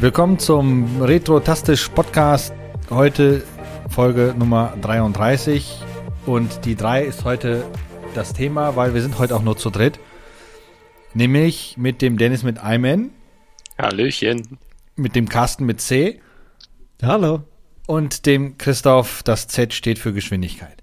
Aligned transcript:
Willkommen 0.00 0.40
zum 0.40 1.00
Retro-Tastisch 1.00 1.88
Podcast. 1.90 2.52
Heute 2.90 3.44
Folge 3.88 4.34
Nummer 4.36 4.76
33. 4.80 5.82
Und 6.26 6.64
die 6.64 6.74
3 6.74 7.04
ist 7.04 7.24
heute 7.24 7.64
das 8.14 8.32
Thema, 8.32 8.74
weil 8.74 8.92
wir 8.92 9.02
sind 9.02 9.20
heute 9.20 9.36
auch 9.36 9.42
nur 9.42 9.56
zu 9.56 9.70
dritt. 9.70 10.00
Nämlich 11.14 11.76
mit 11.78 12.02
dem 12.02 12.18
Dennis 12.18 12.42
mit 12.42 12.58
Iman. 12.64 13.10
Hallöchen. 13.78 14.58
Mit 14.96 15.14
dem 15.14 15.28
Carsten 15.28 15.64
mit 15.64 15.80
C. 15.80 16.20
Hallo. 17.00 17.44
Und 17.86 18.26
dem 18.26 18.58
Christoph, 18.58 19.22
das 19.22 19.46
Z 19.46 19.72
steht 19.74 20.00
für 20.00 20.12
Geschwindigkeit. 20.12 20.81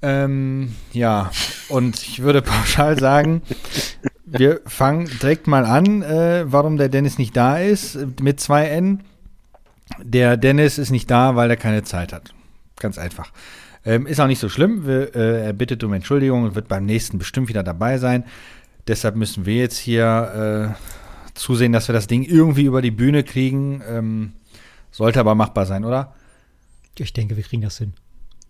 Ähm, 0.00 0.74
ja, 0.92 1.30
und 1.68 2.02
ich 2.02 2.22
würde 2.22 2.42
pauschal 2.42 2.98
sagen, 2.98 3.42
wir 4.24 4.60
fangen 4.66 5.10
direkt 5.20 5.46
mal 5.46 5.64
an, 5.64 6.02
äh, 6.02 6.44
warum 6.46 6.76
der 6.76 6.88
Dennis 6.88 7.18
nicht 7.18 7.36
da 7.36 7.58
ist, 7.58 7.98
mit 8.20 8.40
zwei 8.40 8.66
N. 8.66 9.00
Der 10.02 10.36
Dennis 10.36 10.78
ist 10.78 10.90
nicht 10.90 11.10
da, 11.10 11.34
weil 11.34 11.50
er 11.50 11.56
keine 11.56 11.82
Zeit 11.82 12.12
hat. 12.12 12.34
Ganz 12.76 12.98
einfach. 12.98 13.32
Ähm, 13.84 14.06
ist 14.06 14.20
auch 14.20 14.26
nicht 14.26 14.38
so 14.38 14.48
schlimm. 14.48 14.86
Wir, 14.86 15.14
äh, 15.16 15.46
er 15.46 15.52
bittet 15.52 15.82
um 15.82 15.92
Entschuldigung 15.92 16.44
und 16.44 16.54
wird 16.54 16.68
beim 16.68 16.84
nächsten 16.84 17.18
bestimmt 17.18 17.48
wieder 17.48 17.62
dabei 17.62 17.98
sein. 17.98 18.24
Deshalb 18.86 19.16
müssen 19.16 19.46
wir 19.46 19.56
jetzt 19.56 19.78
hier 19.78 20.74
äh, 20.76 21.34
zusehen, 21.34 21.72
dass 21.72 21.88
wir 21.88 21.92
das 21.92 22.06
Ding 22.06 22.22
irgendwie 22.22 22.64
über 22.64 22.82
die 22.82 22.90
Bühne 22.90 23.24
kriegen. 23.24 23.82
Ähm, 23.88 24.32
sollte 24.90 25.20
aber 25.20 25.34
machbar 25.34 25.66
sein, 25.66 25.84
oder? 25.84 26.14
Ich 26.98 27.12
denke, 27.12 27.36
wir 27.36 27.44
kriegen 27.44 27.62
das 27.62 27.78
hin. 27.78 27.94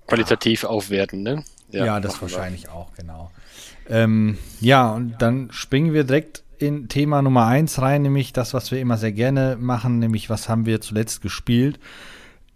Qualitativ 0.08 0.64
aufwerten, 0.64 1.22
ne? 1.22 1.44
Ja, 1.70 1.84
ja 1.84 2.00
das 2.00 2.20
wahrscheinlich 2.20 2.64
wir. 2.64 2.72
auch, 2.72 2.92
genau. 2.94 3.30
Ähm, 3.88 4.38
ja, 4.60 4.90
und 4.90 5.16
dann 5.18 5.50
springen 5.52 5.92
wir 5.92 6.04
direkt 6.04 6.42
in 6.58 6.88
Thema 6.88 7.22
Nummer 7.22 7.46
eins 7.46 7.80
rein, 7.80 8.02
nämlich 8.02 8.32
das, 8.32 8.52
was 8.54 8.70
wir 8.70 8.80
immer 8.80 8.96
sehr 8.98 9.12
gerne 9.12 9.56
machen, 9.60 9.98
nämlich 9.98 10.28
was 10.28 10.48
haben 10.48 10.66
wir 10.66 10.80
zuletzt 10.80 11.22
gespielt. 11.22 11.78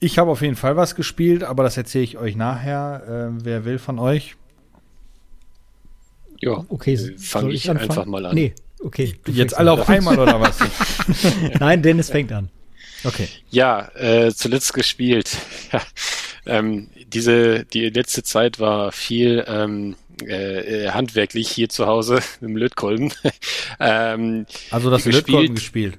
Ich 0.01 0.19
habe 0.19 0.31
auf 0.31 0.43
jeden 0.43 0.57
Fall 0.57 0.77
was 0.77 0.97
gespielt, 0.97 1.45
aber 1.45 1.63
das 1.63 1.77
erzähle 1.77 2.05
ich 2.05 2.19
euch 2.19 2.35
nachher. 2.35 3.31
Äh, 3.37 3.45
wer 3.45 3.65
will 3.65 3.79
von 3.79 3.99
euch? 3.99 4.35
Ja, 6.41 6.65
okay, 6.69 6.95
äh, 6.95 7.19
fange 7.19 7.53
ich, 7.53 7.65
ich 7.67 7.71
einfach 7.71 8.05
mal 8.05 8.27
an. 8.27 8.35
Nee, 8.35 8.55
okay. 8.83 9.15
Jetzt 9.29 9.57
alle 9.57 9.71
auf 9.73 9.89
einmal 9.89 10.19
oder 10.19 10.41
was? 10.41 10.59
Nein, 11.61 11.83
Dennis 11.83 12.11
fängt 12.11 12.33
an. 12.33 12.51
Okay. 13.05 13.29
Ja, 13.51 13.91
äh, 13.95 14.33
zuletzt 14.35 14.75
gespielt. 14.75 15.37
ähm, 16.47 16.89
diese, 17.07 17.65
die 17.65 17.89
letzte 17.91 18.23
Zeit 18.23 18.59
war 18.59 18.93
viel 18.93 19.45
ähm, 19.47 19.97
äh, 20.27 20.91
handwerklich 20.91 21.49
hier 21.49 21.69
zu 21.69 21.87
Hause 21.87 22.21
im 22.41 22.57
Lötkolben. 22.57 23.13
ähm, 23.81 24.47
also 24.71 24.91
das 24.91 25.05
Lötkolben 25.05 25.55
gespielt? 25.55 25.99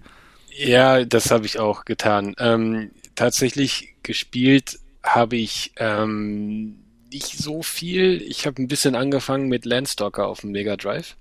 Ja, 0.56 1.04
das 1.06 1.32
habe 1.32 1.46
ich 1.46 1.60
auch 1.60 1.86
getan. 1.86 2.36
Ähm, 2.38 2.92
tatsächlich 3.16 3.96
gespielt 4.04 4.80
habe 5.04 5.36
ich 5.36 5.72
ähm, 5.78 6.78
nicht 7.12 7.38
so 7.38 7.64
viel. 7.64 8.22
Ich 8.22 8.46
habe 8.46 8.62
ein 8.62 8.68
bisschen 8.68 8.96
angefangen 8.96 9.48
mit 9.48 9.66
Landstalker 9.66 10.28
auf 10.28 10.42
dem 10.42 10.52
Mega 10.52 10.78
Drive. 10.78 11.16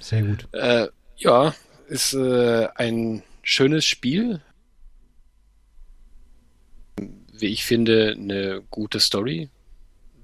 Sehr 0.00 0.22
gut. 0.22 0.48
Äh, 0.52 0.88
ja, 1.16 1.54
ist 1.88 2.14
äh, 2.14 2.68
ein 2.74 3.22
schönes 3.42 3.84
Spiel. 3.84 4.40
Wie 7.38 7.46
ich 7.46 7.64
finde, 7.64 8.14
eine 8.16 8.62
gute 8.70 9.00
Story. 9.00 9.48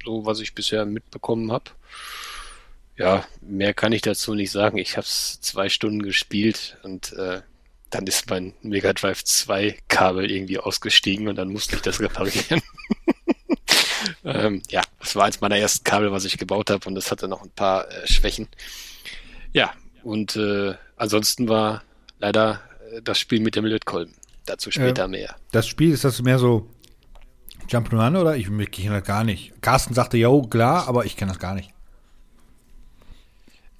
So, 0.04 0.26
was 0.26 0.40
ich 0.40 0.54
bisher 0.54 0.84
mitbekommen 0.84 1.50
habe. 1.50 1.70
Ja, 2.96 3.24
mehr 3.40 3.74
kann 3.74 3.92
ich 3.92 4.02
dazu 4.02 4.34
nicht 4.34 4.50
sagen. 4.50 4.78
Ich 4.78 4.96
habe 4.96 5.06
es 5.06 5.40
zwei 5.40 5.68
Stunden 5.68 6.02
gespielt 6.02 6.76
und 6.82 7.12
äh, 7.14 7.40
dann 7.90 8.06
ist 8.06 8.28
mein 8.28 8.54
Mega 8.62 8.92
Drive 8.92 9.24
2 9.24 9.78
Kabel 9.88 10.30
irgendwie 10.30 10.58
ausgestiegen 10.58 11.28
und 11.28 11.36
dann 11.36 11.48
musste 11.48 11.76
ich 11.76 11.82
das 11.82 12.00
reparieren. 12.00 12.62
ähm, 14.24 14.62
ja, 14.68 14.82
das 15.00 15.16
war 15.16 15.24
eins 15.24 15.40
meiner 15.40 15.56
ersten 15.56 15.84
Kabel, 15.84 16.12
was 16.12 16.24
ich 16.24 16.38
gebaut 16.38 16.70
habe 16.70 16.86
und 16.88 16.94
das 16.94 17.10
hatte 17.10 17.28
noch 17.28 17.42
ein 17.42 17.50
paar 17.50 17.90
äh, 17.90 18.06
Schwächen. 18.06 18.48
Ja, 19.52 19.72
und 20.02 20.36
äh, 20.36 20.74
ansonsten 20.96 21.48
war 21.48 21.82
leider 22.18 22.60
äh, 22.92 23.02
das 23.02 23.18
Spiel 23.18 23.40
mit 23.40 23.56
dem 23.56 23.64
Lötkolben. 23.64 24.14
Dazu 24.46 24.70
später 24.70 25.08
mehr. 25.08 25.36
Das 25.52 25.66
Spiel, 25.66 25.92
ist 25.92 26.04
das 26.04 26.20
mehr 26.20 26.38
so 26.38 26.68
Jump'n'Run 27.68 28.18
oder? 28.20 28.36
Ich, 28.36 28.48
ich 28.48 28.70
kenne 28.70 29.00
das 29.00 29.04
gar 29.06 29.24
nicht. 29.24 29.60
Carsten 29.62 29.94
sagte, 29.94 30.16
ja, 30.16 30.30
klar, 30.48 30.88
aber 30.88 31.04
ich 31.04 31.16
kenne 31.16 31.32
das 31.32 31.38
gar 31.38 31.54
nicht. 31.54 31.70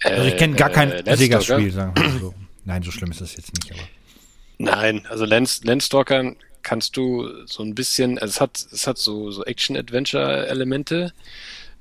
Also 0.03 0.25
ich 0.25 0.37
kenne 0.37 0.55
gar 0.55 0.71
kein 0.71 0.93
äh, 0.93 1.17
Sega-Spiel, 1.17 1.73
sagen 1.73 1.95
wir 1.97 2.21
so. 2.21 2.35
Nein, 2.65 2.83
so 2.83 2.91
schlimm 2.91 3.11
ist 3.11 3.21
das 3.21 3.37
jetzt 3.37 3.53
nicht, 3.55 3.73
aber. 3.73 3.89
Nein, 4.59 5.07
also 5.09 5.25
Lens, 5.25 5.65
Landstalker 5.65 6.35
kannst 6.63 6.97
du 6.97 7.47
so 7.47 7.63
ein 7.63 7.75
bisschen, 7.75 8.19
also 8.19 8.31
es 8.31 8.41
hat, 8.41 8.67
es 8.73 8.87
hat 8.87 8.99
so, 8.99 9.31
so 9.31 9.45
Action-Adventure-Elemente. 9.45 11.13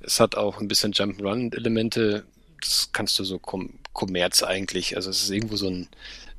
Es 0.02 0.20
hat 0.20 0.36
auch 0.36 0.60
ein 0.60 0.68
bisschen 0.68 0.92
Jump-Run-Elemente. 0.92 2.26
Das 2.62 2.90
kannst 2.92 3.18
du 3.20 3.24
so 3.24 3.40
Kommerz 3.40 4.44
eigentlich. 4.44 4.96
Also 4.96 5.10
es 5.10 5.24
ist 5.24 5.30
irgendwo 5.30 5.56
so 5.56 5.70
ein, 5.70 5.88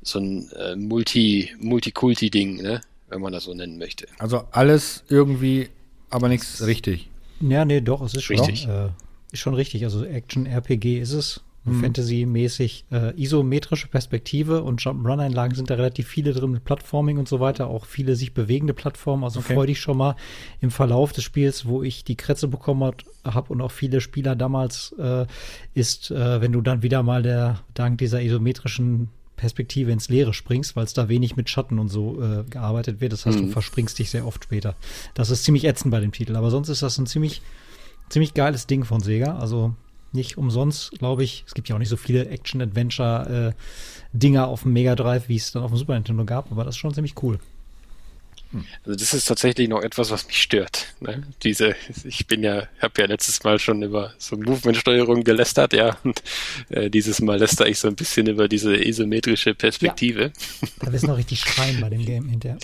so 0.01 0.19
ein 0.19 0.51
äh, 0.51 0.75
Multi, 0.75 1.55
Multikulti-Ding, 1.59 2.61
ne? 2.61 2.81
Wenn 3.07 3.21
man 3.21 3.31
das 3.31 3.43
so 3.43 3.53
nennen 3.53 3.77
möchte. 3.77 4.07
Also 4.17 4.43
alles 4.51 5.03
irgendwie, 5.09 5.69
aber 6.09 6.27
nichts 6.27 6.65
richtig. 6.65 7.09
Ja, 7.39 7.65
nee, 7.65 7.81
doch, 7.81 8.01
es 8.01 8.13
ist 8.15 8.23
schon, 8.23 8.37
richtig. 8.37 8.67
Äh, 8.67 8.89
ist 9.31 9.39
schon 9.39 9.53
richtig. 9.53 9.83
Also 9.83 10.03
Action-RPG 10.03 10.99
ist 10.99 11.11
es 11.11 11.41
mhm. 11.65 11.81
Fantasy-mäßig 11.81 12.85
äh, 12.91 13.21
isometrische 13.21 13.87
Perspektive 13.87 14.63
und 14.63 14.81
Jump'n'Run-Einlagen 14.81 15.55
sind 15.55 15.69
da 15.69 15.75
relativ 15.75 16.07
viele 16.07 16.33
drin 16.33 16.51
mit 16.51 16.63
Plattforming 16.63 17.17
und 17.17 17.27
so 17.27 17.39
weiter, 17.39 17.67
auch 17.67 17.85
viele 17.85 18.15
sich 18.15 18.33
bewegende 18.33 18.73
Plattformen. 18.73 19.23
Also 19.23 19.39
okay. 19.39 19.53
freu 19.53 19.65
dich 19.65 19.79
schon 19.79 19.97
mal 19.97 20.15
im 20.61 20.71
Verlauf 20.71 21.11
des 21.11 21.23
Spiels, 21.23 21.65
wo 21.65 21.83
ich 21.83 22.03
die 22.03 22.15
Kretze 22.15 22.47
bekommen 22.47 22.93
habe 23.23 23.53
und 23.53 23.61
auch 23.61 23.71
viele 23.71 24.01
Spieler 24.01 24.35
damals, 24.35 24.95
äh, 24.99 25.25
ist, 25.73 26.11
äh, 26.11 26.41
wenn 26.41 26.51
du 26.51 26.61
dann 26.61 26.83
wieder 26.83 27.03
mal 27.03 27.23
der 27.23 27.59
dank 27.73 27.97
dieser 27.97 28.21
isometrischen 28.21 29.09
Perspektive 29.35 29.91
ins 29.91 30.09
Leere 30.09 30.33
springst, 30.33 30.75
weil 30.75 30.85
es 30.85 30.93
da 30.93 31.09
wenig 31.09 31.35
mit 31.35 31.49
Schatten 31.49 31.79
und 31.79 31.89
so 31.89 32.21
äh, 32.21 32.43
gearbeitet 32.49 33.01
wird. 33.01 33.13
Das 33.13 33.25
heißt, 33.25 33.39
mhm. 33.39 33.47
du 33.47 33.51
verspringst 33.51 33.97
dich 33.99 34.09
sehr 34.09 34.25
oft 34.25 34.43
später. 34.43 34.75
Das 35.13 35.29
ist 35.29 35.43
ziemlich 35.43 35.65
ätzend 35.65 35.91
bei 35.91 35.99
dem 35.99 36.11
Titel, 36.11 36.35
aber 36.35 36.49
sonst 36.51 36.69
ist 36.69 36.81
das 36.81 36.97
ein 36.97 37.07
ziemlich, 37.07 37.41
ziemlich 38.09 38.33
geiles 38.33 38.67
Ding 38.67 38.85
von 38.85 39.01
Sega. 39.01 39.37
Also 39.37 39.73
nicht 40.13 40.37
umsonst, 40.37 40.91
glaube 40.97 41.23
ich. 41.23 41.43
Es 41.45 41.53
gibt 41.53 41.69
ja 41.69 41.75
auch 41.75 41.79
nicht 41.79 41.89
so 41.89 41.97
viele 41.97 42.29
Action-Adventure-Dinger 42.29 44.43
äh, 44.43 44.45
auf 44.45 44.63
dem 44.63 44.73
Mega 44.73 44.95
Drive, 44.95 45.29
wie 45.29 45.35
es 45.35 45.51
dann 45.51 45.63
auf 45.63 45.71
dem 45.71 45.77
Super 45.77 45.93
Nintendo 45.93 46.25
gab, 46.25 46.51
aber 46.51 46.63
das 46.63 46.73
ist 46.75 46.79
schon 46.79 46.93
ziemlich 46.93 47.21
cool. 47.21 47.39
Also 48.85 48.97
das 48.97 49.13
ist 49.13 49.25
tatsächlich 49.25 49.67
noch 49.67 49.81
etwas, 49.81 50.11
was 50.11 50.27
mich 50.27 50.41
stört. 50.41 50.93
Ne? 50.99 51.23
Diese, 51.43 51.75
ich 52.03 52.25
bin 52.27 52.43
ja, 52.43 52.67
habe 52.79 53.01
ja 53.01 53.05
letztes 53.05 53.43
Mal 53.43 53.59
schon 53.59 53.81
über 53.83 54.13
so 54.17 54.37
Movement-Steuerung 54.37 55.23
gelästert, 55.23 55.73
ja, 55.73 55.97
und 56.03 56.21
äh, 56.69 56.89
dieses 56.89 57.21
Mal 57.21 57.39
läster 57.39 57.67
ich 57.67 57.79
so 57.79 57.87
ein 57.87 57.95
bisschen 57.95 58.27
über 58.27 58.47
diese 58.47 58.75
isometrische 58.75 59.53
Perspektive. 59.55 60.31
Ja. 60.61 60.67
Da 60.79 60.93
wirst 60.93 61.03
du 61.03 61.07
noch 61.07 61.17
richtig 61.17 61.39
schreien 61.39 61.81
bei 61.81 61.89
dem 61.89 62.05
Game 62.05 62.29
hinterher. 62.29 62.57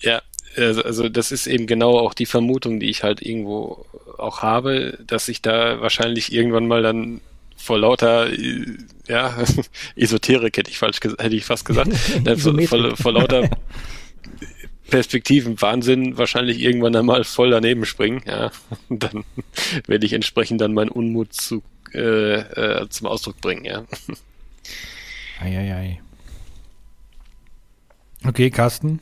Ja, 0.00 0.22
also, 0.56 0.82
also 0.82 1.08
das 1.08 1.32
ist 1.32 1.46
eben 1.46 1.66
genau 1.66 1.98
auch 1.98 2.14
die 2.14 2.26
Vermutung, 2.26 2.80
die 2.80 2.90
ich 2.90 3.02
halt 3.02 3.22
irgendwo 3.22 3.86
auch 4.18 4.42
habe, 4.42 4.98
dass 5.06 5.28
ich 5.28 5.42
da 5.42 5.80
wahrscheinlich 5.80 6.32
irgendwann 6.32 6.66
mal 6.66 6.82
dann 6.82 7.20
vor 7.56 7.78
lauter 7.78 8.28
ja, 9.08 9.36
Esoterik 9.96 10.56
hätte 10.56 10.70
ich 10.70 10.78
falsch 10.78 11.00
hätte 11.02 11.36
ich 11.36 11.44
fast 11.44 11.64
gesagt, 11.64 11.92
vor, 12.38 12.60
vor, 12.62 12.96
vor 12.96 13.12
lauter 13.12 13.48
Perspektiven 14.92 15.58
Wahnsinn 15.62 16.18
wahrscheinlich 16.18 16.60
irgendwann 16.60 16.94
einmal 16.94 17.24
voll 17.24 17.48
daneben 17.48 17.86
springen, 17.86 18.20
ja. 18.26 18.50
Und 18.90 19.02
dann 19.02 19.24
werde 19.86 20.04
ich 20.04 20.12
entsprechend 20.12 20.60
dann 20.60 20.74
meinen 20.74 20.90
Unmut 20.90 21.32
zu, 21.32 21.62
äh, 21.94 22.40
äh, 22.40 22.88
zum 22.90 23.06
Ausdruck 23.06 23.40
bringen, 23.40 23.64
ja. 23.64 23.84
Eieiei. 25.40 25.72
Ei, 25.72 25.72
ei. 25.72 26.00
Okay, 28.28 28.50
Carsten. 28.50 29.00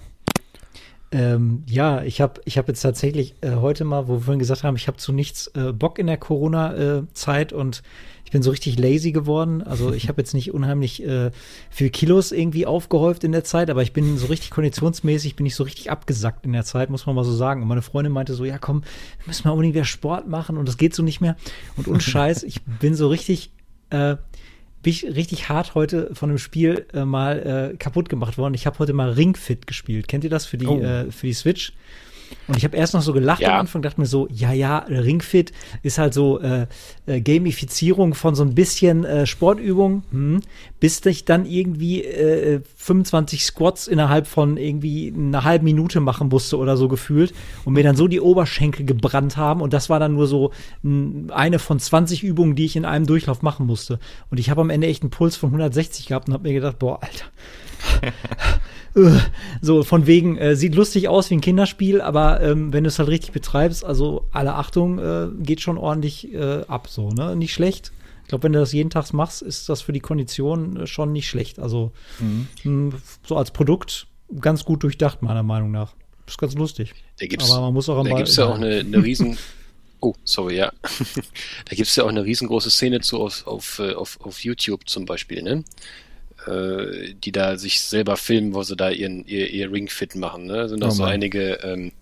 Ähm, 1.10 1.64
ja, 1.66 2.04
ich 2.04 2.20
habe 2.20 2.40
ich 2.44 2.56
hab 2.56 2.68
jetzt 2.68 2.82
tatsächlich 2.82 3.34
äh, 3.40 3.56
heute 3.56 3.84
mal, 3.84 4.06
wo 4.06 4.18
wir 4.18 4.20
vorhin 4.20 4.38
gesagt 4.38 4.62
haben, 4.62 4.76
ich 4.76 4.86
habe 4.86 4.98
zu 4.98 5.12
nichts 5.12 5.48
äh, 5.56 5.72
Bock 5.72 5.98
in 5.98 6.06
der 6.06 6.18
Corona-Zeit 6.18 7.50
äh, 7.50 7.54
und 7.56 7.82
ich 8.30 8.32
bin 8.32 8.44
so 8.44 8.52
richtig 8.52 8.78
lazy 8.78 9.10
geworden. 9.10 9.60
Also 9.60 9.92
ich 9.92 10.06
habe 10.06 10.22
jetzt 10.22 10.34
nicht 10.34 10.54
unheimlich 10.54 11.02
äh, 11.02 11.32
viel 11.68 11.90
Kilos 11.90 12.30
irgendwie 12.30 12.64
aufgehäuft 12.64 13.24
in 13.24 13.32
der 13.32 13.42
Zeit, 13.42 13.70
aber 13.70 13.82
ich 13.82 13.92
bin 13.92 14.18
so 14.18 14.28
richtig 14.28 14.50
konditionsmäßig, 14.50 15.34
bin 15.34 15.46
ich 15.46 15.56
so 15.56 15.64
richtig 15.64 15.90
abgesackt 15.90 16.46
in 16.46 16.52
der 16.52 16.64
Zeit, 16.64 16.90
muss 16.90 17.06
man 17.06 17.16
mal 17.16 17.24
so 17.24 17.34
sagen. 17.34 17.60
Und 17.60 17.66
meine 17.66 17.82
Freundin 17.82 18.12
meinte 18.12 18.34
so, 18.34 18.44
ja 18.44 18.58
komm, 18.58 18.82
wir 18.82 19.26
müssen 19.26 19.48
mal 19.48 19.50
unbedingt 19.50 19.74
wieder 19.74 19.84
Sport 19.84 20.28
machen 20.28 20.58
und 20.58 20.68
das 20.68 20.76
geht 20.76 20.94
so 20.94 21.02
nicht 21.02 21.20
mehr. 21.20 21.34
Und 21.76 21.88
ohne 21.88 21.98
Scheiß, 21.98 22.42
ich 22.44 22.62
bin 22.62 22.94
so 22.94 23.08
richtig 23.08 23.50
äh, 23.90 24.14
bin 24.84 24.92
ich 24.92 25.04
richtig 25.04 25.48
hart 25.48 25.74
heute 25.74 26.14
von 26.14 26.30
einem 26.30 26.38
Spiel 26.38 26.86
äh, 26.94 27.04
mal 27.04 27.72
äh, 27.72 27.76
kaputt 27.78 28.08
gemacht 28.08 28.38
worden. 28.38 28.54
Ich 28.54 28.64
habe 28.64 28.78
heute 28.78 28.92
mal 28.92 29.10
Ring 29.10 29.34
Fit 29.34 29.66
gespielt. 29.66 30.06
Kennt 30.06 30.22
ihr 30.22 30.30
das 30.30 30.46
für 30.46 30.56
die, 30.56 30.68
oh. 30.68 30.80
äh, 30.80 31.10
für 31.10 31.26
die 31.26 31.34
Switch? 31.34 31.72
Und 32.48 32.56
ich 32.56 32.64
habe 32.64 32.76
erst 32.76 32.94
noch 32.94 33.02
so 33.02 33.12
gelacht 33.12 33.40
ja. 33.40 33.54
am 33.54 33.60
Anfang, 33.60 33.82
dachte 33.82 34.00
mir 34.00 34.06
so, 34.06 34.26
ja, 34.30 34.52
ja, 34.52 34.78
Ringfit 34.78 35.52
ist 35.82 35.98
halt 35.98 36.14
so 36.14 36.40
äh, 36.40 36.66
äh, 37.06 37.20
Gamifizierung 37.20 38.14
von 38.14 38.34
so 38.34 38.42
ein 38.42 38.54
bisschen 38.54 39.04
äh, 39.04 39.26
Sportübung, 39.26 40.02
hm, 40.10 40.40
bis 40.80 41.04
ich 41.06 41.24
dann 41.24 41.46
irgendwie 41.46 42.02
äh, 42.04 42.60
25 42.76 43.44
Squats 43.44 43.86
innerhalb 43.86 44.26
von 44.26 44.56
irgendwie 44.56 45.12
einer 45.16 45.44
halben 45.44 45.64
Minute 45.64 46.00
machen 46.00 46.28
musste 46.28 46.58
oder 46.58 46.76
so 46.76 46.88
gefühlt 46.88 47.32
und 47.64 47.74
mir 47.74 47.84
dann 47.84 47.96
so 47.96 48.08
die 48.08 48.20
Oberschenkel 48.20 48.84
gebrannt 48.84 49.36
haben 49.36 49.60
und 49.60 49.72
das 49.72 49.88
war 49.88 50.00
dann 50.00 50.14
nur 50.14 50.26
so 50.26 50.50
mh, 50.82 51.34
eine 51.34 51.58
von 51.58 51.78
20 51.78 52.22
Übungen, 52.22 52.56
die 52.56 52.64
ich 52.64 52.76
in 52.76 52.84
einem 52.84 53.06
Durchlauf 53.06 53.42
machen 53.42 53.66
musste. 53.66 53.98
Und 54.30 54.40
ich 54.40 54.50
habe 54.50 54.60
am 54.60 54.70
Ende 54.70 54.86
echt 54.86 55.02
einen 55.02 55.10
Puls 55.10 55.36
von 55.36 55.50
160 55.50 56.06
gehabt 56.06 56.28
und 56.28 56.34
habe 56.34 56.48
mir 56.48 56.54
gedacht, 56.54 56.78
boah, 56.78 57.00
Alter. 57.02 57.26
so 59.62 59.82
von 59.82 60.06
wegen, 60.06 60.36
äh, 60.36 60.56
sieht 60.56 60.74
lustig 60.74 61.08
aus 61.08 61.30
wie 61.30 61.34
ein 61.34 61.40
Kinderspiel, 61.40 62.00
aber 62.00 62.40
ähm, 62.40 62.72
wenn 62.72 62.84
du 62.84 62.88
es 62.88 62.98
halt 62.98 63.08
richtig 63.08 63.32
betreibst, 63.32 63.84
also 63.84 64.26
alle 64.32 64.54
Achtung, 64.54 64.98
äh, 64.98 65.28
geht 65.40 65.60
schon 65.60 65.78
ordentlich 65.78 66.32
äh, 66.32 66.62
ab, 66.66 66.88
so, 66.88 67.10
ne? 67.10 67.36
Nicht 67.36 67.52
schlecht. 67.52 67.92
Ich 68.22 68.28
glaube, 68.28 68.44
wenn 68.44 68.52
du 68.52 68.60
das 68.60 68.72
jeden 68.72 68.90
Tag 68.90 69.12
machst, 69.12 69.42
ist 69.42 69.68
das 69.68 69.82
für 69.82 69.92
die 69.92 70.00
Kondition 70.00 70.76
äh, 70.76 70.86
schon 70.86 71.12
nicht 71.12 71.28
schlecht. 71.28 71.58
Also 71.58 71.92
mhm. 72.18 72.48
mh, 72.62 72.96
so 73.26 73.36
als 73.36 73.50
Produkt 73.50 74.06
ganz 74.40 74.64
gut 74.64 74.82
durchdacht, 74.82 75.22
meiner 75.22 75.42
Meinung 75.42 75.70
nach. 75.70 75.94
Ist 76.26 76.38
ganz 76.38 76.54
lustig. 76.54 76.94
Da 77.18 77.26
gibt's, 77.26 77.50
aber 77.50 77.62
man 77.62 77.74
muss 77.74 77.88
auch 77.88 78.04
da 78.04 78.14
gibt 78.14 78.28
es 78.28 78.36
ja 78.36 78.46
auch 78.46 78.54
eine, 78.54 78.78
eine 78.78 79.02
riesen 79.02 79.36
Oh, 80.00 80.14
sorry, 80.24 80.56
ja. 80.56 80.72
da 81.66 81.76
gibt 81.76 81.88
es 81.88 81.96
ja 81.96 82.04
auch 82.04 82.08
eine 82.08 82.24
riesengroße 82.24 82.70
Szene 82.70 83.00
zu 83.00 83.20
auf, 83.20 83.46
auf, 83.46 83.78
äh, 83.78 83.92
auf, 83.92 84.18
auf 84.22 84.42
YouTube 84.42 84.88
zum 84.88 85.04
Beispiel, 85.04 85.42
ne? 85.42 85.62
Äh, 86.46 87.14
die 87.14 87.32
da 87.32 87.56
sich 87.56 87.80
selber 87.80 88.16
filmen, 88.16 88.54
wo 88.54 88.62
sie 88.62 88.76
da 88.76 88.90
ihren, 88.90 89.26
ihr, 89.26 89.50
ihr 89.50 89.72
Ringfit 89.72 90.14
machen. 90.14 90.46
Ne? 90.46 90.68
Sind 90.68 90.82
auch 90.82 90.88
oh 90.88 90.92
so 90.92 91.04
einige, 91.04 91.60
ähm, 91.62 91.92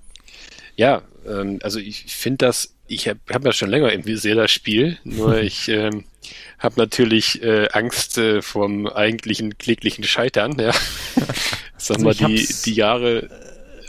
ja, 0.76 1.02
ähm, 1.26 1.58
also 1.62 1.78
ich 1.78 2.04
finde 2.04 2.46
das, 2.46 2.74
ich 2.86 3.08
habe 3.08 3.20
hab 3.30 3.44
ja 3.44 3.52
schon 3.52 3.70
länger 3.70 3.92
im 3.92 4.06
Visier 4.06 4.34
das 4.34 4.50
Spiel, 4.50 4.98
nur 5.04 5.38
ich 5.42 5.68
ähm, 5.68 6.04
habe 6.58 6.74
natürlich 6.78 7.42
äh, 7.42 7.68
Angst 7.72 8.18
äh, 8.18 8.42
vom 8.42 8.86
eigentlichen 8.86 9.58
kläglichen 9.58 10.04
Scheitern. 10.04 10.58
Ja. 10.58 10.72
Sag 11.76 11.98
also 11.98 12.04
mal, 12.04 12.14
die, 12.14 12.48
die 12.64 12.74
Jahre, 12.74 13.28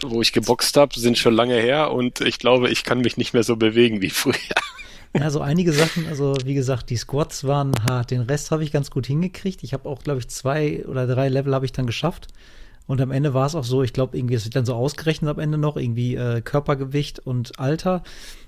wo 0.02 0.22
ich 0.22 0.34
geboxt 0.34 0.78
habe, 0.78 1.00
sind 1.00 1.18
schon 1.18 1.34
lange 1.34 1.60
her 1.60 1.92
und 1.92 2.22
ich 2.22 2.40
glaube, 2.40 2.70
ich 2.70 2.84
kann 2.84 3.02
mich 3.02 3.18
nicht 3.18 3.34
mehr 3.34 3.44
so 3.44 3.56
bewegen 3.56 4.02
wie 4.02 4.10
früher. 4.10 4.36
Ja, 5.18 5.32
so 5.32 5.42
einige 5.42 5.74
Sachen, 5.74 6.08
also 6.08 6.36
wie 6.46 6.54
gesagt, 6.54 6.90
die 6.92 6.98
Squats 6.98 7.44
waren 7.44 7.74
hart. 7.84 8.12
Den 8.12 8.22
Rest 8.22 8.52
habe 8.52 8.64
ich 8.64 8.72
ganz 8.72 8.92
gut 8.92 9.08
hingekriegt. 9.08 9.64
Ich 9.64 9.74
habe 9.74 9.90
auch, 9.90 10.04
glaube 10.04 10.20
ich, 10.20 10.28
zwei 10.28 10.86
oder 10.86 11.08
drei 11.08 11.30
Level 11.30 11.54
habe 11.56 11.66
ich 11.66 11.72
dann 11.72 11.88
geschafft. 11.88 12.28
Und 12.86 13.02
am 13.02 13.12
Ende 13.12 13.36
war 13.36 13.46
es 13.46 13.54
auch 13.54 13.64
so, 13.64 13.84
ich 13.84 13.94
glaube, 13.94 14.18
irgendwie, 14.18 14.34
es 14.34 14.46
wird 14.46 14.56
dann 14.56 14.66
so 14.66 14.74
ausgerechnet 14.74 15.30
am 15.30 15.40
Ende 15.40 15.60
noch, 15.60 15.78
irgendwie 15.78 16.16
äh, 16.16 16.42
Körpergewicht 16.42 17.20
und 17.20 17.60
Alter. 17.60 18.04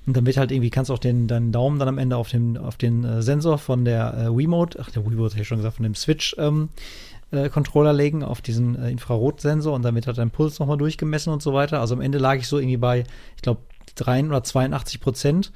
Und 0.08 0.18
damit 0.18 0.38
halt 0.38 0.52
irgendwie 0.52 0.72
kannst 0.72 0.90
du 0.90 0.96
auch 0.96 1.00
den, 1.00 1.28
deinen 1.28 1.52
Daumen 1.52 1.78
dann 1.78 1.88
am 1.88 2.00
Ende 2.00 2.16
auf 2.16 2.30
den, 2.30 2.58
auf 2.58 2.76
den 2.76 3.04
äh, 3.04 3.22
Sensor 3.22 3.60
von 3.60 3.86
der 3.86 4.16
äh, 4.16 4.36
Wiimote, 4.36 4.80
ach, 4.82 4.90
der 4.90 5.06
Wiimote 5.06 5.34
habe 5.34 5.44
ich 5.44 5.48
schon 5.48 5.58
gesagt, 5.58 5.76
von 5.76 5.84
dem 5.84 5.94
Switch 5.94 6.36
ähm, 6.40 6.70
äh, 7.30 7.50
Controller 7.50 7.94
legen, 7.94 8.24
auf 8.24 8.42
diesen 8.42 8.76
äh, 8.82 8.90
Infrarotsensor 8.90 9.74
und 9.74 9.84
damit 9.84 10.08
hat 10.08 10.18
dein 10.18 10.32
Puls 10.32 10.58
nochmal 10.58 10.78
durchgemessen 10.78 11.32
und 11.32 11.44
so 11.44 11.54
weiter. 11.54 11.80
Also 11.80 11.94
am 11.94 12.02
Ende 12.02 12.18
lag 12.18 12.38
ich 12.38 12.48
so 12.48 12.58
irgendwie 12.58 12.78
bei, 12.78 13.04
ich 13.36 13.42
glaube, 13.44 13.62
3 13.96 14.26
oder 14.26 14.44
82 14.44 15.02
Prozent 15.02 15.52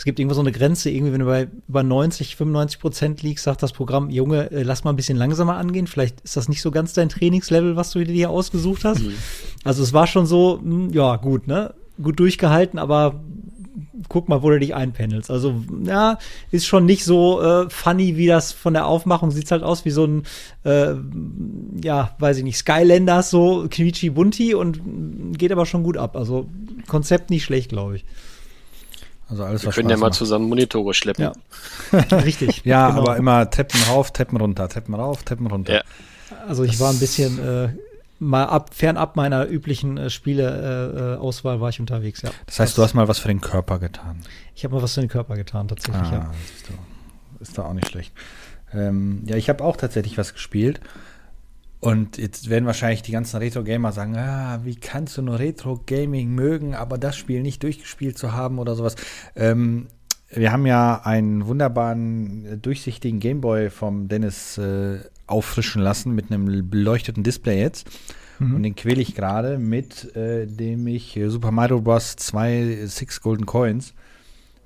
es 0.00 0.04
gibt 0.06 0.18
irgendwo 0.18 0.32
so 0.32 0.40
eine 0.40 0.50
Grenze, 0.50 0.88
irgendwie, 0.88 1.12
wenn 1.12 1.20
du 1.20 1.26
bei 1.26 1.48
über 1.68 1.82
90, 1.82 2.34
95 2.34 2.80
Prozent 2.80 3.22
liegst, 3.22 3.44
sagt 3.44 3.62
das 3.62 3.74
Programm, 3.74 4.08
Junge, 4.08 4.50
äh, 4.50 4.62
lass 4.62 4.82
mal 4.82 4.94
ein 4.94 4.96
bisschen 4.96 5.18
langsamer 5.18 5.58
angehen. 5.58 5.86
Vielleicht 5.86 6.22
ist 6.22 6.38
das 6.38 6.48
nicht 6.48 6.62
so 6.62 6.70
ganz 6.70 6.94
dein 6.94 7.10
Trainingslevel, 7.10 7.76
was 7.76 7.90
du 7.90 8.02
dir 8.02 8.14
hier 8.14 8.30
ausgesucht 8.30 8.86
hast. 8.86 9.02
Mhm. 9.02 9.12
Also 9.62 9.82
es 9.82 9.92
war 9.92 10.06
schon 10.06 10.24
so, 10.24 10.58
hm, 10.58 10.88
ja, 10.94 11.16
gut, 11.16 11.46
ne? 11.46 11.74
Gut 12.02 12.18
durchgehalten, 12.18 12.78
aber 12.78 13.20
guck 14.08 14.30
mal, 14.30 14.42
wo 14.42 14.48
du 14.48 14.58
dich 14.58 14.74
einpendelst. 14.74 15.30
Also, 15.30 15.62
ja, 15.84 16.16
ist 16.50 16.64
schon 16.64 16.86
nicht 16.86 17.04
so 17.04 17.42
äh, 17.42 17.68
funny, 17.68 18.16
wie 18.16 18.26
das 18.26 18.52
von 18.52 18.72
der 18.72 18.86
Aufmachung 18.86 19.30
sieht 19.30 19.50
halt 19.50 19.62
aus 19.62 19.84
wie 19.84 19.90
so 19.90 20.06
ein, 20.06 20.22
äh, 20.64 20.94
ja, 21.84 22.16
weiß 22.18 22.38
ich 22.38 22.44
nicht, 22.44 22.56
Skylanders, 22.56 23.28
so 23.28 23.66
quietschi 23.68 24.08
bunti 24.08 24.54
und 24.54 25.36
geht 25.36 25.52
aber 25.52 25.66
schon 25.66 25.82
gut 25.82 25.98
ab. 25.98 26.16
Also, 26.16 26.48
Konzept 26.86 27.28
nicht 27.28 27.44
schlecht, 27.44 27.68
glaube 27.68 27.96
ich. 27.96 28.06
Also 29.30 29.44
alles, 29.44 29.62
Wir 29.64 29.72
können 29.72 29.88
Spaß 29.88 29.90
ja 29.90 30.00
mal 30.00 30.06
macht. 30.08 30.18
zusammen 30.18 30.48
Monitore 30.48 30.92
schleppen. 30.92 31.30
Ja. 31.92 31.98
Richtig. 32.18 32.62
ja, 32.64 32.90
genau. 32.90 33.02
aber 33.02 33.16
immer 33.16 33.48
Treppen 33.48 33.80
rauf, 33.88 34.10
Treppen 34.10 34.38
runter, 34.38 34.68
Treppen 34.68 34.94
rauf, 34.94 35.22
Treppen 35.22 35.46
runter. 35.46 35.74
Ja. 35.74 35.82
Also 36.46 36.64
ich 36.64 36.72
das 36.72 36.80
war 36.80 36.90
ein 36.90 36.98
bisschen 36.98 37.38
äh, 37.38 37.68
mal 38.18 38.44
ab, 38.44 38.70
fernab 38.74 39.16
meiner 39.16 39.48
üblichen 39.48 39.96
äh, 39.96 40.10
Spiele-Auswahl 40.10 41.56
äh, 41.56 41.60
war 41.60 41.68
ich 41.70 41.80
unterwegs, 41.80 42.22
ja. 42.22 42.30
Das 42.46 42.60
heißt, 42.60 42.72
das, 42.72 42.76
du 42.76 42.82
hast 42.82 42.94
mal 42.94 43.08
was 43.08 43.18
für 43.18 43.28
den 43.28 43.40
Körper 43.40 43.78
getan. 43.78 44.20
Ich 44.54 44.64
habe 44.64 44.74
mal 44.74 44.82
was 44.82 44.94
für 44.94 45.00
den 45.00 45.08
Körper 45.08 45.36
getan, 45.36 45.68
tatsächlich, 45.68 46.02
ah, 46.02 46.12
ja. 46.12 46.30
Ist 46.56 46.68
doch, 46.68 47.40
ist 47.40 47.58
doch 47.58 47.64
auch 47.64 47.72
nicht 47.74 47.88
schlecht. 47.88 48.12
Ähm, 48.72 49.22
ja, 49.26 49.36
ich 49.36 49.48
habe 49.48 49.64
auch 49.64 49.76
tatsächlich 49.76 50.18
was 50.18 50.34
gespielt. 50.34 50.80
Und 51.80 52.18
jetzt 52.18 52.50
werden 52.50 52.66
wahrscheinlich 52.66 53.02
die 53.02 53.12
ganzen 53.12 53.38
Retro-Gamer 53.38 53.92
sagen, 53.92 54.16
ah, 54.16 54.60
wie 54.64 54.76
kannst 54.76 55.16
du 55.16 55.22
nur 55.22 55.38
Retro-Gaming 55.38 56.28
mögen, 56.28 56.74
aber 56.74 56.98
das 56.98 57.16
Spiel 57.16 57.42
nicht 57.42 57.62
durchgespielt 57.62 58.18
zu 58.18 58.32
haben 58.32 58.58
oder 58.58 58.74
sowas. 58.74 58.96
Ähm, 59.34 59.88
wir 60.28 60.52
haben 60.52 60.66
ja 60.66 61.00
einen 61.02 61.46
wunderbaren, 61.46 62.44
äh, 62.44 62.56
durchsichtigen 62.58 63.18
Gameboy 63.18 63.70
vom 63.70 64.08
Dennis 64.08 64.58
äh, 64.58 65.00
auffrischen 65.26 65.80
lassen 65.80 66.14
mit 66.14 66.30
einem 66.30 66.68
beleuchteten 66.68 67.22
Display 67.22 67.60
jetzt. 67.60 67.88
Mhm. 68.38 68.56
Und 68.56 68.62
den 68.62 68.76
quäle 68.76 69.00
ich 69.00 69.14
gerade 69.14 69.58
mit 69.58 70.14
äh, 70.14 70.46
dem 70.46 70.86
ich 70.86 71.16
äh, 71.16 71.28
Super 71.28 71.50
Mario 71.50 71.80
Bros. 71.80 72.16
2 72.16 72.86
Six 72.86 73.22
Golden 73.22 73.46
Coins. 73.46 73.94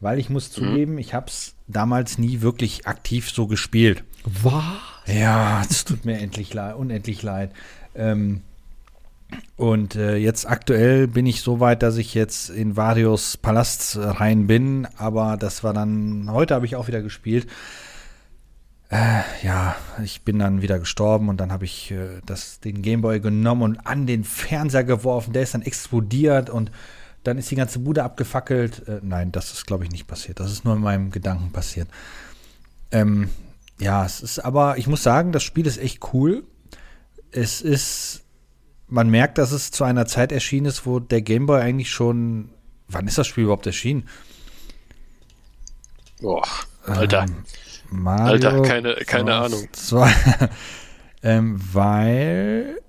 Weil 0.00 0.19
ich 0.19 0.31
muss 0.31 0.49
mhm. 0.49 0.52
zugeben, 0.52 0.99
ich 0.99 1.14
habe 1.14 1.26
es 1.28 1.55
damals 1.69 2.19
nie 2.19 2.40
wirklich 2.40 2.87
aktiv 2.87 3.31
so 3.31 3.46
gespielt. 3.46 4.05
Was? 4.25 4.64
Ja, 5.06 5.62
es 5.69 5.85
tut 5.85 6.05
mir 6.05 6.19
endlich 6.19 6.53
leid, 6.55 6.77
unendlich 6.77 7.23
leid. 7.23 7.53
Ähm, 7.95 8.43
und 9.56 9.97
äh, 9.97 10.17
jetzt 10.17 10.49
aktuell 10.49 11.09
bin 11.09 11.27
ich 11.27 11.41
so 11.41 11.61
weit, 11.61 11.83
dass 11.83 11.97
ich 11.97 12.15
jetzt 12.15 12.51
in 12.51 12.77
Varios 12.77 13.37
Palast 13.37 13.99
rein 13.99 14.47
bin, 14.47 14.87
aber 14.97 15.37
das 15.37 15.65
war 15.65 15.73
dann, 15.73 16.31
heute 16.31 16.55
habe 16.55 16.67
ich 16.67 16.77
auch 16.77 16.89
wieder 16.89 17.03
gespielt. 17.03 17.47
Äh, 18.91 19.23
ja, 19.43 19.77
ich 20.03 20.23
bin 20.23 20.39
dann 20.39 20.62
wieder 20.62 20.79
gestorben 20.79 21.29
und 21.29 21.41
dann 21.41 21.50
habe 21.50 21.65
ich 21.65 21.91
äh, 21.91 22.21
das, 22.27 22.61
den 22.61 22.83
Gameboy 22.83 23.21
genommen 23.21 23.62
und 23.62 23.87
an 23.87 24.07
den 24.07 24.25
Fernseher 24.25 24.85
geworfen. 24.85 25.33
Der 25.33 25.43
ist 25.43 25.55
dann 25.55 25.62
explodiert 25.62 26.50
und 26.50 26.71
dann 27.25 27.39
ist 27.39 27.50
die 27.50 27.57
ganze 27.57 27.79
Bude 27.79 28.05
abgefackelt. 28.05 28.87
Äh, 28.87 29.00
nein, 29.03 29.33
das 29.33 29.53
ist, 29.53 29.67
glaube 29.67 29.85
ich, 29.85 29.91
nicht 29.91 30.07
passiert. 30.07 30.39
Das 30.39 30.53
ist 30.53 30.65
nur 30.65 30.75
in 30.75 30.83
meinem 30.83 31.11
Gedanken 31.11 31.50
passiert. 31.50 31.89
Ähm, 32.93 33.31
ja, 33.78 34.04
es 34.04 34.21
ist 34.21 34.38
aber, 34.38 34.78
ich 34.78 34.87
muss 34.87 35.02
sagen, 35.02 35.33
das 35.33 35.43
Spiel 35.43 35.66
ist 35.66 35.78
echt 35.78 36.00
cool. 36.12 36.45
Es 37.31 37.61
ist, 37.61 38.23
man 38.87 39.11
merkt, 39.11 39.38
dass 39.38 39.52
es 39.52 39.71
zu 39.71 39.85
einer 39.85 40.07
Zeit 40.07 40.31
erschienen 40.31 40.66
ist, 40.66 40.87
wo 40.87 41.00
der 41.00 41.23
Gameboy 41.23 41.61
eigentlich 41.61 41.90
schon, 41.90 42.50
wann 42.88 43.07
ist 43.07 43.19
das 43.19 43.26
Spiel 43.26 43.45
überhaupt 43.45 43.66
erschienen? 43.66 44.09
Boah, 46.21 46.47
Alter. 46.87 47.26
Ähm, 47.90 48.07
Alter, 48.07 48.62
keine, 48.62 48.95
keine 49.07 49.35
Ahnung. 49.35 49.69
Zwei, 49.73 50.12
ähm, 51.23 51.61
weil 51.73 52.81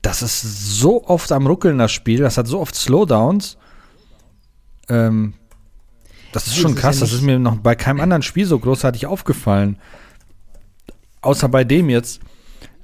das 0.00 0.22
ist 0.22 0.42
so 0.42 1.06
oft 1.06 1.30
am 1.30 1.46
Ruckeln, 1.46 1.78
das 1.78 1.92
Spiel. 1.92 2.20
Das 2.20 2.36
hat 2.36 2.48
so 2.48 2.60
oft 2.60 2.74
Slowdowns. 2.74 3.56
Ähm, 4.88 5.34
das 6.32 6.46
ist 6.46 6.56
schon 6.56 6.74
krass. 6.74 6.98
das 6.98 7.12
ist 7.12 7.22
mir 7.22 7.38
noch 7.38 7.56
bei 7.56 7.74
keinem 7.74 8.00
anderen 8.00 8.22
Spiel 8.22 8.46
so 8.46 8.58
großartig 8.58 9.06
aufgefallen. 9.06 9.78
Außer 11.22 11.48
bei 11.48 11.64
dem 11.64 11.88
jetzt. 11.88 12.20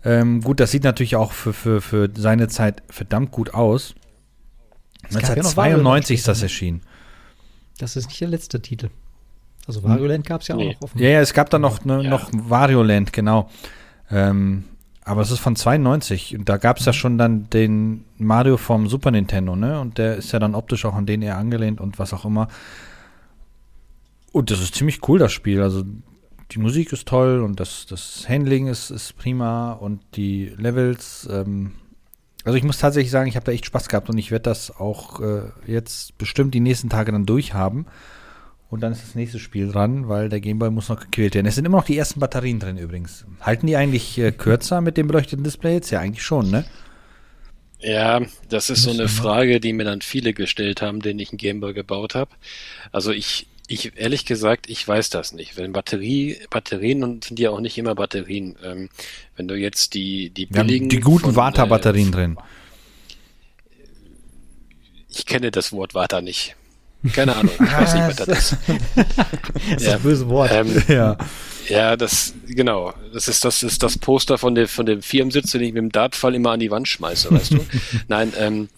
Ähm, 0.05 0.41
gut, 0.41 0.61
das 0.61 0.71
sieht 0.71 0.85
natürlich 0.85 1.17
auch 1.17 1.33
für, 1.33 1.53
für, 1.53 1.81
für 1.81 2.09
seine 2.17 2.49
Zeit 2.49 2.83
verdammt 2.89 3.33
gut 3.33 3.53
aus. 3.53 3.95
1992 5.05 6.19
ist 6.19 6.29
das 6.29 6.43
erschienen. 6.43 6.83
Das 7.79 7.97
ist 7.97 8.07
nicht 8.07 8.21
der 8.21 8.29
letzte 8.29 8.61
Titel. 8.61 8.91
Also 9.67 9.83
Varioland 9.83 10.25
gab 10.25 10.41
es 10.41 10.49
ja 10.49 10.57
nee. 10.57 10.71
auch 10.71 10.75
noch 10.75 10.83
offen. 10.83 10.99
Ja, 10.99 11.11
ja, 11.11 11.21
es 11.21 11.35
gab 11.35 11.51
da 11.51 11.59
noch, 11.59 11.85
ne, 11.85 12.03
ja. 12.03 12.11
noch 12.11 12.31
Varioland, 12.33 13.13
genau. 13.13 13.51
Ähm, 14.11 14.65
aber 15.05 15.23
es 15.23 15.31
ist 15.31 15.41
von 15.41 15.57
92 15.57 16.37
und 16.39 16.49
da 16.49 16.57
gab 16.57 16.79
es 16.79 16.87
ja 16.87 16.93
schon 16.93 17.19
dann 17.19 17.49
den 17.51 18.05
Mario 18.17 18.57
vom 18.57 18.89
Super 18.89 19.11
Nintendo, 19.11 19.57
ne? 19.57 19.81
Und 19.81 19.99
der 19.99 20.17
ist 20.17 20.33
ja 20.33 20.39
dann 20.39 20.55
optisch 20.55 20.85
auch 20.85 20.95
an 20.95 21.07
den 21.07 21.23
eher 21.23 21.37
angelehnt 21.37 21.81
und 21.81 21.99
was 21.99 22.13
auch 22.13 22.25
immer. 22.25 22.49
Und 24.33 24.51
das 24.51 24.61
ist 24.61 24.75
ziemlich 24.75 25.07
cool, 25.09 25.19
das 25.19 25.33
Spiel. 25.33 25.63
Also 25.63 25.85
die 26.51 26.59
Musik 26.59 26.93
ist 26.93 27.07
toll 27.07 27.43
und 27.43 27.61
das, 27.61 27.87
das 27.87 28.29
Handling 28.29 28.69
ist, 28.69 28.91
ist 28.91 29.17
prima 29.17 29.73
und 29.73 30.01
die 30.15 30.53
Levels. 30.57 31.29
Ähm, 31.31 31.73
also 32.45 32.57
ich 32.57 32.65
muss 32.65 32.79
tatsächlich 32.79 33.11
sagen, 33.11 33.29
ich 33.29 33.37
habe 33.37 33.45
da 33.45 33.53
echt 33.53 33.67
Spaß 33.67 33.89
gehabt 33.89 34.09
und 34.09 34.17
ich 34.17 34.31
werde 34.31 34.45
das 34.45 34.71
auch 34.71 35.21
äh, 35.21 35.43
jetzt 35.67 36.17
bestimmt 36.17 36.55
die 36.55 36.61
nächsten 36.61 36.89
Tage 36.89 37.13
dann 37.13 37.27
durchhaben. 37.27 37.87
Und 38.71 38.81
dann 38.81 38.93
ist 38.93 39.03
das 39.03 39.15
nächste 39.15 39.39
Spiel 39.39 39.73
dran, 39.73 40.09
weil 40.09 40.29
der 40.29 40.41
Gameboy 40.41 40.71
muss 40.71 40.91
noch 40.91 41.01
gequält 41.01 41.35
werden. 41.35 41.47
Es 41.47 41.55
sind 41.55 41.65
immer 41.65 41.79
noch 41.79 41.87
die 41.87 41.97
ersten 41.97 42.21
Batterien 42.21 42.61
drin 42.61 42.77
übrigens. 42.77 43.25
Halten 43.41 43.67
die 43.67 43.77
eigentlich 43.77 44.19
äh, 44.19 44.31
kürzer 44.31 44.81
mit 44.81 44.97
dem 44.97 45.07
beleuchteten 45.07 45.43
Display 45.43 45.75
jetzt? 45.75 45.91
Ja, 45.91 46.01
eigentlich 46.01 46.23
schon, 46.23 46.51
ne? 46.51 46.65
Ja, 47.81 48.21
das 48.49 48.71
ist 48.71 48.83
so 48.83 48.91
eine 48.91 49.09
Frage, 49.09 49.61
die 49.61 49.73
mir 49.73 49.85
dann 49.85 50.03
viele 50.03 50.35
gestellt 50.35 50.83
haben, 50.83 51.01
denen 51.01 51.21
ich 51.21 51.31
einen 51.31 51.39
Gameboy 51.39 51.73
gebaut 51.75 52.15
habe. 52.15 52.33
Also 52.91 53.13
ich, 53.13 53.47
ich 53.69 53.93
ehrlich 53.97 54.25
gesagt, 54.25 54.69
ich 54.69 54.87
weiß 54.87 55.11
das 55.11 55.33
nicht. 55.33 55.57
Wenn 55.57 55.73
Batterie, 55.73 56.39
Batterien 56.51 57.05
und 57.05 57.25
sind 57.25 57.39
ja 57.39 57.51
auch 57.51 57.61
nicht 57.61 57.77
immer 57.79 57.95
Batterien. 57.95 58.57
Ähm, 58.65 58.89
wenn 59.37 59.47
du 59.47 59.55
jetzt 59.55 59.95
die 59.95 60.31
die 60.31 60.47
billigen, 60.47 60.89
die 60.89 61.01
guten 61.01 61.37
Vata-Batterien 61.37 62.09
äh, 62.09 62.13
drin. 62.13 62.39
Ich 65.11 65.27
kenne 65.27 65.51
das 65.51 65.73
Wort 65.73 65.95
Vata 65.95 66.21
nicht. 66.21 66.57
Keine 67.13 67.37
Ahnung, 67.37 67.53
ich 67.55 67.73
weiß 67.73 67.95
nicht, 67.95 68.09
was 68.09 68.17
das 68.17 68.29
ist. 68.29 68.57
das 68.97 69.83
ist 69.83 69.87
ja, 69.87 69.95
ein 69.95 70.03
böses 70.03 70.27
Wort. 70.29 70.51
Ähm, 70.51 70.83
ja. 70.89 71.17
ja, 71.69 71.97
das, 71.97 72.35
genau. 72.49 72.93
Das 73.13 73.29
ist 73.29 73.45
das, 73.45 73.63
ist 73.63 73.83
das 73.83 73.99
Poster 73.99 74.37
von, 74.37 74.55
der, 74.55 74.67
von 74.67 74.85
dem 74.85 75.03
Firmensitz, 75.03 75.53
den 75.53 75.61
ich 75.61 75.73
mit 75.73 75.83
dem 75.83 75.93
Dartfall 75.93 76.35
immer 76.35 76.53
an 76.53 76.61
die 76.61 76.71
Wand 76.71 76.89
schmeiße, 76.89 77.31
weißt 77.31 77.53
du? 77.53 77.65
Nein, 78.09 78.33
ähm, 78.37 78.69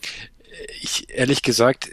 ich, 0.83 1.07
ehrlich 1.09 1.43
gesagt, 1.43 1.89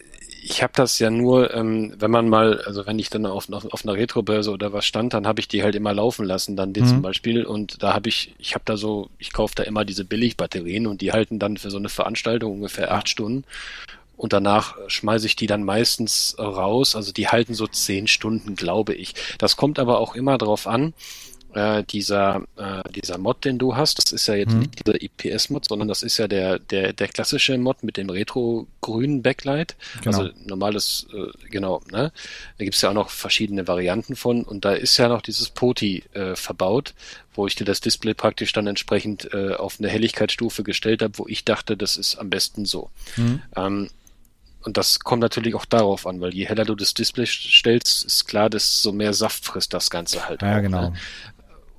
ich 0.49 0.63
habe 0.63 0.71
das 0.75 0.97
ja 0.99 1.09
nur, 1.09 1.53
ähm, 1.53 1.93
wenn 1.99 2.09
man 2.09 2.29
mal, 2.29 2.61
also 2.61 2.85
wenn 2.85 2.97
ich 2.99 3.09
dann 3.09 3.25
auf, 3.25 3.51
auf, 3.51 3.65
auf 3.65 3.83
einer 3.83 3.95
Retrobörse 3.95 4.51
oder 4.51 4.71
was 4.71 4.85
stand, 4.85 5.13
dann 5.13 5.27
habe 5.27 5.41
ich 5.41 5.49
die 5.49 5.61
halt 5.61 5.75
immer 5.75 5.93
laufen 5.93 6.25
lassen, 6.25 6.55
dann 6.55 6.71
die 6.71 6.81
mhm. 6.81 6.87
zum 6.87 7.01
Beispiel. 7.01 7.45
Und 7.45 7.83
da 7.83 7.93
habe 7.93 8.07
ich, 8.07 8.33
ich 8.39 8.53
habe 8.53 8.63
da 8.65 8.77
so, 8.77 9.09
ich 9.19 9.33
kaufe 9.33 9.55
da 9.55 9.63
immer 9.63 9.83
diese 9.83 10.05
Billigbatterien 10.05 10.87
und 10.87 11.01
die 11.01 11.11
halten 11.11 11.37
dann 11.37 11.57
für 11.57 11.69
so 11.69 11.77
eine 11.77 11.89
Veranstaltung 11.89 12.53
ungefähr 12.53 12.93
acht 12.93 13.09
Stunden 13.09 13.43
und 14.15 14.31
danach 14.31 14.75
schmeiße 14.87 15.25
ich 15.25 15.35
die 15.35 15.47
dann 15.47 15.63
meistens 15.63 16.35
raus. 16.39 16.95
Also 16.95 17.11
die 17.11 17.27
halten 17.27 17.53
so 17.53 17.67
zehn 17.67 18.07
Stunden, 18.07 18.55
glaube 18.55 18.93
ich. 18.93 19.15
Das 19.37 19.57
kommt 19.57 19.79
aber 19.79 19.99
auch 19.99 20.15
immer 20.15 20.37
drauf 20.37 20.65
an. 20.65 20.93
Äh, 21.57 21.83
dieser, 21.85 22.43
äh, 22.57 22.83
dieser 22.91 23.17
Mod, 23.17 23.43
den 23.43 23.57
du 23.57 23.75
hast, 23.75 23.97
das 23.97 24.11
ist 24.11 24.27
ja 24.27 24.35
jetzt 24.35 24.53
mhm. 24.53 24.59
nicht 24.59 24.85
dieser 24.85 25.01
IPS-Mod, 25.01 25.67
sondern 25.67 25.87
das 25.87 26.03
ist 26.03 26.19
ja 26.19 26.27
der, 26.27 26.59
der, 26.59 26.93
der 26.93 27.07
klassische 27.07 27.57
Mod 27.57 27.81
mit 27.81 27.97
dem 27.97 28.11
retro-grünen 28.11 29.23
Backlight. 29.23 29.75
Genau. 30.03 30.19
Also 30.19 30.31
normales, 30.45 31.07
äh, 31.11 31.49
genau, 31.49 31.81
ne? 31.91 32.11
Da 32.59 32.63
gibt's 32.63 32.79
ja 32.81 32.91
auch 32.91 32.93
noch 32.93 33.09
verschiedene 33.09 33.67
Varianten 33.67 34.15
von 34.15 34.43
und 34.43 34.65
da 34.65 34.73
ist 34.73 34.97
ja 34.97 35.07
noch 35.07 35.23
dieses 35.23 35.49
Poti 35.49 36.03
äh, 36.13 36.35
verbaut, 36.35 36.93
wo 37.33 37.47
ich 37.47 37.55
dir 37.55 37.65
das 37.65 37.81
Display 37.81 38.13
praktisch 38.13 38.53
dann 38.53 38.67
entsprechend 38.67 39.33
äh, 39.33 39.55
auf 39.55 39.77
eine 39.79 39.89
Helligkeitsstufe 39.89 40.61
gestellt 40.61 41.01
habe, 41.01 41.17
wo 41.17 41.25
ich 41.27 41.43
dachte, 41.43 41.75
das 41.75 41.97
ist 41.97 42.17
am 42.17 42.29
besten 42.29 42.65
so. 42.65 42.91
Mhm. 43.15 43.41
Ähm, 43.55 43.89
und 44.61 44.77
das 44.77 44.99
kommt 44.99 45.21
natürlich 45.21 45.55
auch 45.55 45.65
darauf 45.65 46.05
an, 46.05 46.21
weil 46.21 46.35
je 46.35 46.45
heller 46.45 46.65
du 46.65 46.75
das 46.75 46.93
Display 46.93 47.25
stellst, 47.25 48.05
ist 48.05 48.27
klar, 48.27 48.51
desto 48.51 48.91
mehr 48.91 49.13
Saft 49.13 49.45
frisst 49.45 49.73
das 49.73 49.89
Ganze 49.89 50.27
halt. 50.27 50.43
Ja, 50.43 50.57
auch, 50.57 50.61
genau. 50.61 50.89
Ne? 50.89 50.93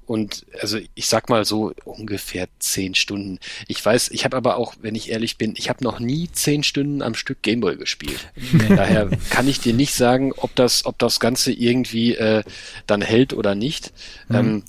Und 0.09 0.47
also 0.59 0.79
ich 0.95 1.07
sag 1.07 1.29
mal 1.29 1.45
so 1.45 1.75
ungefähr 1.85 2.49
zehn 2.59 2.95
Stunden. 2.95 3.38
Ich 3.67 3.85
weiß, 3.85 4.11
ich 4.11 4.25
habe 4.25 4.38
aber 4.38 4.57
auch, 4.57 4.75
wenn 4.81 4.95
ich 4.95 5.11
ehrlich 5.11 5.37
bin, 5.37 5.53
ich 5.59 5.69
habe 5.69 5.85
noch 5.85 6.00
nie 6.00 6.31
zehn 6.33 6.62
Stunden 6.62 7.03
am 7.03 7.15
Stück 7.15 7.43
Gameboy 7.43 7.77
gespielt. 7.77 8.33
Daher 8.69 9.11
kann 9.29 9.47
ich 9.47 9.61
dir 9.61 9.75
nicht 9.75 9.93
sagen, 9.93 10.33
ob 10.35 10.55
das, 10.55 10.87
ob 10.87 10.99
das 10.99 11.21
Ganze 11.21 11.53
irgendwie 11.53 12.15
äh, 12.15 12.43
dann 12.87 13.03
hält 13.03 13.35
oder 13.35 13.55
nicht. 13.55 13.93
Mhm. 14.31 14.35
Ähm, 14.35 14.62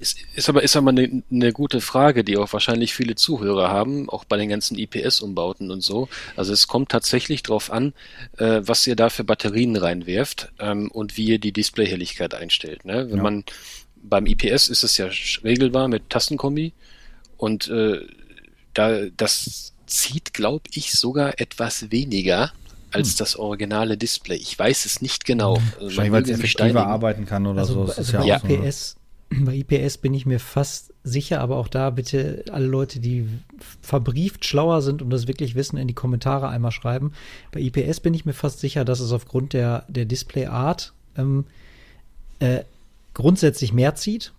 ist, 0.00 0.18
ist 0.34 0.48
aber, 0.48 0.62
ist 0.62 0.74
aber 0.74 0.88
eine, 0.88 1.22
eine 1.30 1.52
gute 1.52 1.82
Frage, 1.82 2.24
die 2.24 2.38
auch 2.38 2.52
wahrscheinlich 2.52 2.94
viele 2.94 3.14
Zuhörer 3.14 3.68
haben, 3.68 4.08
auch 4.08 4.24
bei 4.24 4.38
den 4.38 4.48
ganzen 4.48 4.78
IPS-Umbauten 4.78 5.70
und 5.70 5.82
so. 5.82 6.08
Also 6.34 6.54
es 6.54 6.66
kommt 6.66 6.88
tatsächlich 6.88 7.42
drauf 7.42 7.70
an, 7.70 7.92
äh, 8.38 8.62
was 8.62 8.86
ihr 8.86 8.96
da 8.96 9.10
für 9.10 9.24
Batterien 9.24 9.76
reinwerft 9.76 10.50
ähm, 10.58 10.90
und 10.90 11.18
wie 11.18 11.26
ihr 11.26 11.38
die 11.38 11.52
Displayhelligkeit 11.52 12.34
einstellt. 12.34 12.86
Ne? 12.86 13.10
Wenn 13.10 13.18
ja. 13.18 13.22
man 13.22 13.44
beim 14.08 14.26
IPS 14.26 14.68
ist 14.68 14.84
es 14.84 14.96
ja 14.96 15.08
regelbar 15.44 15.88
mit 15.88 16.10
Tastenkombi 16.10 16.72
und 17.36 17.68
äh, 17.68 18.00
da 18.74 19.06
das 19.16 19.72
zieht, 19.86 20.34
glaube 20.34 20.64
ich, 20.72 20.92
sogar 20.92 21.40
etwas 21.40 21.90
weniger 21.90 22.52
als 22.92 23.10
hm. 23.10 23.16
das 23.18 23.36
originale 23.36 23.96
Display. 23.96 24.36
Ich 24.36 24.58
weiß 24.58 24.86
es 24.86 25.02
nicht 25.02 25.24
genau. 25.24 25.54
Also 25.54 25.80
Wahrscheinlich, 25.80 26.12
weil 26.12 26.22
es 26.24 26.30
effektiver 26.30 26.86
arbeiten 26.86 27.26
kann 27.26 27.46
oder 27.46 27.60
also, 27.60 27.86
so. 27.86 27.92
Also 27.92 28.18
bei, 28.18 28.26
ja 28.26 28.36
IPS, 28.36 28.96
bei 29.30 29.54
IPS 29.56 29.98
bin 29.98 30.14
ich 30.14 30.26
mir 30.26 30.40
fast 30.40 30.92
sicher, 31.04 31.40
aber 31.40 31.56
auch 31.56 31.68
da 31.68 31.90
bitte 31.90 32.44
alle 32.50 32.66
Leute, 32.66 33.00
die 33.00 33.28
verbrieft 33.80 34.44
schlauer 34.44 34.82
sind 34.82 35.02
und 35.02 35.10
das 35.10 35.28
wirklich 35.28 35.54
wissen, 35.54 35.76
in 35.76 35.88
die 35.88 35.94
Kommentare 35.94 36.48
einmal 36.48 36.72
schreiben. 36.72 37.12
Bei 37.52 37.60
IPS 37.60 38.00
bin 38.00 38.14
ich 38.14 38.24
mir 38.24 38.34
fast 38.34 38.60
sicher, 38.60 38.84
dass 38.84 39.00
es 39.00 39.12
aufgrund 39.12 39.52
der, 39.52 39.84
der 39.88 40.04
Displayart 40.04 40.92
ähm, 41.16 41.44
äh, 42.40 42.64
grundsätzlich 43.16 43.72
mehr 43.72 43.94
zieht. 43.94 44.32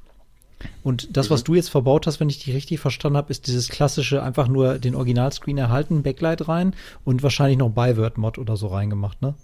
Und 0.84 1.16
das, 1.16 1.30
mhm. 1.30 1.34
was 1.34 1.44
du 1.44 1.56
jetzt 1.56 1.70
verbaut 1.70 2.08
hast, 2.08 2.20
wenn 2.20 2.30
ich 2.30 2.44
dich 2.44 2.54
richtig 2.54 2.80
verstanden 2.80 3.18
habe, 3.18 3.32
ist 3.32 3.48
dieses 3.48 3.70
klassische 3.70 4.24
einfach 4.24 4.48
nur 4.48 4.80
den 4.80 4.96
Originalscreen 4.96 5.58
erhalten, 5.58 6.04
Backlight 6.04 6.48
rein 6.48 6.74
und 7.04 7.22
wahrscheinlich 7.24 7.58
noch 7.58 7.70
Byword-Mod 7.70 8.38
oder 8.38 8.56
so 8.56 8.68
reingemacht, 8.68 9.22
ne? 9.22 9.36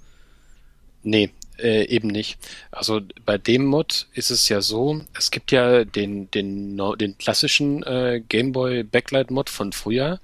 Nee, 1.04 1.32
äh, 1.60 1.86
eben 1.88 2.08
nicht. 2.08 2.38
Also 2.72 3.02
bei 3.26 3.38
dem 3.38 3.66
Mod 3.66 4.08
ist 4.14 4.32
es 4.32 4.48
ja 4.50 4.62
so, 4.62 5.02
es 5.18 5.32
gibt 5.32 5.52
ja 5.52 5.84
den, 5.84 6.32
den, 6.32 6.80
den 7.00 7.18
klassischen 7.18 7.84
äh, 7.84 8.22
Gameboy 8.28 8.84
Backlight 8.84 9.30
Mod 9.30 9.50
von 9.50 9.74
früher, 9.74 10.20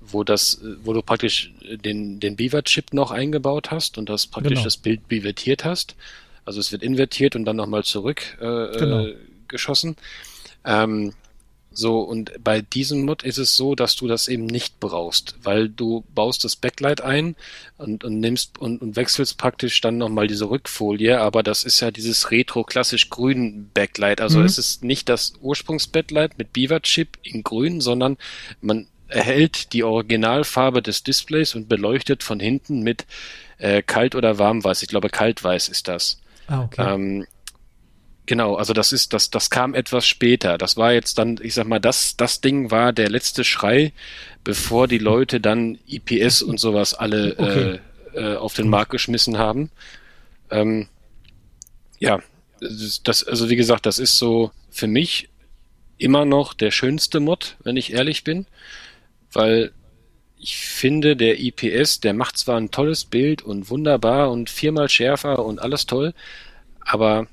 wo 0.00 0.24
das, 0.24 0.60
wo 0.82 0.92
du 0.92 1.02
praktisch 1.02 1.52
den, 1.84 2.18
den 2.18 2.36
Beaver-Chip 2.36 2.94
noch 2.94 3.10
eingebaut 3.10 3.70
hast 3.70 3.98
und 3.98 4.08
das 4.08 4.26
praktisch 4.26 4.54
genau. 4.54 4.64
das 4.64 4.76
Bild 4.76 5.06
bevertiert 5.06 5.64
hast. 5.64 5.94
Also 6.44 6.60
es 6.60 6.72
wird 6.72 6.82
invertiert 6.82 7.36
und 7.36 7.44
dann 7.44 7.56
nochmal 7.56 7.84
zurück 7.84 8.22
äh, 8.40 8.78
genau. 8.78 9.06
äh, 9.06 9.16
geschossen. 9.48 9.96
Ähm, 10.64 11.12
so, 11.74 12.00
und 12.00 12.32
bei 12.44 12.60
diesem 12.60 13.04
Mod 13.04 13.22
ist 13.22 13.38
es 13.38 13.56
so, 13.56 13.74
dass 13.74 13.96
du 13.96 14.06
das 14.06 14.28
eben 14.28 14.44
nicht 14.44 14.78
brauchst, 14.78 15.36
weil 15.42 15.70
du 15.70 16.04
baust 16.14 16.44
das 16.44 16.54
Backlight 16.54 17.00
ein 17.00 17.34
und, 17.78 18.04
und 18.04 18.20
nimmst 18.20 18.58
und, 18.58 18.82
und 18.82 18.96
wechselst 18.96 19.38
praktisch 19.38 19.80
dann 19.80 19.96
nochmal 19.96 20.26
diese 20.26 20.50
Rückfolie, 20.50 21.18
aber 21.18 21.42
das 21.42 21.64
ist 21.64 21.80
ja 21.80 21.90
dieses 21.90 22.30
retro-klassisch 22.30 23.08
grün 23.08 23.70
Backlight. 23.72 24.20
Also 24.20 24.40
mhm. 24.40 24.44
es 24.44 24.58
ist 24.58 24.84
nicht 24.84 25.08
das 25.08 25.32
Ursprungs-Backlight 25.40 26.36
mit 26.36 26.52
Beaver-Chip 26.52 27.18
in 27.22 27.42
grün, 27.42 27.80
sondern 27.80 28.18
man 28.60 28.86
erhält 29.08 29.72
die 29.72 29.84
Originalfarbe 29.84 30.82
des 30.82 31.02
Displays 31.04 31.54
und 31.54 31.68
beleuchtet 31.68 32.22
von 32.22 32.38
hinten 32.38 32.82
mit 32.82 33.06
äh, 33.58 33.82
kalt 33.82 34.14
oder 34.14 34.38
warmweiß. 34.38 34.82
Ich 34.82 34.88
glaube, 34.88 35.08
kaltweiß 35.08 35.68
ist 35.68 35.88
das. 35.88 36.18
Ah, 36.46 36.64
okay. 36.64 36.94
Ähm, 36.94 37.26
Genau, 38.24 38.54
also 38.54 38.72
das 38.72 38.92
ist, 38.92 39.12
das, 39.12 39.30
das 39.30 39.50
kam 39.50 39.74
etwas 39.74 40.06
später. 40.06 40.56
Das 40.56 40.76
war 40.76 40.92
jetzt 40.92 41.18
dann, 41.18 41.40
ich 41.42 41.54
sag 41.54 41.66
mal, 41.66 41.80
das, 41.80 42.16
das 42.16 42.40
Ding 42.40 42.70
war 42.70 42.92
der 42.92 43.10
letzte 43.10 43.42
Schrei, 43.42 43.92
bevor 44.44 44.86
die 44.86 44.98
Leute 44.98 45.40
dann 45.40 45.78
IPS 45.86 46.40
und 46.40 46.60
sowas 46.60 46.94
alle 46.94 47.34
okay. 47.36 47.80
äh, 48.14 48.34
äh, 48.34 48.36
auf 48.36 48.54
den 48.54 48.68
Markt 48.68 48.92
geschmissen 48.92 49.38
haben. 49.38 49.70
Ähm, 50.50 50.88
ja, 51.98 52.20
das, 52.60 53.24
also 53.24 53.50
wie 53.50 53.56
gesagt, 53.56 53.86
das 53.86 53.98
ist 53.98 54.16
so 54.18 54.52
für 54.70 54.86
mich 54.86 55.28
immer 55.98 56.24
noch 56.24 56.54
der 56.54 56.70
schönste 56.70 57.18
Mod, 57.18 57.56
wenn 57.64 57.76
ich 57.76 57.92
ehrlich 57.92 58.22
bin, 58.22 58.46
weil 59.32 59.72
ich 60.42 60.56
finde, 60.56 61.16
der 61.16 61.40
IPS, 61.40 62.00
der 62.00 62.14
macht 62.14 62.36
zwar 62.36 62.56
ein 62.56 62.72
tolles 62.72 63.04
Bild 63.04 63.42
und 63.42 63.70
wunderbar 63.70 64.30
und 64.32 64.50
viermal 64.50 64.88
schärfer 64.88 65.44
und 65.44 65.62
alles 65.62 65.86
toll, 65.86 66.14
aber 66.80 67.28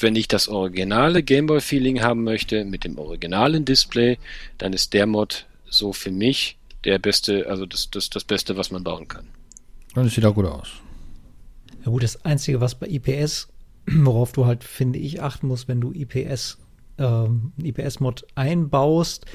wenn 0.00 0.14
ich 0.14 0.28
das 0.28 0.48
originale 0.48 1.24
Gameboy-Feeling 1.24 2.00
haben 2.02 2.22
möchte, 2.22 2.64
mit 2.64 2.84
dem 2.84 2.98
originalen 2.98 3.64
Display, 3.64 4.18
dann 4.56 4.72
ist 4.72 4.94
der 4.94 5.06
Mod 5.06 5.46
so 5.68 5.92
für 5.92 6.12
mich 6.12 6.56
der 6.84 7.00
beste, 7.00 7.48
also 7.48 7.66
das, 7.66 7.90
das, 7.90 8.08
das 8.10 8.22
Beste, 8.22 8.56
was 8.56 8.70
man 8.70 8.84
bauen 8.84 9.08
kann. 9.08 9.26
Dann 9.94 10.08
sieht 10.08 10.24
auch 10.24 10.36
gut 10.36 10.46
aus. 10.46 10.68
Ja 11.84 11.90
gut, 11.90 12.04
das 12.04 12.24
Einzige, 12.24 12.60
was 12.60 12.76
bei 12.76 12.86
IPS, 12.86 13.48
worauf 13.86 14.30
du 14.30 14.46
halt, 14.46 14.62
finde 14.62 15.00
ich, 15.00 15.20
achten 15.20 15.48
musst, 15.48 15.66
wenn 15.66 15.80
du 15.80 15.92
IPS, 15.92 16.58
ähm, 16.98 17.52
IPS-Mod 17.60 18.24
einbaust, 18.36 19.26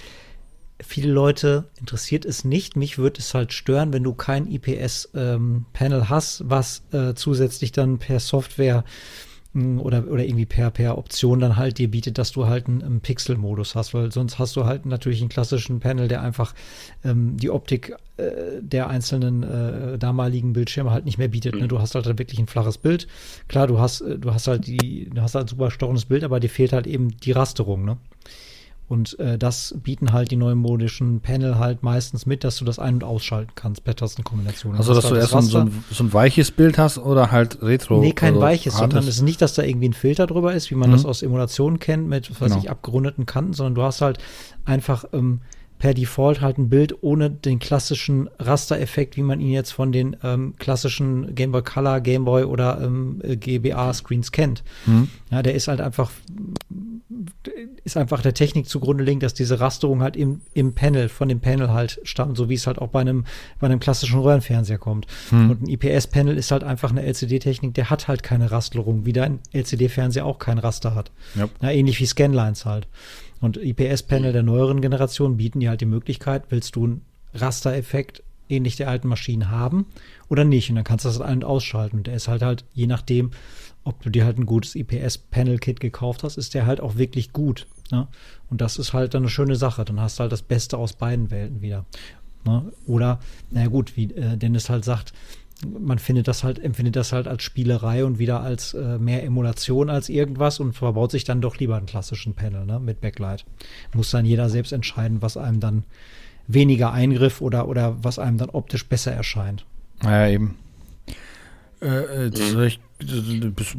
viele 0.82 1.12
Leute 1.12 1.66
interessiert 1.80 2.26
es 2.26 2.44
nicht. 2.44 2.76
Mich 2.76 2.98
würde 2.98 3.20
es 3.20 3.34
halt 3.34 3.54
stören, 3.54 3.94
wenn 3.94 4.04
du 4.04 4.14
kein 4.14 4.48
IPS-Panel 4.48 5.66
ähm, 6.00 6.10
hast, 6.10 6.50
was 6.50 6.84
äh, 6.92 7.14
zusätzlich 7.14 7.72
dann 7.72 8.00
per 8.00 8.20
Software 8.20 8.84
oder, 9.56 10.08
oder 10.08 10.26
irgendwie 10.26 10.48
per, 10.48 10.72
per 10.72 10.98
Option 10.98 11.40
dann 11.40 11.58
halt 11.58 11.78
dir 11.78 11.90
bietet, 11.92 12.18
dass 12.18 12.32
du 12.32 12.48
halt 12.48 12.68
einen, 12.68 12.82
einen 12.82 13.02
Pixel-Modus 13.02 13.76
hast, 13.76 13.94
weil 13.94 14.12
sonst 14.12 14.40
hast 14.40 14.56
du 14.56 14.66
halt 14.66 14.88
natürlich 14.88 15.22
einen 15.22 15.30
klassischen 15.30 15.80
Panel, 15.80 16.08
der 16.08 16.24
einfach 16.24 16.56
ähm, 17.04 17.38
die 17.38 17.52
Optik 17.52 17.96
äh, 18.18 18.62
der 18.62 18.90
einzelnen 18.90 19.44
äh, 19.44 20.00
damaligen 20.00 20.54
Bildschirme 20.54 20.90
halt 20.90 21.06
nicht 21.06 21.20
mehr 21.20 21.28
bietet. 21.28 21.54
Ne? 21.54 21.64
Mhm. 21.64 21.68
Du 21.68 21.80
hast 21.80 21.94
halt 21.94 22.08
wirklich 22.08 22.40
ein 22.40 22.48
flaches 22.48 22.80
Bild. 22.80 23.08
Klar, 23.48 23.68
du 23.68 23.78
hast, 23.78 24.02
äh, 24.02 24.18
du 24.18 24.34
hast 24.34 24.48
halt 24.48 24.66
die, 24.66 25.10
du 25.14 25.22
hast 25.22 25.36
halt 25.36 25.46
ein 25.46 25.50
super 25.50 25.70
storendes 25.70 26.06
Bild, 26.06 26.24
aber 26.24 26.40
dir 26.40 26.50
fehlt 26.50 26.74
halt 26.74 26.88
eben 26.88 27.16
die 27.18 27.32
Rasterung, 27.32 27.86
ne? 27.86 27.98
Und 28.88 29.18
äh, 29.18 29.38
das 29.38 29.76
bieten 29.82 30.12
halt 30.12 30.30
die 30.30 30.36
neumodischen 30.36 31.22
Panel 31.22 31.58
halt 31.58 31.84
meistens 31.84 32.26
mit, 32.26 32.44
dass 32.44 32.58
du 32.58 32.66
das 32.66 32.80
ein- 32.80 32.96
und 32.96 33.04
ausschalten 33.04 33.52
kannst 33.56 33.84
per 33.84 33.96
Tastenkombination. 33.96 34.76
Also, 34.76 34.94
dass 34.94 35.08
du 35.08 35.16
erst 35.16 35.32
so 35.32 35.38
ein, 35.38 35.84
so 35.90 36.04
ein, 36.04 36.14
weiches 36.14 36.52
Bild 36.52 36.78
hast 36.78 36.98
oder 36.98 37.32
halt 37.32 37.62
Retro? 37.62 38.02
Nee, 38.02 38.12
kein 38.12 38.34
also 38.34 38.42
weiches, 38.42 38.78
sondern 38.78 39.00
es 39.00 39.08
ist 39.08 39.22
nicht, 39.22 39.42
dass 39.42 39.54
da 39.54 39.64
irgendwie 39.64 39.90
ein 39.90 39.94
Filter 39.94 40.28
drüber 40.28 40.54
ist, 40.54 40.70
wie 40.70 40.76
man 40.76 40.90
mhm. 40.90 40.94
das 40.94 41.06
aus 41.06 41.24
Emulationen 41.24 41.80
kennt, 41.80 42.08
mit, 42.08 42.30
was 42.42 42.50
genau. 42.50 42.62
ich, 42.62 42.70
abgerundeten 42.70 43.26
Kanten, 43.26 43.54
sondern 43.54 43.76
du 43.76 43.84
hast 43.84 44.02
halt 44.02 44.20
einfach 44.66 45.06
ähm, 45.14 45.40
per 45.84 45.94
Default 45.94 46.40
halt 46.40 46.58
ein 46.58 46.70
Bild 46.70 47.04
ohne 47.04 47.30
den 47.30 47.60
klassischen 47.60 48.30
Rastereffekt, 48.40 49.18
wie 49.18 49.22
man 49.22 49.42
ihn 49.42 49.52
jetzt 49.52 49.72
von 49.72 49.92
den 49.92 50.16
ähm, 50.24 50.54
klassischen 50.58 51.36
Game 51.36 51.52
Boy 51.52 51.62
Color, 51.62 52.00
Game 52.00 52.24
Boy 52.24 52.46
oder 52.46 52.80
ähm, 52.82 53.20
GBA 53.22 53.94
Screens 53.94 54.32
kennt. 54.32 54.64
Mhm. 54.86 55.10
Ja, 55.30 55.44
der 55.44 55.56
ist 55.56 55.68
halt 55.68 55.82
einfach 55.82 56.10
ist 57.84 57.98
einfach 57.98 58.22
der 58.22 58.34
Technik 58.34 58.68
zugrunde 58.68 59.04
liegt, 59.04 59.24
dass 59.24 59.34
diese 59.34 59.60
Rasterung 59.60 60.02
halt 60.02 60.16
im, 60.16 60.42
im 60.54 60.74
Panel, 60.74 61.10
von 61.10 61.28
dem 61.28 61.42
Panel 61.42 61.72
halt 61.72 62.00
stammt, 62.04 62.38
so 62.38 62.50
wie 62.50 62.54
es 62.54 62.66
halt 62.66 62.80
auch 62.80 62.88
bei 62.88 63.02
einem, 63.02 63.26
bei 63.60 63.68
einem 63.68 63.80
klassischen 63.80 64.20
Röhrenfernseher 64.20 64.78
kommt. 64.78 65.08
Mhm. 65.32 65.50
Und 65.50 65.62
ein 65.64 65.68
IPS-Panel 65.68 66.38
ist 66.38 66.52
halt 66.52 66.64
einfach 66.64 66.92
eine 66.92 67.04
LCD-Technik, 67.04 67.74
der 67.74 67.90
hat 67.90 68.08
halt 68.08 68.24
keine 68.24 68.52
Rasterung, 68.52 69.06
wie 69.06 69.20
ein 69.20 69.40
LCD-Fernseher 69.52 70.26
auch 70.26 70.40
kein 70.40 70.60
Raster 70.60 70.96
hat. 70.96 71.12
Ja. 71.36 71.50
Ja, 71.62 71.72
ähnlich 71.72 72.00
wie 72.00 72.06
Scanlines 72.06 72.66
halt. 72.66 72.88
Und 73.42 73.58
IPS-Panel 73.58 74.32
der 74.32 74.44
neueren 74.44 74.80
Generation 74.80 75.36
bieten 75.36 75.60
dir 75.60 75.70
halt 75.70 75.82
die 75.82 75.86
Möglichkeit, 75.86 76.44
willst 76.50 76.78
du 76.78 76.86
einen 76.86 77.02
Rastereffekt 77.34 78.24
ähnlich 78.48 78.78
der 78.78 78.90
alten 78.90 79.08
Maschinen 79.10 79.52
haben 79.52 79.88
oder 80.30 80.46
nicht? 80.46 80.70
Und 80.70 80.76
dann 80.76 80.86
kannst 80.86 81.04
du 81.04 81.10
das 81.10 81.20
ein- 81.20 81.40
und 81.40 81.46
ausschalten. 81.46 81.98
Und 81.98 82.08
der 82.08 82.16
ist 82.16 82.30
halt 82.30 82.42
halt, 82.42 82.64
je 82.74 82.88
nachdem, 82.88 83.32
ob 83.84 84.02
du 84.02 84.10
dir 84.10 84.26
halt 84.26 84.38
ein 84.38 84.46
gutes 84.46 84.76
IPS-Panel-Kit 84.76 85.80
gekauft 85.80 86.24
hast, 86.24 86.38
ist 86.38 86.54
der 86.54 86.66
halt 86.66 86.80
auch 86.80 86.96
wirklich 86.96 87.34
gut. 87.34 87.68
Ne? 87.92 88.08
Und 88.50 88.62
das 88.62 88.78
ist 88.78 88.94
halt 88.94 89.14
dann 89.14 89.24
eine 89.24 89.30
schöne 89.30 89.56
Sache. 89.56 89.86
Dann 89.86 90.00
hast 90.00 90.20
du 90.20 90.22
halt 90.22 90.32
das 90.32 90.42
Beste 90.42 90.78
aus 90.78 90.94
beiden 90.94 91.32
Welten 91.32 91.62
wieder. 91.62 91.86
Ne? 92.46 92.72
Oder, 92.86 93.20
naja 93.52 93.68
gut, 93.68 93.96
wie 93.96 94.12
äh, 94.14 94.38
Dennis 94.38 94.70
halt 94.70 94.86
sagt, 94.86 95.14
man 95.66 96.00
findet 96.00 96.28
das 96.28 96.44
halt, 96.44 96.60
empfindet 96.60 96.96
das 96.96 97.14
halt 97.14 97.28
als 97.28 97.44
Spielerei 97.44 98.04
und 98.04 98.20
wieder 98.20 98.42
als 98.42 98.74
äh, 98.74 98.98
mehr 98.98 99.24
Emulation 99.24 99.90
als 99.90 100.10
irgendwas 100.10 100.60
und 100.60 100.74
verbaut 100.74 101.12
sich 101.12 101.24
dann 101.24 101.42
doch 101.42 101.58
lieber 101.58 101.78
einen 101.78 101.86
klassischen 101.86 102.34
Panel 102.34 102.66
ne, 102.66 102.80
mit 102.80 103.02
Backlight. 103.02 103.46
Muss 103.94 104.12
dann 104.12 104.26
jeder 104.26 104.50
selbst 104.50 104.74
entscheiden, 104.74 105.22
was 105.22 105.38
einem 105.38 105.60
dann 105.60 105.84
weniger 106.48 106.92
Eingriff 106.92 107.42
oder, 107.42 107.68
oder 107.68 108.04
was 108.04 108.20
einem 108.20 108.38
dann 108.38 108.50
optisch 108.50 108.86
besser 108.88 109.14
erscheint. 109.14 109.66
Ja, 110.04 110.28
eben. 110.28 110.58
Äh, 111.82 112.28
äh, 112.28 112.54
mhm. 112.54 112.64
ich, 112.64 112.80
bist, 113.56 113.78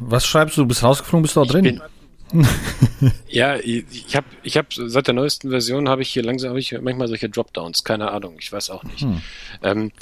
was 0.00 0.26
schreibst 0.26 0.56
du? 0.56 0.62
Du 0.62 0.68
bist 0.68 0.82
rausgeflogen, 0.82 1.22
bist 1.22 1.36
du 1.36 1.44
da 1.44 1.52
drin? 1.52 1.80
Ja, 3.28 3.56
ich 3.56 4.16
habe 4.16 4.26
ich 4.42 4.56
hab, 4.56 4.72
seit 4.72 5.06
der 5.06 5.14
neuesten 5.14 5.50
Version 5.50 5.88
habe 5.88 6.02
ich 6.02 6.10
hier 6.10 6.22
langsam 6.22 6.50
hab 6.50 6.58
ich 6.58 6.72
manchmal 6.80 7.08
solche 7.08 7.28
Dropdowns, 7.28 7.84
keine 7.84 8.10
Ahnung, 8.10 8.36
ich 8.38 8.52
weiß 8.52 8.70
auch 8.70 8.84
nicht. 8.84 9.00
Hm. 9.00 9.22
Ähm, 9.62 9.92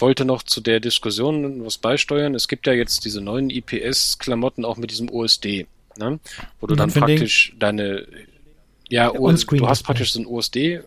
wollte 0.00 0.24
noch 0.24 0.42
zu 0.42 0.60
der 0.60 0.80
Diskussion 0.80 1.64
was 1.64 1.78
beisteuern. 1.78 2.34
Es 2.34 2.48
gibt 2.48 2.66
ja 2.66 2.72
jetzt 2.72 3.04
diese 3.04 3.20
neuen 3.20 3.50
IPS-Klamotten 3.50 4.64
auch 4.64 4.76
mit 4.76 4.90
diesem 4.90 5.10
OSD, 5.10 5.66
ne? 5.98 6.18
wo 6.60 6.66
du 6.66 6.74
dann 6.74 6.90
praktisch 6.90 7.54
deine, 7.58 8.06
ja, 8.88 9.10
du 9.10 9.68
hast 9.68 9.82
praktisch 9.82 10.12
so 10.12 10.20
ein 10.20 10.26
OSD, 10.26 10.80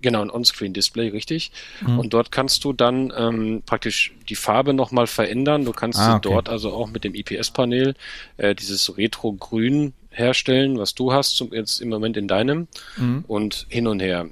genau, 0.00 0.22
ein 0.22 0.30
On-Screen-Display, 0.30 1.08
richtig. 1.08 1.50
Mhm. 1.80 1.98
Und 1.98 2.14
dort 2.14 2.32
kannst 2.32 2.64
du 2.64 2.72
dann 2.72 3.12
ähm, 3.16 3.62
praktisch 3.64 4.14
die 4.28 4.36
Farbe 4.36 4.74
nochmal 4.74 5.06
verändern. 5.06 5.64
Du 5.64 5.72
kannst 5.72 5.98
ah, 5.98 6.16
okay. 6.16 6.28
dort 6.28 6.48
also 6.48 6.72
auch 6.72 6.88
mit 6.88 7.04
dem 7.04 7.14
IPS-Panel 7.14 7.94
äh, 8.36 8.54
dieses 8.54 8.96
Retro-Grün 8.96 9.92
herstellen, 10.10 10.78
was 10.78 10.94
du 10.94 11.12
hast 11.12 11.36
zum, 11.36 11.52
jetzt 11.52 11.80
im 11.80 11.88
Moment 11.88 12.16
in 12.16 12.28
deinem 12.28 12.68
mhm. 12.96 13.24
und 13.26 13.66
hin 13.68 13.86
und 13.86 14.00
her. 14.00 14.28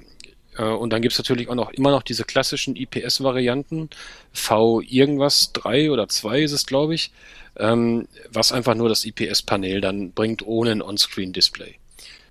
Äh, 0.57 0.63
und 0.63 0.91
dann 0.91 1.01
gibt's 1.01 1.17
natürlich 1.17 1.49
auch 1.49 1.55
noch 1.55 1.71
immer 1.71 1.91
noch 1.91 2.03
diese 2.03 2.23
klassischen 2.23 2.75
IPS-Varianten. 2.75 3.89
V 4.33 4.81
irgendwas 4.81 5.53
3 5.53 5.91
oder 5.91 6.09
2 6.09 6.41
ist 6.41 6.51
es, 6.51 6.65
glaube 6.65 6.95
ich, 6.95 7.11
ähm, 7.57 8.07
was 8.31 8.51
einfach 8.51 8.75
nur 8.75 8.89
das 8.89 9.05
IPS-Panel 9.05 9.81
dann 9.81 10.11
bringt 10.11 10.45
ohne 10.45 10.71
ein 10.71 10.81
On-Screen-Display. 10.81 11.75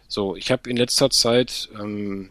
So, 0.08 0.36
ich 0.36 0.52
habe 0.52 0.70
in 0.70 0.76
letzter 0.76 1.10
Zeit 1.10 1.68
ähm, 1.80 2.30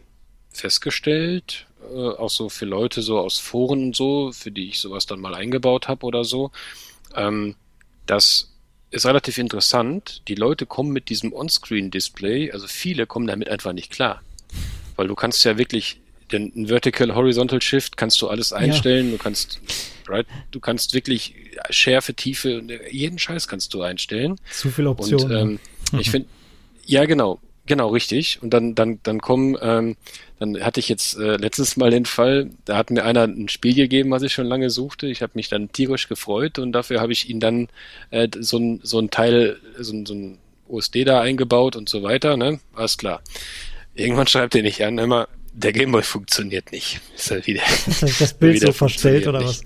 festgestellt, 0.56 1.66
äh, 1.92 2.08
auch 2.08 2.30
so 2.30 2.48
für 2.48 2.66
Leute 2.66 3.02
so 3.02 3.18
aus 3.18 3.38
Foren 3.38 3.84
und 3.84 3.96
so, 3.96 4.32
für 4.32 4.50
die 4.50 4.68
ich 4.68 4.80
sowas 4.80 5.06
dann 5.06 5.20
mal 5.20 5.34
eingebaut 5.34 5.88
habe 5.88 6.04
oder 6.06 6.24
so, 6.24 6.50
ähm, 7.14 7.54
das 8.06 8.52
ist 8.90 9.06
relativ 9.06 9.38
interessant. 9.38 10.22
Die 10.28 10.34
Leute 10.34 10.66
kommen 10.66 10.92
mit 10.92 11.08
diesem 11.08 11.32
On-Screen-Display, 11.32 12.52
also 12.52 12.66
viele 12.66 13.06
kommen 13.06 13.26
damit 13.26 13.48
einfach 13.48 13.72
nicht 13.72 13.90
klar 13.90 14.22
weil 14.96 15.08
du 15.08 15.14
kannst 15.14 15.44
ja 15.44 15.58
wirklich 15.58 16.00
den 16.32 16.66
Vertical 16.66 17.14
Horizontal 17.14 17.62
Shift 17.62 17.96
kannst 17.96 18.20
du 18.20 18.28
alles 18.28 18.52
einstellen, 18.52 19.06
ja. 19.06 19.12
du 19.16 19.22
kannst 19.22 19.60
right, 20.08 20.26
du 20.50 20.58
kannst 20.58 20.92
wirklich 20.92 21.34
Schärfe, 21.70 22.14
Tiefe, 22.14 22.62
jeden 22.90 23.18
Scheiß 23.18 23.46
kannst 23.46 23.72
du 23.74 23.82
einstellen. 23.82 24.36
Zu 24.50 24.70
viele 24.70 24.90
Optionen. 24.90 25.24
Und, 25.24 25.32
ähm, 25.32 25.58
mhm. 25.92 25.98
ich 26.00 26.10
finde 26.10 26.28
ja 26.84 27.04
genau, 27.04 27.40
genau 27.66 27.88
richtig 27.88 28.42
und 28.42 28.50
dann 28.50 28.74
dann 28.74 29.00
dann 29.02 29.20
kommen 29.20 29.56
ähm, 29.60 29.96
dann 30.38 30.62
hatte 30.62 30.80
ich 30.80 30.88
jetzt 30.88 31.16
äh, 31.18 31.36
letztes 31.36 31.76
Mal 31.76 31.90
den 31.90 32.04
Fall, 32.04 32.50
da 32.66 32.76
hat 32.76 32.90
mir 32.90 33.04
einer 33.04 33.24
ein 33.24 33.48
Spiel 33.48 33.74
gegeben, 33.74 34.10
was 34.10 34.22
ich 34.22 34.34
schon 34.34 34.46
lange 34.46 34.68
suchte. 34.68 35.06
Ich 35.06 35.22
habe 35.22 35.32
mich 35.34 35.48
dann 35.48 35.72
tierisch 35.72 36.08
gefreut 36.08 36.58
und 36.58 36.72
dafür 36.72 37.00
habe 37.00 37.12
ich 37.12 37.30
ihn 37.30 37.40
dann 37.40 37.68
äh, 38.10 38.28
so 38.38 38.58
ein 38.58 38.80
so 38.82 38.98
ein 38.98 39.10
Teil 39.10 39.58
so 39.78 39.94
ein, 39.94 40.04
so 40.04 40.14
ein 40.14 40.38
OSD 40.68 41.04
da 41.04 41.20
eingebaut 41.20 41.76
und 41.76 41.88
so 41.88 42.02
weiter, 42.02 42.36
ne? 42.36 42.60
Alles 42.74 42.98
klar. 42.98 43.22
Irgendwann 43.94 44.26
schreibt 44.26 44.54
er 44.54 44.62
nicht 44.62 44.84
an, 44.84 44.98
immer, 44.98 45.28
der 45.52 45.72
Gameboy 45.72 46.02
funktioniert 46.02 46.70
nicht. 46.72 47.00
Ist 47.14 47.30
halt 47.30 47.46
wieder. 47.46 47.62
Das, 47.86 48.18
das 48.18 48.34
Bild 48.34 48.60
so 48.60 48.72
verstellt 48.72 49.26
oder 49.26 49.42
was? 49.42 49.62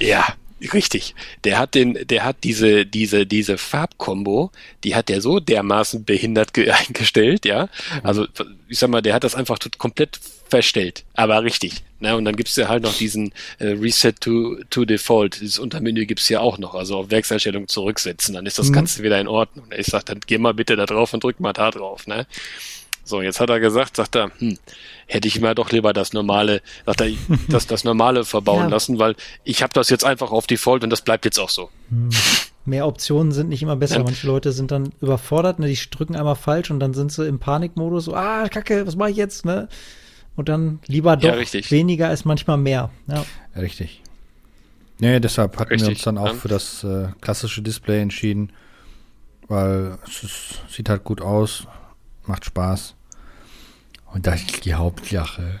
ja, 0.00 0.24
richtig. 0.72 1.14
Der 1.44 1.58
hat 1.58 1.74
den, 1.74 1.98
der 2.06 2.24
hat 2.24 2.38
diese, 2.44 2.86
diese, 2.86 3.26
diese 3.26 3.58
Farbkombo, 3.58 4.50
die 4.84 4.94
hat 4.94 5.08
der 5.08 5.20
so 5.20 5.40
dermaßen 5.40 6.04
behindert 6.04 6.56
eingestellt, 6.86 7.44
ja. 7.44 7.68
Also, 8.02 8.26
ich 8.68 8.78
sag 8.78 8.90
mal, 8.90 9.02
der 9.02 9.14
hat 9.14 9.24
das 9.24 9.34
einfach 9.34 9.58
komplett 9.78 10.18
verstellt, 10.48 11.04
aber 11.14 11.42
richtig. 11.42 11.82
Ne? 12.00 12.16
Und 12.16 12.24
dann 12.24 12.36
gibt's 12.36 12.56
ja 12.56 12.68
halt 12.68 12.82
noch 12.82 12.96
diesen 12.96 13.32
äh, 13.58 13.68
Reset 13.68 14.12
to, 14.20 14.56
to 14.70 14.84
Default. 14.84 15.40
Dieses 15.40 15.58
Untermenü 15.58 16.06
gibt's 16.06 16.28
ja 16.28 16.40
auch 16.40 16.58
noch, 16.58 16.74
also 16.74 16.96
auf 16.96 17.10
Werkseinstellung 17.10 17.68
zurücksetzen, 17.68 18.34
dann 18.34 18.46
ist 18.46 18.58
das 18.58 18.68
mhm. 18.68 18.74
Ganze 18.74 19.02
wieder 19.02 19.20
in 19.20 19.28
Ordnung. 19.28 19.66
Ich 19.76 19.86
sag, 19.86 20.06
dann 20.06 20.20
geh 20.26 20.38
mal 20.38 20.54
bitte 20.54 20.76
da 20.76 20.86
drauf 20.86 21.12
und 21.12 21.24
drück 21.24 21.40
mal 21.40 21.52
da 21.52 21.70
drauf. 21.70 22.06
Ne? 22.06 22.26
So, 23.08 23.22
jetzt 23.22 23.40
hat 23.40 23.48
er 23.48 23.58
gesagt, 23.58 23.96
sagt 23.96 24.16
er, 24.16 24.30
hm, 24.38 24.58
hätte 25.06 25.28
ich 25.28 25.40
mir 25.40 25.54
doch 25.54 25.72
lieber 25.72 25.94
das 25.94 26.12
normale, 26.12 26.60
sagt 26.84 27.00
er, 27.00 27.08
das, 27.48 27.66
das 27.66 27.82
normale 27.82 28.24
verbauen 28.26 28.64
ja. 28.64 28.68
lassen, 28.68 28.98
weil 28.98 29.16
ich 29.44 29.62
habe 29.62 29.72
das 29.72 29.88
jetzt 29.88 30.04
einfach 30.04 30.30
auf 30.30 30.46
Default 30.46 30.84
und 30.84 30.90
das 30.90 31.00
bleibt 31.00 31.24
jetzt 31.24 31.38
auch 31.38 31.48
so. 31.48 31.70
Hm. 31.88 32.10
Mehr 32.66 32.86
Optionen 32.86 33.32
sind 33.32 33.48
nicht 33.48 33.62
immer 33.62 33.76
besser. 33.76 33.96
Ja. 33.96 34.02
Manche 34.02 34.26
Leute 34.26 34.52
sind 34.52 34.70
dann 34.70 34.92
überfordert, 35.00 35.58
ne, 35.58 35.68
die 35.68 35.78
drücken 35.90 36.16
einmal 36.16 36.36
falsch 36.36 36.70
und 36.70 36.80
dann 36.80 36.92
sind 36.92 37.10
sie 37.10 37.26
im 37.26 37.38
Panikmodus, 37.38 38.04
so, 38.04 38.14
ah, 38.14 38.46
Kacke, 38.50 38.86
was 38.86 38.94
mache 38.94 39.10
ich 39.10 39.16
jetzt, 39.16 39.46
ne? 39.46 39.68
Und 40.36 40.50
dann 40.50 40.78
lieber 40.86 41.16
doch 41.16 41.34
ja, 41.34 41.70
weniger 41.70 42.12
ist 42.12 42.26
manchmal 42.26 42.58
mehr. 42.58 42.90
Ja. 43.06 43.24
Richtig. 43.56 44.02
Nee, 44.98 45.18
deshalb 45.18 45.58
hatten 45.58 45.70
richtig. 45.70 45.88
wir 45.88 45.94
uns 45.94 46.02
dann 46.02 46.18
auch 46.18 46.34
für 46.34 46.48
das 46.48 46.84
äh, 46.84 47.08
klassische 47.22 47.62
Display 47.62 48.02
entschieden, 48.02 48.52
weil 49.48 49.98
es 50.06 50.22
ist, 50.22 50.60
sieht 50.68 50.90
halt 50.90 51.04
gut 51.04 51.22
aus, 51.22 51.66
macht 52.26 52.44
Spaß. 52.44 52.94
Und 54.12 54.26
das 54.26 54.42
ist 54.42 54.64
die 54.64 54.74
Hauptsache. 54.74 55.60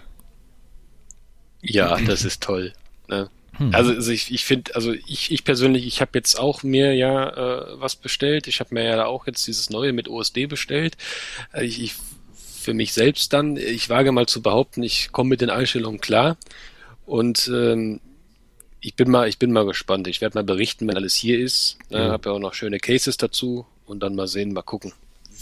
Ja, 1.60 1.98
das 2.00 2.24
ist 2.24 2.42
toll. 2.42 2.72
Ne? 3.08 3.30
Hm. 3.52 3.74
Also, 3.74 3.92
also, 3.92 4.10
ich, 4.10 4.32
ich 4.32 4.44
finde, 4.44 4.74
also 4.74 4.92
ich, 4.92 5.30
ich 5.32 5.44
persönlich, 5.44 5.86
ich 5.86 6.00
habe 6.00 6.12
jetzt 6.14 6.38
auch 6.38 6.62
mir 6.62 6.94
ja 6.94 7.28
äh, 7.30 7.80
was 7.80 7.96
bestellt. 7.96 8.46
Ich 8.46 8.60
habe 8.60 8.74
mir 8.74 8.84
ja 8.84 9.06
auch 9.06 9.26
jetzt 9.26 9.46
dieses 9.46 9.70
neue 9.70 9.92
mit 9.92 10.08
OSD 10.08 10.46
bestellt. 10.46 10.96
Äh, 11.52 11.64
ich, 11.64 11.82
ich 11.82 11.94
für 12.34 12.74
mich 12.74 12.92
selbst 12.92 13.32
dann, 13.32 13.56
ich 13.56 13.88
wage 13.88 14.12
mal 14.12 14.26
zu 14.26 14.42
behaupten, 14.42 14.82
ich 14.82 15.10
komme 15.12 15.30
mit 15.30 15.40
den 15.40 15.50
Einstellungen 15.50 16.00
klar. 16.00 16.36
Und 17.06 17.50
ähm, 17.52 18.00
ich 18.80 18.94
bin 18.94 19.10
mal, 19.10 19.28
ich 19.28 19.38
bin 19.38 19.52
mal 19.52 19.66
gespannt. 19.66 20.06
Ich 20.06 20.20
werde 20.20 20.38
mal 20.38 20.44
berichten, 20.44 20.86
wenn 20.86 20.96
alles 20.96 21.14
hier 21.14 21.38
ist. 21.38 21.78
Ne? 21.90 21.98
Ja. 21.98 22.10
Habe 22.10 22.28
ja 22.28 22.36
auch 22.36 22.40
noch 22.40 22.54
schöne 22.54 22.78
Cases 22.78 23.16
dazu 23.16 23.66
und 23.86 24.00
dann 24.00 24.14
mal 24.14 24.28
sehen, 24.28 24.52
mal 24.52 24.62
gucken 24.62 24.92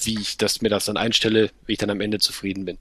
wie 0.03 0.19
ich 0.19 0.37
das, 0.37 0.63
mir 0.63 0.69
das 0.69 0.87
dann 0.87 0.97
einstelle, 0.97 1.51
wie 1.67 1.73
ich 1.73 1.79
dann 1.79 1.91
am 1.91 2.01
Ende 2.01 2.19
zufrieden 2.19 2.65
bin. 2.65 2.79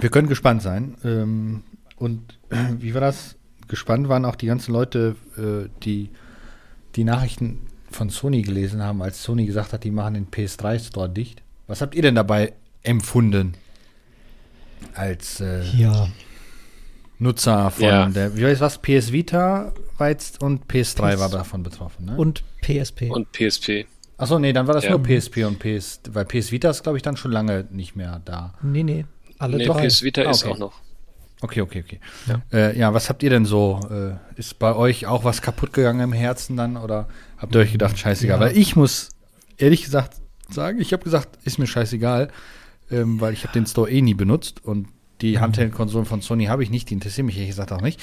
Wir 0.00 0.10
können 0.10 0.28
gespannt 0.28 0.62
sein. 0.62 0.96
Ähm, 1.04 1.62
und 1.96 2.38
wie 2.78 2.94
war 2.94 3.00
das? 3.00 3.36
Gespannt 3.68 4.08
waren 4.08 4.24
auch 4.24 4.34
die 4.34 4.46
ganzen 4.46 4.72
Leute, 4.72 5.14
äh, 5.36 5.68
die 5.84 6.10
die 6.96 7.04
Nachrichten 7.04 7.66
von 7.90 8.10
Sony 8.10 8.42
gelesen 8.42 8.82
haben, 8.82 9.02
als 9.02 9.22
Sony 9.22 9.46
gesagt 9.46 9.72
hat, 9.72 9.84
die 9.84 9.90
machen 9.90 10.14
den 10.14 10.28
PS3-Store 10.28 11.08
dicht. 11.08 11.42
Was 11.66 11.80
habt 11.80 11.94
ihr 11.94 12.02
denn 12.02 12.14
dabei 12.14 12.52
empfunden? 12.82 13.54
Als 14.94 15.40
äh, 15.40 15.62
ja. 15.76 16.08
Nutzer 17.18 17.70
von 17.70 17.84
ja. 17.84 18.08
der, 18.08 18.36
wie 18.36 18.44
heißt 18.46 18.60
was, 18.60 18.78
PS 18.78 19.12
Vita 19.12 19.72
war 19.98 20.08
jetzt 20.08 20.42
und 20.42 20.66
PS3 20.66 21.14
PS 21.14 21.20
war 21.20 21.28
davon 21.28 21.62
betroffen, 21.62 22.06
ne? 22.06 22.16
Und 22.16 22.42
PSP. 22.62 23.10
Und 23.10 23.30
PSP. 23.32 23.86
Achso, 24.20 24.38
nee, 24.38 24.52
dann 24.52 24.66
war 24.66 24.74
das 24.74 24.84
ja. 24.84 24.90
nur 24.90 25.02
PSP 25.02 25.44
und 25.44 25.58
PS, 25.58 26.00
weil 26.10 26.24
PS 26.24 26.52
Vita 26.52 26.70
ist, 26.70 26.82
glaube 26.82 26.98
ich, 26.98 27.02
dann 27.02 27.16
schon 27.16 27.32
lange 27.32 27.66
nicht 27.70 27.96
mehr 27.96 28.20
da. 28.24 28.54
Nee, 28.62 28.82
nee, 28.82 29.06
alle 29.38 29.56
nee, 29.56 29.66
drei. 29.66 29.86
PS 29.86 30.02
Vita 30.02 30.22
ah, 30.22 30.24
okay. 30.24 30.32
ist 30.32 30.44
auch 30.46 30.58
noch. 30.58 30.72
Okay, 31.42 31.62
okay, 31.62 31.82
okay. 31.84 32.00
Ja. 32.26 32.42
Äh, 32.52 32.78
ja, 32.78 32.92
was 32.92 33.08
habt 33.08 33.22
ihr 33.22 33.30
denn 33.30 33.46
so? 33.46 33.80
Äh, 33.90 34.38
ist 34.38 34.58
bei 34.58 34.74
euch 34.74 35.06
auch 35.06 35.24
was 35.24 35.40
kaputt 35.40 35.72
gegangen 35.72 36.00
im 36.00 36.12
Herzen 36.12 36.56
dann 36.56 36.76
oder 36.76 37.08
habt 37.38 37.54
ihr 37.54 37.62
euch 37.62 37.72
gedacht, 37.72 37.98
scheißegal? 37.98 38.38
Ja. 38.38 38.46
Weil 38.46 38.56
ich 38.58 38.76
muss 38.76 39.08
ehrlich 39.56 39.84
gesagt 39.84 40.16
sagen. 40.50 40.80
Ich 40.80 40.92
habe 40.92 41.02
gesagt, 41.02 41.38
ist 41.44 41.58
mir 41.58 41.66
scheißegal, 41.66 42.28
ähm, 42.90 43.20
weil 43.20 43.32
ich 43.32 43.44
habe 43.44 43.52
den 43.52 43.66
Store 43.66 43.90
eh 43.90 44.02
nie 44.02 44.14
benutzt 44.14 44.64
und 44.64 44.88
die 45.22 45.36
mhm. 45.36 45.40
Handheld-Konsolen 45.40 46.06
von 46.06 46.20
Sony 46.20 46.46
habe 46.46 46.62
ich 46.62 46.70
nicht, 46.70 46.90
die 46.90 46.94
interessieren 46.94 47.26
mich 47.26 47.36
ehrlich 47.36 47.50
gesagt 47.50 47.72
auch 47.72 47.80
nicht. 47.80 48.00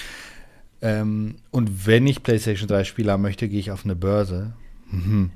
Ähm, 0.82 1.36
und 1.52 1.86
wenn 1.86 2.06
ich 2.08 2.24
PlayStation 2.24 2.68
3 2.68 2.84
Spiele 2.84 3.12
haben 3.12 3.22
möchte, 3.22 3.50
gehe 3.50 3.60
ich 3.60 3.72
auf 3.72 3.84
eine 3.84 3.96
Börse. 3.96 4.54
Mhm. 4.90 5.32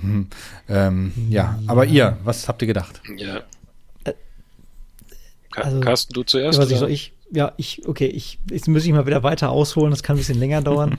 Mhm. 0.00 0.26
Ähm, 0.68 1.12
ja. 1.28 1.36
ja, 1.36 1.58
aber 1.66 1.86
ihr, 1.86 2.18
was 2.24 2.48
habt 2.48 2.62
ihr 2.62 2.68
gedacht? 2.68 3.00
Ja. 3.16 3.42
Äh, 4.04 4.14
also, 5.54 5.80
Carsten, 5.80 6.12
du 6.14 6.22
zuerst? 6.22 6.58
Was 6.58 6.70
ich, 6.70 6.78
soll 6.78 6.90
ich, 6.90 7.12
ja, 7.30 7.52
ich, 7.56 7.86
okay, 7.86 8.06
ich, 8.06 8.38
jetzt 8.50 8.68
muss 8.68 8.84
ich 8.84 8.92
mal 8.92 9.06
wieder 9.06 9.22
weiter 9.22 9.50
ausholen, 9.50 9.90
das 9.90 10.02
kann 10.02 10.16
ein 10.16 10.18
bisschen 10.18 10.38
länger 10.38 10.62
dauern. 10.62 10.98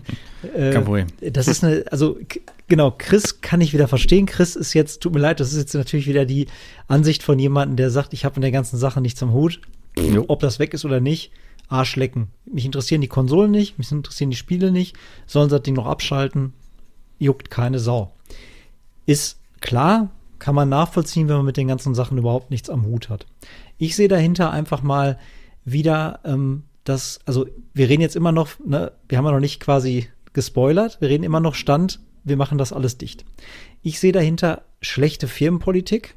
äh, 0.55 0.71
Kein 0.73 0.83
Problem. 0.83 1.07
Das 1.21 1.47
ist 1.47 1.63
eine, 1.63 1.85
also 1.91 2.17
genau, 2.67 2.93
Chris 2.97 3.41
kann 3.41 3.61
ich 3.61 3.73
wieder 3.73 3.87
verstehen. 3.87 4.25
Chris 4.25 4.55
ist 4.55 4.73
jetzt, 4.73 5.01
tut 5.01 5.13
mir 5.13 5.19
leid, 5.19 5.39
das 5.39 5.51
ist 5.51 5.57
jetzt 5.57 5.73
natürlich 5.73 6.07
wieder 6.07 6.25
die 6.25 6.47
Ansicht 6.87 7.23
von 7.23 7.39
jemandem, 7.39 7.77
der 7.77 7.89
sagt, 7.89 8.13
ich 8.13 8.25
habe 8.25 8.35
in 8.35 8.41
der 8.41 8.51
ganzen 8.51 8.77
Sache 8.77 9.01
nichts 9.01 9.23
am 9.23 9.33
Hut. 9.33 9.61
Jo. 9.97 10.25
Ob 10.27 10.39
das 10.39 10.59
weg 10.59 10.73
ist 10.73 10.85
oder 10.85 10.99
nicht, 10.99 11.31
Arsch 11.67 11.95
lecken. 11.95 12.27
Mich 12.45 12.65
interessieren 12.65 13.01
die 13.01 13.07
Konsolen 13.07 13.51
nicht, 13.51 13.77
mich 13.77 13.91
interessieren 13.91 14.29
die 14.29 14.37
Spiele 14.37 14.71
nicht, 14.71 14.95
sollen 15.25 15.49
sie 15.49 15.55
das 15.55 15.63
Ding 15.63 15.75
noch 15.75 15.87
abschalten, 15.87 16.53
juckt 17.17 17.49
keine 17.49 17.79
Sau. 17.79 18.11
Ist 19.09 19.39
klar, 19.59 20.11
kann 20.37 20.53
man 20.53 20.69
nachvollziehen, 20.69 21.27
wenn 21.27 21.37
man 21.37 21.45
mit 21.47 21.57
den 21.57 21.67
ganzen 21.67 21.95
Sachen 21.95 22.19
überhaupt 22.19 22.51
nichts 22.51 22.69
am 22.69 22.85
Hut 22.85 23.09
hat. 23.09 23.25
Ich 23.79 23.95
sehe 23.95 24.07
dahinter 24.07 24.51
einfach 24.51 24.83
mal 24.83 25.17
wieder 25.65 26.19
ähm, 26.23 26.65
das, 26.83 27.19
also 27.25 27.47
wir 27.73 27.89
reden 27.89 28.03
jetzt 28.03 28.15
immer 28.15 28.31
noch, 28.31 28.59
ne, 28.63 28.91
wir 29.07 29.17
haben 29.17 29.25
ja 29.25 29.31
noch 29.31 29.39
nicht 29.39 29.59
quasi 29.59 30.07
gespoilert, 30.33 31.01
wir 31.01 31.09
reden 31.09 31.23
immer 31.23 31.39
noch 31.39 31.55
Stand, 31.55 31.99
wir 32.23 32.37
machen 32.37 32.59
das 32.59 32.71
alles 32.71 32.99
dicht. 32.99 33.25
Ich 33.81 33.99
sehe 33.99 34.11
dahinter 34.11 34.61
schlechte 34.79 35.27
Firmenpolitik 35.27 36.13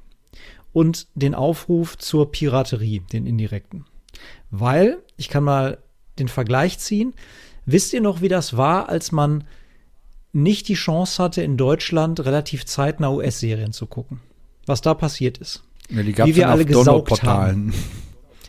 und 0.74 1.06
den 1.14 1.34
Aufruf 1.34 1.96
zur 1.96 2.30
Piraterie, 2.30 3.00
den 3.10 3.24
indirekten. 3.24 3.86
Weil, 4.50 4.98
ich 5.16 5.30
kann 5.30 5.44
mal 5.44 5.78
den 6.18 6.28
Vergleich 6.28 6.78
ziehen, 6.78 7.14
wisst 7.64 7.94
ihr 7.94 8.02
noch, 8.02 8.20
wie 8.20 8.28
das 8.28 8.54
war, 8.58 8.90
als 8.90 9.12
man 9.12 9.44
nicht 10.32 10.68
die 10.68 10.74
Chance 10.74 11.22
hatte, 11.22 11.42
in 11.42 11.56
Deutschland 11.56 12.24
relativ 12.24 12.64
zeitnah 12.64 13.10
US-Serien 13.10 13.72
zu 13.72 13.86
gucken? 13.86 14.20
Was 14.66 14.80
da 14.80 14.94
passiert 14.94 15.38
ist. 15.38 15.62
Ja, 15.90 16.02
die 16.02 16.16
wie 16.16 16.36
wir 16.36 16.48
alle 16.48 16.64
gesaugt 16.64 17.22
haben. 17.22 17.72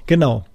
Genau. 0.05 0.45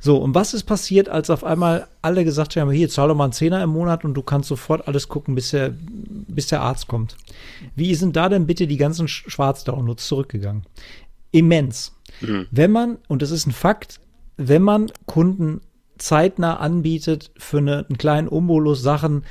So, 0.00 0.18
und 0.18 0.34
was 0.34 0.52
ist 0.52 0.64
passiert, 0.64 1.08
als 1.08 1.30
auf 1.30 1.44
einmal 1.44 1.88
alle 2.02 2.24
gesagt 2.24 2.56
haben, 2.56 2.70
hier, 2.70 2.90
zahl 2.90 3.08
doch 3.08 3.14
mal 3.14 3.24
einen 3.24 3.32
Zehner 3.32 3.62
im 3.62 3.70
Monat 3.70 4.04
und 4.04 4.12
du 4.12 4.22
kannst 4.22 4.50
sofort 4.50 4.86
alles 4.86 5.08
gucken, 5.08 5.34
bis 5.34 5.52
der, 5.52 5.72
bis 5.72 6.48
der 6.48 6.60
Arzt 6.60 6.88
kommt. 6.88 7.16
Wie 7.74 7.94
sind 7.94 8.14
da 8.14 8.28
denn 8.28 8.46
bitte 8.46 8.66
die 8.66 8.76
ganzen 8.76 9.08
Schwarz-Downloads 9.08 10.06
zurückgegangen? 10.06 10.64
Immens. 11.30 11.92
Mhm. 12.20 12.46
Wenn 12.50 12.70
man, 12.70 12.98
und 13.08 13.22
das 13.22 13.30
ist 13.30 13.46
ein 13.46 13.52
Fakt, 13.52 13.98
wenn 14.36 14.60
man 14.60 14.92
Kunden 15.06 15.62
zeitnah 15.96 16.58
anbietet, 16.58 17.30
für 17.38 17.58
eine, 17.58 17.86
einen 17.88 17.96
kleinen 17.96 18.28
Umbolus 18.28 18.82
Sachen 18.82 19.24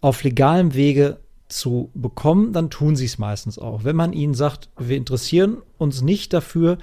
auf 0.00 0.22
legalem 0.22 0.74
Wege 0.74 1.18
zu 1.48 1.90
bekommen, 1.94 2.52
dann 2.52 2.70
tun 2.70 2.94
sie 2.94 3.06
es 3.06 3.18
meistens 3.18 3.58
auch. 3.58 3.84
Wenn 3.84 3.96
man 3.96 4.12
ihnen 4.12 4.34
sagt, 4.34 4.68
wir 4.76 4.96
interessieren 4.96 5.58
uns 5.78 6.02
nicht 6.02 6.32
dafür, 6.32 6.78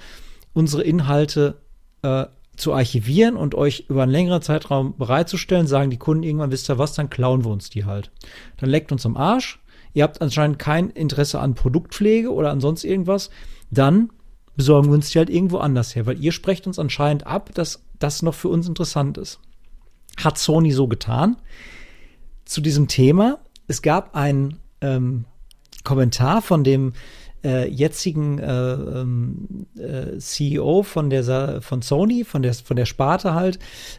unsere 0.52 0.82
Inhalte 0.82 1.60
äh, 2.02 2.26
zu 2.56 2.72
archivieren 2.72 3.36
und 3.36 3.54
euch 3.54 3.86
über 3.88 4.02
einen 4.02 4.12
längeren 4.12 4.42
Zeitraum 4.42 4.96
bereitzustellen, 4.96 5.66
sagen 5.66 5.90
die 5.90 5.98
Kunden 5.98 6.24
irgendwann, 6.24 6.50
wisst 6.50 6.68
ihr 6.70 6.78
was, 6.78 6.94
dann 6.94 7.10
klauen 7.10 7.44
wir 7.44 7.50
uns 7.50 7.70
die 7.70 7.84
halt. 7.84 8.10
Dann 8.56 8.70
leckt 8.70 8.92
uns 8.92 9.06
am 9.06 9.16
Arsch. 9.16 9.60
Ihr 9.94 10.02
habt 10.02 10.20
anscheinend 10.20 10.58
kein 10.58 10.90
Interesse 10.90 11.40
an 11.40 11.54
Produktpflege 11.54 12.32
oder 12.32 12.50
an 12.50 12.60
sonst 12.60 12.84
irgendwas. 12.84 13.30
Dann 13.70 14.10
besorgen 14.56 14.88
wir 14.88 14.94
uns 14.94 15.10
die 15.10 15.18
halt 15.18 15.30
irgendwo 15.30 15.58
anders 15.58 15.94
her, 15.94 16.06
weil 16.06 16.22
ihr 16.22 16.32
sprecht 16.32 16.66
uns 16.66 16.78
anscheinend 16.78 17.26
ab, 17.26 17.50
dass 17.54 17.84
das 17.98 18.22
noch 18.22 18.34
für 18.34 18.48
uns 18.48 18.66
interessant 18.66 19.18
ist. 19.18 19.38
Hat 20.16 20.38
Sony 20.38 20.72
so 20.72 20.88
getan. 20.88 21.36
Zu 22.46 22.60
diesem 22.62 22.88
Thema, 22.88 23.40
es 23.68 23.82
gab 23.82 24.14
einen 24.14 24.60
ähm, 24.80 25.26
Kommentar 25.84 26.40
von 26.40 26.64
dem 26.64 26.94
äh, 27.44 27.68
jetzigen 27.68 28.38
äh, 28.38 28.72
ähm, 28.72 29.66
äh, 29.78 30.18
CEO 30.18 30.82
von 30.82 31.10
der 31.10 31.60
von 31.60 31.82
Sony, 31.82 32.24
von 32.24 32.42
der 32.42 32.54
von 32.54 32.76
der 32.76 32.86
Sparte 32.86 33.34
halt 33.34 33.58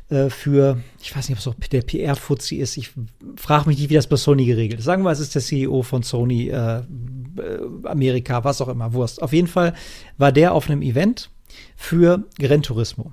äh, 0.10 0.30
für, 0.30 0.80
ich 1.02 1.16
weiß 1.16 1.30
nicht, 1.30 1.38
ob 1.38 1.40
es 1.40 1.48
auch 1.48 1.70
der 1.70 1.82
PR-Fuzzi 1.82 2.56
ist. 2.56 2.78
Ich 2.78 2.92
frage 3.36 3.70
mich 3.70 3.78
nicht, 3.80 3.90
wie 3.90 3.96
das 3.96 4.08
bei 4.08 4.16
Sony 4.16 4.46
geregelt 4.46 4.80
ist. 4.80 4.86
Sagen 4.86 5.04
wir, 5.04 5.12
es 5.12 5.20
ist 5.20 5.36
der 5.36 5.42
CEO 5.42 5.84
von 5.84 6.04
Sony 6.04 6.50
äh, 6.50 6.80
äh, 6.80 6.84
Amerika, 7.84 8.44
was 8.44 8.62
auch 8.62 8.70
immer, 8.70 8.94
Wurst. 8.94 9.22
Auf 9.22 9.34
jeden 9.34 9.48
Fall 9.48 9.74
war 10.18 10.32
der 10.32 10.54
auf 10.54 10.70
einem 10.70 10.82
Event 10.82 11.30
für 11.76 12.24
Gran 12.40 12.64
Turismo. 12.64 13.12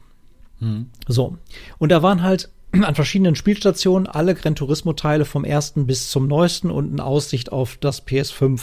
Mhm. 0.60 0.86
So. 1.06 1.38
Und 1.78 1.90
da 1.90 2.02
waren 2.02 2.22
halt 2.22 2.50
an 2.84 2.94
verschiedenen 2.94 3.36
Spielstationen 3.36 4.06
alle 4.06 4.34
Gran 4.34 4.54
Turismo-Teile 4.54 5.24
vom 5.24 5.44
ersten 5.44 5.86
bis 5.86 6.10
zum 6.10 6.26
neuesten 6.26 6.70
und 6.70 6.92
eine 6.92 7.04
Aussicht 7.04 7.52
auf 7.52 7.76
das 7.76 8.06
PS5, 8.06 8.60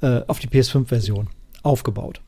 äh, 0.00 0.20
auf 0.26 0.38
die 0.38 0.48
PS5-Version 0.48 1.28
aufgebaut. 1.62 2.20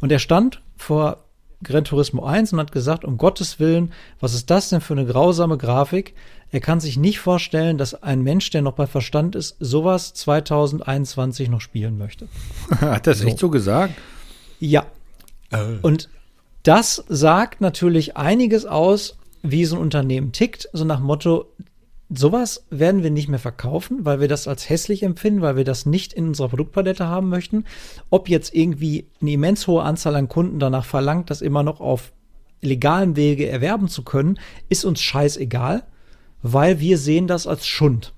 Und 0.00 0.12
er 0.12 0.18
stand 0.18 0.62
vor 0.76 1.24
Gran 1.62 1.84
Turismo 1.84 2.24
1 2.24 2.54
und 2.54 2.58
hat 2.58 2.72
gesagt, 2.72 3.04
um 3.04 3.18
Gottes 3.18 3.60
Willen, 3.60 3.92
was 4.18 4.34
ist 4.34 4.48
das 4.48 4.70
denn 4.70 4.80
für 4.80 4.94
eine 4.94 5.04
grausame 5.04 5.58
Grafik? 5.58 6.14
Er 6.50 6.60
kann 6.60 6.80
sich 6.80 6.96
nicht 6.96 7.20
vorstellen, 7.20 7.76
dass 7.76 8.02
ein 8.02 8.22
Mensch, 8.22 8.50
der 8.50 8.62
noch 8.62 8.72
bei 8.72 8.86
Verstand 8.86 9.36
ist, 9.36 9.56
sowas 9.60 10.14
2021 10.14 11.50
noch 11.50 11.60
spielen 11.60 11.98
möchte. 11.98 12.28
hat 12.80 13.06
das 13.06 13.20
so. 13.20 13.26
echt 13.26 13.38
so 13.38 13.50
gesagt? 13.50 13.94
Ja. 14.58 14.86
Äh. 15.50 15.76
Und 15.82 16.08
das 16.62 17.04
sagt 17.08 17.60
natürlich 17.60 18.16
einiges 18.16 18.66
aus 18.66 19.16
wie 19.42 19.64
so 19.64 19.76
ein 19.76 19.82
Unternehmen 19.82 20.32
tickt, 20.32 20.68
so 20.72 20.84
nach 20.84 21.00
Motto, 21.00 21.46
sowas 22.10 22.66
werden 22.70 23.02
wir 23.02 23.10
nicht 23.10 23.28
mehr 23.28 23.38
verkaufen, 23.38 24.04
weil 24.04 24.20
wir 24.20 24.28
das 24.28 24.48
als 24.48 24.68
hässlich 24.68 25.02
empfinden, 25.02 25.42
weil 25.42 25.56
wir 25.56 25.64
das 25.64 25.86
nicht 25.86 26.12
in 26.12 26.28
unserer 26.28 26.48
Produktpalette 26.48 27.06
haben 27.06 27.28
möchten. 27.28 27.64
Ob 28.10 28.28
jetzt 28.28 28.54
irgendwie 28.54 29.06
eine 29.20 29.32
immens 29.32 29.66
hohe 29.66 29.82
Anzahl 29.82 30.16
an 30.16 30.28
Kunden 30.28 30.58
danach 30.58 30.84
verlangt, 30.84 31.30
das 31.30 31.40
immer 31.40 31.62
noch 31.62 31.80
auf 31.80 32.12
legalen 32.62 33.16
Wege 33.16 33.48
erwerben 33.48 33.88
zu 33.88 34.02
können, 34.02 34.38
ist 34.68 34.84
uns 34.84 35.00
scheißegal, 35.00 35.84
weil 36.42 36.80
wir 36.80 36.98
sehen 36.98 37.26
das 37.26 37.46
als 37.46 37.66
Schund. 37.66 38.12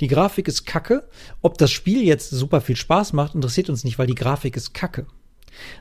Die 0.00 0.08
Grafik 0.08 0.48
ist 0.48 0.66
kacke. 0.66 1.08
Ob 1.42 1.58
das 1.58 1.70
Spiel 1.70 2.02
jetzt 2.02 2.30
super 2.30 2.60
viel 2.60 2.76
Spaß 2.76 3.12
macht, 3.12 3.34
interessiert 3.34 3.70
uns 3.70 3.84
nicht, 3.84 3.98
weil 3.98 4.06
die 4.06 4.14
Grafik 4.14 4.56
ist 4.56 4.74
kacke. 4.74 5.06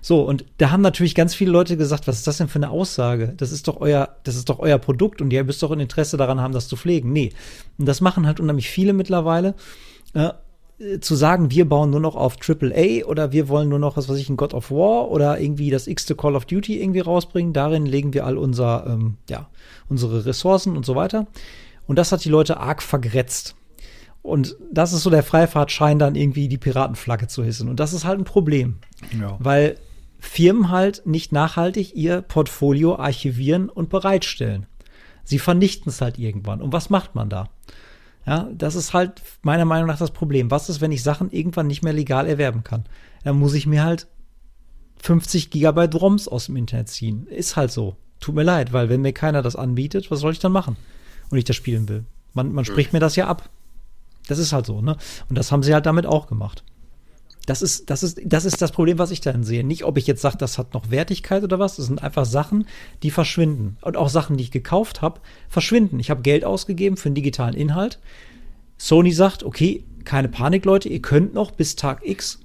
So, 0.01 0.21
und 0.21 0.45
da 0.57 0.71
haben 0.71 0.81
natürlich 0.81 1.15
ganz 1.15 1.33
viele 1.33 1.51
Leute 1.51 1.77
gesagt, 1.77 2.07
was 2.07 2.17
ist 2.17 2.27
das 2.27 2.37
denn 2.37 2.47
für 2.47 2.59
eine 2.59 2.69
Aussage? 2.69 3.33
Das 3.37 3.51
ist 3.51 3.67
doch 3.67 3.81
euer, 3.81 4.15
das 4.23 4.35
ist 4.35 4.49
doch 4.49 4.59
euer 4.59 4.77
Produkt 4.77 5.21
und 5.21 5.31
ihr 5.31 5.43
müsst 5.43 5.63
doch 5.63 5.71
ein 5.71 5.79
Interesse 5.79 6.17
daran 6.17 6.41
haben, 6.41 6.53
das 6.53 6.67
zu 6.67 6.75
pflegen. 6.75 7.11
Nee. 7.11 7.33
Und 7.77 7.85
das 7.85 8.01
machen 8.01 8.25
halt 8.25 8.39
unheimlich 8.39 8.69
viele 8.69 8.93
mittlerweile. 8.93 9.55
Äh, 10.13 10.31
zu 10.99 11.15
sagen, 11.15 11.51
wir 11.51 11.67
bauen 11.69 11.89
nur 11.89 12.01
noch 12.01 12.15
auf 12.15 12.35
AAA 12.35 13.05
oder 13.05 13.31
wir 13.31 13.47
wollen 13.47 13.69
nur 13.69 13.79
noch, 13.79 13.95
was 13.95 14.09
weiß 14.09 14.17
ich, 14.17 14.29
ein 14.29 14.35
God 14.35 14.53
of 14.53 14.71
War 14.71 15.09
oder 15.09 15.39
irgendwie 15.39 15.69
das 15.69 15.87
x-te 15.87 16.15
Call 16.15 16.35
of 16.35 16.45
Duty 16.45 16.81
irgendwie 16.81 16.99
rausbringen, 16.99 17.53
darin 17.53 17.85
legen 17.85 18.13
wir 18.13 18.25
all 18.25 18.37
unser, 18.37 18.85
ähm, 18.87 19.15
ja, 19.29 19.47
unsere 19.87 20.25
Ressourcen 20.25 20.75
und 20.75 20.85
so 20.85 20.95
weiter. 20.95 21.27
Und 21.87 21.97
das 21.97 22.11
hat 22.11 22.25
die 22.25 22.29
Leute 22.29 22.57
arg 22.57 22.81
vergrätzt. 22.81 23.55
Und 24.25 24.57
das 24.71 24.91
ist 24.91 25.03
so 25.03 25.11
der 25.11 25.21
Freifahrtschein, 25.21 25.99
dann 25.99 26.15
irgendwie 26.15 26.47
die 26.47 26.57
Piratenflagge 26.57 27.27
zu 27.27 27.43
hissen. 27.43 27.69
Und 27.69 27.79
das 27.79 27.93
ist 27.93 28.05
halt 28.05 28.19
ein 28.19 28.25
Problem. 28.25 28.79
Ja. 29.19 29.37
Weil 29.39 29.77
Firmen 30.19 30.71
halt 30.71 31.03
nicht 31.05 31.31
nachhaltig 31.31 31.95
ihr 31.95 32.23
Portfolio 32.23 32.97
archivieren 32.97 33.69
und 33.69 33.89
bereitstellen. 33.89 34.65
Sie 35.23 35.37
vernichten 35.37 35.89
es 35.89 36.01
halt 36.01 36.17
irgendwann. 36.17 36.59
Und 36.59 36.73
was 36.73 36.89
macht 36.89 37.13
man 37.13 37.29
da? 37.29 37.49
Ja, 38.25 38.49
das 38.51 38.73
ist 38.73 38.95
halt 38.95 39.21
meiner 39.43 39.65
Meinung 39.65 39.87
nach 39.87 39.99
das 39.99 40.09
Problem. 40.09 40.49
Was 40.49 40.69
ist, 40.69 40.81
wenn 40.81 40.91
ich 40.91 41.03
Sachen 41.03 41.29
irgendwann 41.29 41.67
nicht 41.67 41.83
mehr 41.83 41.93
legal 41.93 42.25
erwerben 42.25 42.63
kann? 42.63 42.85
Dann 43.23 43.37
muss 43.37 43.53
ich 43.53 43.67
mir 43.67 43.83
halt 43.83 44.07
50 45.03 45.51
Gigabyte 45.51 45.93
ROMs 45.93 46.27
aus 46.27 46.47
dem 46.47 46.55
Internet 46.55 46.89
ziehen. 46.89 47.27
Ist 47.27 47.55
halt 47.55 47.71
so. 47.71 47.95
Tut 48.19 48.33
mir 48.33 48.43
leid, 48.43 48.73
weil 48.73 48.89
wenn 48.89 49.01
mir 49.01 49.13
keiner 49.13 49.43
das 49.43 49.55
anbietet, 49.55 50.09
was 50.09 50.19
soll 50.19 50.31
ich 50.31 50.39
dann 50.39 50.51
machen? 50.51 50.77
Und 51.29 51.37
ich 51.37 51.43
das 51.43 51.55
spielen 51.55 51.87
will. 51.87 52.05
Man, 52.33 52.51
man 52.51 52.65
spricht 52.65 52.91
mir 52.91 52.99
das 52.99 53.15
ja 53.15 53.27
ab. 53.27 53.49
Das 54.27 54.39
ist 54.39 54.53
halt 54.53 54.65
so, 54.65 54.81
ne? 54.81 54.97
Und 55.29 55.37
das 55.37 55.51
haben 55.51 55.63
sie 55.63 55.73
halt 55.73 55.85
damit 55.85 56.05
auch 56.05 56.27
gemacht. 56.27 56.63
Das 57.45 57.61
ist, 57.61 57.89
das 57.89 58.01
ist, 58.01 58.19
das 58.25 58.45
ist 58.45 58.61
das 58.61 58.71
Problem, 58.71 58.97
was 58.97 59.11
ich 59.11 59.21
dann 59.21 59.43
sehe. 59.43 59.63
Nicht, 59.63 59.83
ob 59.83 59.97
ich 59.97 60.07
jetzt 60.07 60.21
sage, 60.21 60.37
das 60.37 60.57
hat 60.57 60.73
noch 60.73 60.89
Wertigkeit 60.89 61.43
oder 61.43 61.59
was. 61.59 61.75
Das 61.75 61.85
sind 61.85 62.01
einfach 62.01 62.25
Sachen, 62.25 62.65
die 63.03 63.11
verschwinden. 63.11 63.77
Und 63.81 63.97
auch 63.97 64.09
Sachen, 64.09 64.37
die 64.37 64.43
ich 64.43 64.51
gekauft 64.51 65.01
habe, 65.01 65.21
verschwinden. 65.47 65.99
Ich 65.99 66.09
habe 66.09 66.23
Geld 66.23 66.43
ausgegeben 66.43 66.97
für 66.97 67.09
einen 67.09 67.15
digitalen 67.15 67.53
Inhalt. 67.53 67.99
Sony 68.77 69.11
sagt, 69.11 69.43
okay, 69.43 69.83
keine 70.05 70.27
Panik, 70.27 70.65
Leute, 70.65 70.89
ihr 70.89 71.01
könnt 71.01 71.33
noch 71.33 71.51
bis 71.51 71.75
Tag 71.75 72.01
X 72.03 72.39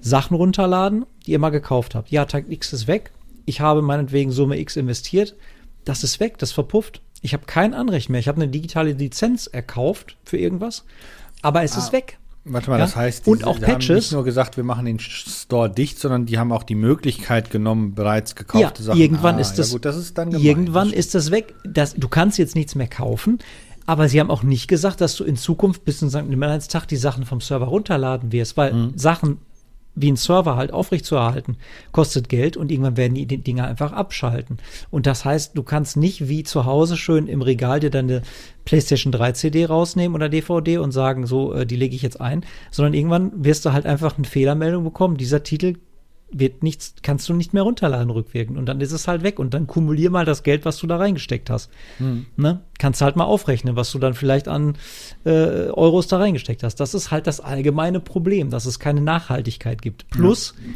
Sachen 0.00 0.36
runterladen, 0.36 1.06
die 1.24 1.32
ihr 1.32 1.38
mal 1.38 1.50
gekauft 1.50 1.94
habt. 1.94 2.10
Ja, 2.10 2.24
Tag 2.24 2.50
X 2.50 2.72
ist 2.72 2.86
weg. 2.86 3.12
Ich 3.46 3.60
habe 3.60 3.82
meinetwegen 3.82 4.32
Summe 4.32 4.58
X 4.58 4.76
investiert. 4.76 5.36
Das 5.84 6.04
ist 6.04 6.20
weg, 6.20 6.38
das 6.38 6.52
verpufft. 6.52 7.00
Ich 7.22 7.32
habe 7.32 7.46
kein 7.46 7.72
Anrecht 7.72 8.10
mehr. 8.10 8.20
Ich 8.20 8.28
habe 8.28 8.42
eine 8.42 8.50
digitale 8.50 8.92
Lizenz 8.92 9.46
erkauft 9.46 10.16
für 10.24 10.36
irgendwas 10.36 10.84
aber 11.42 11.62
es 11.62 11.74
ah. 11.74 11.78
ist 11.78 11.92
weg. 11.92 12.18
Warte 12.44 12.70
mal, 12.70 12.78
ja? 12.78 12.84
das 12.84 12.96
heißt, 12.96 13.26
die, 13.26 13.30
und 13.30 13.44
auch 13.44 13.60
Patches. 13.60 13.88
haben 13.88 13.94
nicht 13.96 14.12
nur 14.12 14.24
gesagt, 14.24 14.56
wir 14.56 14.64
machen 14.64 14.84
den 14.84 14.98
Store 14.98 15.70
dicht, 15.70 16.00
sondern 16.00 16.26
die 16.26 16.38
haben 16.38 16.50
auch 16.50 16.64
die 16.64 16.74
Möglichkeit 16.74 17.50
genommen, 17.50 17.94
bereits 17.94 18.34
gekaufte 18.34 18.80
ja, 18.80 18.86
Sachen. 18.86 19.00
Irgendwann 19.00 19.36
ah, 19.36 19.40
ist 19.40 19.54
das, 19.54 19.68
ja 19.68 19.74
gut, 19.74 19.84
das 19.84 19.96
ist 19.96 20.18
dann 20.18 20.30
gemein, 20.30 20.44
irgendwann 20.44 20.88
das 20.88 20.98
ist 20.98 21.14
das 21.14 21.30
weg. 21.30 21.54
Das, 21.64 21.94
du 21.94 22.08
kannst 22.08 22.38
jetzt 22.38 22.56
nichts 22.56 22.74
mehr 22.74 22.88
kaufen. 22.88 23.38
Aber 23.84 24.08
sie 24.08 24.20
haben 24.20 24.30
auch 24.30 24.42
nicht 24.44 24.68
gesagt, 24.68 25.00
dass 25.00 25.16
du 25.16 25.24
in 25.24 25.36
Zukunft 25.36 25.84
bis 25.84 25.98
zum 25.98 26.08
St. 26.08 26.28
Nimmerleinstag 26.28 26.86
die 26.86 26.96
Sachen 26.96 27.24
vom 27.24 27.40
Server 27.40 27.66
runterladen 27.66 28.30
wirst, 28.30 28.56
weil 28.56 28.72
mhm. 28.72 28.92
Sachen 28.96 29.38
wie 29.94 30.10
ein 30.10 30.16
Server 30.16 30.56
halt 30.56 30.72
aufrechtzuerhalten, 30.72 31.56
kostet 31.92 32.28
Geld 32.28 32.56
und 32.56 32.70
irgendwann 32.70 32.96
werden 32.96 33.14
die 33.14 33.26
Dinger 33.26 33.66
einfach 33.66 33.92
abschalten. 33.92 34.58
Und 34.90 35.06
das 35.06 35.24
heißt, 35.24 35.56
du 35.56 35.62
kannst 35.62 35.96
nicht 35.96 36.28
wie 36.28 36.44
zu 36.44 36.64
Hause 36.64 36.96
schön 36.96 37.26
im 37.26 37.42
Regal 37.42 37.80
dir 37.80 37.90
deine 37.90 38.22
PlayStation 38.64 39.12
3 39.12 39.32
CD 39.32 39.66
rausnehmen 39.66 40.14
oder 40.14 40.28
DVD 40.28 40.78
und 40.78 40.92
sagen, 40.92 41.26
so, 41.26 41.52
äh, 41.52 41.66
die 41.66 41.76
lege 41.76 41.94
ich 41.94 42.02
jetzt 42.02 42.20
ein, 42.20 42.44
sondern 42.70 42.94
irgendwann 42.94 43.44
wirst 43.44 43.64
du 43.66 43.72
halt 43.72 43.86
einfach 43.86 44.16
eine 44.16 44.26
Fehlermeldung 44.26 44.84
bekommen. 44.84 45.16
Dieser 45.16 45.42
Titel 45.42 45.76
wird 46.32 46.62
nichts, 46.62 46.94
kannst 47.02 47.28
du 47.28 47.34
nicht 47.34 47.52
mehr 47.52 47.62
runterladen 47.62 48.10
rückwirkend 48.10 48.58
und 48.58 48.66
dann 48.66 48.80
ist 48.80 48.92
es 48.92 49.08
halt 49.08 49.22
weg 49.22 49.38
und 49.38 49.54
dann 49.54 49.66
kumulier 49.66 50.10
mal 50.10 50.24
das 50.24 50.42
Geld, 50.42 50.64
was 50.64 50.78
du 50.78 50.86
da 50.86 50.96
reingesteckt 50.96 51.50
hast. 51.50 51.70
Hm. 51.98 52.26
Ne? 52.36 52.60
Kannst 52.78 53.00
halt 53.02 53.16
mal 53.16 53.24
aufrechnen, 53.24 53.76
was 53.76 53.92
du 53.92 53.98
dann 53.98 54.14
vielleicht 54.14 54.48
an 54.48 54.74
äh, 55.24 55.68
Euros 55.70 56.08
da 56.08 56.18
reingesteckt 56.18 56.62
hast. 56.62 56.76
Das 56.76 56.94
ist 56.94 57.10
halt 57.10 57.26
das 57.26 57.40
allgemeine 57.40 58.00
Problem, 58.00 58.50
dass 58.50 58.66
es 58.66 58.78
keine 58.78 59.00
Nachhaltigkeit 59.00 59.82
gibt. 59.82 60.08
Plus, 60.10 60.54
ja. 60.58 60.72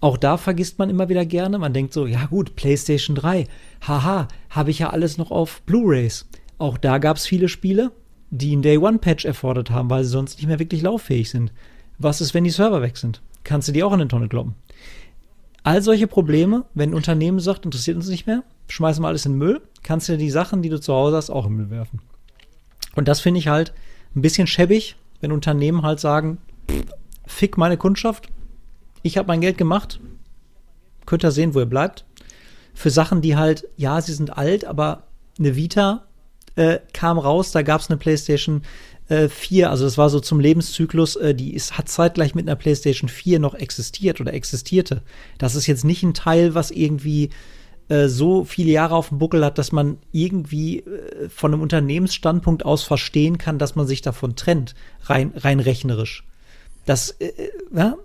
auch 0.00 0.16
da 0.16 0.36
vergisst 0.36 0.78
man 0.78 0.90
immer 0.90 1.08
wieder 1.08 1.26
gerne, 1.26 1.58
man 1.58 1.72
denkt 1.72 1.92
so, 1.92 2.06
ja 2.06 2.26
gut, 2.26 2.56
PlayStation 2.56 3.16
3, 3.16 3.46
haha, 3.86 4.28
habe 4.50 4.70
ich 4.70 4.78
ja 4.78 4.90
alles 4.90 5.18
noch 5.18 5.30
auf 5.30 5.62
Blu-rays. 5.62 6.26
Auch 6.58 6.78
da 6.78 6.98
gab 6.98 7.16
es 7.16 7.26
viele 7.26 7.48
Spiele, 7.48 7.90
die 8.30 8.52
einen 8.52 8.62
Day-One-Patch 8.62 9.24
erfordert 9.24 9.70
haben, 9.70 9.90
weil 9.90 10.04
sie 10.04 10.10
sonst 10.10 10.38
nicht 10.38 10.46
mehr 10.46 10.58
wirklich 10.58 10.82
lauffähig 10.82 11.30
sind. 11.30 11.52
Was 11.98 12.20
ist, 12.20 12.34
wenn 12.34 12.44
die 12.44 12.50
Server 12.50 12.82
weg 12.82 12.96
sind? 12.96 13.22
Kannst 13.44 13.68
du 13.68 13.72
die 13.72 13.84
auch 13.84 13.92
in 13.92 14.00
eine 14.00 14.08
Tonne 14.08 14.28
kloppen? 14.28 14.54
All 15.64 15.82
solche 15.82 16.06
Probleme, 16.06 16.66
wenn 16.74 16.90
ein 16.90 16.94
Unternehmen 16.94 17.40
sagt, 17.40 17.64
interessiert 17.64 17.96
uns 17.96 18.08
nicht 18.08 18.26
mehr, 18.26 18.44
schmeißen 18.68 19.02
wir 19.02 19.08
alles 19.08 19.24
in 19.24 19.32
den 19.32 19.38
Müll, 19.38 19.62
kannst 19.82 20.08
du 20.08 20.18
die 20.18 20.30
Sachen, 20.30 20.60
die 20.60 20.68
du 20.68 20.78
zu 20.78 20.92
Hause 20.92 21.16
hast, 21.16 21.30
auch 21.30 21.46
in 21.46 21.52
den 21.52 21.56
Müll 21.56 21.70
werfen. 21.70 22.00
Und 22.94 23.08
das 23.08 23.20
finde 23.20 23.40
ich 23.40 23.48
halt 23.48 23.72
ein 24.14 24.20
bisschen 24.20 24.46
schäbig, 24.46 24.96
wenn 25.20 25.32
Unternehmen 25.32 25.82
halt 25.82 26.00
sagen, 26.00 26.38
fick 27.26 27.56
meine 27.56 27.78
Kundschaft, 27.78 28.28
ich 29.02 29.16
habe 29.16 29.28
mein 29.28 29.40
Geld 29.40 29.56
gemacht, 29.56 30.00
könnt 31.06 31.24
ihr 31.24 31.30
sehen, 31.30 31.54
wo 31.54 31.60
ihr 31.60 31.66
bleibt. 31.66 32.04
Für 32.74 32.90
Sachen, 32.90 33.22
die 33.22 33.36
halt, 33.36 33.66
ja, 33.76 34.00
sie 34.00 34.12
sind 34.12 34.36
alt, 34.36 34.66
aber 34.66 35.04
eine 35.38 35.56
Vita 35.56 36.04
äh, 36.56 36.78
kam 36.92 37.18
raus, 37.18 37.52
da 37.52 37.62
gab 37.62 37.80
es 37.80 37.88
eine 37.88 37.96
PlayStation 37.96 38.62
äh, 39.08 39.28
4, 39.28 39.70
also 39.70 39.84
das 39.84 39.98
war 39.98 40.08
so 40.08 40.20
zum 40.20 40.40
Lebenszyklus, 40.40 41.16
äh, 41.16 41.34
die 41.34 41.54
ist, 41.54 41.76
hat 41.76 41.88
zeitgleich 41.88 42.34
mit 42.34 42.48
einer 42.48 42.56
PlayStation 42.56 43.08
4 43.08 43.38
noch 43.38 43.54
existiert 43.54 44.20
oder 44.20 44.32
existierte. 44.32 45.02
Das 45.38 45.54
ist 45.54 45.66
jetzt 45.66 45.84
nicht 45.84 46.02
ein 46.02 46.14
Teil, 46.14 46.54
was 46.54 46.70
irgendwie 46.70 47.30
äh, 47.88 48.08
so 48.08 48.44
viele 48.44 48.70
Jahre 48.72 48.94
auf 48.94 49.10
dem 49.10 49.18
Buckel 49.18 49.44
hat, 49.44 49.58
dass 49.58 49.70
man 49.70 49.98
irgendwie 50.10 50.80
äh, 50.80 51.28
von 51.28 51.52
einem 51.52 51.62
Unternehmensstandpunkt 51.62 52.64
aus 52.64 52.82
verstehen 52.82 53.36
kann, 53.36 53.58
dass 53.58 53.74
man 53.74 53.86
sich 53.86 54.00
davon 54.00 54.36
trennt, 54.36 54.74
rein, 55.02 55.32
rein 55.36 55.60
rechnerisch. 55.60 56.24
Das, 56.86 57.10
äh, 57.10 57.26
äh, 57.26 57.50
ja, 57.74 57.96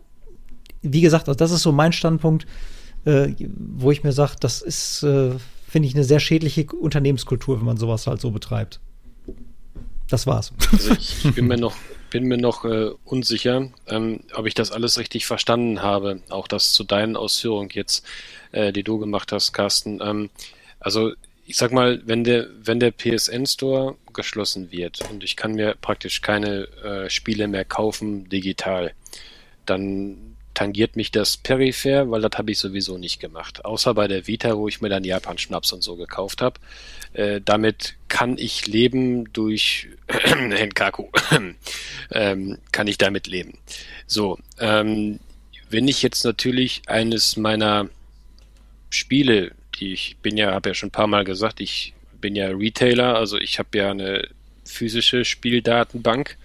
wie 0.82 1.02
gesagt, 1.02 1.30
also 1.30 1.38
das 1.38 1.52
ist 1.52 1.62
so 1.62 1.72
mein 1.72 1.92
Standpunkt, 1.92 2.46
wo 3.06 3.92
ich 3.92 4.04
mir 4.04 4.12
sage, 4.12 4.34
das 4.40 4.62
ist, 4.62 5.00
finde 5.00 5.88
ich, 5.88 5.96
eine 5.96 6.04
sehr 6.04 6.20
schädliche 6.20 6.66
Unternehmenskultur, 6.66 7.58
wenn 7.58 7.66
man 7.66 7.78
sowas 7.78 8.08
halt 8.08 8.20
so 8.20 8.32
betreibt. 8.32 8.82
Das 10.10 10.26
war's. 10.26 10.52
Also 10.72 10.94
ich, 10.94 11.36
bin 11.36 11.48
mir 11.48 11.58
noch, 11.58 11.76
bin 12.10 12.24
mir 12.24 12.38
noch 12.38 12.66
äh, 12.66 12.90
unsicher, 13.06 13.70
ähm, 13.88 14.22
ob 14.34 14.48
ich 14.48 14.56
das 14.56 14.72
alles 14.72 14.98
richtig 14.98 15.26
verstanden 15.26 15.82
habe. 15.82 16.22
Auch 16.30 16.48
das 16.48 16.74
zu 16.74 16.84
deinen 16.84 17.16
Ausführungen 17.16 17.70
jetzt, 17.74 18.06
äh, 18.52 18.74
die 18.74 18.84
du 18.84 18.98
gemacht 18.98 19.32
hast, 19.32 19.54
Carsten. 19.54 20.00
Ähm, 20.02 20.30
also 20.80 21.14
ich 21.46 21.58
sag 21.58 21.72
mal, 21.72 22.02
wenn 22.06 22.24
der, 22.24 22.48
wenn 22.64 22.80
der 22.80 22.92
PSN 22.92 23.46
Store 23.46 23.96
geschlossen 24.14 24.72
wird 24.72 25.00
und 25.10 25.24
ich 25.24 25.36
kann 25.36 25.54
mir 25.54 25.76
praktisch 25.82 26.22
keine 26.22 26.68
äh, 26.84 27.10
Spiele 27.10 27.48
mehr 27.48 27.66
kaufen 27.66 28.30
digital, 28.30 28.94
dann 29.66 30.36
tangiert 30.60 30.98
mich 30.98 31.10
das 31.10 31.38
peripher, 31.38 32.12
weil 32.12 32.20
das 32.20 32.38
habe 32.38 32.52
ich 32.52 32.60
sowieso 32.60 32.98
nicht 32.98 33.22
gemacht. 33.22 33.64
Außer 33.64 33.94
bei 33.94 34.10
der 34.10 34.28
Vita, 34.28 34.58
wo 34.58 34.68
ich 34.68 34.82
mir 34.82 34.90
dann 34.90 35.06
Japan-Schnaps 35.06 35.72
und 35.72 35.82
so 35.82 35.96
gekauft 35.96 36.42
habe. 36.42 36.60
Äh, 37.14 37.40
damit 37.40 37.96
kann 38.10 38.38
ich 38.38 38.68
leben 38.68 39.32
durch 39.32 39.88
Henkaku. 40.10 41.08
ähm, 42.12 42.58
kann 42.74 42.88
ich 42.88 42.98
damit 42.98 43.28
leben. 43.28 43.58
So, 44.06 44.38
ähm, 44.60 45.22
wenn 45.70 45.88
ich 45.88 46.02
jetzt 46.02 46.26
natürlich 46.26 46.82
eines 46.88 47.38
meiner 47.38 47.88
Spiele, 48.90 49.54
die 49.80 49.94
ich 49.94 50.18
bin 50.22 50.36
ja, 50.36 50.52
habe 50.52 50.72
ja 50.72 50.76
schon 50.76 50.88
ein 50.88 50.92
paar 50.92 51.08
Mal 51.08 51.24
gesagt, 51.24 51.62
ich 51.62 51.94
bin 52.20 52.36
ja 52.36 52.50
Retailer, 52.50 53.16
also 53.16 53.38
ich 53.38 53.60
habe 53.60 53.78
ja 53.78 53.92
eine 53.92 54.28
physische 54.66 55.24
Spieldatenbank 55.24 56.38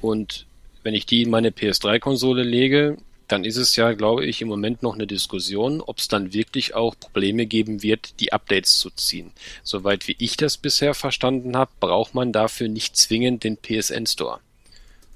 und 0.00 0.46
wenn 0.84 0.94
ich 0.94 1.04
die 1.04 1.20
in 1.20 1.30
meine 1.30 1.50
PS3-Konsole 1.50 2.42
lege, 2.42 2.96
dann 3.28 3.44
ist 3.44 3.56
es 3.56 3.76
ja, 3.76 3.92
glaube 3.92 4.24
ich, 4.24 4.40
im 4.40 4.48
Moment 4.48 4.82
noch 4.82 4.94
eine 4.94 5.06
Diskussion, 5.06 5.80
ob 5.80 5.98
es 5.98 6.08
dann 6.08 6.32
wirklich 6.32 6.74
auch 6.74 6.94
Probleme 6.98 7.46
geben 7.46 7.82
wird, 7.82 8.20
die 8.20 8.32
Updates 8.32 8.78
zu 8.78 8.90
ziehen. 8.90 9.32
Soweit 9.62 10.06
wie 10.08 10.16
ich 10.18 10.36
das 10.36 10.56
bisher 10.56 10.94
verstanden 10.94 11.56
habe, 11.56 11.70
braucht 11.80 12.14
man 12.14 12.32
dafür 12.32 12.68
nicht 12.68 12.96
zwingend 12.96 13.44
den 13.44 13.56
PSN 13.56 14.06
Store. 14.06 14.38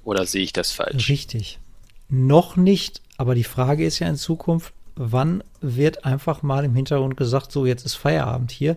Oder 0.03 0.25
sehe 0.25 0.43
ich 0.43 0.53
das 0.53 0.71
falsch? 0.71 1.09
Richtig. 1.09 1.59
Noch 2.09 2.57
nicht, 2.57 3.01
aber 3.17 3.35
die 3.35 3.43
Frage 3.43 3.85
ist 3.85 3.99
ja 3.99 4.09
in 4.09 4.17
Zukunft, 4.17 4.73
wann 4.95 5.43
wird 5.61 6.05
einfach 6.05 6.41
mal 6.41 6.65
im 6.65 6.75
Hintergrund 6.75 7.15
gesagt, 7.15 7.51
so 7.51 7.65
jetzt 7.65 7.85
ist 7.85 7.95
Feierabend 7.95 8.51
hier, 8.51 8.75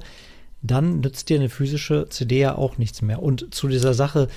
dann 0.62 1.01
nützt 1.01 1.29
dir 1.29 1.38
eine 1.38 1.49
physische 1.49 2.09
CD 2.09 2.38
ja 2.38 2.57
auch 2.57 2.79
nichts 2.79 3.03
mehr. 3.03 3.23
Und 3.23 3.55
zu 3.55 3.68
dieser 3.68 3.92
Sache, 3.94 4.29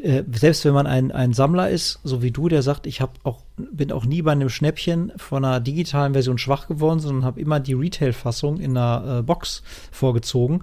äh, 0.00 0.24
selbst 0.32 0.64
wenn 0.64 0.74
man 0.74 0.86
ein, 0.86 1.12
ein 1.12 1.32
Sammler 1.32 1.70
ist, 1.70 2.00
so 2.04 2.22
wie 2.22 2.30
du, 2.30 2.48
der 2.48 2.62
sagt, 2.62 2.86
ich 2.86 3.00
habe 3.00 3.12
auch, 3.22 3.42
bin 3.56 3.92
auch 3.92 4.04
nie 4.04 4.22
bei 4.22 4.32
einem 4.32 4.48
Schnäppchen 4.48 5.12
von 5.16 5.44
einer 5.44 5.60
digitalen 5.60 6.12
Version 6.12 6.38
schwach 6.38 6.68
geworden, 6.68 7.00
sondern 7.00 7.24
habe 7.24 7.40
immer 7.40 7.60
die 7.60 7.74
Retail-Fassung 7.74 8.58
in 8.58 8.76
einer 8.76 9.18
äh, 9.18 9.22
Box 9.22 9.62
vorgezogen. 9.90 10.62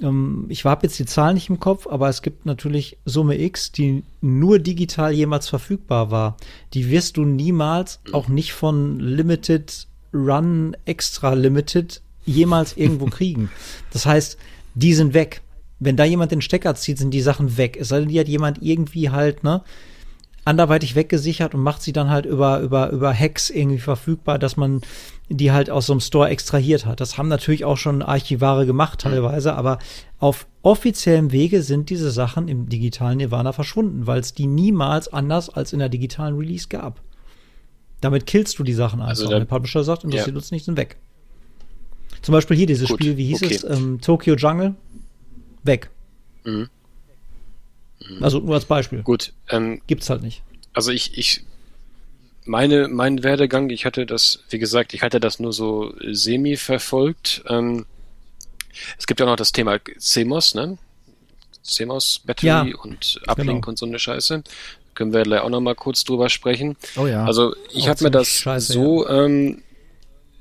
Ähm, 0.00 0.46
ich 0.48 0.64
habe 0.64 0.86
jetzt 0.86 0.98
die 0.98 1.06
Zahlen 1.06 1.34
nicht 1.34 1.48
im 1.48 1.60
Kopf, 1.60 1.86
aber 1.86 2.08
es 2.08 2.22
gibt 2.22 2.46
natürlich 2.46 2.98
Summe 3.04 3.40
X, 3.40 3.72
die 3.72 4.02
nur 4.20 4.58
digital 4.58 5.12
jemals 5.12 5.48
verfügbar 5.48 6.10
war. 6.10 6.36
Die 6.74 6.90
wirst 6.90 7.16
du 7.16 7.24
niemals, 7.24 8.00
auch 8.12 8.28
nicht 8.28 8.52
von 8.52 8.98
Limited 9.00 9.86
Run 10.12 10.76
Extra 10.84 11.34
Limited, 11.34 12.02
jemals 12.24 12.76
irgendwo 12.76 13.06
kriegen. 13.10 13.50
Das 13.92 14.06
heißt, 14.06 14.38
die 14.74 14.94
sind 14.94 15.14
weg 15.14 15.42
wenn 15.80 15.96
da 15.96 16.04
jemand 16.04 16.32
den 16.32 16.40
Stecker 16.40 16.74
zieht, 16.74 16.98
sind 16.98 17.12
die 17.12 17.20
Sachen 17.20 17.56
weg. 17.56 17.76
Es 17.80 17.88
sei 17.88 18.00
denn, 18.00 18.08
die 18.08 18.18
hat 18.18 18.28
jemand 18.28 18.62
irgendwie 18.62 19.10
halt, 19.10 19.44
ne, 19.44 19.62
anderweitig 20.48 20.94
weggesichert 20.94 21.54
und 21.54 21.62
macht 21.62 21.82
sie 21.82 21.92
dann 21.92 22.08
halt 22.08 22.24
über, 22.24 22.60
über, 22.60 22.90
über 22.90 23.12
Hacks 23.12 23.50
irgendwie 23.50 23.78
verfügbar, 23.78 24.38
dass 24.38 24.56
man 24.56 24.80
die 25.28 25.52
halt 25.52 25.68
aus 25.68 25.86
so 25.86 25.92
einem 25.92 26.00
Store 26.00 26.30
extrahiert 26.30 26.86
hat. 26.86 27.00
Das 27.00 27.18
haben 27.18 27.28
natürlich 27.28 27.66
auch 27.66 27.76
schon 27.76 28.00
Archivare 28.00 28.64
gemacht 28.64 29.00
teilweise, 29.00 29.54
aber 29.54 29.78
auf 30.18 30.46
offiziellem 30.62 31.32
Wege 31.32 31.62
sind 31.62 31.90
diese 31.90 32.10
Sachen 32.10 32.48
im 32.48 32.68
digitalen 32.68 33.18
Nirvana 33.18 33.52
verschwunden, 33.52 34.06
weil 34.06 34.20
es 34.20 34.32
die 34.32 34.46
niemals 34.46 35.12
anders 35.12 35.50
als 35.50 35.74
in 35.74 35.80
der 35.80 35.90
digitalen 35.90 36.36
Release 36.36 36.68
gab. 36.68 37.02
Damit 38.00 38.26
killst 38.26 38.58
du 38.58 38.62
die 38.62 38.72
Sachen 38.72 39.00
einfach. 39.00 39.10
Also 39.10 39.28
der 39.28 39.44
Publisher 39.44 39.84
sagt, 39.84 40.04
interessiert 40.04 40.28
ja. 40.28 40.36
uns 40.36 40.50
nicht, 40.50 40.64
sind 40.64 40.78
weg. 40.78 40.96
Zum 42.22 42.32
Beispiel 42.32 42.56
hier 42.56 42.66
dieses 42.66 42.88
Gut, 42.88 43.00
Spiel, 43.00 43.16
wie 43.16 43.26
hieß 43.26 43.42
okay. 43.42 43.54
es? 43.54 43.64
Ähm, 43.64 44.00
Tokyo 44.00 44.34
Jungle 44.34 44.74
weg. 45.62 45.90
Mhm. 46.44 46.68
Mhm. 48.00 48.22
Also 48.22 48.40
nur 48.40 48.54
als 48.54 48.64
Beispiel. 48.64 49.02
Gut. 49.02 49.32
Ähm, 49.50 49.80
Gibt's 49.86 50.10
halt 50.10 50.22
nicht. 50.22 50.42
Also 50.72 50.92
ich, 50.92 51.16
ich, 51.18 51.44
meine, 52.48 52.88
mein 52.88 53.22
Werdegang, 53.22 53.70
ich 53.70 53.84
hatte 53.84 54.06
das, 54.06 54.40
wie 54.50 54.58
gesagt, 54.58 54.94
ich 54.94 55.02
hatte 55.02 55.20
das 55.20 55.38
nur 55.38 55.52
so 55.52 55.92
semi 56.10 56.56
verfolgt. 56.56 57.42
Ähm, 57.48 57.86
es 58.96 59.06
gibt 59.06 59.20
ja 59.20 59.26
noch 59.26 59.36
das 59.36 59.52
Thema 59.52 59.78
CMOS, 59.98 60.54
ne? 60.54 60.78
CMOS 61.62 62.22
Battery 62.24 62.46
ja, 62.46 62.62
und 62.82 63.20
Uplink 63.26 63.48
genau. 63.48 63.68
und 63.68 63.78
so 63.78 63.86
eine 63.86 63.98
Scheiße. 63.98 64.42
Können 64.94 65.12
wir 65.12 65.44
auch 65.44 65.50
noch 65.50 65.60
mal 65.60 65.74
kurz 65.74 66.04
drüber 66.04 66.28
sprechen. 66.28 66.76
Oh 66.96 67.06
ja. 67.06 67.24
Also 67.24 67.54
ich 67.72 67.88
habe 67.88 68.02
mir 68.04 68.10
das 68.10 68.28
Scheiße, 68.28 68.72
so 68.72 69.06
ja. 69.06 69.24
ähm, 69.24 69.62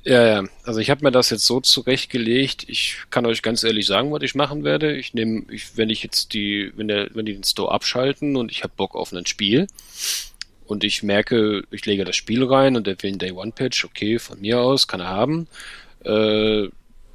ja, 0.08 0.26
ja. 0.26 0.44
Also 0.64 0.80
ich 0.80 0.90
habe 0.90 1.04
mir 1.04 1.12
das 1.12 1.30
jetzt 1.30 1.46
so 1.46 1.60
zurechtgelegt. 1.60 2.64
Ich 2.70 2.98
kann 3.10 3.26
euch 3.26 3.42
ganz 3.42 3.64
ehrlich 3.64 3.86
sagen, 3.86 4.12
was 4.12 4.24
ich 4.24 4.36
machen 4.36 4.64
werde. 4.64 4.96
Ich 4.96 5.14
nehme, 5.14 5.44
ich, 5.52 5.76
wenn 5.76 5.90
ich 5.90 6.02
jetzt 6.02 6.34
die, 6.34 6.72
wenn 6.78 6.88
der, 6.88 7.10
wenn 7.14 7.26
die 7.26 7.34
den 7.34 7.44
Store 7.44 7.72
abschalten 7.74 8.38
und 8.38 8.50
ich 8.50 8.64
habe 8.64 8.74
Bock 8.76 8.96
auf 8.96 9.12
ein 9.12 9.26
Spiel 9.26 9.68
und 10.66 10.86
ich 10.86 11.04
merke, 11.04 11.64
ich 11.72 11.86
lege 11.86 12.06
das 12.06 12.16
Spiel 12.16 12.46
rein 12.46 12.78
und 12.78 12.88
der 12.88 13.02
will 13.04 13.12
ein 13.12 13.20
Day 13.20 13.32
One 13.32 13.52
Patch, 13.52 13.84
okay, 13.84 14.18
von 14.18 14.40
mir 14.40 14.62
aus 14.62 14.88
kann 14.88 15.02
er 15.02 15.10
haben. 15.10 15.48
Äh, 16.06 16.70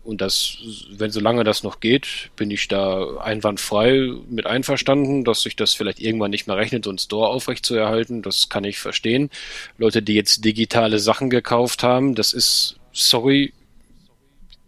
und 0.04 0.20
das, 0.20 0.58
wenn 0.90 1.12
solange 1.12 1.44
das 1.44 1.62
noch 1.62 1.78
geht, 1.78 2.30
bin 2.34 2.50
ich 2.50 2.66
da 2.66 3.18
einwandfrei 3.18 4.10
mit 4.28 4.46
einverstanden, 4.46 5.22
dass 5.24 5.42
sich 5.42 5.54
das 5.54 5.74
vielleicht 5.74 6.00
irgendwann 6.00 6.32
nicht 6.32 6.48
mehr 6.48 6.56
rechnet, 6.56 6.84
so 6.84 6.90
einen 6.90 6.98
Store 6.98 7.28
aufrechtzuerhalten. 7.28 8.20
Das 8.20 8.48
kann 8.48 8.64
ich 8.64 8.78
verstehen. 8.78 9.30
Leute, 9.78 10.02
die 10.02 10.14
jetzt 10.14 10.44
digitale 10.44 10.98
Sachen 10.98 11.30
gekauft 11.30 11.84
haben, 11.84 12.16
das 12.16 12.32
ist, 12.32 12.76
sorry, 12.92 13.52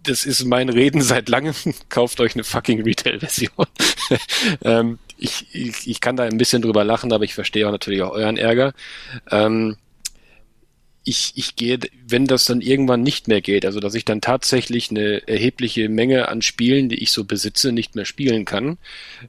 das 0.03 0.25
ist 0.27 0.45
mein 0.45 0.69
Reden 0.69 1.03
seit 1.03 1.29
langem. 1.29 1.55
Kauft 1.89 2.21
euch 2.21 2.35
eine 2.35 2.45
fucking 2.45 2.83
Retail-Version. 2.83 3.67
ähm, 4.63 4.99
ich, 5.17 5.47
ich, 5.53 5.87
ich 5.87 6.01
kann 6.01 6.17
da 6.17 6.25
ein 6.25 6.39
bisschen 6.39 6.63
drüber 6.63 6.85
lachen, 6.85 7.13
aber 7.13 7.25
ich 7.25 7.35
verstehe 7.35 7.67
auch 7.67 7.73
natürlich 7.73 8.03
auch 8.03 8.13
euren 8.13 8.37
Ärger. 8.37 8.75
Ähm, 9.31 9.77
ich, 11.05 11.33
ich 11.37 11.57
gehe, 11.57 11.79
wenn 12.07 12.27
das 12.27 12.47
dann 12.47 12.63
irgendwann 12.63 13.03
nicht 13.03 13.29
mehr 13.29 13.43
geht, 13.43 13.67
also 13.67 13.79
dass 13.79 13.95
ich 13.95 14.07
dann 14.07 14.23
tatsächlich 14.23 14.91
eine 14.91 15.27
erhebliche 15.29 15.91
Menge 15.91 16.29
an 16.29 16.41
Spielen, 16.41 16.89
die 16.89 17.03
ich 17.03 17.11
so 17.11 17.25
besitze, 17.25 17.73
nicht 17.73 17.95
mehr 17.95 18.07
spielen 18.07 18.47
kann, 18.47 18.79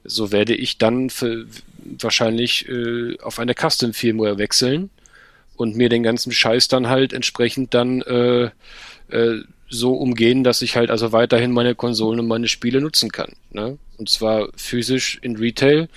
so 0.02 0.32
werde 0.32 0.54
ich 0.54 0.78
dann 0.78 1.10
für, 1.10 1.46
wahrscheinlich 1.78 2.66
äh, 2.68 3.18
auf 3.20 3.38
eine 3.38 3.54
Custom-Firmware 3.54 4.38
wechseln 4.38 4.90
und 5.56 5.76
mir 5.76 5.88
den 5.88 6.02
ganzen 6.02 6.32
Scheiß 6.32 6.68
dann 6.68 6.88
halt 6.88 7.12
entsprechend 7.12 7.74
dann 7.74 8.02
äh, 8.02 8.50
äh, 9.08 9.40
so 9.68 9.94
umgehen, 9.94 10.44
dass 10.44 10.62
ich 10.62 10.76
halt 10.76 10.90
also 10.90 11.12
weiterhin 11.12 11.52
meine 11.52 11.74
Konsolen 11.74 12.20
und 12.20 12.28
meine 12.28 12.48
Spiele 12.48 12.80
nutzen 12.80 13.10
kann. 13.10 13.32
Ne? 13.50 13.78
Und 13.98 14.08
zwar 14.08 14.48
physisch 14.56 15.18
in 15.22 15.36
Retail 15.36 15.88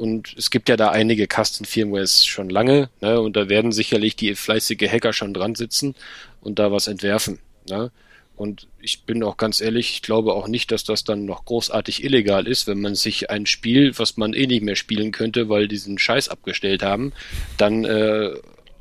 und 0.00 0.34
es 0.38 0.50
gibt 0.50 0.70
ja 0.70 0.78
da 0.78 0.90
einige 0.90 1.26
Custom-Firmwares 1.26 2.24
schon 2.24 2.48
lange, 2.48 2.88
ne? 3.02 3.20
Und 3.20 3.36
da 3.36 3.50
werden 3.50 3.70
sicherlich 3.70 4.16
die 4.16 4.34
fleißige 4.34 4.88
Hacker 4.90 5.12
schon 5.12 5.34
dran 5.34 5.54
sitzen 5.54 5.94
und 6.40 6.58
da 6.58 6.72
was 6.72 6.86
entwerfen. 6.86 7.38
Ne? 7.68 7.90
Und 8.34 8.66
ich 8.80 9.02
bin 9.02 9.22
auch 9.22 9.36
ganz 9.36 9.60
ehrlich, 9.60 9.90
ich 9.92 10.00
glaube 10.00 10.32
auch 10.32 10.48
nicht, 10.48 10.72
dass 10.72 10.84
das 10.84 11.04
dann 11.04 11.26
noch 11.26 11.44
großartig 11.44 12.02
illegal 12.02 12.46
ist, 12.46 12.66
wenn 12.66 12.80
man 12.80 12.94
sich 12.94 13.28
ein 13.28 13.44
Spiel, 13.44 13.92
was 13.98 14.16
man 14.16 14.32
eh 14.32 14.46
nicht 14.46 14.62
mehr 14.62 14.76
spielen 14.76 15.12
könnte, 15.12 15.50
weil 15.50 15.68
diesen 15.68 15.98
Scheiß 15.98 16.30
abgestellt 16.30 16.82
haben, 16.82 17.12
dann 17.58 17.84
äh, 17.84 18.30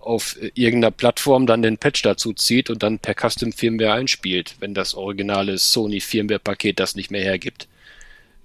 auf 0.10 0.38
irgendeiner 0.56 0.90
Plattform 0.90 1.46
dann 1.46 1.62
den 1.62 1.78
Patch 1.78 2.02
dazu 2.02 2.34
zieht 2.34 2.72
und 2.72 2.82
dann 2.82 2.98
per 2.98 3.14
Custom 3.14 3.54
Firmware 3.54 3.94
einspielt, 3.94 4.56
wenn 4.60 4.74
das 4.74 4.96
originale 4.96 5.60
Sony 5.60 6.00
Firmware 6.00 6.40
Paket 6.40 6.80
das 6.80 6.96
nicht 6.96 7.12
mehr 7.12 7.22
hergibt. 7.22 7.68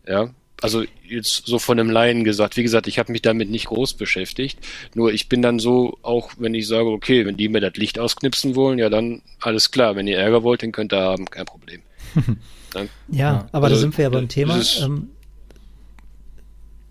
Ja, 0.06 0.28
also 0.60 0.84
jetzt 1.08 1.46
so 1.46 1.58
von 1.58 1.80
einem 1.80 1.88
Laien 1.88 2.22
gesagt, 2.22 2.58
wie 2.58 2.62
gesagt, 2.62 2.86
ich 2.86 2.98
habe 2.98 3.12
mich 3.12 3.22
damit 3.22 3.48
nicht 3.48 3.68
groß 3.68 3.94
beschäftigt. 3.94 4.58
Nur 4.94 5.10
ich 5.10 5.30
bin 5.30 5.40
dann 5.40 5.58
so, 5.58 5.96
auch 6.02 6.32
wenn 6.36 6.52
ich 6.52 6.68
sage, 6.68 6.90
okay, 6.90 7.24
wenn 7.24 7.38
die 7.38 7.48
mir 7.48 7.60
das 7.60 7.76
Licht 7.76 7.98
ausknipsen 7.98 8.54
wollen, 8.56 8.78
ja 8.78 8.90
dann 8.90 9.22
alles 9.40 9.70
klar. 9.70 9.96
Wenn 9.96 10.06
ihr 10.06 10.18
Ärger 10.18 10.42
wollt, 10.42 10.60
den 10.60 10.70
könnt 10.70 10.92
ihr 10.92 11.00
haben, 11.00 11.24
kein 11.30 11.46
Problem. 11.46 11.80
ja, 12.74 12.84
ja, 13.08 13.48
aber 13.52 13.68
also, 13.68 13.76
da 13.76 13.80
sind 13.80 13.96
wir 13.96 14.02
ja 14.02 14.10
beim 14.10 14.28
Thema. 14.28 14.60
Ähm, 14.82 15.08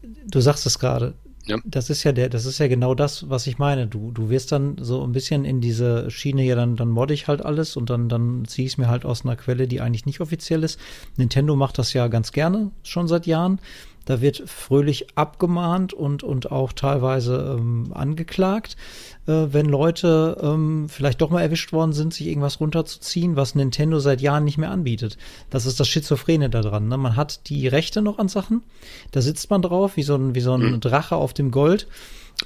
du 0.02 0.42
sagst 0.42 0.66
es 0.66 0.80
gerade. 0.80 1.14
Ja. 1.46 1.58
Das 1.66 1.90
ist 1.90 2.04
ja 2.04 2.14
der, 2.14 2.30
das 2.30 2.46
ist 2.46 2.60
ja 2.60 2.68
genau 2.68 2.96
das, 2.96 3.30
was 3.30 3.48
ich 3.48 3.58
meine. 3.58 3.88
Du, 3.88 4.12
du 4.12 4.30
wirst 4.30 4.52
dann 4.52 4.78
so 4.80 5.04
ein 5.04 5.12
bisschen 5.12 5.44
in 5.44 5.60
diese 5.60 6.10
Schiene, 6.10 6.44
ja, 6.44 6.56
dann, 6.56 6.76
dann 6.78 6.90
modde 6.90 7.14
ich 7.14 7.28
halt 7.28 7.44
alles 7.44 7.76
und 7.76 7.90
dann, 7.90 8.08
dann 8.08 8.46
ziehe 8.46 8.66
ich 8.66 8.74
es 8.74 8.78
mir 8.78 8.88
halt 8.88 9.04
aus 9.04 9.26
einer 9.26 9.36
Quelle, 9.36 9.68
die 9.68 9.82
eigentlich 9.82 10.06
nicht 10.06 10.22
offiziell 10.22 10.64
ist. 10.64 10.80
Nintendo 11.18 11.56
macht 11.56 11.78
das 11.78 11.92
ja 11.94 12.08
ganz 12.08 12.32
gerne, 12.32 12.72
schon 12.84 13.08
seit 13.08 13.28
Jahren. 13.28 13.60
Da 14.06 14.22
wird 14.22 14.44
fröhlich 14.48 15.08
abgemahnt 15.16 15.94
und, 15.94 16.24
und 16.24 16.52
auch 16.52 16.74
teilweise 16.74 17.58
ähm, 17.58 17.92
angeklagt, 17.94 18.76
äh, 19.28 19.48
wenn 19.52 19.68
Leute 19.68 20.38
ähm, 20.42 20.88
vielleicht 20.90 21.22
doch 21.22 21.30
mal 21.30 21.42
erwischt 21.42 21.72
worden 21.72 21.94
sind, 21.94 22.14
sich 22.14 22.28
irgendwas 22.28 22.60
runterzuziehen, 22.60 23.36
was 23.36 23.56
Nintendo 23.56 24.00
seit 24.00 24.22
Jahren 24.22 24.44
nicht 24.44 24.58
mehr 24.58 24.72
anbietet. 24.72 25.18
Das 25.50 25.66
ist 25.66 25.80
das 25.80 25.88
Schizophrene 25.88 26.50
daran. 26.50 26.88
Ne? 26.88 26.98
Man 26.98 27.16
hat 27.16 27.50
die 27.50 27.68
Rechte 27.68 28.02
noch 28.02 28.20
an 28.20 28.28
Sachen, 28.28 28.62
da 29.12 29.22
sitzt 29.22 29.50
man 29.50 29.62
drauf, 29.62 29.96
wie 29.96 30.04
so 30.04 30.16
ein, 30.16 30.36
wie 30.36 30.42
so 30.42 30.54
ein 30.54 30.74
mhm. 30.74 30.80
Drache 30.82 31.16
auf 31.16 31.34
dem 31.34 31.52
Gold. 31.52 31.88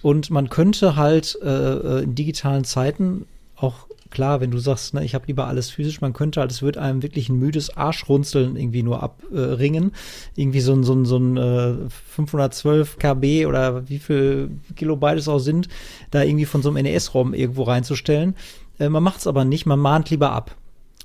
Und 0.02 0.30
man 0.30 0.50
könnte 0.50 0.96
halt 0.96 1.40
äh, 1.42 1.48
äh 1.48 2.04
in 2.04 2.14
digitalen 2.14 2.66
Zeiten 2.66 3.26
auch 3.56 3.88
klar, 4.18 4.42
wenn 4.42 4.50
du 4.50 4.58
sagst, 4.58 4.96
ne, 4.96 5.06
ich 5.06 5.14
habe 5.14 5.28
lieber 5.28 5.46
alles 5.46 5.70
physisch, 5.70 6.02
man 6.02 6.12
könnte 6.12 6.40
halt, 6.40 6.50
es 6.50 6.64
wird 6.64 6.76
einem 6.76 7.04
wirklich 7.04 7.30
ein 7.30 7.38
müdes 7.38 7.78
Arschrunzeln 7.78 8.56
irgendwie 8.56 8.82
nur 8.82 9.04
abringen. 9.04 9.92
Äh, 9.92 10.42
irgendwie 10.42 10.60
so 10.60 10.74
ein, 10.74 10.84
so 10.84 10.96
ein, 10.96 11.06
so 11.06 11.18
ein 11.18 11.38
äh, 11.38 11.76
512 12.16 12.98
KB 12.98 13.46
oder 13.46 13.88
wie 13.88 14.00
viel 14.00 14.50
Kilobyte 14.76 15.20
es 15.20 15.28
auch 15.28 15.38
sind, 15.38 15.68
da 16.10 16.24
irgendwie 16.24 16.46
von 16.46 16.64
so 16.64 16.70
einem 16.70 16.82
NES-ROM 16.82 17.36
irgendwo 17.36 17.62
reinzustellen. 17.62 18.34
Äh, 18.80 18.90
man 18.90 19.04
macht 19.04 19.20
es 19.20 19.28
aber 19.28 19.46
nicht, 19.46 19.68
man 19.68 19.78
mahnt 19.78 20.10
lieber 20.10 20.32
ab 20.32 20.56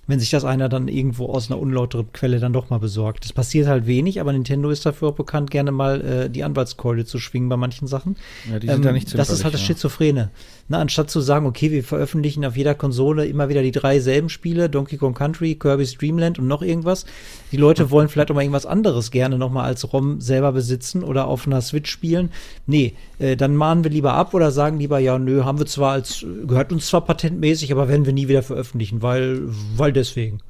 wenn 0.08 0.18
sich 0.18 0.30
das 0.30 0.44
einer 0.44 0.68
dann 0.68 0.88
irgendwo 0.88 1.26
aus 1.26 1.50
einer 1.50 1.60
unlauteren 1.60 2.12
Quelle 2.12 2.40
dann 2.40 2.52
doch 2.52 2.70
mal 2.70 2.78
besorgt. 2.78 3.24
Das 3.24 3.32
passiert 3.32 3.68
halt 3.68 3.86
wenig, 3.86 4.20
aber 4.20 4.32
Nintendo 4.32 4.68
ist 4.70 4.84
dafür 4.84 5.08
auch 5.08 5.14
bekannt, 5.14 5.50
gerne 5.50 5.70
mal 5.70 6.00
äh, 6.00 6.30
die 6.30 6.42
Anwaltskeule 6.42 7.04
zu 7.04 7.20
schwingen 7.20 7.48
bei 7.48 7.56
manchen 7.56 7.86
Sachen. 7.86 8.16
Ja, 8.50 8.58
die 8.58 8.66
sind 8.66 8.76
ähm, 8.76 8.82
da 8.82 8.92
nicht 8.92 9.16
Das 9.16 9.30
ist 9.30 9.44
halt 9.44 9.54
das 9.54 9.62
Schizophrene. 9.62 10.30
Na, 10.68 10.78
anstatt 10.78 11.10
zu 11.10 11.20
sagen, 11.20 11.46
okay, 11.46 11.70
wir 11.70 11.84
veröffentlichen 11.84 12.44
auf 12.44 12.56
jeder 12.56 12.74
Konsole 12.74 13.26
immer 13.26 13.48
wieder 13.48 13.62
die 13.62 13.70
drei 13.70 14.00
selben 14.00 14.28
Spiele, 14.28 14.68
Donkey 14.68 14.96
Kong 14.96 15.14
Country, 15.14 15.54
Kirby's 15.54 15.96
Dreamland 15.98 16.38
und 16.38 16.48
noch 16.48 16.62
irgendwas. 16.62 17.04
Die 17.52 17.56
Leute 17.56 17.90
wollen 17.90 18.08
vielleicht 18.08 18.30
auch 18.30 18.34
mal 18.34 18.42
irgendwas 18.42 18.66
anderes 18.66 19.10
gerne 19.10 19.38
nochmal 19.38 19.66
als 19.66 19.92
ROM 19.92 20.20
selber 20.20 20.52
besitzen 20.52 21.04
oder 21.04 21.28
auf 21.28 21.46
einer 21.46 21.60
Switch 21.60 21.90
spielen. 21.90 22.30
Nee, 22.66 22.94
äh, 23.18 23.36
dann 23.36 23.54
mahnen 23.54 23.84
wir 23.84 23.90
lieber 23.90 24.14
ab 24.14 24.34
oder 24.34 24.50
sagen 24.50 24.78
lieber, 24.78 24.98
ja, 24.98 25.18
nö, 25.18 25.44
haben 25.44 25.58
wir 25.58 25.66
zwar 25.66 25.92
als, 25.92 26.24
gehört 26.46 26.72
uns 26.72 26.88
zwar 26.88 27.02
patentmäßig, 27.02 27.70
aber 27.70 27.88
werden 27.88 28.06
wir 28.06 28.12
nie 28.12 28.28
wieder 28.28 28.42
veröffentlichen, 28.42 29.02
weil, 29.02 29.42
weil 29.76 29.91
deswegen. 29.92 30.40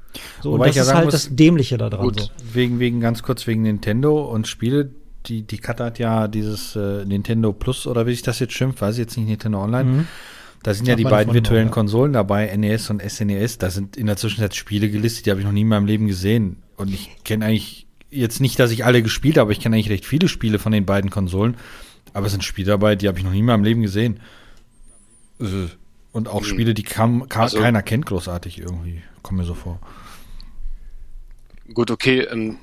So, 0.43 0.53
Wobei 0.53 0.69
und 0.69 0.77
das 0.77 0.87
ist 0.87 0.95
halt 0.95 1.05
muss, 1.07 1.13
das 1.13 1.29
Dämliche 1.35 1.79
da 1.79 1.89
dran. 1.89 2.03
Gut, 2.03 2.21
so. 2.21 2.31
wegen, 2.53 2.79
wegen, 2.79 3.01
ganz 3.01 3.23
kurz 3.23 3.47
wegen 3.47 3.63
Nintendo 3.63 4.23
und 4.25 4.47
Spiele, 4.47 4.91
die, 5.27 5.43
die 5.43 5.59
Kat 5.59 5.81
hat 5.81 5.99
ja 5.99 6.29
dieses 6.29 6.77
äh, 6.77 7.05
Nintendo 7.05 7.53
Plus 7.53 7.87
oder 7.87 8.07
wie 8.07 8.13
sich 8.13 8.23
das 8.23 8.39
jetzt 8.39 8.53
schimpft, 8.53 8.81
weiß 8.81 8.97
ich 8.97 9.01
jetzt 9.01 9.17
nicht, 9.17 9.29
Nintendo 9.29 9.63
Online. 9.63 9.85
Mhm. 9.85 10.07
Da 10.63 10.75
sind 10.75 10.87
ja 10.87 10.95
die 10.95 11.05
beiden 11.05 11.35
virtuellen 11.35 11.69
ja. 11.69 11.73
Konsolen 11.73 12.13
dabei, 12.13 12.55
NES 12.57 12.89
und 12.91 13.03
SNES. 13.03 13.59
Da 13.59 13.71
sind 13.71 13.97
in 13.97 14.07
der 14.07 14.17
Zwischenzeit 14.17 14.55
Spiele 14.55 14.91
gelistet, 14.91 15.27
die 15.27 15.31
habe 15.31 15.41
ich 15.41 15.47
noch 15.47 15.53
nie 15.53 15.63
in 15.63 15.69
meinem 15.69 15.87
Leben 15.87 16.07
gesehen. 16.07 16.59
Und 16.77 16.93
ich 16.93 17.11
kenne 17.25 17.47
eigentlich 17.47 17.87
jetzt 18.11 18.41
nicht, 18.41 18.61
dass 18.61 18.71
ich 18.71 18.85
alle 18.85 19.03
gespielt 19.03 19.37
habe, 19.39 19.43
aber 19.43 19.53
ich 19.53 19.61
kenne 19.61 19.75
eigentlich 19.75 19.91
recht 19.91 20.07
viele 20.07 20.29
Spiele 20.29 20.61
von 20.61 20.71
den 20.71 20.87
beiden 20.87 21.11
Konsolen. 21.11 21.57
Aber 22.13 22.27
es 22.27 22.33
sind 22.33 22.45
Spiele 22.45 22.69
dabei, 22.69 22.95
die 22.95 23.09
habe 23.09 23.19
ich 23.19 23.25
noch 23.25 23.33
nie 23.33 23.41
in 23.41 23.47
meinem 23.47 23.65
Leben 23.65 23.83
gesehen. 23.83 24.21
Äh, 25.41 25.67
und 26.13 26.29
auch 26.29 26.43
mhm. 26.43 26.47
Spiele, 26.47 26.75
die 26.75 26.85
kam, 26.85 27.29
kam 27.29 27.43
also, 27.43 27.59
keiner 27.59 27.83
kennt 27.83 28.07
großartig 28.07 28.59
irgendwie. 28.59 29.03
Kommt 29.23 29.39
mir 29.39 29.45
so 29.45 29.55
vor. 29.55 29.79
Gut, 31.73 31.91
okay. 31.91 32.21
Ähm, 32.21 32.59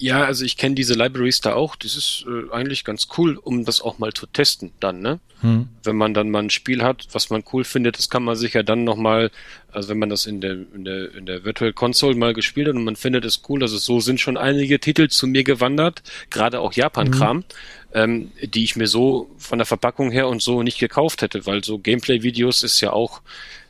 ja, 0.00 0.22
also 0.22 0.44
ich 0.44 0.56
kenne 0.56 0.76
diese 0.76 0.94
Libraries 0.94 1.40
da 1.40 1.54
auch. 1.54 1.74
Das 1.74 1.96
ist 1.96 2.24
äh, 2.28 2.52
eigentlich 2.54 2.84
ganz 2.84 3.08
cool, 3.18 3.36
um 3.36 3.64
das 3.64 3.80
auch 3.80 3.98
mal 3.98 4.12
zu 4.12 4.26
testen 4.26 4.70
dann, 4.78 5.00
ne? 5.00 5.18
Hm. 5.40 5.68
Wenn 5.82 5.96
man 5.96 6.14
dann 6.14 6.30
mal 6.30 6.44
ein 6.44 6.50
Spiel 6.50 6.84
hat, 6.84 7.08
was 7.12 7.30
man 7.30 7.42
cool 7.52 7.64
findet, 7.64 7.98
das 7.98 8.08
kann 8.08 8.22
man 8.22 8.36
sich 8.36 8.54
ja 8.54 8.62
dann 8.62 8.84
nochmal, 8.84 9.32
also 9.72 9.88
wenn 9.88 9.98
man 9.98 10.08
das 10.08 10.26
in 10.26 10.40
der, 10.40 10.52
in 10.52 10.84
der, 10.84 11.14
in 11.14 11.26
der 11.26 11.44
Virtual 11.44 11.72
Console 11.72 12.14
mal 12.14 12.32
gespielt 12.32 12.68
hat 12.68 12.76
und 12.76 12.84
man 12.84 12.94
findet 12.94 13.24
es 13.24 13.42
cool, 13.48 13.62
also 13.62 13.76
so 13.76 13.98
sind 13.98 14.20
schon 14.20 14.36
einige 14.36 14.78
Titel 14.78 15.08
zu 15.08 15.26
mir 15.26 15.42
gewandert, 15.42 16.02
gerade 16.30 16.60
auch 16.60 16.72
Japan-Kram, 16.72 17.38
hm. 17.38 17.44
ähm, 17.92 18.32
die 18.40 18.62
ich 18.62 18.76
mir 18.76 18.86
so 18.86 19.30
von 19.36 19.58
der 19.58 19.66
Verpackung 19.66 20.12
her 20.12 20.28
und 20.28 20.42
so 20.42 20.62
nicht 20.62 20.78
gekauft 20.78 21.22
hätte, 21.22 21.44
weil 21.44 21.64
so 21.64 21.78
Gameplay-Videos 21.78 22.62
ist 22.62 22.80
ja 22.80 22.92
auch, 22.92 23.20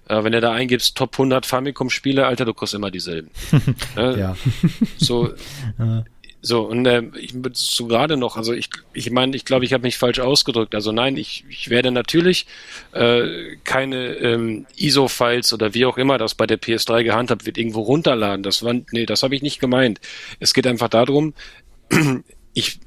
äh, 0.09 0.25
wenn 0.25 0.33
du 0.33 0.41
da 0.41 0.53
eingibst, 0.53 0.97
Top 0.97 1.15
100 1.15 1.47
Famicom-Spiele, 1.47 2.27
Alter, 2.27 2.45
du 2.45 2.55
kriegst 2.55 2.75
immer 2.75 2.91
dieselben. 2.91 3.31
äh, 3.97 4.19
ja. 4.19 4.37
So, 4.99 5.33
so, 6.41 6.63
und 6.63 6.87
äh, 6.87 7.03
ich 7.19 7.35
so 7.55 7.87
gerade 7.87 8.17
noch, 8.17 8.37
also 8.37 8.53
ich 8.53 8.71
ich 8.93 9.11
meine, 9.11 9.35
ich 9.37 9.45
glaube, 9.45 9.65
ich 9.65 9.73
habe 9.73 9.83
mich 9.83 9.99
falsch 9.99 10.21
ausgedrückt. 10.21 10.75
Also 10.75 10.93
nein, 10.93 11.17
ich, 11.17 11.45
ich 11.49 11.69
werde 11.69 11.91
natürlich 11.91 12.47
äh, 12.93 13.57
keine 13.65 14.15
ähm, 14.15 14.67
ISO-Files 14.77 15.53
oder 15.53 15.75
wie 15.75 15.85
auch 15.85 15.99
immer 15.99 16.17
das 16.17 16.37
bei 16.37 16.47
der 16.47 16.61
PS3 16.61 17.03
gehandhabt 17.03 17.45
wird, 17.45 17.59
irgendwo 17.59 17.81
runterladen. 17.81 18.45
Das 18.45 18.63
war, 18.63 18.75
nee, 18.93 19.05
das 19.05 19.25
habe 19.25 19.35
ich 19.35 19.43
nicht 19.43 19.59
gemeint. 19.59 20.01
Es 20.39 20.55
geht 20.55 20.67
einfach 20.67 20.89
darum, 20.89 21.35
ich, 22.55 22.79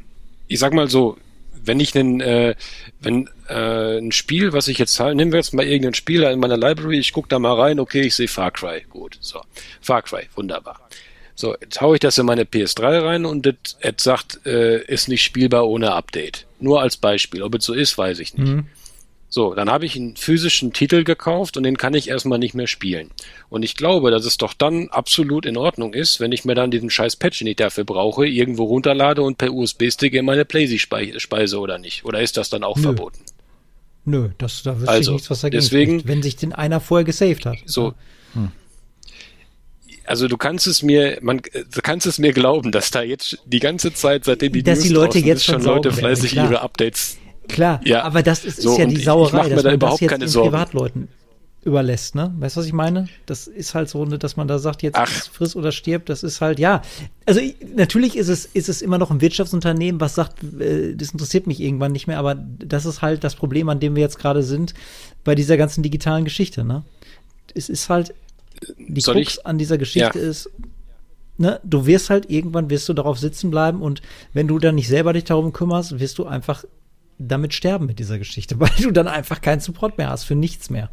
ich 0.48 0.60
sag 0.60 0.74
mal 0.74 0.90
so, 0.90 1.18
wenn 1.64 1.80
ich 1.80 1.96
einen, 1.98 2.22
äh, 2.22 2.56
wenn 3.00 3.30
äh, 3.48 3.98
ein 3.98 4.12
Spiel, 4.12 4.54
was 4.54 4.68
ich 4.68 4.78
jetzt 4.78 5.00
nehmen 5.00 5.32
wir 5.32 5.40
jetzt 5.40 5.54
mal 5.54 5.66
irgendein 5.66 5.94
Spiel 5.94 6.24
in 6.24 6.40
meiner 6.40 6.58
Library, 6.58 7.00
ich 7.00 7.14
gucke 7.14 7.30
da 7.30 7.40
mal 7.40 7.60
rein, 7.60 7.80
okay, 7.80 8.02
ich 8.02 8.16
sehe 8.16 8.28
Far 8.28 8.52
Cry, 8.52 8.86
gut, 8.90 9.18
so, 9.20 9.42
Far 9.82 10.02
Cry, 10.02 10.24
wunderbar. 10.36 10.90
So, 11.36 11.56
jetzt 11.60 11.82
haue 11.82 11.96
ich 11.96 12.00
das 12.00 12.18
in 12.18 12.26
meine 12.26 12.44
PS3 12.44 13.04
rein 13.04 13.26
und 13.26 13.46
das 13.46 13.78
sagt, 13.98 14.46
äh, 14.46 14.84
ist 14.84 15.08
nicht 15.08 15.24
spielbar 15.24 15.68
ohne 15.68 15.94
Update. 15.94 16.46
Nur 16.60 16.82
als 16.82 16.98
Beispiel. 16.98 17.42
Ob 17.42 17.56
es 17.56 17.66
so 17.66 17.74
ist, 17.74 17.98
weiß 17.98 18.20
ich 18.20 18.38
nicht. 18.38 18.48
Mhm. 18.48 18.68
So, 19.34 19.56
dann 19.56 19.70
habe 19.70 19.86
ich 19.86 19.96
einen 19.96 20.18
physischen 20.18 20.74
Titel 20.74 21.06
gekauft 21.06 21.56
und 21.56 21.64
den 21.64 21.78
kann 21.78 21.94
ich 21.94 22.10
erstmal 22.10 22.38
nicht 22.38 22.54
mehr 22.54 22.68
spielen. 22.68 23.12
Und 23.50 23.64
ich 23.64 23.78
glaube, 23.78 24.12
dass 24.12 24.26
es 24.26 24.36
doch 24.36 24.54
dann 24.54 24.90
absolut 24.90 25.46
in 25.46 25.56
Ordnung 25.56 25.94
ist, 25.94 26.20
wenn 26.20 26.34
ich 26.34 26.44
mir 26.44 26.54
dann 26.54 26.70
diesen 26.70 26.90
scheiß 26.90 27.16
Patch, 27.16 27.40
den 27.40 27.48
ich 27.48 27.56
dafür 27.56 27.86
brauche, 27.86 28.28
irgendwo 28.28 28.66
runterlade 28.66 29.22
und 29.22 29.38
per 29.38 29.54
USB-Stick 29.54 30.14
in 30.16 30.26
meine 30.26 30.44
PlayStation 30.44 31.18
speise 31.18 31.60
oder 31.60 31.78
nicht. 31.78 32.04
Oder 32.04 32.22
ist 32.22 32.36
das 32.36 32.50
dann 32.50 32.66
auch 32.66 32.76
Nö. 32.76 32.84
verboten? 32.84 33.20
Nö, 34.04 34.32
das, 34.38 34.64
da 34.64 34.76
wüsste 34.76 34.92
also, 34.92 35.12
ich 35.12 35.14
nichts, 35.14 35.30
was 35.30 35.42
dagegen 35.42 35.62
deswegen, 35.62 35.92
spricht, 35.92 36.08
wenn 36.10 36.24
sich 36.24 36.36
den 36.36 36.52
einer 36.52 36.82
vorher 36.82 37.06
gesaved 37.06 37.46
hat. 37.46 37.58
So, 37.66 37.94
hm 38.34 38.52
also 40.12 40.28
du 40.28 40.36
kannst 40.36 40.68
es 40.68 40.84
mir, 40.84 41.20
man, 41.22 41.42
du 41.42 41.82
kannst 41.82 42.06
es 42.06 42.20
mir 42.20 42.34
glauben, 42.34 42.74
dass 42.74 42.92
da 42.92 43.02
jetzt 43.02 43.40
die 43.46 43.60
ganze 43.60 43.94
Zeit, 43.94 44.26
seitdem 44.26 44.52
die 44.52 44.62
dass 44.62 44.80
News 44.80 44.88
die 44.88 44.94
Leute 44.94 45.20
jetzt 45.20 45.46
schon 45.46 45.64
Leute 45.64 45.92
fleißig 45.92 46.36
werden, 46.36 46.52
ihre 46.52 46.62
Updates. 46.62 47.18
Klar, 47.52 47.82
ja. 47.84 48.04
aber 48.04 48.24
das 48.24 48.46
ist, 48.46 48.62
so, 48.62 48.72
ist 48.72 48.78
ja 48.80 48.86
die 48.86 48.98
Sauerei, 48.98 49.50
dass 49.50 49.64
da 49.64 49.72
man 49.72 49.80
das 49.80 50.00
jetzt 50.00 50.22
den 50.22 50.28
Sorgen. 50.28 50.52
Privatleuten 50.52 51.08
überlässt, 51.64 52.16
ne? 52.16 52.34
Weißt 52.40 52.56
du, 52.56 52.62
was 52.62 52.66
ich 52.66 52.74
meine? 52.74 53.08
Das 53.28 53.46
ist 53.46 53.76
halt 53.76 53.88
so, 53.88 54.04
ne, 54.06 54.18
dass 54.18 54.36
man 54.36 54.48
da 54.48 54.58
sagt, 54.58 54.82
jetzt 54.82 54.98
friss 55.32 55.56
oder 55.56 55.72
stirb, 55.72 56.08
das 56.08 56.24
ist 56.24 56.42
halt, 56.42 56.58
ja. 56.58 56.82
Also 57.28 57.40
natürlich 57.76 58.18
ist 58.18 58.30
es, 58.30 58.46
ist 58.46 58.68
es 58.68 58.82
immer 58.82 58.98
noch 58.98 59.12
ein 59.12 59.22
Wirtschaftsunternehmen, 59.22 60.02
was 60.02 60.16
sagt, 60.16 60.44
äh, 60.60 60.96
das 60.96 61.12
interessiert 61.12 61.46
mich 61.46 61.60
irgendwann 61.60 61.92
nicht 61.92 62.08
mehr, 62.08 62.18
aber 62.18 62.34
das 62.36 62.86
ist 62.86 63.04
halt 63.04 63.24
das 63.24 63.36
Problem, 63.36 63.70
an 63.70 63.80
dem 63.80 63.96
wir 63.96 64.02
jetzt 64.02 64.18
gerade 64.18 64.42
sind, 64.42 64.74
bei 65.24 65.36
dieser 65.36 65.56
ganzen 65.56 65.84
digitalen 65.84 66.24
Geschichte, 66.24 66.64
ne? 66.64 66.84
Es 67.54 67.70
ist 67.70 67.90
halt, 67.90 68.16
die 68.78 69.02
Soll 69.02 69.16
Krux 69.16 69.38
ich? 69.38 69.46
an 69.46 69.58
dieser 69.60 69.78
Geschichte 69.78 70.20
ja. 70.20 70.26
ist, 70.30 70.50
ne, 71.38 71.60
du 71.64 71.86
wirst 71.86 72.10
halt 72.10 72.30
irgendwann 72.30 72.72
wirst 72.72 72.90
du 72.90 72.94
darauf 72.94 73.20
sitzen 73.20 73.52
bleiben 73.52 73.82
und 73.82 74.02
wenn 74.34 74.48
du 74.48 74.58
dann 74.58 74.76
nicht 74.76 74.88
selber 74.88 75.14
dich 75.14 75.26
darum 75.26 75.54
kümmerst, 75.54 76.00
wirst 76.00 76.18
du 76.18 76.26
einfach 76.26 76.64
damit 77.28 77.54
sterben 77.54 77.86
mit 77.86 78.00
dieser 78.00 78.18
Geschichte, 78.18 78.60
weil 78.60 78.72
du 78.80 78.92
dann 78.92 79.08
einfach 79.08 79.42
keinen 79.42 79.60
Support 79.60 79.98
mehr 79.98 80.10
hast 80.10 80.24
für 80.24 80.36
nichts 80.36 80.70
mehr. 80.70 80.90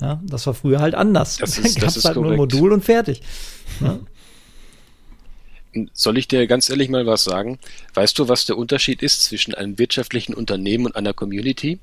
Ja, 0.00 0.20
das 0.24 0.46
war 0.46 0.54
früher 0.54 0.80
halt 0.80 0.94
anders. 0.94 1.38
Das 1.38 1.58
ist, 1.58 1.76
Dann 1.76 1.82
gab's 1.84 2.04
halt 2.04 2.14
korrekt. 2.14 2.22
nur 2.22 2.32
ein 2.32 2.36
Modul 2.36 2.72
und 2.72 2.84
fertig. 2.84 3.22
Ja. 3.80 4.00
Soll 5.94 6.18
ich 6.18 6.28
dir 6.28 6.46
ganz 6.46 6.68
ehrlich 6.68 6.90
mal 6.90 7.06
was 7.06 7.24
sagen? 7.24 7.58
Weißt 7.94 8.18
du, 8.18 8.28
was 8.28 8.44
der 8.44 8.58
Unterschied 8.58 9.02
ist 9.02 9.24
zwischen 9.24 9.54
einem 9.54 9.78
wirtschaftlichen 9.78 10.34
Unternehmen 10.34 10.84
und 10.84 10.96
einer 10.96 11.14
Community? 11.14 11.78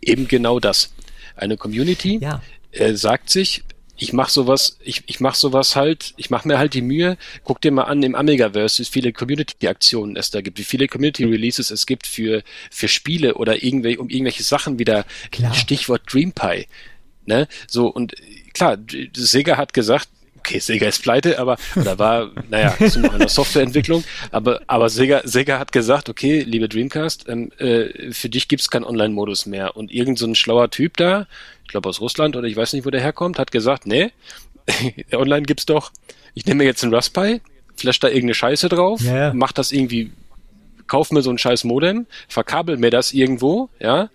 Eben 0.00 0.28
genau 0.28 0.60
das. 0.60 0.92
Eine 1.34 1.56
Community 1.56 2.18
ja. 2.22 2.42
äh, 2.70 2.94
sagt 2.94 3.30
sich, 3.30 3.64
ich 3.96 4.12
mache 4.12 4.30
sowas, 4.30 4.78
ich, 4.84 5.02
ich 5.06 5.20
mache 5.20 5.36
sowas 5.36 5.76
halt, 5.76 6.12
ich 6.16 6.30
mache 6.30 6.46
mir 6.46 6.58
halt 6.58 6.74
die 6.74 6.82
Mühe, 6.82 7.16
guck 7.44 7.60
dir 7.60 7.72
mal 7.72 7.84
an 7.84 8.02
im 8.02 8.14
Amigaverse, 8.14 8.82
wie 8.82 8.86
viele 8.86 9.12
Community-Aktionen 9.12 10.16
es 10.16 10.30
da 10.30 10.40
gibt, 10.40 10.58
wie 10.58 10.64
viele 10.64 10.86
Community-Releases 10.86 11.70
es 11.70 11.86
gibt 11.86 12.06
für, 12.06 12.42
für 12.70 12.88
Spiele 12.88 13.34
oder 13.34 13.62
irgendwelche, 13.62 14.00
um 14.00 14.10
irgendwelche 14.10 14.42
Sachen 14.42 14.78
wieder, 14.78 15.06
Klar. 15.30 15.54
Stichwort 15.54 16.02
DreamPie. 16.12 16.66
Ne? 17.24 17.48
So, 17.66 17.88
und 17.88 18.14
klar, 18.52 18.78
Sega 19.14 19.56
hat 19.56 19.72
gesagt, 19.72 20.08
okay, 20.46 20.60
Sega 20.60 20.86
ist 20.86 21.02
pleite, 21.02 21.38
aber, 21.38 21.56
oder 21.74 21.98
war, 21.98 22.30
naja, 22.48 22.74
in 22.78 23.18
der 23.18 23.28
Softwareentwicklung, 23.28 24.04
aber, 24.30 24.60
aber 24.66 24.88
Sega, 24.88 25.22
Sega 25.24 25.58
hat 25.58 25.72
gesagt, 25.72 26.08
okay, 26.08 26.40
liebe 26.40 26.68
Dreamcast, 26.68 27.28
ähm, 27.28 27.50
äh, 27.58 28.12
für 28.12 28.28
dich 28.28 28.48
gibt's 28.48 28.70
keinen 28.70 28.84
Online-Modus 28.84 29.46
mehr. 29.46 29.76
Und 29.76 29.90
irgend 29.90 30.18
so 30.18 30.26
ein 30.26 30.34
schlauer 30.34 30.70
Typ 30.70 30.96
da, 30.96 31.26
ich 31.64 31.68
glaube 31.68 31.88
aus 31.88 32.00
Russland 32.00 32.36
oder 32.36 32.46
ich 32.46 32.56
weiß 32.56 32.72
nicht, 32.72 32.86
wo 32.86 32.90
der 32.90 33.00
herkommt, 33.00 33.38
hat 33.38 33.50
gesagt, 33.50 33.86
nee, 33.86 34.12
online 35.12 35.42
gibt's 35.42 35.66
doch, 35.66 35.90
ich 36.34 36.46
nehme 36.46 36.58
mir 36.58 36.64
jetzt 36.64 36.82
einen 36.84 36.94
Raspberry, 36.94 37.40
flash 37.76 37.98
da 37.98 38.08
irgendeine 38.08 38.34
Scheiße 38.34 38.68
drauf, 38.68 39.00
ja. 39.00 39.32
mach 39.34 39.52
das 39.52 39.72
irgendwie, 39.72 40.12
kauf 40.86 41.10
mir 41.10 41.22
so 41.22 41.30
ein 41.30 41.38
scheiß 41.38 41.64
Modem, 41.64 42.06
verkabel 42.28 42.76
mir 42.76 42.90
das 42.90 43.12
irgendwo, 43.12 43.68
ja, 43.80 44.10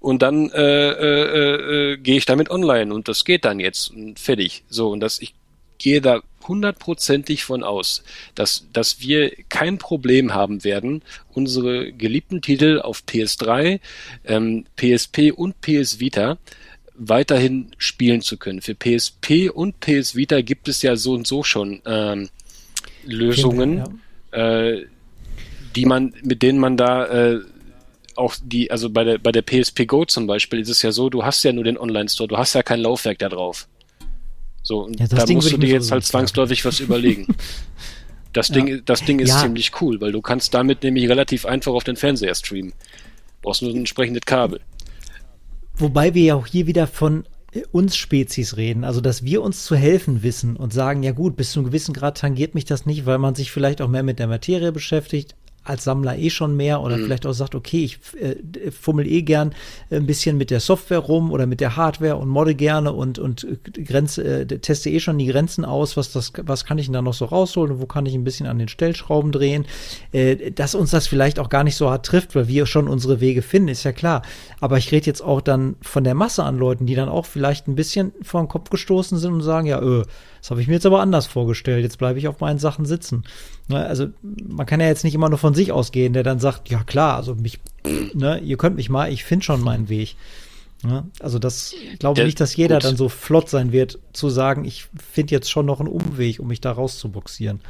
und 0.00 0.22
dann 0.22 0.50
äh, 0.50 0.90
äh, 0.90 1.24
äh, 1.24 1.92
äh, 1.92 1.96
gehe 1.98 2.16
ich 2.16 2.24
damit 2.24 2.50
online 2.50 2.92
und 2.92 3.08
das 3.08 3.24
geht 3.24 3.44
dann 3.44 3.60
jetzt 3.60 3.90
und 3.90 4.18
fertig. 4.18 4.64
So, 4.68 4.90
und 4.90 5.00
das, 5.00 5.18
ich 5.18 5.34
gehe 5.78 6.00
da 6.00 6.22
hundertprozentig 6.46 7.44
von 7.44 7.62
aus, 7.62 8.02
dass, 8.34 8.66
dass 8.72 9.00
wir 9.00 9.32
kein 9.48 9.78
Problem 9.78 10.34
haben 10.34 10.64
werden, 10.64 11.02
unsere 11.32 11.92
geliebten 11.92 12.42
Titel 12.42 12.80
auf 12.80 13.02
PS3, 13.08 13.80
ähm, 14.24 14.66
PSP 14.76 15.32
und 15.34 15.60
PS 15.60 16.00
Vita 16.00 16.38
weiterhin 16.96 17.72
spielen 17.78 18.20
zu 18.20 18.36
können. 18.36 18.60
Für 18.60 18.74
PSP 18.74 19.50
und 19.52 19.80
PS 19.80 20.14
Vita 20.14 20.40
gibt 20.42 20.68
es 20.68 20.82
ja 20.82 20.96
so 20.96 21.14
und 21.14 21.26
so 21.26 21.42
schon 21.42 21.80
ähm, 21.86 22.28
Lösungen, 23.04 23.84
ja. 24.32 24.68
äh, 24.68 24.86
die 25.74 25.86
man, 25.86 26.14
mit 26.22 26.42
denen 26.42 26.58
man 26.58 26.76
da 26.76 27.06
äh, 27.06 27.40
auch 28.16 28.36
die, 28.40 28.70
also 28.70 28.90
bei 28.90 29.02
der, 29.02 29.18
bei 29.18 29.32
der 29.32 29.42
PSP 29.42 29.86
Go 29.86 30.04
zum 30.04 30.28
Beispiel 30.28 30.60
ist 30.60 30.68
es 30.68 30.82
ja 30.82 30.92
so, 30.92 31.10
du 31.10 31.24
hast 31.24 31.42
ja 31.42 31.52
nur 31.52 31.64
den 31.64 31.76
Online-Store, 31.76 32.28
du 32.28 32.36
hast 32.36 32.54
ja 32.54 32.62
kein 32.62 32.80
Laufwerk 32.80 33.18
da 33.18 33.28
drauf. 33.28 33.66
So, 34.64 34.80
und 34.80 34.98
ja, 34.98 35.06
da 35.06 35.26
musst 35.26 35.52
du 35.52 35.58
dir 35.58 35.68
jetzt 35.68 35.92
halt 35.92 36.04
zwangsläufig 36.04 36.64
was 36.64 36.80
überlegen. 36.80 37.28
Das 38.32 38.48
ja. 38.48 38.54
Ding, 38.56 38.82
das 38.84 39.04
Ding 39.04 39.20
ist 39.20 39.28
ja. 39.28 39.42
ziemlich 39.42 39.80
cool, 39.80 40.00
weil 40.00 40.10
du 40.10 40.20
kannst 40.20 40.54
damit 40.54 40.82
nämlich 40.82 41.08
relativ 41.08 41.46
einfach 41.46 41.72
auf 41.72 41.84
den 41.84 41.94
Fernseher 41.94 42.34
streamen. 42.34 42.72
Brauchst 43.42 43.62
nur 43.62 43.70
ein 43.70 43.76
entsprechendes 43.76 44.24
Kabel. 44.26 44.60
Wobei 45.76 46.14
wir 46.14 46.22
ja 46.24 46.34
auch 46.34 46.48
hier 46.48 46.66
wieder 46.66 46.88
von 46.88 47.28
uns 47.70 47.96
Spezies 47.96 48.56
reden, 48.56 48.82
also 48.82 49.00
dass 49.00 49.22
wir 49.22 49.40
uns 49.40 49.64
zu 49.64 49.76
helfen 49.76 50.24
wissen 50.24 50.56
und 50.56 50.72
sagen, 50.72 51.04
ja 51.04 51.12
gut, 51.12 51.36
bis 51.36 51.52
zu 51.52 51.60
einem 51.60 51.66
gewissen 51.66 51.94
Grad 51.94 52.18
tangiert 52.18 52.56
mich 52.56 52.64
das 52.64 52.86
nicht, 52.86 53.06
weil 53.06 53.18
man 53.18 53.36
sich 53.36 53.52
vielleicht 53.52 53.80
auch 53.80 53.88
mehr 53.88 54.02
mit 54.02 54.18
der 54.18 54.26
Materie 54.26 54.72
beschäftigt, 54.72 55.36
als 55.64 55.84
Sammler 55.84 56.18
eh 56.18 56.30
schon 56.30 56.56
mehr 56.56 56.80
oder 56.80 56.96
mhm. 56.96 57.04
vielleicht 57.04 57.26
auch 57.26 57.32
sagt, 57.32 57.54
okay, 57.54 57.84
ich 57.84 57.98
äh, 58.20 58.70
fummel 58.70 59.06
eh 59.06 59.22
gern 59.22 59.54
ein 59.90 60.06
bisschen 60.06 60.36
mit 60.36 60.50
der 60.50 60.60
Software 60.60 60.98
rum 60.98 61.32
oder 61.32 61.46
mit 61.46 61.60
der 61.60 61.76
Hardware 61.76 62.16
und 62.16 62.28
modde 62.28 62.54
gerne 62.54 62.92
und, 62.92 63.18
und 63.18 63.46
Grenze, 63.84 64.22
äh, 64.22 64.46
teste 64.46 64.90
eh 64.90 65.00
schon 65.00 65.18
die 65.18 65.26
Grenzen 65.26 65.64
aus, 65.64 65.96
was 65.96 66.12
das, 66.12 66.32
was 66.42 66.64
kann 66.64 66.78
ich 66.78 66.86
denn 66.86 66.92
da 66.92 67.02
noch 67.02 67.14
so 67.14 67.24
rausholen 67.24 67.72
und 67.72 67.80
wo 67.80 67.86
kann 67.86 68.06
ich 68.06 68.14
ein 68.14 68.24
bisschen 68.24 68.46
an 68.46 68.58
den 68.58 68.68
Stellschrauben 68.68 69.32
drehen, 69.32 69.64
äh, 70.12 70.50
dass 70.50 70.74
uns 70.74 70.90
das 70.90 71.06
vielleicht 71.06 71.38
auch 71.38 71.48
gar 71.48 71.64
nicht 71.64 71.76
so 71.76 71.90
hart 71.90 72.06
trifft, 72.06 72.34
weil 72.34 72.48
wir 72.48 72.66
schon 72.66 72.88
unsere 72.88 73.20
Wege 73.20 73.42
finden, 73.42 73.68
ist 73.68 73.84
ja 73.84 73.92
klar. 73.92 74.22
Aber 74.60 74.78
ich 74.78 74.92
rede 74.92 75.06
jetzt 75.06 75.22
auch 75.22 75.40
dann 75.40 75.76
von 75.80 76.04
der 76.04 76.14
Masse 76.14 76.44
an 76.44 76.58
Leuten, 76.58 76.86
die 76.86 76.94
dann 76.94 77.08
auch 77.08 77.26
vielleicht 77.26 77.68
ein 77.68 77.74
bisschen 77.74 78.12
vor 78.22 78.42
den 78.42 78.48
Kopf 78.48 78.70
gestoßen 78.70 79.18
sind 79.18 79.32
und 79.32 79.42
sagen, 79.42 79.66
ja, 79.66 79.80
öh, 79.80 80.04
das 80.40 80.50
habe 80.50 80.60
ich 80.60 80.68
mir 80.68 80.74
jetzt 80.74 80.84
aber 80.84 81.00
anders 81.00 81.26
vorgestellt. 81.26 81.84
Jetzt 81.84 81.96
bleibe 81.96 82.18
ich 82.18 82.28
auf 82.28 82.40
meinen 82.40 82.58
Sachen 82.58 82.84
sitzen. 82.84 83.24
Ne, 83.68 83.84
also 83.84 84.08
man 84.22 84.66
kann 84.66 84.80
ja 84.80 84.88
jetzt 84.88 85.04
nicht 85.04 85.14
immer 85.14 85.30
nur 85.30 85.38
von 85.38 85.54
sich 85.54 85.72
ausgehen, 85.72 86.12
der 86.12 86.22
dann 86.22 86.38
sagt, 86.38 86.68
ja 86.68 86.84
klar, 86.84 87.16
also 87.16 87.34
mich, 87.34 87.60
ne, 88.12 88.38
ihr 88.40 88.58
könnt 88.58 88.76
mich 88.76 88.90
mal, 88.90 89.10
ich 89.10 89.24
finde 89.24 89.44
schon 89.44 89.62
meinen 89.62 89.88
Weg. 89.88 90.16
Ne? 90.82 91.08
Also 91.20 91.38
das 91.38 91.74
glaube 91.98 92.20
ich 92.20 92.26
nicht, 92.26 92.40
dass 92.40 92.56
jeder 92.56 92.76
gut. 92.76 92.84
dann 92.84 92.96
so 92.98 93.08
flott 93.08 93.48
sein 93.48 93.72
wird, 93.72 93.98
zu 94.12 94.28
sagen, 94.28 94.66
ich 94.66 94.86
finde 95.10 95.34
jetzt 95.34 95.50
schon 95.50 95.64
noch 95.64 95.80
einen 95.80 95.88
Umweg, 95.88 96.40
um 96.40 96.48
mich 96.48 96.60
da 96.60 96.72
rauszuboxieren. 96.72 97.60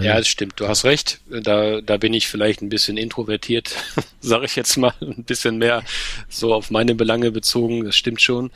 Ja, 0.00 0.18
das 0.18 0.28
stimmt. 0.28 0.60
Du 0.60 0.68
hast 0.68 0.84
recht. 0.84 1.20
Da, 1.28 1.80
da 1.80 1.96
bin 1.96 2.14
ich 2.14 2.28
vielleicht 2.28 2.62
ein 2.62 2.68
bisschen 2.68 2.96
introvertiert, 2.96 3.74
sage 4.20 4.46
ich 4.46 4.54
jetzt 4.54 4.76
mal, 4.76 4.92
ein 5.00 5.24
bisschen 5.24 5.58
mehr 5.58 5.82
so 6.28 6.54
auf 6.54 6.70
meine 6.70 6.94
Belange 6.94 7.32
bezogen. 7.32 7.84
Das 7.84 7.96
stimmt 7.96 8.22
schon 8.22 8.50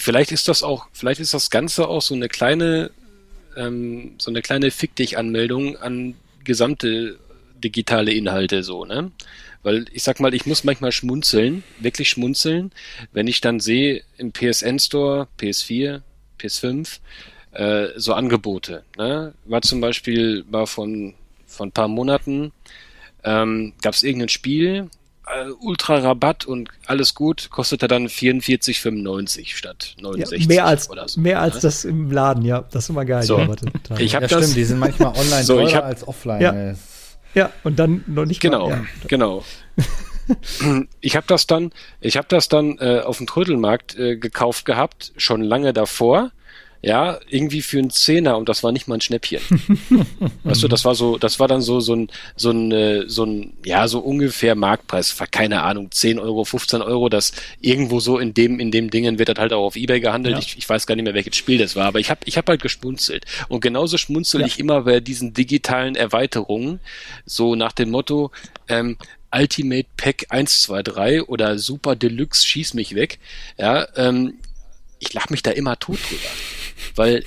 vielleicht 0.00 0.32
ist 0.32 0.48
das 0.48 0.62
auch, 0.62 0.86
vielleicht 0.92 1.20
ist 1.20 1.34
das 1.34 1.50
Ganze 1.50 1.88
auch 1.88 2.02
so 2.02 2.14
eine 2.14 2.28
kleine, 2.28 2.90
ähm, 3.56 4.14
so 4.18 4.30
eine 4.30 4.42
kleine 4.42 4.70
Fick 4.70 4.96
dich 4.96 5.18
Anmeldung 5.18 5.76
an 5.76 6.14
gesamte 6.44 7.18
digitale 7.62 8.12
Inhalte 8.12 8.62
so, 8.62 8.84
ne? 8.84 9.10
Weil 9.62 9.84
ich 9.92 10.02
sag 10.02 10.20
mal, 10.20 10.32
ich 10.32 10.46
muss 10.46 10.64
manchmal 10.64 10.90
schmunzeln, 10.90 11.62
wirklich 11.78 12.08
schmunzeln, 12.08 12.72
wenn 13.12 13.26
ich 13.26 13.42
dann 13.42 13.60
sehe 13.60 14.02
im 14.16 14.32
PSN 14.32 14.78
Store, 14.78 15.28
PS4, 15.38 16.00
PS5, 16.40 17.00
äh, 17.52 17.88
so 17.96 18.14
Angebote. 18.14 18.84
Ne? 18.96 19.34
War 19.44 19.60
zum 19.60 19.82
Beispiel 19.82 20.46
war 20.50 20.66
von 20.66 21.14
von 21.46 21.68
ein 21.68 21.72
paar 21.72 21.88
Monaten 21.88 22.52
ähm, 23.24 23.72
gab 23.82 23.94
es 23.94 24.02
irgendein 24.02 24.28
Spiel, 24.28 24.88
äh, 25.34 25.50
ultra 25.60 25.96
Rabatt 25.96 26.46
und 26.46 26.70
alles 26.86 27.14
gut, 27.14 27.50
kostete 27.50 27.88
dann 27.88 28.06
44,95 28.06 29.56
statt 29.56 29.94
69 30.00 30.40
ja, 30.42 30.46
mehr 30.48 30.66
als, 30.66 30.90
oder 30.90 31.08
so. 31.08 31.20
Mehr 31.20 31.40
als 31.40 31.56
ne? 31.56 31.60
das 31.62 31.84
im 31.84 32.10
Laden, 32.10 32.44
ja. 32.44 32.64
Das 32.70 32.84
ist 32.84 32.90
immer 32.90 33.04
geil. 33.04 33.22
So. 33.22 33.38
Ich 33.98 34.14
habe 34.14 34.24
ja, 34.24 34.28
das. 34.28 34.44
Stimmt, 34.44 34.56
die 34.56 34.64
sind 34.64 34.78
manchmal 34.78 35.08
online 35.16 35.44
so, 35.44 35.60
ich 35.60 35.74
hab, 35.74 35.84
als 35.84 36.06
offline. 36.06 36.40
Ja. 36.40 36.74
ja, 37.34 37.50
und 37.64 37.78
dann 37.78 38.04
noch 38.06 38.24
nicht 38.24 38.40
Genau, 38.40 38.68
mal, 38.68 38.78
ja. 38.78 38.84
genau. 39.08 39.44
ich 41.00 41.16
habe 41.16 41.26
das 41.26 41.46
dann, 41.46 41.72
ich 42.00 42.16
habe 42.16 42.28
das 42.28 42.48
dann 42.48 42.78
äh, 42.78 43.00
auf 43.00 43.18
dem 43.18 43.26
Trödelmarkt 43.26 43.98
äh, 43.98 44.16
gekauft 44.16 44.64
gehabt, 44.64 45.12
schon 45.16 45.42
lange 45.42 45.72
davor 45.72 46.30
ja, 46.82 47.18
irgendwie 47.28 47.60
für 47.60 47.78
einen 47.78 47.90
Zehner 47.90 48.38
und 48.38 48.48
das 48.48 48.62
war 48.62 48.72
nicht 48.72 48.88
mal 48.88 48.94
ein 48.94 49.00
Schnäppchen. 49.02 49.40
weißt 50.44 50.62
du, 50.62 50.68
das 50.68 50.84
war 50.84 50.94
so, 50.94 51.18
das 51.18 51.38
war 51.38 51.46
dann 51.46 51.60
so, 51.60 51.80
so 51.80 51.94
ein, 51.94 52.10
so 52.36 52.50
ein, 52.50 52.72
äh, 52.72 53.04
so 53.06 53.24
ein, 53.24 53.52
ja, 53.64 53.86
so 53.86 53.98
ungefähr 53.98 54.54
Marktpreis, 54.54 55.14
keine 55.30 55.62
Ahnung, 55.62 55.90
10 55.90 56.18
Euro, 56.18 56.44
15 56.44 56.80
Euro, 56.80 57.10
das 57.10 57.32
irgendwo 57.60 58.00
so 58.00 58.18
in 58.18 58.32
dem, 58.32 58.58
in 58.60 58.70
dem 58.70 58.90
Dingen 58.90 59.18
wird 59.18 59.28
das 59.28 59.38
halt 59.38 59.52
auch 59.52 59.66
auf 59.66 59.76
Ebay 59.76 60.00
gehandelt. 60.00 60.36
Ja. 60.36 60.38
Ich, 60.38 60.56
ich 60.56 60.68
weiß 60.68 60.86
gar 60.86 60.94
nicht 60.94 61.04
mehr, 61.04 61.14
welches 61.14 61.36
Spiel 61.36 61.58
das 61.58 61.76
war, 61.76 61.86
aber 61.86 62.00
ich 62.00 62.10
habe 62.10 62.20
ich 62.24 62.38
hab 62.38 62.48
halt 62.48 62.62
geschmunzelt. 62.62 63.26
Und 63.48 63.60
genauso 63.60 63.98
schmunzel 63.98 64.40
ja. 64.40 64.46
ich 64.46 64.58
immer 64.58 64.82
bei 64.82 65.00
diesen 65.00 65.34
digitalen 65.34 65.96
Erweiterungen, 65.96 66.80
so 67.26 67.56
nach 67.56 67.72
dem 67.72 67.90
Motto, 67.90 68.30
ähm, 68.68 68.96
Ultimate 69.32 69.86
Pack 69.96 70.26
1, 70.30 70.62
2, 70.62 70.82
3 70.82 71.22
oder 71.24 71.58
Super 71.58 71.94
Deluxe 71.94 72.46
Schieß 72.46 72.74
mich 72.74 72.94
weg. 72.94 73.18
Ja, 73.58 73.86
ähm, 73.96 74.34
ich 75.00 75.12
lache 75.12 75.32
mich 75.32 75.42
da 75.42 75.50
immer 75.50 75.78
tot 75.78 75.98
drüber. 76.08 76.30
Weil 76.94 77.24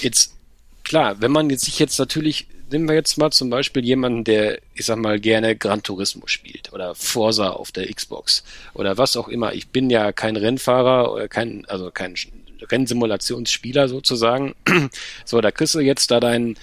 jetzt, 0.00 0.34
klar, 0.82 1.20
wenn 1.20 1.30
man 1.30 1.48
jetzt 1.50 1.64
sich 1.64 1.78
jetzt 1.78 1.98
natürlich 1.98 2.46
nehmen 2.72 2.88
wir 2.88 2.94
jetzt 2.94 3.18
mal 3.18 3.30
zum 3.30 3.50
Beispiel 3.50 3.84
jemanden, 3.84 4.24
der, 4.24 4.60
ich 4.74 4.86
sag 4.86 4.98
mal, 4.98 5.18
gerne 5.18 5.56
Gran 5.56 5.82
Turismo 5.82 6.26
spielt 6.26 6.72
oder 6.72 6.94
Forsa 6.94 7.50
auf 7.50 7.72
der 7.72 7.92
Xbox 7.92 8.44
oder 8.74 8.98
was 8.98 9.16
auch 9.16 9.28
immer. 9.28 9.54
Ich 9.54 9.68
bin 9.68 9.90
ja 9.90 10.12
kein 10.12 10.36
Rennfahrer 10.36 11.12
oder 11.12 11.28
kein, 11.28 11.64
also 11.66 11.90
kein 11.90 12.14
Rennsimulationsspieler 12.70 13.88
sozusagen. 13.88 14.54
so, 15.24 15.40
da 15.40 15.50
kriegst 15.50 15.74
du 15.74 15.80
jetzt 15.80 16.10
da 16.10 16.20
dein, 16.20 16.56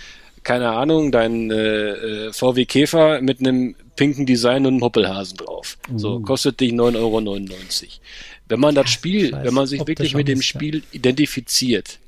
keine 0.43 0.69
Ahnung, 0.71 1.11
dein 1.11 1.51
äh, 1.51 2.27
äh 2.27 2.33
VW 2.33 2.65
Käfer 2.65 3.21
mit 3.21 3.39
einem 3.39 3.75
pinken 3.95 4.25
Design 4.25 4.65
und 4.65 4.75
einem 4.75 4.83
Hoppelhasen 4.83 5.37
drauf. 5.37 5.77
So, 5.95 6.19
kostet 6.19 6.59
dich 6.59 6.71
9,99 6.71 6.97
Euro. 6.97 7.21
Wenn 8.49 8.59
man 8.59 8.75
das 8.75 8.89
Spiel, 8.89 9.33
wenn 9.33 9.53
man 9.53 9.67
sich 9.67 9.85
wirklich 9.85 10.15
mit 10.15 10.27
dem 10.27 10.41
Spiel 10.41 10.83
identifiziert, 10.91 11.99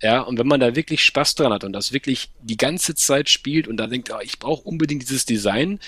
ja, 0.00 0.20
und 0.20 0.38
wenn 0.38 0.46
man 0.46 0.60
da 0.60 0.76
wirklich 0.76 1.04
Spaß 1.04 1.34
dran 1.34 1.52
hat 1.52 1.64
und 1.64 1.72
das 1.72 1.92
wirklich 1.92 2.30
die 2.40 2.56
ganze 2.56 2.94
Zeit 2.94 3.28
spielt 3.28 3.66
und 3.66 3.76
da 3.78 3.88
denkt, 3.88 4.10
oh, 4.12 4.20
ich 4.22 4.38
brauche 4.38 4.62
unbedingt 4.62 5.02
dieses 5.02 5.24
Design, 5.24 5.80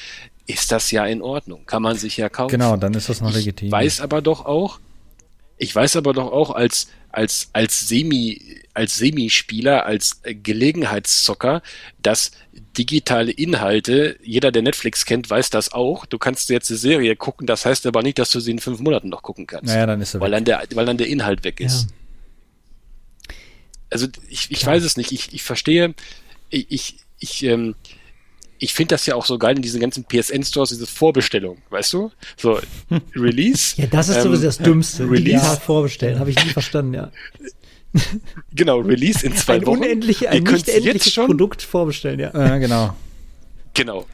ist 0.47 0.73
das 0.73 0.91
ja 0.91 1.07
in 1.07 1.23
Ordnung. 1.23 1.65
Kann 1.65 1.83
man 1.83 1.97
sich 1.97 2.17
ja 2.17 2.29
kaufen. 2.29 2.51
Genau, 2.51 2.77
dann 2.77 2.95
ist 2.95 3.09
das 3.09 3.21
noch 3.21 3.33
legitim. 3.33 3.69
Ich 3.69 3.73
weiß 3.73 4.01
aber 4.01 4.21
doch 4.21 4.45
auch, 4.47 4.81
ich 5.59 5.75
weiß 5.75 5.97
aber 5.97 6.13
doch 6.13 6.33
auch 6.33 6.51
als, 6.51 6.89
als, 7.13 7.51
als 7.53 7.89
Semi, 7.89 8.61
als 8.75 8.97
Semispieler, 8.97 9.87
als 9.87 10.21
Gelegenheitszocker, 10.23 11.63
dass 12.03 12.33
digitale 12.77 13.33
Inhalte, 13.33 14.17
jeder, 14.23 14.53
der 14.53 14.63
Netflix 14.63 15.05
kennt, 15.05 15.29
weiß 15.29 15.51
das 15.51 15.73
auch. 15.73 16.07
Du 16.07 16.19
kannst 16.19 16.49
jetzt 16.51 16.71
eine 16.71 16.79
Serie 16.79 17.17
gucken, 17.17 17.47
das 17.47 17.67
heißt 17.67 17.87
aber 17.87 18.03
nicht, 18.03 18.19
dass 18.19 18.31
du 18.31 18.41
sie 18.41 18.53
in 18.53 18.59
fünf 18.59 18.81
Monaten 18.81 19.09
noch 19.09 19.23
gucken 19.23 19.47
kannst. 19.47 19.67
Naja, 19.67 19.87
dann 19.87 20.01
ist 20.01 20.15
er 20.15 20.21
weil 20.21 20.31
weg. 20.31 20.37
Dann 20.37 20.45
der, 20.45 20.77
weil 20.77 20.87
dann 20.87 20.99
der 20.99 21.09
Inhalt 21.09 21.45
weg 21.45 21.61
ist. 21.61 21.91
Ja 21.91 21.97
also 23.91 24.07
ich, 24.29 24.51
ich 24.51 24.65
weiß 24.65 24.83
es 24.85 24.97
nicht. 24.97 25.13
Ich, 25.13 25.35
ich 25.35 25.43
verstehe, 25.43 25.95
ich, 26.49 26.67
ich, 26.71 26.97
ich, 27.19 27.43
ähm, 27.43 27.75
ich 28.61 28.75
finde 28.75 28.95
das 28.95 29.07
ja 29.07 29.15
auch 29.17 29.25
so 29.25 29.39
geil 29.39 29.57
in 29.57 29.63
diesen 29.63 29.81
ganzen 29.81 30.05
PSN-Stores, 30.05 30.69
diese 30.69 30.87
Vorbestellung, 30.87 31.59
weißt 31.71 31.93
du? 31.95 32.13
So, 32.37 32.61
Release. 33.17 33.75
ja, 33.77 33.87
das 33.87 34.09
ist 34.09 34.17
ähm, 34.17 34.23
sowieso 34.23 34.45
das 34.45 34.59
Dümmste. 34.59 35.05
Release. 35.05 35.25
Digital 35.25 35.57
vorbestellen, 35.57 36.19
habe 36.19 36.31
ich 36.31 36.37
nie 36.45 36.51
verstanden, 36.51 36.95
ja. 36.95 37.11
genau, 38.55 38.79
Release 38.81 39.27
in 39.27 39.35
zwei 39.35 39.55
ein 39.55 39.67
Wochen. 39.67 39.79
Unendliche, 39.79 40.29
ein 40.29 40.45
nicht 40.45 40.69
endliches 40.69 41.15
Produkt 41.15 41.63
vorbestellen, 41.63 42.21
ja. 42.21 42.31
Ja, 42.33 42.59
genau. 42.59 42.95
Genau. 43.75 44.07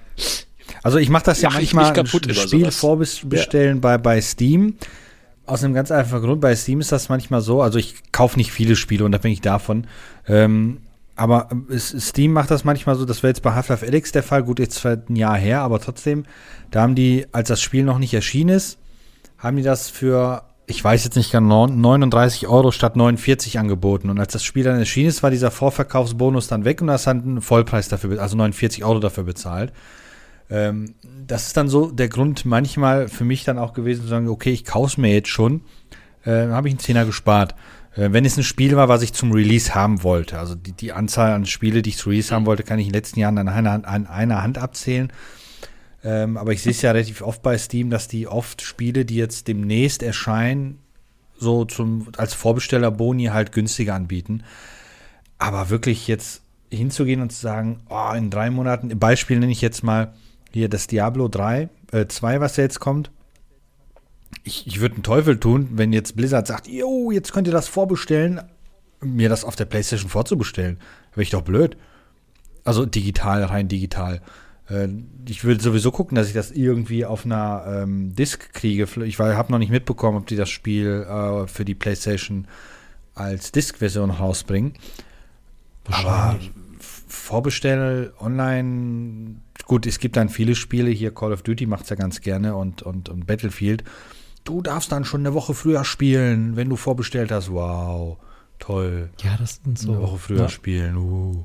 Also 0.83 0.99
ich 0.99 1.09
mache 1.09 1.25
das 1.25 1.43
ja 1.43 1.49
Mach 1.49 1.57
manchmal, 1.57 1.89
ich 1.89 1.95
kaputt 1.95 2.35
Spiel 2.35 2.71
vorbestellen 2.71 3.77
ja. 3.77 3.81
bei, 3.81 3.99
bei 3.99 4.21
Steam 4.21 4.77
aus 5.45 5.65
einem 5.65 5.75
ganz 5.75 5.91
einfachen 5.91 6.23
Grund. 6.23 6.41
Bei 6.41 6.55
Steam 6.55 6.81
ist 6.81 6.93
das 6.93 7.09
manchmal 7.09 7.41
so. 7.41 7.63
Also 7.63 7.79
ich 7.79 7.95
kaufe 8.13 8.37
nicht 8.37 8.53
viele 8.53 8.77
Spiele, 8.77 9.05
unabhängig 9.05 9.41
davon. 9.41 9.87
Ähm, 10.29 10.79
aber 11.17 11.49
Steam 11.79 12.33
macht 12.33 12.51
das 12.51 12.65
manchmal 12.65 12.95
so, 12.95 13.07
das 13.07 13.23
wäre 13.23 13.31
jetzt 13.31 13.43
bei 13.43 13.55
Half-Life 13.55 13.87
Alyx 13.87 14.13
der 14.13 14.23
Fall, 14.23 14.45
gut, 14.45 14.59
jetzt 14.59 14.85
ein 14.85 15.17
Jahr 15.17 15.37
her, 15.37 15.63
aber 15.63 15.81
trotzdem, 15.81 16.25
da 16.71 16.83
haben 16.83 16.95
die, 16.95 17.27
als 17.33 17.49
das 17.49 17.63
Spiel 17.63 17.85
noch 17.85 17.99
nicht 17.99 18.13
erschienen 18.13 18.51
ist, 18.51 18.79
haben 19.39 19.57
die 19.57 19.63
das 19.63 19.89
für, 19.89 20.43
ich 20.67 20.83
weiß 20.85 21.05
jetzt 21.05 21.17
nicht 21.17 21.33
genau, 21.33 21.67
39 21.67 22.49
Euro 22.49 22.71
statt 22.71 22.97
49 22.97 23.59
angeboten. 23.59 24.11
Und 24.11 24.19
als 24.19 24.33
das 24.33 24.45
Spiel 24.45 24.65
dann 24.65 24.79
erschienen 24.79 25.09
ist, 25.09 25.23
war 25.23 25.31
dieser 25.31 25.51
Vorverkaufsbonus 25.51 26.49
dann 26.49 26.67
weg 26.67 26.83
und 26.83 26.89
das 26.89 27.07
hat 27.07 27.17
einen 27.17 27.41
Vollpreis 27.41 27.89
dafür, 27.89 28.21
also 28.21 28.37
49 28.37 28.85
Euro 28.85 29.01
dafür 29.01 29.25
bezahlt. 29.25 29.73
Ähm, 30.51 30.95
das 31.27 31.47
ist 31.47 31.57
dann 31.57 31.69
so 31.69 31.91
der 31.91 32.09
Grund 32.09 32.45
manchmal 32.45 33.09
für 33.09 33.25
mich 33.25 33.45
dann 33.45 33.59
auch 33.59 33.73
gewesen 33.73 34.03
zu 34.03 34.09
sagen, 34.09 34.29
okay, 34.29 34.51
ich 34.51 34.67
kaufe 34.67 35.01
mir 35.01 35.13
jetzt 35.13 35.29
schon, 35.29 35.63
äh, 36.25 36.49
habe 36.49 36.69
ich 36.69 36.75
einen 36.75 36.81
Zehner 36.81 37.07
gespart. 37.07 37.55
Äh, 37.97 38.13
wenn 38.13 38.25
es 38.25 38.37
ein 38.37 38.45
Spiel 38.45 38.77
war, 38.77 38.89
was 38.89 39.03
ich 39.03 39.13
zum 39.13 39.33
Release 39.33 39.75
haben 39.75 40.03
wollte, 40.03 40.39
also 40.39 40.55
die, 40.55 40.73
die 40.73 40.93
Anzahl 40.93 41.33
an 41.33 41.47
Spiele, 41.47 41.83
die 41.83 41.91
ich 41.91 41.97
zu 41.97 42.11
Release 42.11 42.35
haben 42.35 42.47
wollte, 42.47 42.63
kann 42.63 42.79
ich 42.79 42.87
in 42.87 42.93
den 42.93 42.99
letzten 42.99 43.21
Jahren 43.21 43.39
an 43.39 43.49
einer, 43.49 43.87
an 43.87 44.07
einer 44.07 44.43
Hand 44.43 44.59
abzählen. 44.59 45.13
Ähm, 46.05 46.37
aber 46.37 46.53
ich 46.53 46.63
sehe 46.63 46.73
es 46.73 46.83
ja 46.83 46.93
relativ 46.93 47.23
oft 47.23 47.43
bei 47.43 47.59
Steam, 47.59 47.91
dass 47.91 48.07
die 48.07 48.29
oft 48.29 48.63
Spiele, 48.63 49.05
die 49.05 49.17
jetzt 49.17 49.49
demnächst 49.49 50.03
erscheinen, 50.03 50.79
so 51.39 51.65
zum, 51.65 52.09
als 52.17 52.35
Vorbesteller 52.35 52.91
Boni 52.91 53.27
halt 53.27 53.53
günstiger 53.53 53.95
anbieten. 53.95 54.45
Aber 55.39 55.69
wirklich 55.69 56.07
jetzt 56.07 56.43
hinzugehen 56.71 57.21
und 57.21 57.33
zu 57.33 57.41
sagen, 57.41 57.81
oh, 57.89 58.13
in 58.17 58.31
drei 58.31 58.51
Monaten, 58.51 58.97
Beispiel 58.99 59.39
nenne 59.39 59.53
ich 59.53 59.61
jetzt 59.61 59.83
mal, 59.83 60.15
hier 60.53 60.69
das 60.69 60.87
Diablo 60.87 61.29
3, 61.29 61.69
äh, 61.93 62.07
2, 62.07 62.41
was 62.41 62.57
jetzt 62.57 62.81
kommt. 62.81 63.11
Ich, 64.47 64.67
ich 64.67 64.81
würde 64.81 64.95
einen 64.95 65.03
Teufel 65.03 65.39
tun, 65.41 65.71
wenn 65.73 65.93
jetzt 65.93 66.17
Blizzard 66.17 66.47
sagt, 66.47 66.69
jo, 66.69 67.11
jetzt 67.11 67.33
könnt 67.33 67.49
ihr 67.49 67.53
das 67.53 67.67
vorbestellen, 67.67 68.41
mir 69.01 69.29
das 69.29 69.45
auf 69.45 69.57
der 69.57 69.65
Playstation 69.65 70.09
vorzubestellen. 70.09 70.79
Wäre 71.13 71.23
ich 71.23 71.31
doch 71.31 71.43
blöd. 71.43 71.77
Also 72.65 72.87
digital, 72.87 73.43
rein 73.43 73.67
digital. 73.67 74.23
Äh, 74.71 74.89
ich 75.29 75.43
würde 75.43 75.61
sowieso 75.61 75.91
gucken, 75.91 76.15
dass 76.15 76.29
ich 76.29 76.33
das 76.33 76.53
irgendwie 76.53 77.05
auf 77.05 77.25
einer 77.25 77.65
ähm, 77.67 78.15
Disk 78.15 78.53
kriege. 78.53 78.87
Ich 79.05 79.19
habe 79.19 79.51
noch 79.51 79.59
nicht 79.59 79.73
mitbekommen, 79.73 80.19
ob 80.19 80.27
die 80.29 80.37
das 80.37 80.49
Spiel 80.49 81.05
äh, 81.09 81.49
für 81.49 81.65
die 81.65 81.75
Playstation 81.75 82.47
als 83.15 83.51
Disk-Version 83.51 84.11
rausbringen. 84.11 84.75
Aber 85.87 86.39
Vorbestell 86.79 88.13
online, 88.21 89.37
gut, 89.65 89.87
es 89.87 89.99
gibt 89.99 90.17
dann 90.17 90.29
viele 90.29 90.55
Spiele, 90.55 90.91
hier 90.91 91.15
Call 91.15 91.33
of 91.33 91.43
Duty 91.43 91.67
macht 91.67 91.85
es 91.85 91.91
ja 91.91 91.97
ganz 91.97 92.21
gerne 92.21 92.55
und, 92.55 92.83
und, 92.83 93.09
und 93.09 93.27
Battlefield. 93.27 93.83
Du 94.47 94.63
darfst 94.63 94.93
dann 94.93 95.05
schon 95.05 95.21
eine 95.21 95.35
Woche 95.35 95.55
früher 95.55 95.85
spielen, 95.85 96.55
wenn 96.55 96.69
du 96.69 96.77
vorbestellt 96.77 97.33
hast. 97.33 97.51
Wow, 97.51 98.17
toll. 98.61 99.11
Ja, 99.21 99.37
das 99.39 99.61
sind 99.63 99.77
so. 99.77 99.93
Eine 99.93 100.03
Woche 100.03 100.19
früher 100.19 100.43
ja. 100.43 100.49
spielen. 100.49 100.97
Uh. 100.97 101.45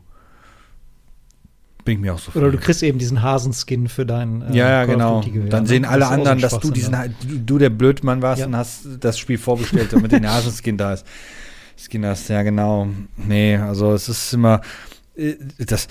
Bin 1.84 1.96
ich 1.96 2.00
mir 2.00 2.14
auch 2.14 2.20
so 2.20 2.32
Oder 2.40 2.52
du 2.52 2.60
kriegst 2.60 2.84
eben 2.84 3.00
diesen 3.00 3.24
Hasenskin 3.24 3.90
für 3.90 4.06
deinen. 4.06 4.44
Äh, 4.44 4.56
ja, 4.56 4.70
ja, 4.70 4.86
genau. 4.86 5.24
Dann 5.50 5.66
sehen 5.66 5.84
alle 5.84 6.08
anderen, 6.08 6.40
dass 6.40 6.60
du 6.60 6.70
diesen, 6.70 6.92
ne? 6.92 7.12
du 7.24 7.58
der 7.58 7.72
Blödmann 7.72 8.22
warst 8.22 8.42
ja. 8.42 8.46
und 8.46 8.56
hast 8.56 8.84
das 9.00 9.18
Spiel 9.18 9.40
vorbestellt, 9.40 9.92
damit 9.92 10.12
den 10.12 10.30
Hasenskin 10.30 10.78
da 10.78 10.94
ist. 10.94 11.06
Skin 11.76 12.06
hast, 12.06 12.30
ja, 12.30 12.44
genau. 12.44 12.88
Nee, 13.18 13.56
also 13.58 13.94
es 13.94 14.08
ist 14.08 14.34
immer, 14.34 14.62
äh, 15.16 15.34
das, 15.58 15.88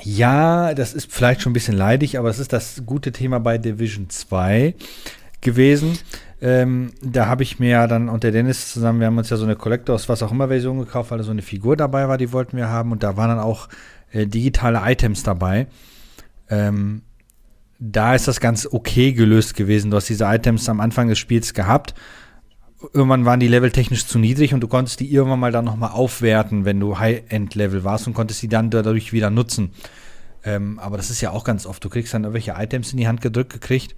ja, 0.00 0.72
das 0.74 0.94
ist 0.94 1.12
vielleicht 1.12 1.42
schon 1.42 1.50
ein 1.50 1.54
bisschen 1.54 1.76
leidig, 1.76 2.16
aber 2.16 2.30
es 2.30 2.38
ist 2.38 2.52
das 2.52 2.82
gute 2.86 3.10
Thema 3.10 3.40
bei 3.40 3.58
Division 3.58 4.08
2 4.08 4.76
gewesen. 5.40 5.98
Ähm, 6.42 6.92
da 7.02 7.26
habe 7.26 7.42
ich 7.42 7.58
mir 7.58 7.70
ja 7.70 7.86
dann 7.86 8.08
und 8.08 8.22
der 8.24 8.32
Dennis 8.32 8.72
zusammen, 8.72 9.00
wir 9.00 9.06
haben 9.06 9.18
uns 9.18 9.30
ja 9.30 9.36
so 9.36 9.44
eine 9.44 9.56
Collectors, 9.56 10.08
was 10.08 10.22
auch 10.22 10.32
immer 10.32 10.48
Version 10.48 10.78
gekauft, 10.78 11.10
weil 11.10 11.18
da 11.18 11.24
so 11.24 11.30
eine 11.30 11.42
Figur 11.42 11.76
dabei 11.76 12.08
war, 12.08 12.16
die 12.16 12.32
wollten 12.32 12.56
wir 12.56 12.68
haben 12.68 12.92
und 12.92 13.02
da 13.02 13.16
waren 13.16 13.28
dann 13.28 13.38
auch 13.38 13.68
äh, 14.12 14.26
digitale 14.26 14.80
Items 14.84 15.22
dabei. 15.22 15.66
Ähm, 16.48 17.02
da 17.78 18.14
ist 18.14 18.28
das 18.28 18.40
ganz 18.40 18.66
okay 18.70 19.12
gelöst 19.12 19.54
gewesen. 19.54 19.90
Du 19.90 19.96
hast 19.96 20.08
diese 20.08 20.24
Items 20.24 20.68
am 20.68 20.80
Anfang 20.80 21.08
des 21.08 21.18
Spiels 21.18 21.54
gehabt 21.54 21.94
irgendwann 22.92 23.24
waren 23.24 23.40
die 23.40 23.48
Level 23.48 23.70
technisch 23.70 24.06
zu 24.06 24.18
niedrig 24.18 24.54
und 24.54 24.60
du 24.60 24.68
konntest 24.68 25.00
die 25.00 25.12
irgendwann 25.12 25.40
mal 25.40 25.52
dann 25.52 25.64
nochmal 25.64 25.90
aufwerten, 25.90 26.64
wenn 26.64 26.80
du 26.80 26.98
High-End-Level 26.98 27.84
warst 27.84 28.06
und 28.06 28.14
konntest 28.14 28.42
die 28.42 28.48
dann 28.48 28.70
dadurch 28.70 29.12
wieder 29.12 29.30
nutzen. 29.30 29.72
Ähm, 30.42 30.78
aber 30.78 30.96
das 30.96 31.10
ist 31.10 31.20
ja 31.20 31.30
auch 31.30 31.44
ganz 31.44 31.66
oft. 31.66 31.84
Du 31.84 31.90
kriegst 31.90 32.14
dann 32.14 32.24
irgendwelche 32.24 32.54
Items 32.56 32.92
in 32.92 32.98
die 32.98 33.08
Hand 33.08 33.20
gedrückt 33.20 33.52
gekriegt 33.52 33.94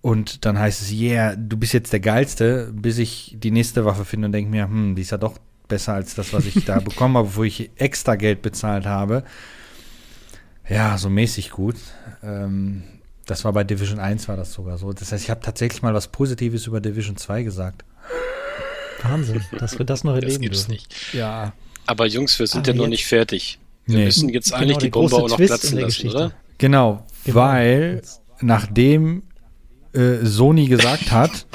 und 0.00 0.44
dann 0.44 0.58
heißt 0.58 0.82
es, 0.82 0.92
yeah, 0.92 1.34
du 1.36 1.56
bist 1.56 1.72
jetzt 1.72 1.92
der 1.92 2.00
Geilste, 2.00 2.72
bis 2.72 2.98
ich 2.98 3.34
die 3.36 3.50
nächste 3.50 3.84
Waffe 3.84 4.04
finde 4.04 4.26
und 4.26 4.32
denke 4.32 4.50
mir, 4.50 4.64
hm, 4.64 4.94
die 4.94 5.02
ist 5.02 5.10
ja 5.10 5.18
doch 5.18 5.38
besser 5.66 5.94
als 5.94 6.14
das, 6.14 6.32
was 6.32 6.46
ich 6.46 6.64
da 6.64 6.80
bekommen 6.84 7.16
habe, 7.16 7.34
wo 7.34 7.44
ich 7.44 7.70
extra 7.76 8.16
Geld 8.16 8.42
bezahlt 8.42 8.86
habe. 8.86 9.24
Ja, 10.68 10.98
so 10.98 11.10
mäßig 11.10 11.50
gut. 11.50 11.76
Ähm, 12.22 12.82
das 13.26 13.44
war 13.44 13.52
bei 13.52 13.64
Division 13.64 13.98
1 13.98 14.28
war 14.28 14.36
das 14.36 14.52
sogar 14.52 14.78
so. 14.78 14.92
Das 14.92 15.12
heißt, 15.12 15.24
ich 15.24 15.30
habe 15.30 15.40
tatsächlich 15.40 15.82
mal 15.82 15.94
was 15.94 16.08
Positives 16.08 16.66
über 16.66 16.80
Division 16.80 17.16
2 17.16 17.42
gesagt. 17.42 17.84
Wahnsinn, 19.02 19.42
dass 19.58 19.78
wir 19.78 19.86
das 19.86 20.04
noch 20.04 20.14
erleben. 20.14 20.32
Das 20.32 20.40
gibt's 20.40 20.58
dürfen. 20.66 20.72
nicht. 20.72 21.14
Ja. 21.14 21.52
Aber 21.86 22.06
Jungs, 22.06 22.38
wir 22.38 22.46
sind 22.46 22.68
Aber 22.68 22.76
ja 22.76 22.82
noch 22.82 22.88
nicht 22.88 23.06
fertig. 23.06 23.58
Wir 23.86 23.98
nee. 23.98 24.04
müssen 24.06 24.28
jetzt 24.28 24.50
genau, 24.50 24.62
eigentlich 24.62 24.78
die 24.78 24.90
Bombe 24.90 25.16
auch 25.16 25.28
noch 25.28 25.36
platzen 25.36 25.78
lassen, 25.78 26.08
oder? 26.08 26.32
Genau, 26.58 27.06
genau, 27.24 27.36
weil 27.36 28.02
nachdem 28.40 29.22
äh, 29.92 30.24
Sony 30.24 30.66
gesagt 30.66 31.12
hat, 31.12 31.46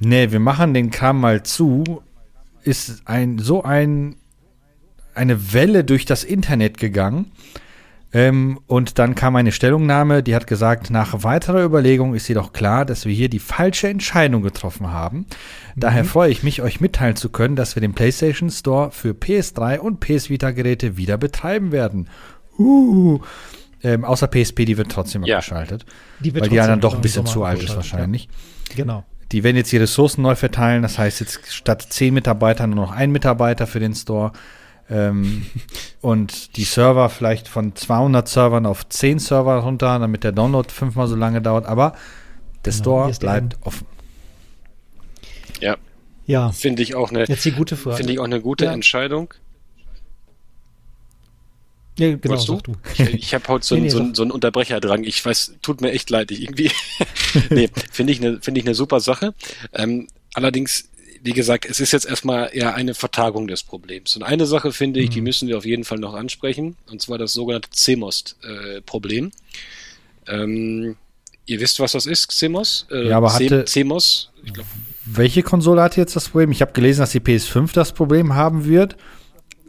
nee, 0.00 0.30
wir 0.30 0.40
machen 0.40 0.74
den 0.74 0.90
Kram 0.90 1.20
mal 1.20 1.42
zu, 1.42 2.02
ist 2.62 3.02
ein 3.06 3.38
so 3.38 3.62
ein 3.62 4.16
eine 5.14 5.52
Welle 5.52 5.84
durch 5.84 6.06
das 6.06 6.24
Internet 6.24 6.78
gegangen 6.78 7.30
ähm, 8.14 8.60
und 8.68 9.00
dann 9.00 9.16
kam 9.16 9.34
eine 9.34 9.50
Stellungnahme, 9.50 10.22
die 10.22 10.36
hat 10.36 10.46
gesagt, 10.46 10.88
nach 10.88 11.24
weiterer 11.24 11.64
Überlegung 11.64 12.14
ist 12.14 12.28
jedoch 12.28 12.52
klar, 12.52 12.84
dass 12.84 13.06
wir 13.06 13.12
hier 13.12 13.28
die 13.28 13.40
falsche 13.40 13.88
Entscheidung 13.88 14.42
getroffen 14.42 14.92
haben. 14.92 15.18
Mhm. 15.18 15.26
Daher 15.80 16.04
freue 16.04 16.30
ich 16.30 16.44
mich, 16.44 16.62
euch 16.62 16.80
mitteilen 16.80 17.16
zu 17.16 17.28
können, 17.28 17.56
dass 17.56 17.74
wir 17.74 17.80
den 17.80 17.92
PlayStation 17.92 18.50
Store 18.50 18.92
für 18.92 19.10
PS3 19.10 19.80
und 19.80 19.98
PS 19.98 20.30
Vita 20.30 20.52
Geräte 20.52 20.96
wieder 20.96 21.18
betreiben 21.18 21.72
werden. 21.72 22.08
Uh. 22.56 23.18
Ähm, 23.84 24.04
außer 24.04 24.26
PSP, 24.26 24.64
die 24.64 24.78
wird 24.78 24.90
trotzdem 24.90 25.24
ja. 25.24 25.36
abgeschaltet. 25.36 25.84
Die 26.20 26.34
wird 26.34 26.44
weil 26.44 26.48
die 26.48 26.56
ja 26.56 26.66
dann 26.66 26.80
doch 26.80 26.94
ein 26.94 27.02
bisschen 27.02 27.26
zu 27.26 27.44
alt 27.44 27.62
ist 27.62 27.76
wahrscheinlich. 27.76 28.28
Ja. 28.70 28.76
Genau. 28.76 29.04
Die 29.30 29.44
werden 29.44 29.56
jetzt 29.56 29.70
die 29.72 29.76
Ressourcen 29.76 30.22
neu 30.22 30.34
verteilen. 30.34 30.82
Das 30.82 30.98
heißt 30.98 31.20
jetzt 31.20 31.52
statt 31.52 31.86
zehn 31.90 32.14
Mitarbeitern 32.14 32.70
nur 32.70 32.86
noch 32.86 32.92
ein 32.92 33.12
Mitarbeiter 33.12 33.66
für 33.66 33.80
den 33.80 33.94
Store. 33.94 34.32
Ähm, 34.88 35.46
und 36.00 36.56
die 36.56 36.64
Server 36.64 37.10
vielleicht 37.10 37.46
von 37.46 37.76
200 37.76 38.26
Servern 38.26 38.66
auf 38.66 38.88
10 38.88 39.18
Server 39.18 39.56
runter, 39.58 39.98
damit 39.98 40.24
der 40.24 40.32
Download 40.32 40.68
fünfmal 40.70 41.06
so 41.06 41.16
lange 41.16 41.42
dauert. 41.42 41.66
Aber 41.66 41.94
der 42.64 42.72
genau, 42.72 42.82
Store 42.82 43.12
bleibt 43.18 43.58
offen. 43.62 43.86
Ja. 45.60 45.76
Ja. 46.26 46.52
Finde 46.52 46.82
ich 46.82 46.94
auch 46.94 47.10
eine, 47.10 47.26
Jetzt 47.26 47.44
die 47.44 47.52
gute 47.52 47.76
Frage. 47.76 47.96
Finde 47.96 48.14
ich 48.14 48.18
auch 48.18 48.24
eine 48.24 48.40
gute 48.40 48.64
ja. 48.64 48.72
Entscheidung. 48.72 49.34
Ja, 51.98 52.16
genau, 52.16 52.44
du? 52.44 52.60
du? 52.60 52.72
Ich, 52.94 53.00
ich 53.00 53.34
habe 53.34 53.46
heute 53.48 53.64
so, 53.64 53.74
nee, 53.76 53.82
nee, 53.82 53.88
so, 53.88 54.14
so 54.14 54.22
einen 54.22 54.32
Unterbrecherdrang. 54.32 55.04
Ich 55.04 55.24
weiß, 55.24 55.54
tut 55.62 55.80
mir 55.80 55.92
echt 55.92 56.10
leid. 56.10 56.30
Ich 56.30 56.42
irgendwie. 56.42 56.70
nee, 57.50 57.68
finde 57.92 58.12
ich 58.12 58.20
eine 58.20 58.40
finde 58.40 58.60
ich 58.60 58.66
eine 58.66 58.74
super 58.74 59.00
Sache. 59.00 59.34
Ähm, 59.72 60.08
allerdings, 60.34 60.88
wie 61.22 61.32
gesagt, 61.32 61.66
es 61.66 61.78
ist 61.78 61.92
jetzt 61.92 62.06
erstmal 62.06 62.50
eher 62.52 62.74
eine 62.74 62.94
Vertagung 62.94 63.46
des 63.46 63.62
Problems. 63.62 64.16
Und 64.16 64.24
eine 64.24 64.46
Sache 64.46 64.72
finde 64.72 65.00
ich, 65.00 65.10
mhm. 65.10 65.14
die 65.14 65.20
müssen 65.20 65.48
wir 65.48 65.56
auf 65.56 65.64
jeden 65.64 65.84
Fall 65.84 65.98
noch 65.98 66.14
ansprechen, 66.14 66.76
und 66.90 67.00
zwar 67.00 67.18
das 67.18 67.32
sogenannte 67.32 67.70
CMOS-Problem. 67.70 69.30
Äh, 70.26 70.42
ähm, 70.42 70.96
ihr 71.46 71.60
wisst, 71.60 71.78
was 71.78 71.92
das 71.92 72.06
ist, 72.06 72.32
CMOS? 72.32 72.86
Äh, 72.90 73.08
ja, 73.08 73.18
aber 73.18 73.32
hatte, 73.32 73.64
CMOS, 73.64 74.30
ich 74.44 74.52
glaube. 74.52 74.68
Welche 75.06 75.42
Konsole 75.42 75.82
hat 75.82 75.96
jetzt 75.96 76.16
das 76.16 76.30
Problem? 76.30 76.50
Ich 76.50 76.62
habe 76.62 76.72
gelesen, 76.72 77.00
dass 77.00 77.12
die 77.12 77.20
PS5 77.20 77.72
das 77.74 77.92
Problem 77.92 78.34
haben 78.34 78.64
wird. 78.64 78.96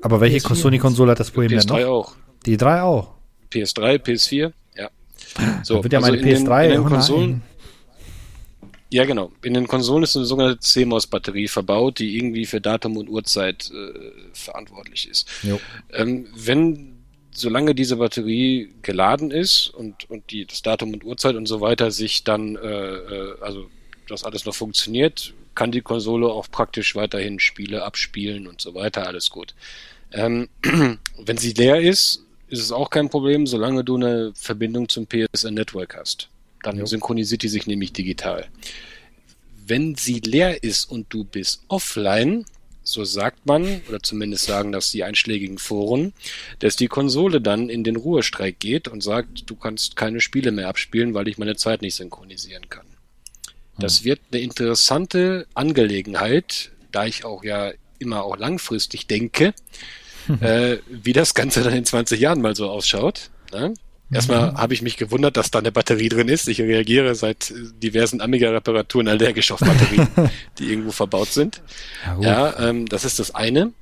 Aber 0.02 0.22
welche 0.22 0.38
PS4 0.38 0.56
Sony-Konsole 0.56 1.12
hat 1.12 1.20
das 1.20 1.32
Problem 1.32 1.58
PS3 1.58 1.68
denn 1.68 1.82
noch? 1.82 1.88
auch. 1.88 2.16
Die 2.46 2.58
3 2.58 2.82
auch. 2.82 3.14
PS3, 3.52 3.98
PS4, 3.98 4.52
ja. 4.78 4.90
So, 5.64 5.84
wird 5.84 5.94
ja 5.94 6.00
also 6.00 6.12
meine 6.12 6.22
PS3 6.22 6.34
in 6.34 6.46
den, 6.46 6.78
in 6.78 6.82
den 6.82 6.86
Konsolen. 6.86 7.42
Ja, 8.92 9.04
genau. 9.06 9.32
In 9.44 9.56
den 9.56 9.68
Konsolen 9.68 10.04
ist 10.04 10.16
eine 10.16 10.26
sogenannte 10.26 10.60
CMOS-Batterie 10.60 11.48
verbaut, 11.48 12.00
die 12.00 12.18
irgendwie 12.18 12.46
für 12.46 12.62
Datum 12.62 12.98
und 12.98 13.10
Uhrzeit 13.10 13.72
äh, 13.72 14.00
verantwortlich 14.34 15.10
ist. 15.10 15.28
Ähm, 15.92 16.28
wenn, 16.36 16.96
solange 17.32 17.76
diese 17.76 17.98
Batterie 17.98 18.70
geladen 18.84 19.32
ist 19.32 19.68
und, 19.70 20.10
und 20.10 20.32
die, 20.32 20.46
das 20.46 20.62
Datum 20.62 20.94
und 20.94 21.04
Uhrzeit 21.04 21.36
und 21.36 21.48
so 21.48 21.62
weiter 21.62 21.92
sich 21.92 22.24
dann, 22.24 22.56
äh, 22.56 22.60
äh 22.60 23.42
also 23.42 23.66
das 24.08 24.24
alles 24.24 24.46
noch 24.46 24.56
funktioniert, 24.56 25.34
kann 25.56 25.72
die 25.72 25.82
Konsole 25.82 26.28
auch 26.28 26.50
praktisch 26.50 26.96
weiterhin 26.96 27.40
Spiele 27.40 27.84
abspielen 27.84 28.48
und 28.48 28.62
so 28.62 28.76
weiter, 28.76 29.08
alles 29.08 29.30
gut. 29.30 29.56
Ähm, 30.12 30.50
wenn 31.18 31.38
sie 31.38 31.54
leer 31.54 31.82
ist, 31.82 32.24
ist 32.48 32.60
es 32.62 32.72
auch 32.72 32.90
kein 32.90 33.10
Problem, 33.10 33.48
solange 33.48 33.84
du 33.84 33.96
eine 33.96 34.32
Verbindung 34.36 34.88
zum 34.88 35.08
PSN 35.08 35.54
Network 35.54 35.96
hast. 35.96 36.30
Dann 36.64 36.78
jo. 36.78 36.86
synchronisiert 36.86 37.44
die 37.44 37.48
sich 37.48 37.68
nämlich 37.68 37.94
digital. 37.94 38.48
Wenn 39.66 39.96
sie 39.96 40.20
leer 40.20 40.64
ist 40.64 40.86
und 40.86 41.08
du 41.12 41.24
bist 41.24 41.64
offline, 41.68 42.46
so 42.84 43.04
sagt 43.04 43.48
man, 43.48 43.82
oder 43.90 44.02
zumindest 44.02 44.46
sagen 44.46 44.72
das 44.72 44.92
die 44.92 45.04
einschlägigen 45.04 45.58
Foren, 45.58 46.14
dass 46.60 46.76
die 46.76 46.88
Konsole 46.88 47.42
dann 47.42 47.70
in 47.70 47.84
den 47.84 47.96
Ruhestreik 47.96 48.60
geht 48.60 48.88
und 48.88 49.02
sagt, 49.02 49.50
du 49.50 49.56
kannst 49.56 49.96
keine 49.96 50.22
Spiele 50.22 50.52
mehr 50.52 50.70
abspielen, 50.70 51.16
weil 51.16 51.28
ich 51.28 51.40
meine 51.40 51.56
Zeit 51.56 51.82
nicht 51.82 51.96
synchronisieren 51.96 52.70
kann. 52.70 52.86
Das 53.80 54.00
hm. 54.00 54.06
wird 54.06 54.20
eine 54.32 54.42
interessante 54.42 55.48
Angelegenheit, 55.54 56.72
da 56.92 57.06
ich 57.06 57.26
auch 57.26 57.44
ja 57.44 57.72
immer 58.00 58.24
auch 58.24 58.38
langfristig 58.38 59.08
denke, 59.08 59.54
äh, 60.42 60.78
wie 60.90 61.14
das 61.14 61.34
Ganze 61.34 61.64
dann 61.64 61.74
in 61.74 61.86
20 61.86 62.20
Jahren 62.20 62.42
mal 62.42 62.56
so 62.56 62.70
ausschaut. 62.70 63.30
Ne? 63.54 63.74
Erstmal 64.12 64.52
mhm. 64.52 64.58
habe 64.58 64.74
ich 64.74 64.82
mich 64.82 64.98
gewundert, 64.98 65.36
dass 65.36 65.50
da 65.50 65.60
eine 65.60 65.72
Batterie 65.72 66.10
drin 66.10 66.28
ist. 66.28 66.48
Ich 66.48 66.62
reagiere 66.62 67.16
seit 67.16 67.52
diversen 67.82 68.22
Amiga-Reparaturen 68.22 69.08
allergisch 69.08 69.52
auf 69.52 69.60
Batterien, 69.60 70.08
die 70.60 70.70
irgendwo 70.70 70.92
verbaut 70.92 71.30
sind. 71.30 71.62
Ja, 72.06 72.22
ja 72.22 72.70
ähm, 72.70 72.86
das 72.88 73.04
ist 73.04 73.18
das 73.20 73.34
eine. 73.34 73.74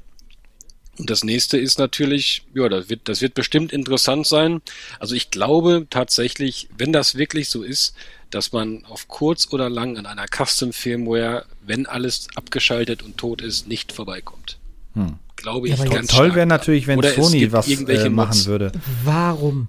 Und 1.00 1.10
das 1.10 1.24
nächste 1.24 1.58
ist 1.58 1.80
natürlich, 1.80 2.46
ja, 2.54 2.70
das 2.70 2.90
wird, 2.90 3.10
das 3.10 3.22
wird 3.22 3.34
bestimmt 3.34 3.74
interessant 3.74 4.28
sein. 4.28 4.62
Also 5.00 5.16
ich 5.16 5.32
glaube 5.32 5.88
tatsächlich, 5.90 6.70
wenn 6.78 6.94
das 6.94 7.16
wirklich 7.16 7.50
so 7.50 7.64
ist, 7.64 7.96
dass 8.30 8.52
man 8.52 8.86
auf 8.86 9.08
kurz 9.08 9.52
oder 9.52 9.70
lang 9.70 9.98
an 9.98 10.06
einer 10.06 10.26
Custom-Firmware, 10.28 11.46
wenn 11.66 11.86
alles 11.88 12.28
abgeschaltet 12.36 13.02
und 13.02 13.18
tot 13.18 13.42
ist, 13.42 13.68
nicht 13.68 13.92
vorbeikommt. 13.92 14.60
Hm. 14.94 15.16
Glaube 15.36 15.68
ich 15.68 15.78
ja, 15.78 15.86
ganz 15.86 16.12
Toll 16.12 16.36
wäre 16.36 16.46
natürlich, 16.46 16.86
wenn 16.86 17.02
Sony 17.02 17.52
was 17.52 17.68
äh, 17.68 18.10
machen 18.10 18.46
würde. 18.46 18.72
Warum? 19.04 19.68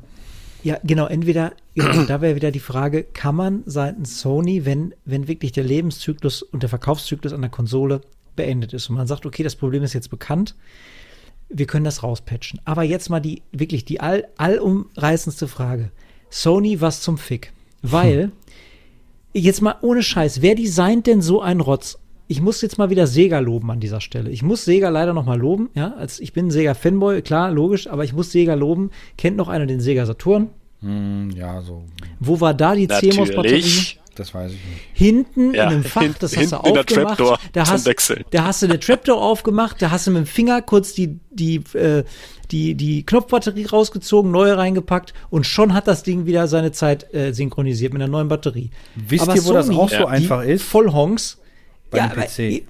Ja, 0.62 0.78
genau, 0.82 1.06
entweder, 1.06 1.52
genau, 1.74 2.02
da 2.06 2.20
wäre 2.20 2.36
wieder 2.36 2.50
die 2.50 2.60
Frage, 2.60 3.02
kann 3.02 3.34
man 3.34 3.62
seitens 3.66 4.20
Sony, 4.20 4.64
wenn, 4.64 4.94
wenn 5.04 5.26
wirklich 5.26 5.52
der 5.52 5.64
Lebenszyklus 5.64 6.42
und 6.42 6.62
der 6.62 6.70
Verkaufszyklus 6.70 7.32
an 7.32 7.40
der 7.40 7.50
Konsole 7.50 8.02
beendet 8.36 8.72
ist 8.72 8.88
und 8.88 8.96
man 8.96 9.06
sagt, 9.06 9.26
okay, 9.26 9.42
das 9.42 9.56
Problem 9.56 9.82
ist 9.82 9.92
jetzt 9.92 10.10
bekannt, 10.10 10.54
wir 11.54 11.66
können 11.66 11.84
das 11.84 12.02
rauspatchen. 12.02 12.60
Aber 12.64 12.82
jetzt 12.82 13.08
mal 13.08 13.20
die, 13.20 13.42
wirklich 13.52 13.84
die 13.84 14.00
all, 14.00 14.28
allumreißendste 14.36 15.48
Frage. 15.48 15.90
Sony, 16.30 16.80
was 16.80 17.00
zum 17.00 17.16
Fick? 17.16 17.52
Weil, 17.82 18.24
hm. 18.24 18.32
jetzt 19.32 19.62
mal 19.62 19.76
ohne 19.80 20.02
Scheiß, 20.02 20.42
wer 20.42 20.54
designt 20.54 21.06
denn 21.06 21.22
so 21.22 21.40
einen 21.40 21.60
Rotz? 21.60 21.98
ich 22.26 22.40
muss 22.40 22.62
jetzt 22.62 22.78
mal 22.78 22.90
wieder 22.90 23.06
Sega 23.06 23.38
loben 23.38 23.70
an 23.70 23.80
dieser 23.80 24.00
Stelle. 24.00 24.30
Ich 24.30 24.42
muss 24.42 24.64
Sega 24.64 24.88
leider 24.88 25.12
noch 25.12 25.26
mal 25.26 25.38
loben, 25.38 25.68
ja, 25.74 25.94
als 25.94 26.20
ich 26.20 26.32
bin 26.32 26.50
Sega 26.50 26.74
Fanboy, 26.74 27.22
klar, 27.22 27.50
logisch, 27.50 27.86
aber 27.86 28.04
ich 28.04 28.12
muss 28.12 28.32
Sega 28.32 28.54
loben. 28.54 28.90
Kennt 29.18 29.36
noch 29.36 29.48
einer 29.48 29.66
den 29.66 29.80
Sega 29.80 30.06
Saturn? 30.06 30.48
Hm, 30.80 31.30
ja, 31.36 31.60
so. 31.60 31.84
Wo 32.20 32.40
war 32.40 32.54
da 32.54 32.74
die 32.74 32.88
CMOS 32.88 33.34
Batterie? 33.34 33.98
Das 34.14 34.34
weiß 34.34 34.52
ich 34.52 34.64
nicht. 34.64 34.82
Hinten 34.92 35.54
ja, 35.54 35.64
in 35.64 35.68
einem 35.68 35.84
Fach, 35.84 36.02
das 36.18 36.36
hast 36.36 36.52
du 36.52 36.56
aufgemacht. 36.56 37.20
Da 37.52 37.66
hast, 37.66 37.88
da 38.30 38.44
hast 38.44 38.62
du 38.62 38.66
eine 38.66 38.78
Trapdoor 38.78 39.20
aufgemacht, 39.20 39.82
da 39.82 39.90
hast 39.90 40.06
du 40.06 40.10
mit 40.10 40.24
dem 40.24 40.26
Finger 40.26 40.62
kurz 40.62 40.92
die, 40.92 41.18
die, 41.30 41.56
äh, 41.74 42.04
die, 42.50 42.74
die 42.74 43.04
Knopfbatterie 43.04 43.66
rausgezogen, 43.66 44.30
neue 44.30 44.56
reingepackt 44.56 45.14
und 45.30 45.46
schon 45.46 45.74
hat 45.74 45.88
das 45.88 46.02
Ding 46.02 46.26
wieder 46.26 46.46
seine 46.46 46.72
Zeit 46.72 47.12
äh, 47.12 47.32
synchronisiert 47.32 47.92
mit 47.92 48.02
einer 48.02 48.10
neuen 48.10 48.28
Batterie. 48.28 48.70
Wisst 48.94 49.24
Aber 49.24 49.34
ihr, 49.34 49.44
wo 49.44 49.48
Sony, 49.48 49.66
das 49.66 49.70
auch 49.70 49.90
so 49.90 50.06
einfach 50.06 50.42
ist? 50.42 50.62
Vollhongs 50.62 51.38
bei 51.90 51.98
ja, 51.98 52.08
PC. 52.08 52.64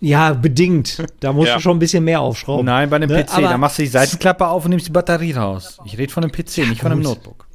Ja, 0.00 0.32
bedingt. 0.32 1.04
Da 1.20 1.32
musst 1.32 1.48
ja. 1.48 1.54
du 1.54 1.60
schon 1.60 1.76
ein 1.76 1.78
bisschen 1.78 2.02
mehr 2.02 2.20
aufschrauben. 2.20 2.66
Nein, 2.66 2.90
bei 2.90 2.96
einem 2.96 3.08
ne? 3.08 3.22
PC. 3.22 3.34
Aber 3.34 3.48
da 3.48 3.56
machst 3.56 3.78
du 3.78 3.82
die 3.82 3.88
Seitenklappe 3.88 4.48
auf 4.48 4.64
und 4.64 4.70
nimmst 4.70 4.88
die 4.88 4.90
Batterie 4.90 5.32
raus. 5.32 5.78
Ich 5.84 5.96
rede 5.96 6.12
von 6.12 6.24
einem 6.24 6.32
PC, 6.32 6.56
ja, 6.56 6.66
nicht 6.66 6.80
von 6.80 6.90
einem 6.90 7.02
Notebook. 7.02 7.46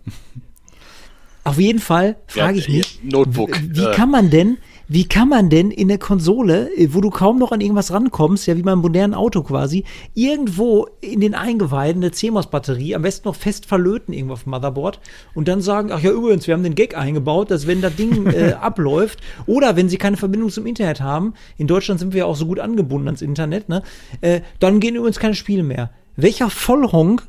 Auf 1.47 1.59
jeden 1.59 1.79
Fall 1.79 2.17
frage 2.27 2.59
ich 2.59 2.69
mich, 2.69 2.99
Notebook. 3.03 3.59
wie 3.69 3.85
äh. 3.85 3.93
kann 3.93 4.11
man 4.11 4.29
denn 4.29 4.57
wie 4.89 5.05
kann 5.05 5.27
man 5.27 5.49
denn 5.49 5.69
in 5.69 5.89
der 5.89 5.97
Konsole, 5.97 6.73
äh, 6.77 6.93
wo 6.93 7.01
du 7.01 7.09
kaum 7.09 7.39
noch 7.39 7.51
an 7.51 7.59
irgendwas 7.59 7.91
rankommst, 7.91 8.47
ja 8.47 8.55
wie 8.55 8.61
beim 8.61 8.79
modernen 8.79 9.13
Auto 9.13 9.43
quasi, 9.43 9.83
irgendwo 10.13 10.87
in 11.01 11.19
den 11.19 11.35
Eingeweiden 11.35 12.01
eine 12.01 12.11
CMOS-Batterie, 12.11 12.95
am 12.95 13.01
besten 13.01 13.27
noch 13.27 13.35
fest 13.35 13.65
verlöten 13.65 14.13
irgendwo 14.13 14.33
auf 14.33 14.43
dem 14.43 14.51
Motherboard 14.51 15.01
und 15.33 15.49
dann 15.49 15.61
sagen, 15.61 15.91
ach 15.91 15.99
ja 15.99 16.11
übrigens, 16.11 16.47
wir 16.47 16.53
haben 16.53 16.63
den 16.63 16.75
Gag 16.75 16.97
eingebaut, 16.97 17.51
dass 17.51 17.67
wenn 17.67 17.81
das 17.81 17.95
Ding 17.97 18.27
äh, 18.33 18.53
abläuft 18.53 19.19
oder 19.45 19.75
wenn 19.75 19.89
sie 19.89 19.97
keine 19.97 20.15
Verbindung 20.15 20.49
zum 20.51 20.65
Internet 20.65 21.01
haben, 21.01 21.33
in 21.57 21.67
Deutschland 21.67 21.99
sind 21.99 22.13
wir 22.13 22.19
ja 22.19 22.25
auch 22.25 22.37
so 22.37 22.45
gut 22.45 22.59
angebunden 22.59 23.09
ans 23.09 23.21
Internet, 23.21 23.67
ne, 23.67 23.83
äh, 24.21 24.39
dann 24.59 24.79
gehen 24.79 24.95
übrigens 24.95 25.19
keine 25.19 25.35
Spiele 25.35 25.63
mehr. 25.63 25.91
Welcher 26.15 26.49
Vollhonk 26.49 27.27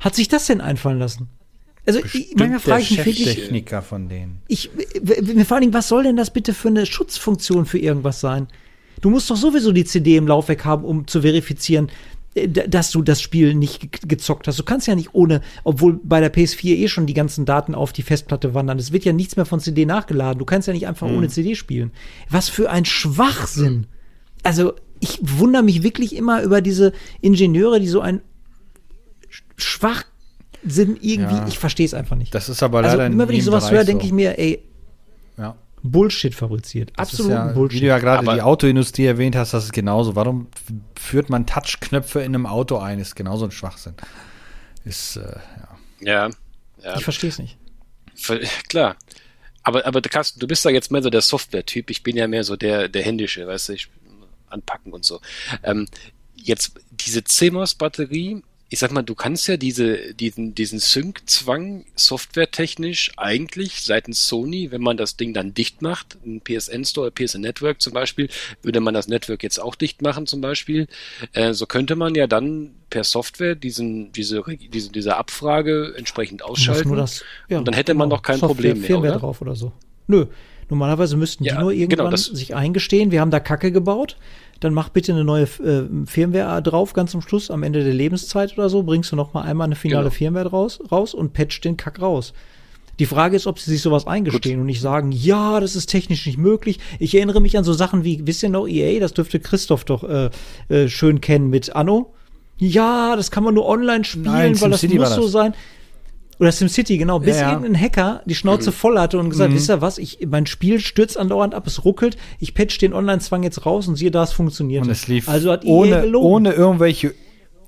hat 0.00 0.14
sich 0.14 0.28
das 0.28 0.46
denn 0.46 0.62
einfallen 0.62 0.98
lassen? 0.98 1.28
Also 1.86 2.00
ich, 2.00 2.34
manchmal 2.36 2.60
frage 2.60 2.82
ich 2.82 2.90
mich 2.90 3.06
wirklich. 3.06 3.34
Techniker 3.34 3.82
von 3.82 4.08
denen. 4.08 4.40
Ich, 4.48 4.70
vor 4.70 5.56
allen 5.56 5.60
Dingen, 5.62 5.74
was 5.74 5.88
soll 5.88 6.04
denn 6.04 6.16
das 6.16 6.32
bitte 6.32 6.54
für 6.54 6.68
eine 6.68 6.86
Schutzfunktion 6.86 7.66
für 7.66 7.78
irgendwas 7.78 8.20
sein? 8.20 8.48
Du 9.00 9.10
musst 9.10 9.30
doch 9.30 9.36
sowieso 9.36 9.72
die 9.72 9.84
CD 9.84 10.16
im 10.16 10.26
Laufwerk 10.26 10.64
haben, 10.64 10.84
um 10.84 11.06
zu 11.06 11.20
verifizieren, 11.20 11.90
äh, 12.34 12.48
dass 12.48 12.90
du 12.90 13.02
das 13.02 13.20
Spiel 13.20 13.54
nicht 13.54 14.08
gezockt 14.08 14.48
hast. 14.48 14.58
Du 14.58 14.62
kannst 14.62 14.86
ja 14.86 14.94
nicht 14.94 15.10
ohne, 15.12 15.42
obwohl 15.62 16.00
bei 16.02 16.20
der 16.20 16.32
PS4 16.32 16.76
eh 16.76 16.88
schon 16.88 17.06
die 17.06 17.14
ganzen 17.14 17.44
Daten 17.44 17.74
auf 17.74 17.92
die 17.92 18.02
Festplatte 18.02 18.54
wandern. 18.54 18.78
Es 18.78 18.92
wird 18.92 19.04
ja 19.04 19.12
nichts 19.12 19.36
mehr 19.36 19.46
von 19.46 19.60
CD 19.60 19.84
nachgeladen. 19.84 20.38
Du 20.38 20.46
kannst 20.46 20.68
ja 20.68 20.74
nicht 20.74 20.86
einfach 20.86 21.08
mhm. 21.08 21.18
ohne 21.18 21.28
CD 21.28 21.54
spielen. 21.54 21.92
Was 22.30 22.48
für 22.48 22.70
ein 22.70 22.86
Schwachsinn. 22.86 23.86
Also, 24.42 24.74
ich 25.00 25.18
wundere 25.20 25.62
mich 25.62 25.82
wirklich 25.82 26.16
immer 26.16 26.42
über 26.42 26.62
diese 26.62 26.92
Ingenieure, 27.20 27.78
die 27.78 27.88
so 27.88 28.00
ein 28.00 28.22
schwach 29.56 30.04
sind 30.64 31.02
irgendwie, 31.02 31.34
ja. 31.34 31.46
ich 31.46 31.58
verstehe 31.58 31.86
es 31.86 31.94
einfach 31.94 32.16
nicht. 32.16 32.34
Das 32.34 32.48
ist 32.48 32.62
aber 32.62 32.82
leider 32.82 33.02
also, 33.02 33.12
immer 33.12 33.28
wenn 33.28 33.36
ich 33.36 33.44
sowas 33.44 33.70
höre, 33.70 33.84
denke 33.84 34.02
so. 34.02 34.06
ich 34.08 34.12
mir, 34.12 34.38
ey, 34.38 34.62
ja. 35.36 35.56
Bullshit 35.82 36.34
fabriziert. 36.34 36.92
Absolut 36.96 37.32
ja, 37.32 37.46
Bullshit. 37.48 37.76
Wie 37.76 37.80
du 37.80 37.86
ja 37.88 37.98
gerade 37.98 38.24
die 38.34 38.40
Autoindustrie 38.40 39.04
erwähnt 39.04 39.36
hast, 39.36 39.52
das 39.52 39.64
ist 39.64 39.72
genauso. 39.72 40.16
Warum 40.16 40.48
führt 40.94 41.28
man 41.28 41.46
Touchknöpfe 41.46 42.20
in 42.20 42.34
einem 42.34 42.46
Auto 42.46 42.78
ein? 42.78 42.98
Ist 42.98 43.14
genauso 43.14 43.44
ein 43.44 43.50
Schwachsinn. 43.50 43.94
Ist, 44.84 45.16
äh, 45.16 45.36
ja. 46.00 46.30
ja. 46.82 46.96
Ich 46.96 47.04
verstehe 47.04 47.28
es 47.28 47.38
nicht. 47.38 47.58
Klar. 48.68 48.96
Aber, 49.62 49.86
aber 49.86 50.00
Carsten, 50.02 50.40
du 50.40 50.46
bist 50.46 50.64
da 50.64 50.70
jetzt 50.70 50.90
mehr 50.90 51.02
so 51.02 51.10
der 51.10 51.22
Software-Typ. 51.22 51.90
Ich 51.90 52.02
bin 52.02 52.16
ja 52.16 52.28
mehr 52.28 52.44
so 52.44 52.56
der, 52.56 52.88
der 52.88 53.02
händische, 53.02 53.46
weißt 53.46 53.70
du, 53.70 53.72
ich 53.74 53.88
anpacken 54.48 54.92
und 54.92 55.04
so. 55.04 55.20
Ähm, 55.62 55.88
jetzt 56.34 56.80
diese 56.90 57.24
CMOS-Batterie 57.24 58.42
ich 58.74 58.80
sag 58.80 58.90
mal, 58.90 59.02
du 59.02 59.14
kannst 59.14 59.46
ja 59.46 59.56
diese, 59.56 60.14
diesen, 60.14 60.56
diesen 60.56 60.80
Sync-Zwang 60.80 61.84
softwaretechnisch 61.94 63.12
eigentlich 63.16 63.84
seitens 63.84 64.26
Sony, 64.26 64.72
wenn 64.72 64.82
man 64.82 64.96
das 64.96 65.16
Ding 65.16 65.32
dann 65.32 65.54
dicht 65.54 65.80
macht, 65.80 66.18
ein 66.26 66.40
PSN 66.40 66.84
Store, 66.84 67.12
PSN 67.12 67.40
Network 67.40 67.80
zum 67.80 67.92
Beispiel, 67.92 68.28
würde 68.62 68.80
man 68.80 68.92
das 68.92 69.06
Network 69.06 69.44
jetzt 69.44 69.62
auch 69.62 69.76
dicht 69.76 70.02
machen 70.02 70.26
zum 70.26 70.40
Beispiel, 70.40 70.88
äh, 71.34 71.54
so 71.54 71.66
könnte 71.66 71.94
man 71.94 72.16
ja 72.16 72.26
dann 72.26 72.72
per 72.90 73.04
Software 73.04 73.54
diesen, 73.54 74.10
diese, 74.10 74.42
diese, 74.58 74.90
diese 74.90 75.16
Abfrage 75.16 75.94
entsprechend 75.96 76.42
ausschalten. 76.42 76.96
Das, 76.96 77.22
ja, 77.48 77.58
und 77.58 77.68
dann 77.68 77.74
hätte 77.76 77.94
man 77.94 78.08
genau, 78.08 78.16
noch 78.16 78.22
kein 78.22 78.38
Software, 78.38 78.54
Problem 78.56 78.78
mehr. 78.78 78.86
Firmware 78.88 79.12
oder? 79.12 79.20
drauf 79.20 79.40
oder 79.40 79.54
so. 79.54 79.70
Nö. 80.08 80.26
Normalerweise 80.68 81.16
müssten 81.16 81.44
ja, 81.44 81.52
die 81.52 81.60
nur 81.60 81.70
genau, 81.70 81.80
irgendwann 81.80 82.10
genau, 82.10 82.16
sich 82.16 82.56
eingestehen, 82.56 83.12
wir 83.12 83.20
haben 83.20 83.30
da 83.30 83.38
Kacke 83.38 83.70
gebaut, 83.70 84.16
dann 84.60 84.74
mach 84.74 84.88
bitte 84.88 85.12
eine 85.12 85.24
neue 85.24 85.44
äh, 85.44 86.06
Firmware 86.06 86.62
drauf, 86.62 86.92
ganz 86.92 87.10
zum 87.12 87.20
Schluss, 87.20 87.50
am 87.50 87.62
Ende 87.62 87.84
der 87.84 87.94
Lebenszeit 87.94 88.56
oder 88.56 88.68
so, 88.68 88.82
bringst 88.82 89.12
du 89.12 89.16
noch 89.16 89.34
mal 89.34 89.42
einmal 89.42 89.66
eine 89.66 89.76
finale 89.76 90.04
genau. 90.04 90.14
Firmware 90.14 90.48
raus, 90.48 90.80
raus 90.90 91.14
und 91.14 91.32
patch 91.32 91.60
den 91.60 91.76
Kack 91.76 92.00
raus. 92.00 92.32
Die 92.98 93.06
Frage 93.06 93.36
ist, 93.36 93.46
ob 93.46 93.58
sie 93.58 93.70
sich 93.72 93.82
sowas 93.82 94.06
eingestehen 94.06 94.56
Gut. 94.56 94.60
und 94.60 94.66
nicht 94.66 94.80
sagen, 94.80 95.10
ja, 95.10 95.58
das 95.58 95.74
ist 95.74 95.86
technisch 95.86 96.26
nicht 96.26 96.38
möglich. 96.38 96.78
Ich 97.00 97.14
erinnere 97.14 97.40
mich 97.40 97.58
an 97.58 97.64
so 97.64 97.72
Sachen 97.72 98.04
wie, 98.04 98.24
wisst 98.26 98.42
ihr 98.42 98.50
noch, 98.50 98.68
EA, 98.68 99.00
das 99.00 99.14
dürfte 99.14 99.40
Christoph 99.40 99.84
doch 99.84 100.04
äh, 100.04 100.30
äh, 100.68 100.88
schön 100.88 101.20
kennen 101.20 101.50
mit 101.50 101.74
Anno. 101.74 102.12
Ja, 102.56 103.16
das 103.16 103.32
kann 103.32 103.42
man 103.42 103.54
nur 103.54 103.66
online 103.66 104.04
spielen, 104.04 104.26
Nein, 104.26 104.60
weil 104.60 104.70
das 104.70 104.80
City 104.80 104.98
muss 104.98 105.14
so 105.14 105.26
sein. 105.26 105.54
Oder 106.38 106.52
SimCity, 106.52 106.98
genau, 106.98 107.18
bis 107.18 107.36
ja, 107.36 107.42
ja. 107.42 107.52
irgendein 107.52 107.80
Hacker 107.80 108.22
die 108.24 108.34
Schnauze 108.34 108.70
mhm. 108.70 108.74
voll 108.74 108.98
hatte 108.98 109.18
und 109.18 109.30
gesagt, 109.30 109.50
mhm. 109.50 109.56
wisst 109.56 109.70
ihr 109.70 109.80
was, 109.80 109.98
ich, 109.98 110.26
mein 110.28 110.46
Spiel 110.46 110.80
stürzt 110.80 111.16
andauernd 111.16 111.54
ab, 111.54 111.66
es 111.66 111.84
ruckelt, 111.84 112.16
ich 112.40 112.54
patch 112.54 112.78
den 112.78 112.92
Online-Zwang 112.92 113.42
jetzt 113.42 113.64
raus 113.66 113.88
und 113.88 113.96
siehe 113.96 114.10
da, 114.10 114.22
es 114.22 114.32
funktioniert. 114.32 114.84
Und 114.84 114.90
es 114.90 115.06
lief 115.08 115.28
also 115.28 115.52
hat 115.52 115.64
ohne, 115.64 116.10
ohne 116.16 116.52
irgendwelche 116.52 117.14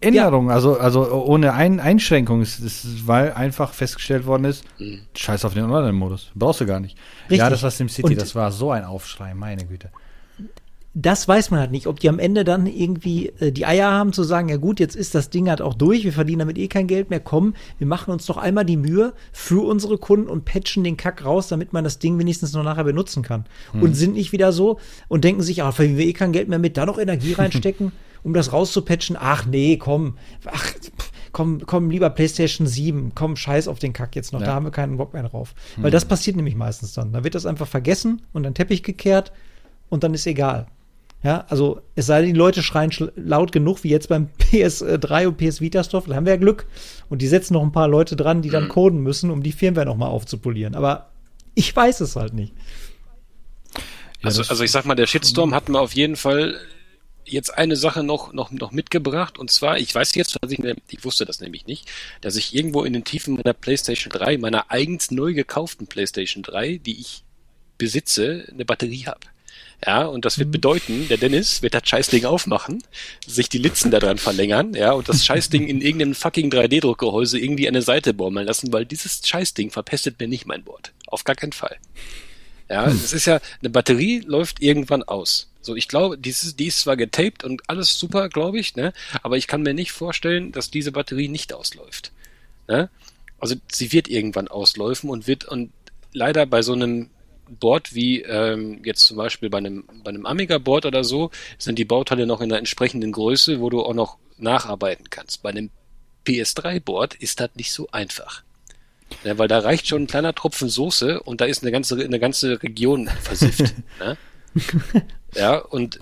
Änderungen, 0.01 0.49
ja. 0.49 0.55
also, 0.55 0.79
also 0.79 1.11
ohne 1.11 1.55
Ein 1.55 1.81
Einschränkungen, 1.81 2.43
es, 2.43 2.59
es, 2.59 3.07
weil 3.07 3.33
einfach 3.33 3.73
festgestellt 3.73 4.27
worden 4.27 4.45
ist, 4.45 4.65
mhm. 4.79 5.01
scheiß 5.15 5.45
auf 5.45 5.55
den 5.55 5.65
Online-Modus, 5.65 6.33
brauchst 6.35 6.61
du 6.61 6.67
gar 6.67 6.81
nicht. 6.81 6.97
Richtig. 7.25 7.39
Ja, 7.39 7.51
das 7.51 7.63
war 7.63 7.71
SimCity, 7.71 8.03
und 8.03 8.21
das 8.21 8.35
war 8.35 8.53
so 8.53 8.71
ein 8.71 8.85
Aufschrei, 8.85 9.35
meine 9.35 9.65
Güte 9.65 9.91
das 10.99 11.29
weiß 11.29 11.51
man 11.51 11.61
halt 11.61 11.73
nicht, 11.73 11.87
ob 11.89 12.01
die 12.01 12.09
am 12.09 12.19
Ende 12.19 12.43
dann 12.43 12.67
irgendwie 12.67 13.29
äh, 13.39 13.53
die 13.53 13.67
Eier 13.67 13.91
haben 13.91 14.15
zu 14.15 14.25
sagen, 14.25 14.49
ja 14.49 14.57
gut, 14.57 14.81
jetzt 14.81 14.97
ist 14.97 15.15
das 15.15 15.29
Ding 15.29 15.51
halt 15.51 15.61
auch 15.61 15.75
durch, 15.75 16.05
wir 16.05 16.13
verdienen 16.13 16.39
damit 16.39 16.57
eh 16.57 16.69
kein 16.69 16.87
Geld 16.87 17.11
mehr, 17.11 17.21
komm, 17.21 17.53
wir 17.77 17.87
machen 17.87 18.13
uns 18.13 18.25
doch 18.25 18.39
einmal 18.39 18.65
die 18.65 18.79
Mühe 18.79 19.13
für 19.31 19.67
unsere 19.67 19.99
Kunden 19.99 20.27
und 20.27 20.47
patchen 20.47 20.85
den 20.85 20.97
Kack 20.97 21.23
raus, 21.23 21.49
damit 21.49 21.75
man 21.75 21.85
das 21.85 21.99
Ding 21.99 22.19
wenigstens 22.19 22.55
noch 22.55 22.63
nachher 22.63 22.85
benutzen 22.85 23.23
kann. 23.23 23.45
Hm. 23.73 23.83
Und 23.83 23.95
sind 23.95 24.15
nicht 24.15 24.33
wieder 24.33 24.53
so 24.53 24.79
und 25.09 25.25
denken 25.25 25.43
sich, 25.43 25.63
ah, 25.63 25.71
verdienen 25.71 25.99
wir 25.99 26.07
eh 26.07 26.15
kein 26.15 26.33
Geld 26.33 26.49
mehr 26.49 26.59
mit, 26.59 26.79
da 26.79 26.87
noch 26.87 26.99
Energie 26.99 27.33
reinstecken, 27.39 27.93
um 28.23 28.33
das 28.33 28.55
rauszupatchen. 28.55 29.19
Ach 29.21 29.45
nee, 29.45 29.77
komm, 29.77 30.17
ach, 30.47 30.73
komm, 31.31 31.61
komm, 31.67 31.91
lieber 31.91 32.09
PlayStation 32.09 32.67
7, 32.67 33.13
komm, 33.15 33.37
scheiß 33.37 33.69
auf 33.69 33.79
den 33.79 33.93
Kack 33.93 34.17
jetzt 34.17 34.33
noch, 34.33 34.41
ja. 34.41 34.47
da 34.47 34.55
haben 34.55 34.65
wir 34.65 34.73
keinen 34.73 34.97
Bock 34.97 35.13
mehr 35.13 35.25
drauf. 35.25 35.55
Hm. 35.75 35.85
Weil 35.85 35.91
das 35.91 36.07
passiert 36.07 36.37
nämlich 36.37 36.57
meistens 36.57 36.95
dann. 36.95 37.13
Da 37.13 37.23
wird 37.23 37.35
das 37.35 37.45
einfach 37.45 37.69
vergessen 37.69 38.23
und 38.33 38.45
dann 38.45 38.55
Teppich 38.55 38.83
gekehrt 38.83 39.31
und 39.91 40.03
dann 40.03 40.15
ist 40.15 40.27
egal. 40.27 40.69
Ja, 41.23 41.45
also 41.49 41.81
es 41.95 42.07
sei 42.07 42.21
denn, 42.21 42.35
die 42.35 42.39
Leute 42.39 42.63
schreien 42.63 42.93
laut 43.17 43.51
genug, 43.51 43.83
wie 43.83 43.91
jetzt 43.91 44.09
beim 44.09 44.29
PS3 44.39 45.27
und 45.29 45.39
PS 45.39 45.61
Vita 45.61 45.83
Store, 45.83 46.05
dann 46.07 46.17
haben 46.17 46.27
wir 46.27 46.35
ja 46.35 46.39
Glück. 46.39 46.67
Und 47.09 47.23
die 47.23 47.27
setzen 47.27 47.55
noch 47.55 47.63
ein 47.63 47.73
paar 47.73 47.89
Leute 47.89 48.17
dran, 48.17 48.43
die 48.43 48.51
dann 48.51 48.65
mhm. 48.65 48.69
coden 48.69 49.01
müssen, 49.01 49.31
um 49.31 49.43
die 49.43 49.53
Firmware 49.53 49.87
nochmal 49.87 50.11
aufzupolieren. 50.11 50.75
Aber 50.75 51.11
ich 51.55 51.75
weiß 51.75 52.01
es 52.01 52.17
halt 52.17 52.35
nicht. 52.35 52.53
Also, 54.23 54.43
also 54.43 54.63
ich 54.63 54.71
sag 54.71 54.85
mal, 54.85 54.95
der 54.95 55.07
Shitstorm 55.07 55.55
hat 55.55 55.69
mir 55.69 55.81
auf 55.81 55.95
jeden 55.95 56.17
Fall 56.17 56.61
jetzt 57.25 57.57
eine 57.57 57.77
Sache 57.77 58.03
noch, 58.03 58.33
noch, 58.33 58.51
noch 58.51 58.73
mitgebracht. 58.73 59.39
Und 59.39 59.51
zwar, 59.51 59.79
ich 59.79 59.95
weiß 59.95 60.15
jetzt, 60.15 60.39
dass 60.41 60.51
ich 60.51 60.59
mir, 60.59 60.77
ich 60.89 61.05
wusste 61.05 61.25
das 61.25 61.41
nämlich 61.41 61.67
nicht, 61.67 61.91
dass 62.21 62.37
ich 62.37 62.55
irgendwo 62.55 62.85
in 62.85 62.93
den 62.93 63.05
Tiefen 63.05 63.35
meiner 63.35 63.53
PlayStation 63.53 64.11
3, 64.11 64.39
meiner 64.39 64.71
eigens 64.71 65.11
neu 65.11 65.35
gekauften 65.35 65.87
PlayStation 65.87 66.43
3, 66.43 66.79
die 66.79 67.01
ich 67.01 67.25
besitze, 67.79 68.47
eine 68.51 68.65
Batterie 68.65 69.07
habe. 69.07 69.21
Ja, 69.85 70.07
und 70.07 70.25
das 70.25 70.39
wird 70.39 70.49
mhm. 70.49 70.53
bedeuten, 70.53 71.09
der 71.09 71.19
Dennis 71.19 71.61
wird 71.63 71.75
das 71.75 71.83
Scheißding 71.87 72.25
aufmachen, 72.25 72.83
sich 73.27 73.49
die 73.49 73.59
Litzen 73.59 73.91
daran 73.91 74.17
verlängern, 74.17 74.75
ja, 74.75 74.93
und 74.93 75.09
das 75.09 75.25
Scheißding 75.25 75.69
in 75.69 75.83
irgendeinem 75.83 76.15
fucking 76.15 76.51
3D-Druckgehäuse 76.51 77.39
irgendwie 77.39 77.69
eine 77.69 77.83
Seite 77.83 78.15
baumeln 78.15 78.47
lassen, 78.47 78.73
weil 78.73 78.87
dieses 78.87 79.27
Scheißding 79.27 79.71
verpestet 79.71 80.19
mir 80.19 80.29
nicht 80.29 80.47
mein 80.47 80.65
Board. 80.65 80.93
Auf 81.07 81.25
gar 81.25 81.37
keinen 81.37 81.53
Fall. 81.53 81.77
Ja, 82.71 82.87
hm. 82.87 82.97
es 82.97 83.13
ist 83.13 83.27
ja, 83.27 83.41
eine 83.61 83.71
Batterie 83.71 84.23
läuft 84.27 84.63
irgendwann 84.63 85.03
aus. 85.03 85.49
So, 85.61 85.77
ich 85.77 85.89
glaube, 85.89 86.17
dieses, 86.17 86.57
die 86.57 86.67
ist 86.67 86.81
zwar 86.81 86.97
getaped 86.97 87.45
und 87.45 87.63
alles 87.69 87.99
super, 87.99 88.29
glaube 88.29 88.59
ich, 88.59 88.77
ne, 88.77 88.93
aber 89.23 89.37
ich 89.37 89.47
kann 89.47 89.63
mir 89.63 89.75
nicht 89.75 89.93
vorstellen, 89.93 90.53
dass 90.53 90.71
diese 90.71 90.93
Batterie 90.93 91.29
nicht 91.29 91.53
ausläuft. 91.53 92.13
Ne? 92.69 92.89
Also 93.39 93.57
sie 93.71 93.93
wird 93.93 94.09
irgendwann 94.09 94.49
ausläufen 94.49 95.11
und 95.11 95.27
wird 95.27 95.45
und 95.45 95.73
leider 96.13 96.47
bei 96.47 96.63
so 96.63 96.73
einem 96.73 97.11
Board 97.49 97.95
wie 97.95 98.23
ähm, 98.23 98.83
jetzt 98.85 99.07
zum 99.07 99.17
Beispiel 99.17 99.51
bei 99.51 99.59
einem, 99.59 99.85
bei 100.05 100.11
einem 100.11 100.27
Amiga-Board 100.27 100.87
oder 100.87 101.05
so, 101.05 101.31
sind 101.59 101.79
die 101.79 101.85
Bauteile 101.85 102.27
noch 102.27 102.41
in 102.41 102.49
der 102.49 102.59
entsprechenden 102.59 103.13
Größe, 103.13 103.61
wo 103.61 103.71
du 103.71 103.83
auch 103.83 103.95
noch 103.95 104.19
nacharbeiten 104.39 105.11
kannst. 105.11 105.43
Bei 105.43 105.51
einem 105.51 105.71
PS3-Board 106.27 107.15
ist 107.15 107.41
das 107.41 107.51
nicht 107.55 107.73
so 107.73 107.89
einfach. 107.93 108.43
Ja, 109.25 109.39
weil 109.39 109.49
da 109.49 109.61
reicht 109.61 109.87
schon 109.87 110.03
ein 110.03 110.07
kleiner 110.09 110.35
Tropfen 110.35 110.69
Soße 110.69 111.23
und 111.23 111.41
da 111.41 111.45
ist 111.45 111.63
eine 111.63 111.71
ganze, 111.71 112.03
eine 112.03 112.19
ganze 112.19 112.63
Region 112.63 113.09
versifft. 113.23 113.75
ne? 114.01 114.17
Ja, 115.35 115.59
und 115.59 116.01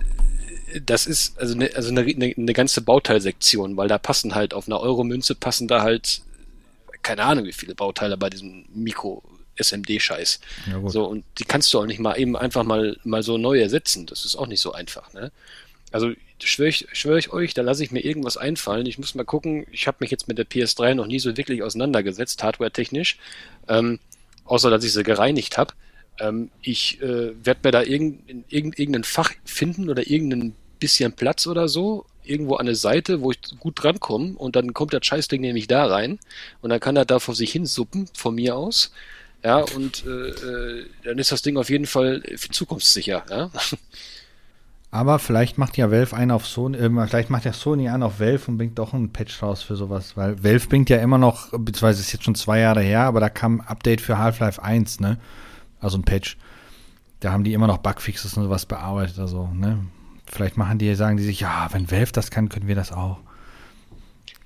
das 0.83 1.05
ist 1.05 1.39
also 1.39 1.53
eine, 1.53 1.75
also 1.75 1.89
eine, 1.89 2.01
eine 2.01 2.53
ganze 2.53 2.81
Bauteilsektion, 2.81 3.77
weil 3.77 3.87
da 3.87 3.97
passen 3.97 4.33
halt 4.33 4.53
auf 4.53 4.67
einer 4.67 4.79
Euro-Münze 4.79 5.35
passen 5.35 5.67
da 5.67 5.83
halt 5.83 6.21
keine 7.03 7.23
Ahnung 7.23 7.45
wie 7.45 7.53
viele 7.53 7.75
Bauteile 7.75 8.17
bei 8.17 8.31
diesem 8.31 8.65
Mikro 8.73 9.21
SMD-Scheiß. 9.57 10.39
Ja, 10.69 10.89
so, 10.89 11.05
und 11.05 11.23
die 11.39 11.45
kannst 11.45 11.73
du 11.73 11.79
auch 11.79 11.85
nicht 11.85 11.99
mal 11.99 12.17
eben 12.19 12.35
einfach 12.35 12.63
mal, 12.63 12.97
mal 13.03 13.23
so 13.23 13.37
neu 13.37 13.59
ersetzen. 13.59 14.05
Das 14.05 14.25
ist 14.25 14.35
auch 14.35 14.47
nicht 14.47 14.61
so 14.61 14.73
einfach, 14.73 15.13
ne? 15.13 15.31
Also 15.91 16.11
schwöre 16.43 16.69
ich, 16.69 16.87
schwör 16.91 17.17
ich 17.17 17.31
euch, 17.31 17.53
da 17.53 17.61
lasse 17.61 17.83
ich 17.83 17.91
mir 17.91 18.03
irgendwas 18.03 18.37
einfallen. 18.37 18.85
Ich 18.85 18.97
muss 18.97 19.15
mal 19.15 19.23
gucken, 19.23 19.65
ich 19.71 19.87
habe 19.87 19.97
mich 20.01 20.11
jetzt 20.11 20.27
mit 20.27 20.37
der 20.37 20.45
PS3 20.45 20.93
noch 20.93 21.07
nie 21.07 21.19
so 21.19 21.37
wirklich 21.37 21.63
auseinandergesetzt, 21.63 22.43
hardware-technisch, 22.43 23.17
ähm, 23.69 23.99
außer 24.43 24.69
dass 24.69 24.83
ich 24.83 24.91
sie 24.91 25.03
gereinigt 25.03 25.57
habe. 25.57 25.73
Ähm, 26.19 26.49
ich 26.61 27.01
äh, 27.01 27.33
werde 27.45 27.61
mir 27.63 27.71
da 27.71 27.83
irgendein, 27.83 28.43
irgendein 28.49 29.03
Fach 29.03 29.31
finden 29.45 29.89
oder 29.89 30.09
irgendein 30.09 30.55
bisschen 30.79 31.13
Platz 31.13 31.47
oder 31.47 31.69
so, 31.69 32.05
irgendwo 32.23 32.55
an 32.55 32.65
der 32.65 32.75
Seite, 32.75 33.21
wo 33.21 33.31
ich 33.31 33.39
gut 33.59 33.81
drankomme 33.81 34.35
und 34.35 34.55
dann 34.55 34.73
kommt 34.73 34.93
das 34.93 35.05
Scheißding 35.05 35.41
nämlich 35.41 35.67
da 35.67 35.85
rein 35.85 36.19
und 36.61 36.69
dann 36.69 36.79
kann 36.79 36.95
er 36.95 37.05
da 37.05 37.19
vor 37.19 37.35
sich 37.35 37.51
hin 37.51 37.65
suppen, 37.65 38.09
von 38.13 38.35
mir 38.35 38.55
aus 38.55 38.91
ja, 39.45 39.59
und 39.59 40.03
äh, 40.07 40.29
äh, 40.29 40.85
dann 41.03 41.19
ist 41.19 41.31
das 41.31 41.43
Ding 41.43 41.57
auf 41.57 41.69
jeden 41.69 41.85
Fall 41.85 42.23
zukunftssicher. 42.51 43.23
Ja? 43.29 43.51
Aber 44.89 45.19
vielleicht 45.19 45.59
macht 45.59 45.77
ja 45.77 45.91
Valve 45.91 46.15
einen 46.15 46.31
auf 46.31 46.47
Sony, 46.47 46.77
äh, 46.79 46.89
vielleicht 47.07 47.29
macht 47.29 47.45
ja 47.45 47.53
Sony 47.53 47.87
einen 47.87 48.01
auf 48.01 48.19
Valve 48.19 48.45
und 48.47 48.57
bringt 48.57 48.79
doch 48.79 48.95
einen 48.95 49.13
Patch 49.13 49.43
raus 49.43 49.61
für 49.61 49.75
sowas, 49.75 50.17
weil 50.17 50.43
Valve 50.43 50.67
bringt 50.67 50.89
ja 50.89 50.97
immer 50.97 51.19
noch, 51.19 51.51
beziehungsweise 51.51 52.01
ist 52.01 52.11
jetzt 52.11 52.23
schon 52.23 52.33
zwei 52.33 52.59
Jahre 52.59 52.81
her, 52.81 53.01
aber 53.01 53.19
da 53.19 53.29
kam 53.29 53.61
ein 53.61 53.67
Update 53.67 54.01
für 54.01 54.17
Half-Life 54.17 54.63
1, 54.63 54.99
ne? 54.99 55.19
Also 55.79 55.99
ein 55.99 56.03
Patch. 56.03 56.37
Da 57.19 57.31
haben 57.31 57.43
die 57.43 57.53
immer 57.53 57.67
noch 57.67 57.77
Bugfixes 57.77 58.35
und 58.37 58.45
sowas 58.45 58.65
bearbeitet, 58.65 59.19
also, 59.19 59.47
ne? 59.53 59.85
Vielleicht 60.25 60.57
machen 60.57 60.79
die, 60.79 60.95
sagen 60.95 61.17
die 61.17 61.23
sich, 61.23 61.41
ja, 61.41 61.67
wenn 61.71 61.91
Valve 61.91 62.13
das 62.13 62.31
kann, 62.31 62.49
können 62.49 62.67
wir 62.67 62.75
das 62.75 62.91
auch. 62.91 63.19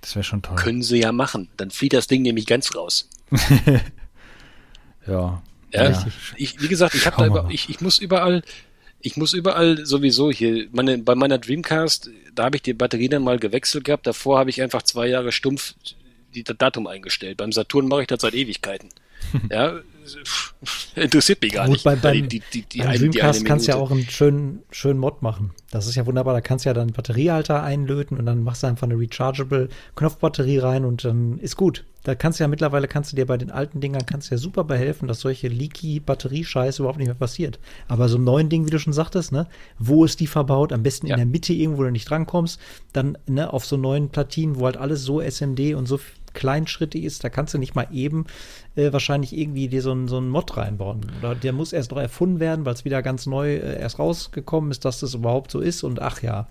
Das 0.01 0.15
wäre 0.15 0.23
schon 0.25 0.41
toll. 0.41 0.57
Können 0.57 0.83
sie 0.83 0.99
ja 0.99 1.13
machen. 1.13 1.47
Dann 1.55 1.71
flieht 1.71 1.93
das 1.93 2.07
Ding 2.07 2.21
nämlich 2.21 2.47
ganz 2.47 2.75
raus. 2.75 3.07
Ja. 5.09 5.41
Ja, 5.71 5.89
ja. 5.91 6.07
Ich, 6.35 6.61
wie 6.61 6.67
gesagt, 6.67 6.95
ich, 6.95 7.05
hab 7.05 7.17
da 7.17 7.27
über, 7.27 7.47
ich, 7.51 7.69
ich 7.69 7.79
muss 7.79 7.99
überall, 7.99 8.41
ich 9.01 9.17
muss 9.17 9.33
überall 9.33 9.85
sowieso 9.85 10.31
hier, 10.31 10.67
meine, 10.71 10.97
bei 10.97 11.13
meiner 11.13 11.37
Dreamcast, 11.37 12.09
da 12.33 12.45
habe 12.45 12.55
ich 12.55 12.63
die 12.63 12.73
Batterie 12.73 13.09
dann 13.09 13.23
mal 13.23 13.37
gewechselt 13.37 13.83
gehabt. 13.83 14.07
Davor 14.07 14.39
habe 14.39 14.49
ich 14.49 14.61
einfach 14.61 14.81
zwei 14.81 15.07
Jahre 15.07 15.31
stumpf 15.31 15.75
die 16.33 16.43
Datum 16.43 16.87
eingestellt. 16.87 17.37
Beim 17.37 17.51
Saturn 17.51 17.87
mache 17.87 18.01
ich 18.01 18.07
das 18.07 18.21
seit 18.21 18.33
Ewigkeiten. 18.33 18.89
ja, 19.51 19.79
interessiert 20.95 21.41
mich 21.41 21.53
gar 21.53 21.65
Gut, 21.65 21.73
nicht. 21.73 21.83
Bei, 21.83 21.95
beim, 21.95 22.27
die, 22.29 22.41
die, 22.53 22.61
die, 22.63 22.79
beim 22.79 22.97
Dreamcast 22.97 23.45
kannst 23.45 23.67
du 23.67 23.71
ja 23.71 23.77
auch 23.77 23.91
einen 23.91 24.09
schönen, 24.09 24.63
schönen 24.71 24.99
Mod 24.99 25.21
machen. 25.21 25.51
Das 25.71 25.87
ist 25.87 25.95
ja 25.95 26.05
wunderbar. 26.05 26.33
Da 26.33 26.41
kannst 26.41 26.65
du 26.65 26.69
ja 26.69 26.73
dann 26.73 26.91
Batteriehalter 26.91 27.63
einlöten 27.63 28.17
und 28.17 28.25
dann 28.25 28.43
machst 28.43 28.63
du 28.63 28.67
einfach 28.67 28.87
eine 28.87 28.97
rechargeable 28.99 29.69
Knopfbatterie 29.95 30.59
rein 30.59 30.85
und 30.85 31.05
dann 31.05 31.39
ist 31.39 31.55
gut. 31.55 31.85
Da 32.03 32.15
kannst 32.15 32.39
du 32.39 32.43
ja 32.43 32.47
mittlerweile, 32.47 32.87
kannst 32.87 33.11
du 33.11 33.15
dir 33.17 33.25
bei 33.25 33.37
den 33.37 33.51
alten 33.51 33.81
Dingern, 33.81 34.05
kannst 34.05 34.29
du 34.31 34.35
ja 34.35 34.39
super 34.39 34.63
behelfen, 34.63 35.07
dass 35.07 35.19
solche 35.19 35.49
leaky 35.49 35.99
Batteriescheiße 35.99 36.81
überhaupt 36.81 36.97
nicht 36.97 37.07
mehr 37.07 37.15
passiert. 37.15 37.59
Aber 37.87 38.07
so 38.07 38.15
einem 38.15 38.23
neuen 38.23 38.49
Ding, 38.49 38.65
wie 38.65 38.69
du 38.69 38.79
schon 38.79 38.93
sagtest, 38.93 39.31
ne, 39.31 39.47
wo 39.77 40.05
ist 40.05 40.19
die 40.21 40.27
verbaut? 40.27 40.71
Am 40.71 40.81
besten 40.81 41.07
ja. 41.07 41.15
in 41.15 41.19
der 41.19 41.25
Mitte 41.25 41.53
irgendwo, 41.53 41.81
wo 41.81 41.83
du 41.83 41.91
nicht 41.91 42.09
drankommst. 42.09 42.59
Dann, 42.93 43.17
ne, 43.27 43.51
auf 43.51 43.65
so 43.65 43.75
neuen 43.75 44.09
Platinen, 44.09 44.57
wo 44.57 44.65
halt 44.65 44.77
alles 44.77 45.03
so 45.03 45.21
SMD 45.21 45.75
und 45.75 45.87
so 45.87 45.99
kleinschrittig 46.33 47.03
ist, 47.03 47.23
da 47.23 47.29
kannst 47.29 47.53
du 47.53 47.57
nicht 47.57 47.75
mal 47.75 47.87
eben 47.91 48.25
äh, 48.75 48.91
wahrscheinlich 48.93 49.37
irgendwie 49.37 49.67
dir 49.67 49.81
so, 49.81 49.91
ein, 49.91 50.07
so 50.07 50.17
einen 50.17 50.29
Mod 50.29 50.57
reinbauen. 50.57 51.05
Oder 51.19 51.35
der 51.35 51.53
muss 51.53 51.73
erst 51.73 51.91
noch 51.91 51.97
erfunden 51.99 52.39
werden, 52.39 52.65
weil 52.65 52.73
es 52.73 52.85
wieder 52.85 53.01
ganz 53.01 53.25
neu 53.25 53.55
äh, 53.55 53.79
erst 53.79 53.99
rausgekommen 53.99 54.71
ist, 54.71 54.85
dass 54.85 54.99
das 54.99 55.13
überhaupt 55.13 55.51
so 55.51 55.59
ist. 55.59 55.83
Und 55.83 56.01
ach 56.01 56.21
ja, 56.21 56.47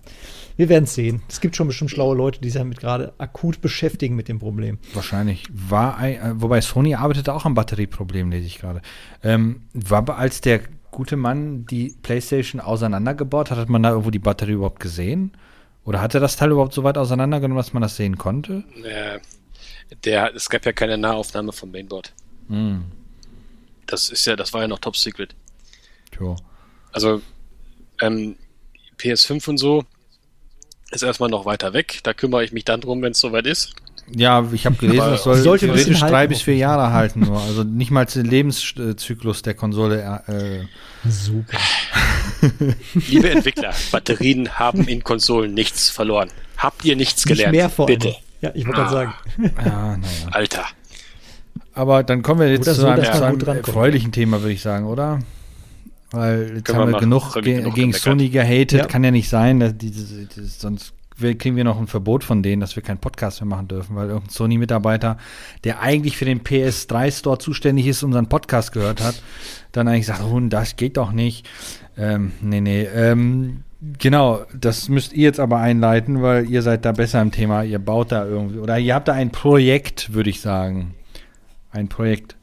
wir 0.57 0.69
werden 0.69 0.85
es 0.85 0.95
sehen. 0.95 1.21
Es 1.29 1.41
gibt 1.41 1.55
schon 1.55 1.67
bestimmt 1.67 1.91
schlaue 1.91 2.15
Leute, 2.15 2.39
die 2.41 2.49
sich 2.49 2.59
damit 2.59 2.79
gerade 2.79 3.13
akut 3.17 3.61
beschäftigen 3.61 4.15
mit 4.15 4.27
dem 4.27 4.39
Problem. 4.39 4.79
Wahrscheinlich. 4.93 5.45
War 5.51 5.97
ein, 5.97 6.15
äh, 6.15 6.41
wobei 6.41 6.61
Sony 6.61 6.95
arbeitet 6.95 7.29
auch 7.29 7.45
am 7.45 7.53
Batterieproblem, 7.53 8.31
lese 8.31 8.47
ich 8.47 8.59
gerade. 8.59 8.81
Ähm, 9.23 9.63
war 9.73 10.17
als 10.17 10.41
der 10.41 10.61
gute 10.91 11.17
Mann 11.17 11.65
die 11.65 11.95
PlayStation 12.01 12.59
auseinandergebaut 12.59 13.51
hat, 13.51 13.57
hat 13.57 13.69
man 13.69 13.83
da 13.83 13.89
irgendwo 13.89 14.11
die 14.11 14.19
Batterie 14.19 14.53
überhaupt 14.53 14.79
gesehen? 14.79 15.31
Oder 15.85 16.01
hat 16.01 16.13
er 16.13 16.19
das 16.19 16.35
Teil 16.35 16.51
überhaupt 16.51 16.73
so 16.73 16.83
weit 16.83 16.97
auseinandergenommen, 16.97 17.57
dass 17.57 17.73
man 17.73 17.81
das 17.81 17.95
sehen 17.95 18.17
konnte? 18.17 18.63
Äh, 18.83 19.19
der, 20.03 20.35
es 20.35 20.49
gab 20.49 20.65
ja 20.65 20.71
keine 20.71 20.97
Nahaufnahme 20.97 21.51
vom 21.51 21.71
Mainboard. 21.71 22.13
Hm. 22.47 22.85
Das 23.87 24.09
ist 24.09 24.25
ja, 24.25 24.35
das 24.35 24.53
war 24.53 24.61
ja 24.61 24.67
noch 24.67 24.79
Top 24.79 24.95
Secret. 24.95 25.35
Tja. 26.11 26.35
Also 26.91 27.21
ähm, 28.01 28.35
PS5 28.99 29.49
und 29.49 29.57
so 29.57 29.83
ist 30.91 31.03
erstmal 31.03 31.29
noch 31.29 31.45
weiter 31.45 31.73
weg. 31.73 31.99
Da 32.03 32.13
kümmere 32.13 32.43
ich 32.43 32.51
mich 32.51 32.65
dann 32.65 32.81
drum, 32.81 33.01
wenn 33.01 33.11
es 33.11 33.19
soweit 33.19 33.45
ist. 33.45 33.73
Ja, 34.15 34.47
ich 34.51 34.65
habe 34.65 34.75
gelesen, 34.75 35.13
es 35.13 35.23
soll 35.23 35.37
sollte 35.37 35.65
theoretisch 35.67 35.99
drei 35.99 36.25
bis 36.25 36.41
vier 36.41 36.55
Jahre 36.55 36.91
halten 36.93 37.19
nur. 37.19 37.39
Also 37.39 37.63
nicht 37.63 37.91
mal 37.91 38.05
den 38.05 38.25
Lebenszyklus 38.25 39.43
der 39.43 39.53
Konsole. 39.53 40.23
Äh, 40.27 41.07
Super. 41.07 41.59
Liebe 43.07 43.29
Entwickler, 43.29 43.73
Batterien 43.91 44.57
haben 44.57 44.87
in 44.87 45.03
Konsolen 45.03 45.53
nichts 45.53 45.89
verloren. 45.89 46.29
Habt 46.57 46.85
ihr 46.85 46.95
nichts 46.95 47.23
gelernt? 47.23 47.51
Nicht 47.51 47.61
mehr 47.61 47.69
vor 47.69 47.85
Bitte. 47.85 48.15
Ja, 48.41 48.51
ich 48.53 48.65
wollte 48.65 48.81
ah. 48.81 48.89
sagen. 48.89 49.13
Ja, 49.37 49.97
naja. 49.97 50.27
Alter. 50.31 50.65
Aber 51.73 52.03
dann 52.03 52.21
kommen 52.23 52.41
wir 52.41 52.51
jetzt 52.51 52.73
zu 52.73 52.87
einem, 52.87 53.03
zu 53.03 53.25
einem 53.25 53.39
erfreulichen 53.39 54.11
Thema, 54.11 54.41
würde 54.41 54.53
ich 54.53 54.61
sagen, 54.61 54.85
oder? 54.85 55.19
Weil 56.11 56.55
jetzt 56.55 56.65
Können 56.65 56.79
haben 56.79 56.87
wir, 56.89 56.93
wir 56.93 56.99
genug, 56.99 57.33
ge 57.35 57.57
genug 57.57 57.75
gegen 57.75 57.93
Sony 57.93 58.29
gehatet. 58.29 58.79
Ja. 58.79 58.85
Kann 58.85 59.03
ja 59.03 59.11
nicht 59.11 59.29
sein, 59.29 59.59
dass 59.59 59.77
die, 59.77 59.91
die, 59.91 60.27
die, 60.27 60.45
sonst 60.45 60.93
kriegen 61.19 61.55
wir 61.55 61.63
noch 61.63 61.79
ein 61.79 61.87
Verbot 61.87 62.23
von 62.23 62.41
denen, 62.41 62.61
dass 62.61 62.75
wir 62.75 62.83
keinen 62.83 62.97
Podcast 62.97 63.41
mehr 63.41 63.47
machen 63.47 63.67
dürfen, 63.67 63.95
weil 63.95 64.07
irgendein 64.07 64.29
Sony-Mitarbeiter, 64.29 65.17
der 65.63 65.81
eigentlich 65.81 66.17
für 66.17 66.25
den 66.25 66.41
PS3-Store 66.41 67.37
zuständig 67.37 67.87
ist, 67.87 68.03
unseren 68.03 68.29
Podcast 68.29 68.71
gehört 68.71 69.01
hat, 69.01 69.21
dann 69.71 69.87
eigentlich 69.87 70.05
sagt, 70.05 70.23
oh, 70.23 70.39
das 70.39 70.77
geht 70.77 70.97
doch 70.97 71.11
nicht. 71.11 71.47
Ähm, 71.97 72.31
nee, 72.41 72.61
nee. 72.61 72.83
Ähm, 72.83 73.63
genau, 73.81 74.45
das 74.57 74.89
müsst 74.89 75.13
ihr 75.13 75.23
jetzt 75.23 75.39
aber 75.39 75.57
einleiten, 75.57 76.21
weil 76.21 76.49
ihr 76.49 76.61
seid 76.61 76.85
da 76.85 76.91
besser 76.91 77.21
im 77.21 77.31
Thema. 77.31 77.63
Ihr 77.63 77.79
baut 77.79 78.11
da 78.11 78.25
irgendwie, 78.25 78.59
oder 78.59 78.77
ihr 78.77 78.95
habt 78.95 79.07
da 79.07 79.13
ein 79.13 79.31
Projekt, 79.31 80.13
würde 80.13 80.29
ich 80.29 80.41
sagen. 80.41 80.95
Ein 81.71 81.87
Projekt. 81.87 82.35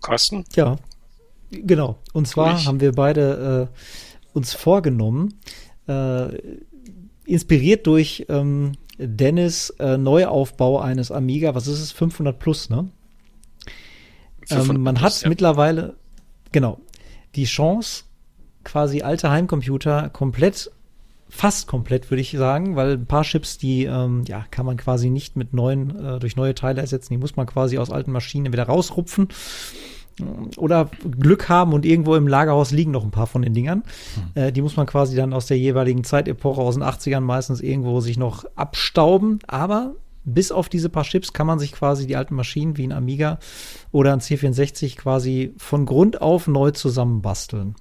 Kosten? 0.00 0.44
Ja, 0.54 0.76
genau. 1.50 1.98
Und 2.12 2.28
zwar 2.28 2.64
haben 2.64 2.80
wir 2.80 2.92
beide 2.92 3.70
äh, 3.72 4.36
uns 4.36 4.52
vorgenommen, 4.52 5.34
äh, 5.88 6.28
inspiriert 7.24 7.86
durch 7.86 8.26
ähm, 8.28 8.72
Dennis 8.98 9.70
äh, 9.78 9.96
Neuaufbau 9.96 10.78
eines 10.78 11.10
Amiga, 11.10 11.54
was 11.54 11.66
ist 11.66 11.80
es, 11.80 11.92
500 11.92 12.38
plus, 12.38 12.70
ne? 12.70 12.90
Ähm, 14.50 14.82
man 14.82 15.00
hat 15.00 15.22
ja. 15.22 15.28
mittlerweile, 15.28 15.94
genau, 16.52 16.80
die 17.34 17.44
Chance, 17.44 18.04
quasi 18.64 19.02
alte 19.02 19.30
Heimcomputer 19.30 20.10
komplett, 20.10 20.70
fast 21.28 21.66
komplett, 21.66 22.10
würde 22.10 22.20
ich 22.20 22.32
sagen, 22.32 22.76
weil 22.76 22.92
ein 22.92 23.06
paar 23.06 23.22
Chips, 23.22 23.58
die 23.58 23.84
ähm, 23.84 24.24
ja, 24.26 24.44
kann 24.50 24.66
man 24.66 24.76
quasi 24.76 25.10
nicht 25.10 25.36
mit 25.36 25.52
neuen, 25.52 26.04
äh, 26.04 26.18
durch 26.18 26.36
neue 26.36 26.54
Teile 26.54 26.80
ersetzen, 26.80 27.12
die 27.12 27.18
muss 27.18 27.36
man 27.36 27.46
quasi 27.46 27.78
aus 27.78 27.90
alten 27.90 28.12
Maschinen 28.12 28.52
wieder 28.52 28.64
rausrupfen 28.64 29.28
oder 30.56 30.90
Glück 31.18 31.48
haben 31.48 31.72
und 31.72 31.84
irgendwo 31.84 32.14
im 32.14 32.28
Lagerhaus 32.28 32.70
liegen 32.70 32.92
noch 32.92 33.04
ein 33.04 33.10
paar 33.10 33.26
von 33.26 33.42
den 33.42 33.54
Dingern. 33.54 33.82
Hm. 34.34 34.42
Äh, 34.42 34.52
die 34.52 34.62
muss 34.62 34.76
man 34.76 34.86
quasi 34.86 35.16
dann 35.16 35.32
aus 35.32 35.46
der 35.46 35.58
jeweiligen 35.58 36.04
Zeitepoche 36.04 36.60
aus 36.60 36.74
den 36.74 36.84
80ern 36.84 37.20
meistens 37.20 37.60
irgendwo 37.60 38.00
sich 38.00 38.16
noch 38.16 38.44
abstauben. 38.54 39.40
Aber 39.46 39.94
bis 40.24 40.52
auf 40.52 40.68
diese 40.68 40.88
paar 40.88 41.04
Chips 41.04 41.32
kann 41.32 41.46
man 41.46 41.58
sich 41.58 41.72
quasi 41.72 42.06
die 42.06 42.16
alten 42.16 42.34
Maschinen 42.34 42.76
wie 42.76 42.86
ein 42.86 42.92
Amiga 42.92 43.38
oder 43.92 44.12
ein 44.12 44.20
C64 44.20 44.96
quasi 44.96 45.52
von 45.58 45.84
Grund 45.84 46.22
auf 46.22 46.46
neu 46.46 46.70
zusammenbasteln. 46.70 47.74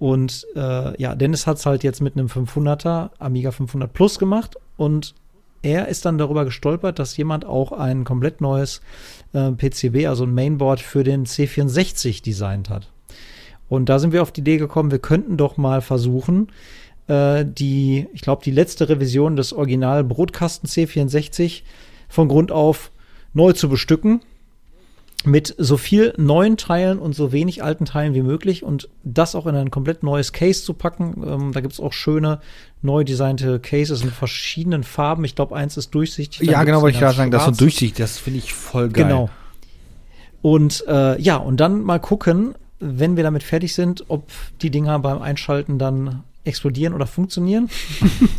Und 0.00 0.46
äh, 0.56 1.00
ja, 1.00 1.14
Dennis 1.14 1.46
hat 1.46 1.58
es 1.58 1.66
halt 1.66 1.84
jetzt 1.84 2.00
mit 2.00 2.16
einem 2.16 2.26
500er 2.26 3.10
Amiga 3.18 3.50
500 3.50 3.92
Plus 3.92 4.18
gemacht 4.18 4.56
und 4.78 5.14
er 5.60 5.88
ist 5.88 6.06
dann 6.06 6.16
darüber 6.16 6.46
gestolpert, 6.46 6.98
dass 6.98 7.18
jemand 7.18 7.44
auch 7.44 7.70
ein 7.72 8.04
komplett 8.04 8.40
neues 8.40 8.80
äh, 9.34 9.52
PCB, 9.52 10.06
also 10.06 10.24
ein 10.24 10.32
Mainboard 10.32 10.80
für 10.80 11.04
den 11.04 11.26
C64 11.26 12.22
designt 12.22 12.70
hat. 12.70 12.90
Und 13.68 13.90
da 13.90 13.98
sind 13.98 14.14
wir 14.14 14.22
auf 14.22 14.32
die 14.32 14.40
Idee 14.40 14.56
gekommen, 14.56 14.90
wir 14.90 15.00
könnten 15.00 15.36
doch 15.36 15.58
mal 15.58 15.82
versuchen, 15.82 16.48
äh, 17.06 17.44
die, 17.44 18.06
ich 18.14 18.22
glaube, 18.22 18.42
die 18.42 18.52
letzte 18.52 18.88
Revision 18.88 19.36
des 19.36 19.52
Original 19.52 20.02
Brotkasten 20.02 20.66
C64 20.66 21.60
von 22.08 22.26
Grund 22.28 22.52
auf 22.52 22.90
neu 23.34 23.52
zu 23.52 23.68
bestücken 23.68 24.22
mit 25.24 25.54
so 25.58 25.76
viel 25.76 26.14
neuen 26.16 26.56
Teilen 26.56 26.98
und 26.98 27.14
so 27.14 27.32
wenig 27.32 27.62
alten 27.62 27.84
Teilen 27.84 28.14
wie 28.14 28.22
möglich 28.22 28.62
und 28.62 28.88
das 29.04 29.34
auch 29.34 29.46
in 29.46 29.54
ein 29.54 29.70
komplett 29.70 30.02
neues 30.02 30.32
Case 30.32 30.64
zu 30.64 30.74
packen. 30.74 31.22
Ähm, 31.26 31.52
da 31.52 31.60
gibt 31.60 31.74
es 31.74 31.80
auch 31.80 31.92
schöne 31.92 32.40
neu 32.82 33.04
designte 33.04 33.60
Cases 33.60 34.02
in 34.02 34.10
verschiedenen 34.10 34.82
Farben. 34.82 35.24
Ich 35.24 35.34
glaube, 35.34 35.54
eins 35.54 35.76
ist 35.76 35.94
durchsichtig. 35.94 36.48
Ja, 36.48 36.64
genau, 36.64 36.80
wollte 36.80 36.94
ich 36.94 37.00
gerade 37.00 37.16
sagen, 37.16 37.30
das 37.30 37.46
ist 37.46 37.58
so 37.58 37.64
durchsichtig, 37.64 37.98
das 37.98 38.18
finde 38.18 38.38
ich 38.38 38.54
voll 38.54 38.88
geil. 38.88 39.04
Genau. 39.04 39.30
Und 40.42 40.84
äh, 40.88 41.20
ja, 41.20 41.36
und 41.36 41.58
dann 41.58 41.82
mal 41.82 42.00
gucken, 42.00 42.54
wenn 42.78 43.16
wir 43.16 43.22
damit 43.22 43.42
fertig 43.42 43.74
sind, 43.74 44.04
ob 44.08 44.24
die 44.62 44.70
Dinger 44.70 44.98
beim 45.00 45.20
Einschalten 45.20 45.78
dann 45.78 46.24
explodieren 46.44 46.94
oder 46.94 47.06
funktionieren. 47.06 47.68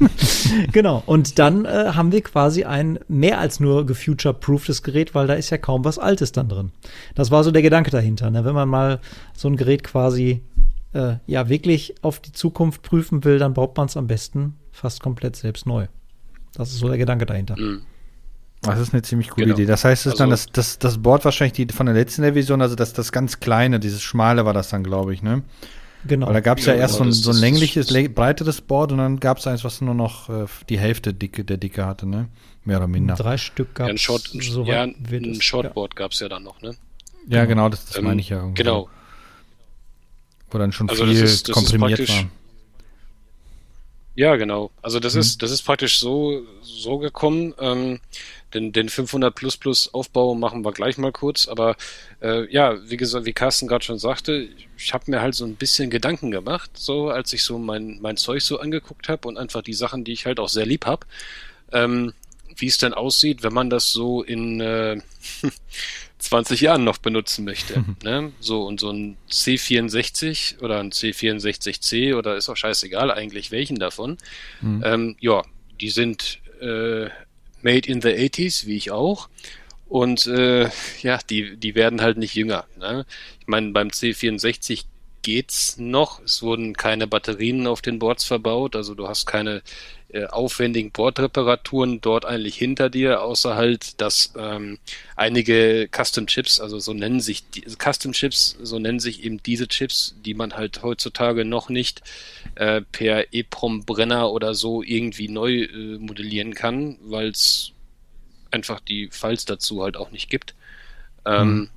genau. 0.72 1.04
Und 1.06 1.38
dann 1.40 1.66
äh, 1.66 1.92
haben 1.94 2.12
wir 2.12 2.22
quasi 2.22 2.64
ein 2.64 3.00
mehr 3.08 3.40
als 3.40 3.60
nur 3.60 3.86
gefuture-prooftes 3.86 4.84
Gerät, 4.84 5.14
weil 5.14 5.28
da 5.28 5.34
ist 5.36 5.50
ja 5.50 5.58
kaum 5.58 5.86
was 5.86 6.00
Altes 6.00 6.32
dann 6.32 6.50
drin. 6.50 6.72
Das 7.16 7.32
war 7.32 7.44
so 7.44 7.52
der 7.52 7.62
Gedanke 7.62 7.92
dahinter. 7.92 8.32
Ne? 8.32 8.44
Wenn 8.44 8.56
man 8.56 8.70
mal 8.70 9.00
so 9.36 9.48
ein 9.48 9.56
Gerät 9.56 9.84
quasi 9.84 10.42
äh, 10.94 11.16
ja 11.28 11.48
wirklich 11.50 11.96
auf 12.02 12.20
die 12.20 12.32
Zukunft 12.32 12.82
prüfen 12.82 13.24
will, 13.24 13.40
dann 13.40 13.54
baut 13.54 13.78
man 13.78 13.88
es 13.88 13.98
am 13.98 14.08
besten 14.08 14.58
fast 14.72 15.02
komplett 15.02 15.36
selbst 15.36 15.66
neu. 15.66 15.88
Das 16.54 16.72
ist 16.72 16.80
so 16.80 16.88
der 16.88 16.98
Gedanke 16.98 17.26
dahinter. 17.26 17.56
Mhm. 17.60 17.82
Das 18.62 18.80
ist 18.80 18.94
eine 18.94 19.02
ziemlich 19.02 19.30
coole 19.30 19.48
genau. 19.48 19.58
Idee. 19.58 19.66
Das 19.66 19.84
heißt, 19.84 20.06
es 20.06 20.14
also, 20.14 20.24
dann 20.24 20.30
das, 20.30 20.46
das, 20.48 20.78
das 20.78 21.00
Board 21.00 21.26
wahrscheinlich 21.26 21.54
die 21.54 21.74
von 21.74 21.88
der 21.88 21.96
letzten 21.96 22.24
Revision, 22.24 22.62
also 22.62 22.76
das, 22.76 22.94
das 22.94 23.12
ganz 23.12 23.40
kleine, 23.40 23.80
dieses 23.80 24.04
schmale 24.04 24.46
war 24.46 24.54
das 24.54 24.70
dann, 24.70 24.84
glaube 24.84 25.14
ich, 25.14 25.24
ne? 25.24 25.42
Genau. 26.06 26.28
Weil 26.28 26.34
da 26.34 26.40
gab 26.40 26.58
es 26.58 26.66
ja, 26.66 26.74
ja, 26.74 26.80
erst 26.80 26.98
genau, 26.98 27.12
so 27.12 27.20
ein, 27.20 27.24
so 27.24 27.32
ein 27.32 27.38
längliches, 27.38 27.94
breiteres 28.14 28.62
Board 28.62 28.92
und 28.92 28.98
dann 28.98 29.20
gab 29.20 29.38
es 29.38 29.48
eins, 29.48 29.64
was 29.64 29.82
nur 29.82 29.94
noch 29.94 30.30
äh, 30.30 30.46
die 30.70 30.80
Hälfte 30.80 31.14
dicke, 31.14 31.44
der 31.44 31.58
Dicke 31.58 31.86
hatte, 31.86 32.08
ne? 32.08 32.28
Mehr 32.64 32.78
oder 32.78 32.88
minder. 32.88 33.16
Drei 33.16 33.38
Stück 33.38 33.76
gab 33.76 33.90
es. 33.90 33.90
Ja, 33.90 33.94
ein, 33.94 33.98
Short, 33.98 34.68
ja, 34.68 34.84
ein 34.84 35.42
Shortboard 35.42 35.94
ja. 35.94 35.98
gab 35.98 36.12
es 36.12 36.20
ja 36.20 36.30
dann 36.30 36.44
noch, 36.44 36.62
ne? 36.62 36.76
Ja, 37.28 37.46
genau, 37.46 37.70
das, 37.70 37.86
das 37.86 37.98
ähm, 37.98 38.06
meine 38.06 38.22
ich 38.22 38.30
ja 38.30 38.38
irgendwie. 38.38 38.64
Genau. 38.64 38.90
Wo 40.50 40.58
dann 40.58 40.72
schon 40.72 40.90
also 40.90 41.06
viel 41.06 41.20
das 41.20 41.32
ist, 41.32 41.50
das 41.50 41.54
komprimiert 41.54 42.08
war. 42.10 42.26
Ja, 44.16 44.36
genau. 44.36 44.72
Also 44.82 45.00
das 45.00 45.14
mhm. 45.14 45.22
ist 45.22 45.42
das 45.42 45.52
ist 45.52 45.62
praktisch 45.62 46.00
so 46.00 46.42
so 46.62 46.98
gekommen. 46.98 47.54
Ähm, 47.60 48.00
den, 48.54 48.72
den 48.72 48.90
500 48.90 49.34
Plus 49.34 49.58
Plus 49.58 49.94
Aufbau 49.94 50.36
machen 50.36 50.64
wir 50.64 50.72
gleich 50.72 50.98
mal 50.98 51.12
kurz. 51.12 51.48
Aber 51.48 51.76
äh, 52.22 52.52
ja, 52.52 52.78
wie 52.90 52.98
gesagt, 52.98 53.26
wie 53.26 53.34
Carsten 53.34 53.68
gerade 53.68 53.84
schon 53.84 54.00
sagte, 54.00 54.50
ich 54.78 54.94
habe 54.94 55.10
mir 55.10 55.22
halt 55.22 55.36
so 55.36 55.46
ein 55.46 55.56
bisschen 55.56 55.90
Gedanken 55.90 56.32
gemacht, 56.32 56.72
so 56.74 57.10
als 57.10 57.34
ich 57.34 57.44
so 57.44 57.58
mein 57.58 58.00
mein 58.02 58.18
Zeug 58.18 58.42
so 58.42 58.60
angeguckt 58.60 59.10
habe 59.10 59.28
und 59.28 59.38
einfach 59.38 59.62
die 59.62 59.74
Sachen, 59.74 60.04
die 60.04 60.14
ich 60.14 60.26
halt 60.26 60.40
auch 60.40 60.50
sehr 60.50 60.66
lieb 60.66 60.86
habe. 60.86 61.06
Ähm, 61.72 62.14
wie 62.58 62.68
es 62.68 62.78
denn 62.78 62.94
aussieht, 62.94 63.44
wenn 63.44 63.54
man 63.54 63.70
das 63.70 63.92
so 63.92 64.24
in 64.24 64.60
äh, 64.60 65.02
20 66.20 66.62
Jahren 66.62 66.84
noch 66.84 66.98
benutzen 66.98 67.46
möchte. 67.46 67.80
Mhm. 67.80 67.96
Ne? 68.04 68.32
So, 68.40 68.64
und 68.64 68.80
so 68.80 68.92
ein 68.92 69.18
C64 69.30 70.62
oder 70.62 70.80
ein 70.80 70.92
C64C 70.92 72.16
oder 72.16 72.36
ist 72.36 72.50
auch 72.50 72.58
scheißegal 72.58 73.12
eigentlich 73.12 73.52
welchen 73.52 73.80
davon. 73.80 74.18
Mhm. 74.62 74.84
Ähm, 74.86 75.16
ja, 75.20 75.44
die 75.80 75.90
sind 75.90 76.40
äh, 76.62 77.10
made 77.64 77.90
in 77.90 78.02
the 78.02 78.10
80s, 78.10 78.66
wie 78.66 78.78
ich 78.78 78.92
auch. 78.92 79.30
Und 79.88 80.26
äh, 80.28 80.70
ja, 81.02 81.20
die, 81.30 81.58
die 81.58 81.76
werden 81.76 82.02
halt 82.02 82.18
nicht 82.18 82.36
jünger. 82.36 82.66
Ne? 82.80 83.06
Ich 83.40 83.48
meine, 83.48 83.72
beim 83.72 83.90
C64 83.90 84.86
geht's 85.22 85.78
noch. 85.78 86.22
Es 86.22 86.42
wurden 86.42 86.76
keine 86.76 87.08
Batterien 87.08 87.68
auf 87.68 87.82
den 87.82 88.00
Boards 88.00 88.24
verbaut, 88.24 88.76
also 88.76 88.96
du 88.96 89.08
hast 89.08 89.26
keine 89.26 89.62
äh, 90.14 90.26
aufwendigen 90.26 90.92
Bordreparaturen 90.92 92.02
dort 92.02 92.26
eigentlich 92.26 92.56
hinter 92.56 92.90
dir, 92.90 93.22
außer 93.22 93.56
halt, 93.56 94.02
dass 94.02 94.34
ähm, 94.38 94.78
einige 95.16 95.90
Custom 95.90 96.28
Chips, 96.28 96.60
also 96.60 96.80
so 96.80 96.94
nennen 96.94 97.22
sich 97.22 97.50
die 97.50 97.62
Custom 97.62 98.12
Chips, 98.12 98.58
so 98.62 98.80
nennen 98.80 99.00
sich 99.00 99.24
eben 99.24 99.42
diese 99.44 99.68
Chips, 99.68 100.16
die 100.26 100.34
man 100.34 100.54
halt 100.54 100.84
heutzutage 100.84 101.46
noch 101.46 101.70
nicht 101.70 102.02
äh, 102.56 102.82
per 102.92 103.34
EPROM 103.34 103.86
Brenner 103.86 104.32
oder 104.32 104.54
so 104.54 104.84
irgendwie 104.84 105.30
neu 105.30 105.64
äh, 105.64 105.98
modellieren 105.98 106.54
kann, 106.54 106.98
weil 107.02 107.30
es 107.30 107.72
einfach 108.52 108.80
die 108.80 109.10
Files 109.12 109.46
dazu 109.46 109.82
halt 109.84 109.98
auch 109.98 110.12
nicht 110.12 110.30
gibt. 110.30 110.56
Ähm, 111.26 111.54
mhm 111.54 111.70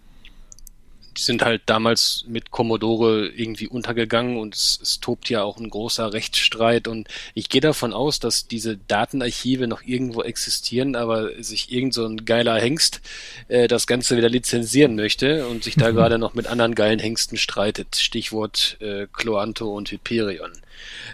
die 1.16 1.22
sind 1.22 1.42
halt 1.42 1.62
damals 1.66 2.24
mit 2.26 2.50
Commodore 2.50 3.28
irgendwie 3.28 3.68
untergegangen 3.68 4.36
und 4.36 4.54
es, 4.54 4.78
es 4.82 5.00
tobt 5.00 5.28
ja 5.28 5.42
auch 5.42 5.56
ein 5.56 5.70
großer 5.70 6.12
Rechtsstreit 6.12 6.88
und 6.88 7.08
ich 7.34 7.48
gehe 7.48 7.60
davon 7.60 7.92
aus, 7.92 8.20
dass 8.20 8.46
diese 8.46 8.76
Datenarchive 8.76 9.66
noch 9.66 9.82
irgendwo 9.82 10.22
existieren, 10.22 10.96
aber 10.96 11.42
sich 11.42 11.72
irgend 11.72 11.94
so 11.94 12.04
ein 12.06 12.24
geiler 12.24 12.60
Hengst 12.60 13.00
äh, 13.48 13.68
das 13.68 13.86
Ganze 13.86 14.16
wieder 14.16 14.28
lizenzieren 14.28 14.96
möchte 14.96 15.46
und 15.46 15.64
sich 15.64 15.76
da 15.76 15.90
mhm. 15.90 15.96
gerade 15.96 16.18
noch 16.18 16.34
mit 16.34 16.46
anderen 16.46 16.74
geilen 16.74 16.98
Hengsten 16.98 17.38
streitet. 17.38 17.96
Stichwort 17.96 18.76
äh, 18.80 19.06
Cloanto 19.12 19.74
und 19.74 19.90
Hyperion. 19.90 20.52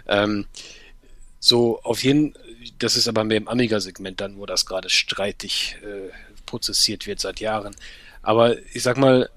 Ähm, 0.09 0.47
so, 1.39 1.81
auf 1.83 2.03
jeden 2.03 2.35
das 2.79 2.97
ist 2.97 3.09
aber 3.09 3.25
mehr 3.25 3.39
im 3.39 3.49
Amiga-Segment 3.49 4.21
dann, 4.21 4.37
wo 4.39 4.47
das 4.47 4.67
gerade 4.67 4.91
streitig 4.91 5.77
äh, 5.83 6.11
prozessiert 6.47 7.07
wird 7.07 7.21
seit 7.21 7.41
Jahren. 7.41 7.75
Aber 8.23 8.57
ich 8.75 8.83
sag 8.83 8.97
mal, 8.97 9.31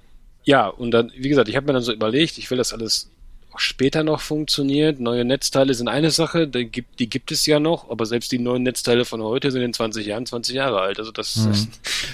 ja, 0.44 0.68
und 0.68 0.91
dann, 0.91 1.12
wie 1.16 1.30
gesagt, 1.30 1.50
ich 1.50 1.56
habe 1.56 1.68
mir 1.68 1.74
dann 1.74 1.84
so 1.84 1.94
überlegt, 1.94 2.38
ich 2.38 2.50
will 2.52 2.58
das 2.58 2.74
alles 2.74 3.10
auch 3.54 3.60
später 3.60 4.04
noch 4.04 4.20
funktioniert. 4.20 5.00
Neue 5.00 5.26
Netzteile 5.26 5.74
sind 5.74 5.88
eine 5.88 6.10
Sache, 6.12 6.48
die 6.48 6.66
gibt, 6.66 7.00
die 7.00 7.10
gibt 7.10 7.32
es 7.32 7.46
ja 7.46 7.60
noch, 7.60 7.89
aber 7.89 8.06
selbst 8.06 8.32
die 8.32 8.39
neuen 8.39 8.64
Netzteile 8.64 9.06
von 9.06 9.22
heute 9.22 9.52
sind 9.52 9.62
in 9.62 9.74
20 9.74 10.06
Jahren 10.06 10.26
20 10.26 10.56
Jahre 10.56 10.82
alt. 10.82 11.00
Also 11.00 11.12
das, 11.12 11.36
mhm. 11.36 11.50
das 11.50 11.68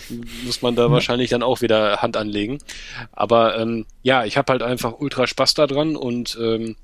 muss 0.46 0.62
man 0.62 0.76
da 0.76 0.86
ja. 0.86 0.92
wahrscheinlich 0.92 1.30
dann 1.30 1.44
auch 1.44 1.62
wieder 1.62 2.02
Hand 2.02 2.18
anlegen. 2.18 2.60
Aber 3.12 3.58
ähm, 3.58 3.86
ja, 4.04 4.26
ich 4.26 4.38
habe 4.38 4.52
halt 4.52 4.64
einfach 4.64 5.00
ultra 5.00 5.28
Spaß 5.28 5.54
daran 5.54 5.96
und, 5.96 6.38
ähm, 6.42 6.76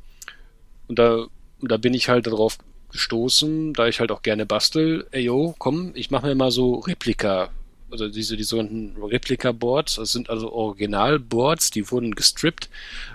und 0.88 1.00
da, 1.00 1.26
und 1.60 1.72
da 1.72 1.78
bin 1.78 1.93
ich 1.93 2.10
halt 2.10 2.28
darauf 2.28 2.58
gestoßen, 2.91 3.74
da 3.74 3.88
ich 3.88 4.00
halt 4.00 4.12
auch 4.12 4.22
gerne 4.22 4.46
bastel, 4.46 5.06
ey 5.12 5.24
yo, 5.24 5.54
komm, 5.58 5.91
ich 5.96 6.12
mache 6.12 6.28
mir 6.28 6.36
mal 6.36 6.52
so 6.52 6.76
Replika 6.76 7.50
also 7.92 8.10
diese 8.10 8.36
die 8.36 8.44
sogenannten 8.44 9.02
Replika-Boards, 9.02 9.96
das 9.96 10.12
sind 10.12 10.30
also 10.30 10.52
Original-Boards, 10.52 11.72
die 11.72 11.90
wurden 11.92 12.16
gestrippt 12.16 12.70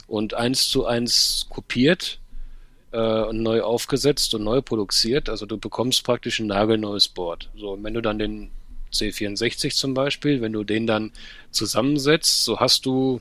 und 0.07 0.35
eins 0.35 0.68
zu 0.68 0.87
eins 0.87 1.47
kopiert 1.51 2.18
äh, 2.93 3.23
und 3.23 3.43
neu 3.43 3.62
aufgesetzt 3.62 4.35
und 4.35 4.45
neu 4.45 4.62
produziert. 4.62 5.29
Also 5.29 5.47
du 5.47 5.59
bekommst 5.59 6.05
praktisch 6.05 6.39
ein 6.41 6.47
nagelneues 6.47 7.09
Board. 7.09 7.49
So, 7.57 7.73
und 7.73 7.85
wenn 7.85 7.95
du 7.95 8.03
dann 8.03 8.18
den 8.18 8.51
C64 8.93 9.75
zum 9.75 9.95
Beispiel, 9.95 10.41
wenn 10.41 10.53
du 10.53 10.64
den 10.64 10.87
dann 10.87 11.12
zusammensetzt, 11.51 12.45
so 12.45 12.59
hast 12.59 12.87
du, 12.87 13.21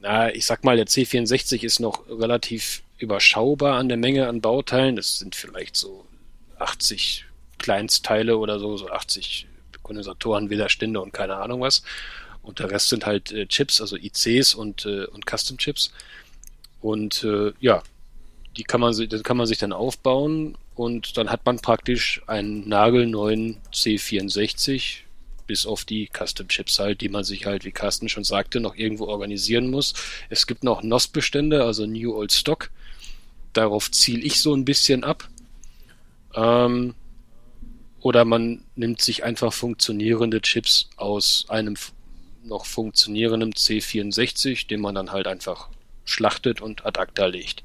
na, 0.00 0.34
ich 0.34 0.46
sag 0.46 0.64
mal, 0.64 0.76
der 0.76 0.86
C64 0.86 1.62
ist 1.64 1.80
noch 1.80 2.08
relativ 2.08 2.82
überschaubar 2.98 3.78
an 3.78 3.88
der 3.88 3.96
Menge 3.96 4.28
an 4.28 4.40
Bauteilen. 4.40 4.96
Das 4.96 5.18
sind 5.18 5.34
vielleicht 5.34 5.76
so 5.76 6.04
80 6.58 7.24
Kleinstteile 7.58 8.38
oder 8.38 8.58
so, 8.58 8.76
so 8.76 8.88
80 8.90 9.46
Kondensatoren, 9.90 10.50
Widerstände 10.50 11.00
und 11.00 11.12
keine 11.12 11.34
Ahnung 11.34 11.62
was. 11.62 11.82
Und 12.42 12.60
der 12.60 12.70
Rest 12.70 12.90
sind 12.90 13.06
halt 13.06 13.32
äh, 13.32 13.46
Chips, 13.46 13.80
also 13.80 13.96
ICs 13.96 14.54
und, 14.54 14.86
äh, 14.86 15.06
und 15.06 15.26
Custom-Chips. 15.28 15.92
Und 16.80 17.24
äh, 17.24 17.52
ja, 17.58 17.82
die 18.56 18.62
kann 18.62 18.80
man, 18.80 18.94
die 18.94 19.08
kann 19.08 19.36
man 19.36 19.48
sich 19.48 19.58
dann 19.58 19.72
aufbauen 19.72 20.56
und 20.76 21.16
dann 21.16 21.28
hat 21.28 21.44
man 21.44 21.58
praktisch 21.58 22.22
einen 22.28 22.68
nagelneuen 22.68 23.56
C64, 23.72 24.98
bis 25.48 25.66
auf 25.66 25.84
die 25.84 26.08
Custom-Chips 26.16 26.78
halt, 26.78 27.00
die 27.00 27.08
man 27.08 27.24
sich 27.24 27.46
halt, 27.46 27.64
wie 27.64 27.72
Carsten 27.72 28.08
schon 28.08 28.22
sagte, 28.22 28.60
noch 28.60 28.76
irgendwo 28.76 29.06
organisieren 29.06 29.70
muss. 29.70 29.94
Es 30.28 30.46
gibt 30.46 30.62
noch 30.62 30.84
NOS-Bestände, 30.84 31.64
also 31.64 31.84
New 31.84 32.14
Old 32.14 32.32
Stock. 32.32 32.70
Darauf 33.54 33.90
ziele 33.90 34.22
ich 34.22 34.40
so 34.40 34.54
ein 34.54 34.64
bisschen 34.64 35.02
ab. 35.02 35.28
Ähm, 36.36 36.94
oder 38.00 38.24
man 38.24 38.64
nimmt 38.74 39.00
sich 39.00 39.24
einfach 39.24 39.52
funktionierende 39.52 40.40
Chips 40.40 40.88
aus 40.96 41.44
einem 41.48 41.76
noch 42.44 42.64
funktionierenden 42.64 43.52
C64, 43.52 44.66
den 44.66 44.80
man 44.80 44.94
dann 44.94 45.12
halt 45.12 45.26
einfach 45.26 45.68
schlachtet 46.04 46.60
und 46.60 46.86
ad 46.86 46.98
acta 46.98 47.26
legt. 47.26 47.62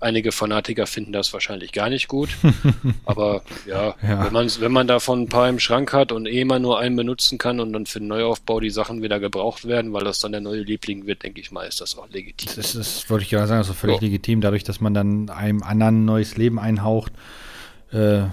Einige 0.00 0.32
Fanatiker 0.32 0.86
finden 0.86 1.12
das 1.12 1.32
wahrscheinlich 1.32 1.72
gar 1.72 1.88
nicht 1.88 2.08
gut, 2.08 2.28
aber 3.06 3.42
ja, 3.64 3.94
ja, 4.02 4.24
Wenn, 4.24 4.32
man, 4.32 4.50
wenn 4.58 4.72
man 4.72 4.86
davon 4.86 5.22
ein 5.22 5.28
paar 5.28 5.48
im 5.48 5.60
Schrank 5.60 5.92
hat 5.94 6.12
und 6.12 6.26
eh 6.26 6.44
mal 6.44 6.58
nur 6.58 6.78
einen 6.78 6.96
benutzen 6.96 7.38
kann 7.38 7.60
und 7.60 7.72
dann 7.72 7.86
für 7.86 8.00
den 8.00 8.08
Neuaufbau 8.08 8.60
die 8.60 8.70
Sachen 8.70 9.02
wieder 9.02 9.18
gebraucht 9.20 9.66
werden, 9.66 9.92
weil 9.92 10.04
das 10.04 10.18
dann 10.18 10.32
der 10.32 10.42
neue 10.42 10.62
Liebling 10.62 11.06
wird, 11.06 11.22
denke 11.22 11.40
ich 11.40 11.52
mal, 11.52 11.66
ist 11.66 11.80
das 11.80 11.96
auch 11.96 12.08
legitim. 12.10 12.50
Das 12.56 12.74
ist, 12.74 13.08
wollte 13.08 13.24
ich 13.24 13.30
gerade 13.30 13.46
sagen, 13.46 13.58
also 13.58 13.72
völlig 13.72 14.00
so. 14.00 14.04
legitim, 14.04 14.40
dadurch, 14.40 14.64
dass 14.64 14.80
man 14.80 14.92
dann 14.92 15.30
einem 15.30 15.62
anderen 15.62 16.04
neues 16.04 16.36
Leben 16.36 16.58
einhaucht. 16.58 17.12
Äh, 17.92 18.24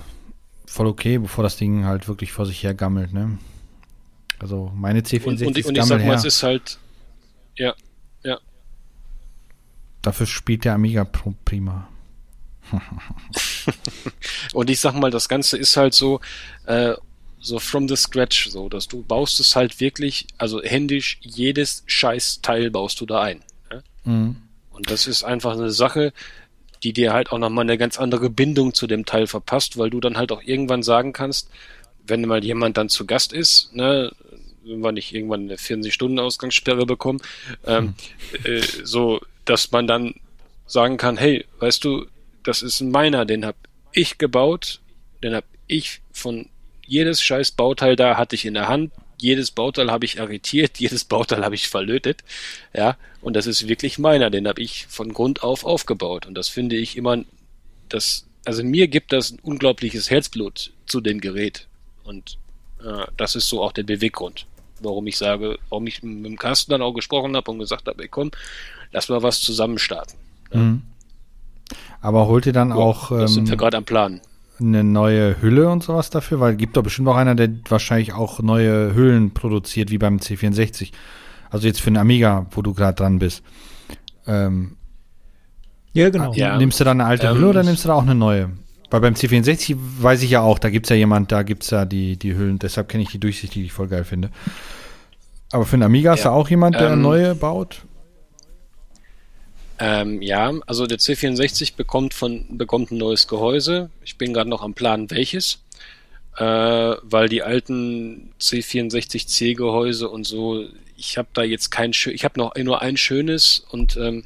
voll 0.71 0.87
okay, 0.87 1.17
bevor 1.17 1.43
das 1.43 1.57
Ding 1.57 1.83
halt 1.85 2.07
wirklich 2.07 2.31
vor 2.31 2.45
sich 2.45 2.63
her 2.63 2.73
gammelt, 2.73 3.11
ne? 3.11 3.37
Also 4.39 4.71
meine 4.73 5.01
C64 5.01 5.25
und, 5.25 5.41
und, 5.41 5.47
und 5.47 5.57
ich 5.57 5.85
sag 5.85 6.05
mal, 6.05 6.15
es 6.15 6.23
ist 6.23 6.43
halt, 6.43 6.79
ja, 7.57 7.75
ja. 8.23 8.39
Dafür 10.01 10.25
spielt 10.25 10.63
der 10.63 10.73
Amiga 10.73 11.03
prima. 11.03 11.89
und 14.53 14.69
ich 14.69 14.79
sag 14.79 14.95
mal, 14.95 15.11
das 15.11 15.27
Ganze 15.27 15.57
ist 15.57 15.75
halt 15.75 15.93
so, 15.93 16.21
äh, 16.65 16.93
so 17.41 17.59
from 17.59 17.89
the 17.89 17.97
scratch, 17.97 18.49
so, 18.49 18.69
dass 18.69 18.87
du 18.87 19.03
baust 19.03 19.41
es 19.41 19.55
halt 19.57 19.81
wirklich, 19.81 20.27
also 20.37 20.63
händisch, 20.63 21.19
jedes 21.21 21.83
scheiß 21.85 22.39
Teil 22.41 22.71
baust 22.71 23.01
du 23.01 23.05
da 23.05 23.21
ein. 23.21 23.43
Ja? 23.71 23.81
Mhm. 24.05 24.37
Und 24.71 24.89
das 24.89 25.05
ist 25.05 25.23
einfach 25.23 25.51
eine 25.51 25.71
Sache, 25.71 26.13
die 26.83 26.93
dir 26.93 27.13
halt 27.13 27.31
auch 27.31 27.37
nochmal 27.37 27.63
eine 27.63 27.77
ganz 27.77 27.99
andere 27.99 28.29
Bindung 28.29 28.73
zu 28.73 28.87
dem 28.87 29.05
Teil 29.05 29.27
verpasst, 29.27 29.77
weil 29.77 29.89
du 29.89 29.99
dann 29.99 30.17
halt 30.17 30.31
auch 30.31 30.41
irgendwann 30.43 30.83
sagen 30.83 31.13
kannst, 31.13 31.49
wenn 32.05 32.21
mal 32.21 32.43
jemand 32.43 32.77
dann 32.77 32.89
zu 32.89 33.05
Gast 33.05 33.33
ist, 33.33 33.73
ne, 33.75 34.11
wenn 34.63 34.81
wir 34.81 34.91
nicht 34.91 35.13
irgendwann 35.13 35.41
eine 35.41 35.55
40-Stunden-Ausgangssperre 35.55 36.85
bekommen, 36.85 37.21
ähm, 37.65 37.93
hm. 38.43 38.53
äh, 38.53 38.61
so, 38.83 39.21
dass 39.45 39.71
man 39.71 39.87
dann 39.87 40.15
sagen 40.65 40.97
kann, 40.97 41.17
hey, 41.17 41.45
weißt 41.59 41.83
du, 41.83 42.05
das 42.43 42.61
ist 42.61 42.81
ein 42.81 42.91
meiner, 42.91 43.25
den 43.25 43.45
hab 43.45 43.55
ich 43.91 44.17
gebaut, 44.17 44.79
den 45.23 45.35
hab 45.35 45.45
ich 45.67 46.01
von 46.11 46.47
jedes 46.85 47.21
scheiß 47.21 47.51
Bauteil 47.51 47.95
da 47.95 48.17
hatte 48.17 48.35
ich 48.35 48.45
in 48.45 48.53
der 48.53 48.67
Hand, 48.67 48.91
jedes 49.21 49.51
Bauteil 49.51 49.91
habe 49.91 50.05
ich 50.05 50.19
arretiert, 50.19 50.77
jedes 50.79 51.05
Bauteil 51.05 51.43
habe 51.43 51.55
ich 51.55 51.69
verlötet, 51.69 52.23
ja, 52.73 52.97
und 53.21 53.35
das 53.35 53.47
ist 53.47 53.67
wirklich 53.67 53.99
meiner, 53.99 54.29
den 54.29 54.47
habe 54.47 54.61
ich 54.61 54.87
von 54.87 55.13
Grund 55.13 55.43
auf 55.43 55.63
aufgebaut 55.63 56.25
und 56.25 56.35
das 56.35 56.49
finde 56.49 56.75
ich 56.75 56.97
immer, 56.97 57.23
das, 57.89 58.25
also 58.45 58.63
mir 58.63 58.87
gibt 58.87 59.13
das 59.13 59.31
ein 59.31 59.39
unglaubliches 59.41 60.09
Herzblut 60.09 60.71
zu 60.85 61.01
dem 61.01 61.21
Gerät 61.21 61.67
und 62.03 62.37
äh, 62.83 63.05
das 63.17 63.35
ist 63.35 63.47
so 63.47 63.61
auch 63.61 63.71
der 63.71 63.83
Beweggrund, 63.83 64.47
warum 64.81 65.07
ich 65.07 65.17
sage, 65.17 65.59
warum 65.69 65.87
ich 65.87 66.01
mit 66.01 66.25
dem 66.25 66.37
Carsten 66.37 66.71
dann 66.71 66.81
auch 66.81 66.93
gesprochen 66.93 67.35
habe 67.35 67.51
und 67.51 67.59
gesagt 67.59 67.87
habe, 67.87 68.01
ey, 68.01 68.09
komm, 68.09 68.31
lass 68.91 69.09
mal 69.09 69.21
was 69.21 69.39
zusammen 69.39 69.77
starten. 69.77 70.17
Ja. 70.51 70.59
Mhm. 70.59 70.81
Aber 72.01 72.27
holt 72.27 72.47
ihr 72.47 72.53
dann 72.53 72.69
ja, 72.69 72.75
auch. 72.75 73.09
Das 73.09 73.31
ähm, 73.31 73.35
sind 73.35 73.49
wir 73.49 73.57
gerade 73.57 73.77
am 73.77 73.85
Plan 73.85 74.19
eine 74.61 74.83
neue 74.83 75.41
Hülle 75.41 75.69
und 75.69 75.83
sowas 75.83 76.09
dafür? 76.09 76.39
Weil 76.39 76.55
gibt 76.55 76.77
doch 76.77 76.83
bestimmt 76.83 77.07
auch 77.07 77.15
einer, 77.15 77.35
der 77.35 77.49
wahrscheinlich 77.69 78.13
auch 78.13 78.39
neue 78.41 78.95
Hüllen 78.95 79.33
produziert, 79.33 79.91
wie 79.91 79.97
beim 79.97 80.17
C64. 80.17 80.91
Also 81.49 81.67
jetzt 81.67 81.81
für 81.81 81.87
einen 81.87 81.97
Amiga, 81.97 82.47
wo 82.51 82.61
du 82.61 82.73
gerade 82.73 82.95
dran 82.95 83.19
bist. 83.19 83.43
Ähm, 84.27 84.77
ja, 85.93 86.09
genau. 86.09 86.33
Ja. 86.33 86.57
Nimmst 86.57 86.79
du 86.79 86.83
dann 86.83 87.01
eine 87.01 87.09
alte 87.09 87.27
ähm, 87.27 87.35
Hülle 87.35 87.49
oder 87.49 87.63
nimmst 87.63 87.83
du 87.83 87.89
da 87.89 87.95
auch 87.95 88.03
eine 88.03 88.15
neue? 88.15 88.51
Weil 88.89 89.01
beim 89.01 89.13
C64 89.13 89.77
weiß 89.99 90.21
ich 90.21 90.31
ja 90.31 90.41
auch, 90.41 90.59
da 90.59 90.69
gibt 90.69 90.85
es 90.85 90.89
ja 90.89 90.95
jemand, 90.95 91.31
da 91.31 91.43
gibt 91.43 91.63
es 91.63 91.69
ja 91.69 91.85
die, 91.85 92.17
die 92.17 92.35
Hüllen, 92.35 92.59
deshalb 92.59 92.89
kenne 92.89 93.03
ich 93.03 93.09
die 93.09 93.19
Durchsicht, 93.19 93.55
die 93.55 93.65
ich 93.65 93.73
voll 93.73 93.87
geil 93.87 94.03
finde. 94.03 94.29
Aber 95.51 95.65
für 95.65 95.75
einen 95.75 95.83
Amiga 95.83 96.11
ja. 96.11 96.15
ist 96.15 96.25
da 96.25 96.31
auch 96.31 96.49
jemand, 96.49 96.75
der 96.75 96.91
ähm, 96.91 97.01
neue 97.01 97.35
baut? 97.35 97.83
Ähm, 99.83 100.21
ja, 100.21 100.53
also 100.67 100.85
der 100.85 100.99
C64 100.99 101.75
bekommt 101.75 102.13
von 102.13 102.45
bekommt 102.55 102.91
ein 102.91 102.99
neues 102.99 103.27
Gehäuse. 103.27 103.89
Ich 104.03 104.15
bin 104.15 104.31
gerade 104.31 104.47
noch 104.47 104.61
am 104.61 104.75
Plan, 104.75 105.09
welches, 105.09 105.57
äh, 106.37 106.43
weil 106.43 107.29
die 107.29 107.41
alten 107.41 108.31
C64C 108.39 109.55
Gehäuse 109.55 110.07
und 110.07 110.25
so, 110.25 110.67
ich 110.97 111.17
habe 111.17 111.29
da 111.33 111.41
jetzt 111.41 111.71
kein, 111.71 111.93
ich 111.93 112.23
habe 112.23 112.39
noch 112.39 112.55
nur 112.55 112.83
ein 112.83 112.95
schönes 112.95 113.65
und 113.71 113.97
ähm, 113.97 114.23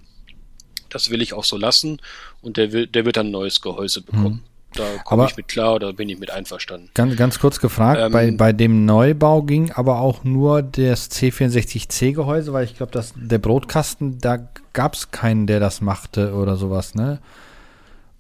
das 0.89 1.09
will 1.09 1.21
ich 1.21 1.31
auch 1.31 1.45
so 1.45 1.57
lassen 1.57 2.01
und 2.41 2.57
der 2.57 2.73
will, 2.73 2.85
der 2.87 3.05
wird 3.05 3.15
dann 3.15 3.27
ein 3.27 3.31
neues 3.31 3.61
Gehäuse 3.61 4.01
bekommen. 4.01 4.43
Hm. 4.43 4.54
Da 4.75 4.83
komme 5.03 5.25
ich 5.25 5.37
mit 5.37 5.47
klar 5.47 5.75
oder 5.75 5.93
bin 5.93 6.09
ich 6.09 6.19
mit 6.19 6.31
einverstanden. 6.31 6.89
Ganz, 6.93 7.15
ganz 7.15 7.39
kurz 7.39 7.59
gefragt, 7.59 8.01
ähm, 8.01 8.11
bei, 8.11 8.31
bei 8.31 8.53
dem 8.53 8.85
Neubau 8.85 9.41
ging 9.41 9.71
aber 9.71 9.99
auch 9.99 10.23
nur 10.23 10.61
das 10.61 11.09
C64C-Gehäuse, 11.11 12.53
weil 12.53 12.65
ich 12.65 12.75
glaube, 12.75 13.03
der 13.15 13.37
Brotkasten, 13.39 14.19
da 14.19 14.47
gab 14.73 14.95
es 14.95 15.11
keinen, 15.11 15.47
der 15.47 15.59
das 15.59 15.81
machte 15.81 16.33
oder 16.33 16.57
sowas, 16.57 16.95
ne? 16.95 17.19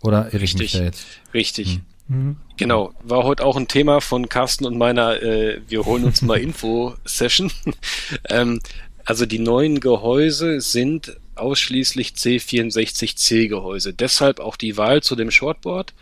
Oder 0.01 0.33
irre 0.33 0.43
ich 0.43 0.57
mich 0.57 0.73
da 0.73 0.83
jetzt? 0.83 1.05
Richtig. 1.33 1.75
Hm. 1.75 1.81
Mhm. 2.07 2.37
Genau, 2.57 2.93
war 3.03 3.23
heute 3.23 3.43
auch 3.43 3.57
ein 3.57 3.67
Thema 3.67 3.99
von 3.99 4.29
Carsten 4.29 4.65
und 4.65 4.77
meiner 4.77 5.21
äh, 5.21 5.61
Wir 5.67 5.85
holen 5.85 6.05
uns 6.05 6.21
mal 6.21 6.39
Info-Session. 6.39 7.51
ähm, 8.29 8.61
also 9.03 9.25
die 9.25 9.39
neuen 9.39 9.79
Gehäuse 9.79 10.61
sind 10.61 11.17
ausschließlich 11.35 12.09
C64C-Gehäuse. 12.09 13.93
Deshalb 13.93 14.39
auch 14.39 14.55
die 14.55 14.77
Wahl 14.77 15.03
zu 15.03 15.15
dem 15.15 15.31
Shortboard 15.31 15.93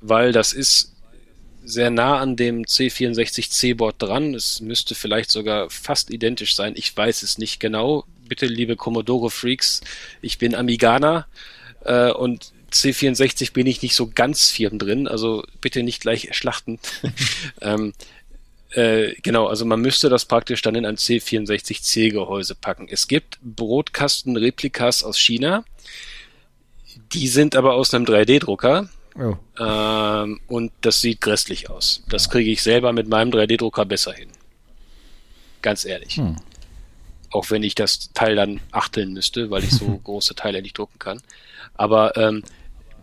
weil 0.00 0.32
das 0.32 0.52
ist 0.52 0.94
sehr 1.62 1.90
nah 1.90 2.18
an 2.18 2.36
dem 2.36 2.64
C64C-Board 2.64 3.96
dran. 3.98 4.34
Es 4.34 4.60
müsste 4.60 4.94
vielleicht 4.94 5.30
sogar 5.30 5.70
fast 5.70 6.10
identisch 6.10 6.54
sein. 6.54 6.74
Ich 6.76 6.96
weiß 6.96 7.22
es 7.22 7.38
nicht 7.38 7.60
genau. 7.60 8.04
Bitte, 8.28 8.46
liebe 8.46 8.76
Commodore-Freaks, 8.76 9.80
ich 10.22 10.38
bin 10.38 10.54
Amiganer 10.54 11.26
äh, 11.84 12.10
und 12.10 12.52
C64 12.72 13.52
bin 13.52 13.66
ich 13.66 13.82
nicht 13.82 13.96
so 13.96 14.08
ganz 14.08 14.50
firm 14.50 14.78
drin, 14.78 15.08
also 15.08 15.44
bitte 15.60 15.82
nicht 15.82 16.00
gleich 16.00 16.28
schlachten. 16.32 16.78
ähm, 17.60 17.92
äh, 18.70 19.14
genau, 19.22 19.48
also 19.48 19.64
man 19.64 19.80
müsste 19.80 20.08
das 20.08 20.24
praktisch 20.24 20.62
dann 20.62 20.76
in 20.76 20.86
ein 20.86 20.96
C64C-Gehäuse 20.96 22.54
packen. 22.54 22.86
Es 22.88 23.08
gibt 23.08 23.38
Brotkasten-Replikas 23.42 25.02
aus 25.02 25.18
China, 25.18 25.64
die 27.12 27.26
sind 27.26 27.56
aber 27.56 27.74
aus 27.74 27.92
einem 27.92 28.04
3D-Drucker. 28.04 28.88
Oh. 29.18 29.34
Ähm, 29.58 30.40
und 30.46 30.72
das 30.80 31.00
sieht 31.00 31.20
grässlich 31.20 31.70
aus. 31.70 32.02
Das 32.08 32.30
kriege 32.30 32.50
ich 32.50 32.62
selber 32.62 32.92
mit 32.92 33.08
meinem 33.08 33.30
3D-Drucker 33.30 33.84
besser 33.84 34.12
hin. 34.12 34.28
Ganz 35.62 35.84
ehrlich. 35.84 36.16
Hm. 36.16 36.36
Auch 37.30 37.50
wenn 37.50 37.62
ich 37.62 37.74
das 37.74 38.12
Teil 38.12 38.36
dann 38.36 38.60
achteln 38.70 39.12
müsste, 39.12 39.50
weil 39.50 39.64
ich 39.64 39.70
so 39.70 39.98
große 40.04 40.34
Teile 40.34 40.62
nicht 40.62 40.78
drucken 40.78 40.98
kann. 40.98 41.20
Aber 41.74 42.16
ähm, 42.16 42.42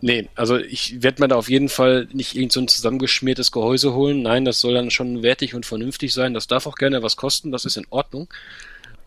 Nee, 0.00 0.28
also 0.36 0.56
ich 0.56 1.02
werde 1.02 1.20
mir 1.20 1.28
da 1.28 1.36
auf 1.36 1.50
jeden 1.50 1.68
Fall 1.68 2.08
nicht 2.12 2.36
irgend 2.36 2.52
so 2.52 2.60
ein 2.60 2.68
zusammengeschmiertes 2.68 3.50
Gehäuse 3.50 3.94
holen. 3.94 4.22
Nein, 4.22 4.44
das 4.44 4.60
soll 4.60 4.74
dann 4.74 4.90
schon 4.90 5.22
wertig 5.22 5.54
und 5.54 5.66
vernünftig 5.66 6.14
sein. 6.14 6.34
Das 6.34 6.46
darf 6.46 6.66
auch 6.66 6.76
gerne 6.76 7.02
was 7.02 7.16
kosten, 7.16 7.50
das 7.50 7.64
ist 7.64 7.76
in 7.76 7.86
Ordnung. 7.90 8.28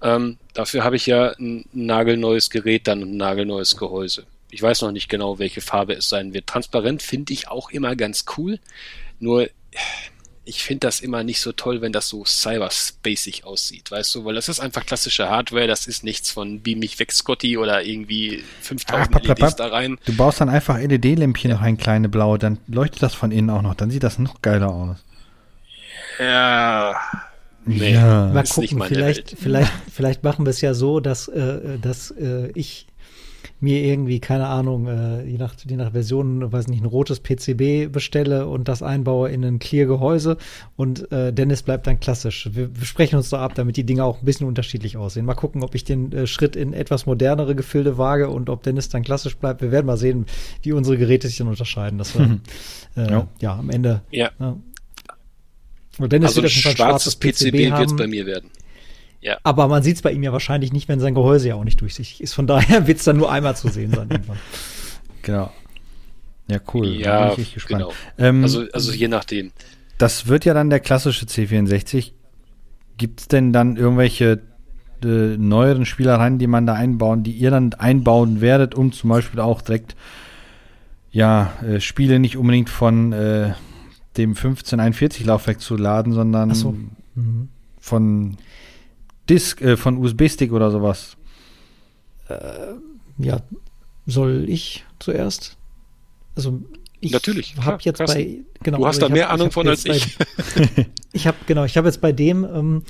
Ähm, 0.02 0.38
dafür 0.54 0.84
habe 0.84 0.96
ich 0.96 1.06
ja 1.06 1.32
ein 1.40 1.66
nagelneues 1.72 2.50
Gerät 2.50 2.88
dann 2.88 3.04
und 3.04 3.14
ein 3.14 3.18
nagelneues 3.18 3.78
Gehäuse. 3.78 4.26
Ich 4.52 4.62
weiß 4.62 4.82
noch 4.82 4.92
nicht 4.92 5.10
genau, 5.10 5.40
welche 5.40 5.62
Farbe 5.62 5.94
es 5.94 6.10
sein 6.10 6.34
wird. 6.34 6.48
Transparent 6.48 7.02
finde 7.02 7.34
ich 7.34 7.48
auch 7.48 7.72
immer 7.72 7.96
ganz 7.96 8.26
cool. 8.38 8.60
Nur 9.20 9.48
ich 10.44 10.64
finde 10.64 10.88
das 10.88 11.00
immer 11.00 11.24
nicht 11.24 11.40
so 11.40 11.52
toll, 11.52 11.82
wenn 11.82 11.94
das 11.94 12.10
so 12.10 12.26
cyberspacig 12.26 13.46
aussieht, 13.46 13.92
weißt 13.92 14.16
du, 14.16 14.26
weil 14.26 14.34
das 14.34 14.50
ist 14.50 14.60
einfach 14.60 14.86
klassische 14.86 15.30
Hardware, 15.30 15.68
das 15.68 15.88
ist 15.88 16.04
nichts 16.04 16.32
von 16.32 16.62
Beam 16.62 16.80
mich 16.80 16.98
weg, 17.00 17.12
Scotty 17.12 17.58
oder 17.58 17.84
irgendwie 17.84 18.44
5000 18.62 19.16
Ach, 19.16 19.22
LEDs 19.24 19.56
da 19.56 19.68
rein. 19.68 19.98
Du 20.06 20.16
baust 20.16 20.42
dann 20.42 20.50
einfach 20.50 20.80
LED-Lämpchen 20.80 21.52
ja. 21.52 21.58
noch 21.58 21.64
ein 21.64 21.78
kleine 21.78 22.10
blaue, 22.10 22.40
dann 22.40 22.58
leuchtet 22.68 23.04
das 23.04 23.14
von 23.14 23.32
innen 23.32 23.52
auch 23.52 23.62
noch, 23.62 23.76
dann 23.76 23.92
sieht 23.92 24.04
das 24.04 24.18
noch 24.18 24.42
geiler 24.42 24.72
aus. 24.72 24.98
Ja. 26.20 27.00
Nee, 27.64 27.94
ja. 27.94 28.32
Mal 28.34 28.44
gucken, 28.44 28.82
vielleicht, 28.82 29.36
vielleicht, 29.40 29.72
vielleicht 29.94 30.24
machen 30.24 30.46
wir 30.46 30.50
es 30.50 30.62
ja 30.62 30.74
so, 30.74 31.00
dass, 31.00 31.28
äh, 31.28 31.78
dass 31.80 32.10
äh, 32.12 32.52
ich 32.56 32.88
mir 33.62 33.84
irgendwie, 33.84 34.20
keine 34.20 34.48
Ahnung, 34.48 34.88
äh, 34.88 35.24
je, 35.24 35.38
nach, 35.38 35.54
je 35.64 35.76
nach 35.76 35.92
Version, 35.92 36.52
weiß 36.52 36.68
nicht, 36.68 36.82
ein 36.82 36.88
rotes 36.88 37.20
PCB 37.20 37.92
bestelle 37.92 38.48
und 38.48 38.68
das 38.68 38.82
einbaue 38.82 39.30
in 39.30 39.46
ein 39.46 39.60
Clear-Gehäuse 39.60 40.38
und 40.76 41.12
äh, 41.12 41.32
Dennis 41.32 41.62
bleibt 41.62 41.86
dann 41.86 42.00
klassisch. 42.00 42.50
Wir, 42.52 42.76
wir 42.76 42.86
sprechen 42.86 43.18
uns 43.18 43.30
da 43.30 43.40
ab, 43.40 43.54
damit 43.56 43.78
die 43.78 43.84
Dinge 43.84 44.04
auch 44.04 44.20
ein 44.20 44.26
bisschen 44.26 44.48
unterschiedlich 44.48 44.98
aussehen. 44.98 45.26
Mal 45.26 45.36
gucken, 45.36 45.64
ob 45.64 45.76
ich 45.76 45.84
den 45.84 46.12
äh, 46.12 46.28
Schritt 46.28 46.56
in 46.56 46.74
etwas 46.74 47.06
modernere 47.06 47.56
Gefilde 47.56 47.98
wage 47.98 48.30
und 48.30 48.50
ob 48.50 48.64
Dennis 48.64 48.90
dann 48.90 49.04
klassisch 49.04 49.38
bleibt. 49.38 49.62
Wir 49.62 49.72
werden 49.72 49.86
mal 49.86 49.98
sehen, 49.98 50.26
wie 50.64 50.72
unsere 50.72 50.98
Geräte 50.98 51.28
sich 51.28 51.38
dann 51.38 51.48
unterscheiden. 51.48 52.00
Das 52.00 52.18
wir, 52.18 52.26
mhm. 52.26 52.42
äh, 52.96 53.12
ja. 53.12 53.28
ja. 53.42 53.56
am 53.56 53.70
Ende. 53.70 54.02
Ja. 54.10 54.32
ja. 54.40 54.58
Dennis 56.00 56.30
also 56.30 56.44
wird 56.44 56.52
ein 56.52 56.76
schwarzes 56.76 57.16
PCB, 57.16 57.52
PCB 57.52 57.78
wird 57.78 57.88
es 57.88 57.96
bei 57.96 58.08
mir 58.08 58.26
werden. 58.26 58.50
Ja. 59.22 59.38
Aber 59.44 59.68
man 59.68 59.84
sieht 59.84 59.98
es 59.98 60.02
bei 60.02 60.12
ihm 60.12 60.24
ja 60.24 60.32
wahrscheinlich 60.32 60.74
nicht, 60.74 60.88
wenn 60.88 61.00
sein 61.00 61.14
Gehäuse 61.14 61.50
ja 61.50 61.56
auch 61.56 61.64
nicht 61.64 61.80
durchsichtig 61.80 62.22
ist. 62.22 62.34
Von 62.34 62.48
daher 62.48 62.88
wird 62.88 62.98
es 62.98 63.04
dann 63.04 63.18
nur 63.18 63.32
einmal 63.32 63.56
zu 63.56 63.70
sehen 63.70 63.92
sein 63.92 64.10
irgendwann. 64.10 64.40
Genau. 65.22 65.52
Ja, 66.48 66.60
cool. 66.74 66.88
Ja, 66.88 67.30
bin 67.34 67.44
ich 67.44 67.54
gespannt. 67.54 67.84
genau. 67.84 67.94
Ähm, 68.18 68.44
also, 68.44 68.66
also 68.74 68.92
je 68.92 69.08
nachdem. 69.08 69.52
Das 69.98 70.28
wird 70.28 70.46
ja 70.46 70.54
dann 70.54 70.70
der 70.70 70.80
klassische 70.80 71.26
C64. 71.26 72.12
Gibt 72.98 73.22
es 73.22 73.28
denn 73.28 73.54
dann 73.54 73.78
irgendwelche 73.78 74.42
äh, 75.04 75.38
neueren 75.38 75.86
Spielereien, 75.86 76.40
die 76.40 76.48
man 76.48 76.66
da 76.66 76.74
einbauen, 76.74 77.24
die 77.24 77.32
ihr 77.32 77.52
dann 77.52 77.74
einbauen 77.74 78.42
werdet, 78.42 78.76
um 78.76 78.92
zum 78.92 79.10
Beispiel 79.10 79.40
auch 79.40 79.62
direkt 79.62 79.96
ja, 81.12 81.54
äh, 81.64 81.80
Spiele 81.80 82.20
nicht 82.20 82.38
unbedingt 82.38 82.70
von 82.70 83.12
äh, 83.14 83.54
dem 84.18 84.32
1541 84.32 85.26
Laufwerk 85.26 85.62
zu 85.62 85.76
laden, 85.76 86.14
sondern 86.14 86.54
so. 86.54 86.76
mhm. 87.16 87.50
von 87.80 88.38
Disk, 89.32 89.62
äh, 89.62 89.78
von 89.78 89.98
USB-Stick 89.98 90.52
oder 90.52 90.72
sowas? 90.72 91.16
Äh, 92.28 92.36
ja, 93.18 93.40
soll 94.06 94.46
ich 94.50 94.84
zuerst? 95.00 95.58
Also 96.36 96.62
ich 97.00 97.14
Natürlich. 97.14 97.56
habe 97.58 97.80
jetzt 97.82 97.98
krass. 97.98 98.14
bei 98.14 98.40
genau. 98.62 98.80
Du 98.80 98.88
hast 98.88 99.02
da 99.02 99.08
mehr 99.08 99.30
hab, 99.30 99.36
Ahnung 99.36 99.52
von 99.52 99.68
als 99.68 99.86
ich. 99.86 100.18
Bei, 100.18 100.88
ich 101.14 101.28
habe 101.28 101.38
genau, 101.48 101.64
ich 101.64 101.78
habe 101.78 101.88
jetzt 101.88 102.02
bei 102.02 102.12
dem 102.12 102.44
ähm, 102.44 102.84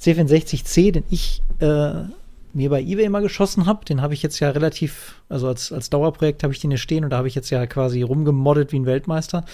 C64C, 0.00 0.92
den 0.92 1.04
ich 1.08 1.42
äh, 1.60 2.04
mir 2.52 2.70
bei 2.70 2.82
eBay 2.82 3.08
mal 3.08 3.22
geschossen 3.22 3.64
habe, 3.64 3.84
den 3.86 4.02
habe 4.02 4.12
ich 4.12 4.22
jetzt 4.22 4.38
ja 4.38 4.50
relativ, 4.50 5.22
also 5.30 5.48
als 5.48 5.72
als 5.72 5.88
Dauerprojekt 5.88 6.42
habe 6.42 6.52
ich 6.52 6.60
den 6.60 6.70
hier 6.70 6.78
stehen 6.78 7.04
und 7.04 7.10
da 7.10 7.18
habe 7.18 7.28
ich 7.28 7.34
jetzt 7.34 7.50
ja 7.50 7.66
quasi 7.66 8.02
rumgemoddet 8.02 8.72
wie 8.72 8.78
ein 8.78 8.86
Weltmeister. 8.86 9.46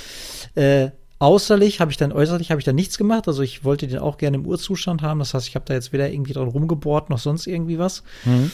Äh, 0.56 0.90
Außerlich 1.22 1.78
habe 1.78 1.92
ich 1.92 1.96
dann, 1.96 2.10
äußerlich 2.10 2.50
habe 2.50 2.60
ich 2.60 2.64
dann 2.64 2.74
nichts 2.74 2.98
gemacht. 2.98 3.28
Also 3.28 3.44
ich 3.44 3.62
wollte 3.62 3.86
den 3.86 4.00
auch 4.00 4.18
gerne 4.18 4.38
im 4.38 4.44
Urzustand 4.44 5.02
haben. 5.02 5.20
Das 5.20 5.34
heißt, 5.34 5.46
ich 5.46 5.54
habe 5.54 5.64
da 5.64 5.72
jetzt 5.72 5.92
weder 5.92 6.10
irgendwie 6.10 6.32
dran 6.32 6.48
rumgebohrt 6.48 7.10
noch 7.10 7.20
sonst 7.20 7.46
irgendwie 7.46 7.78
was. 7.78 8.02
Mhm. 8.24 8.50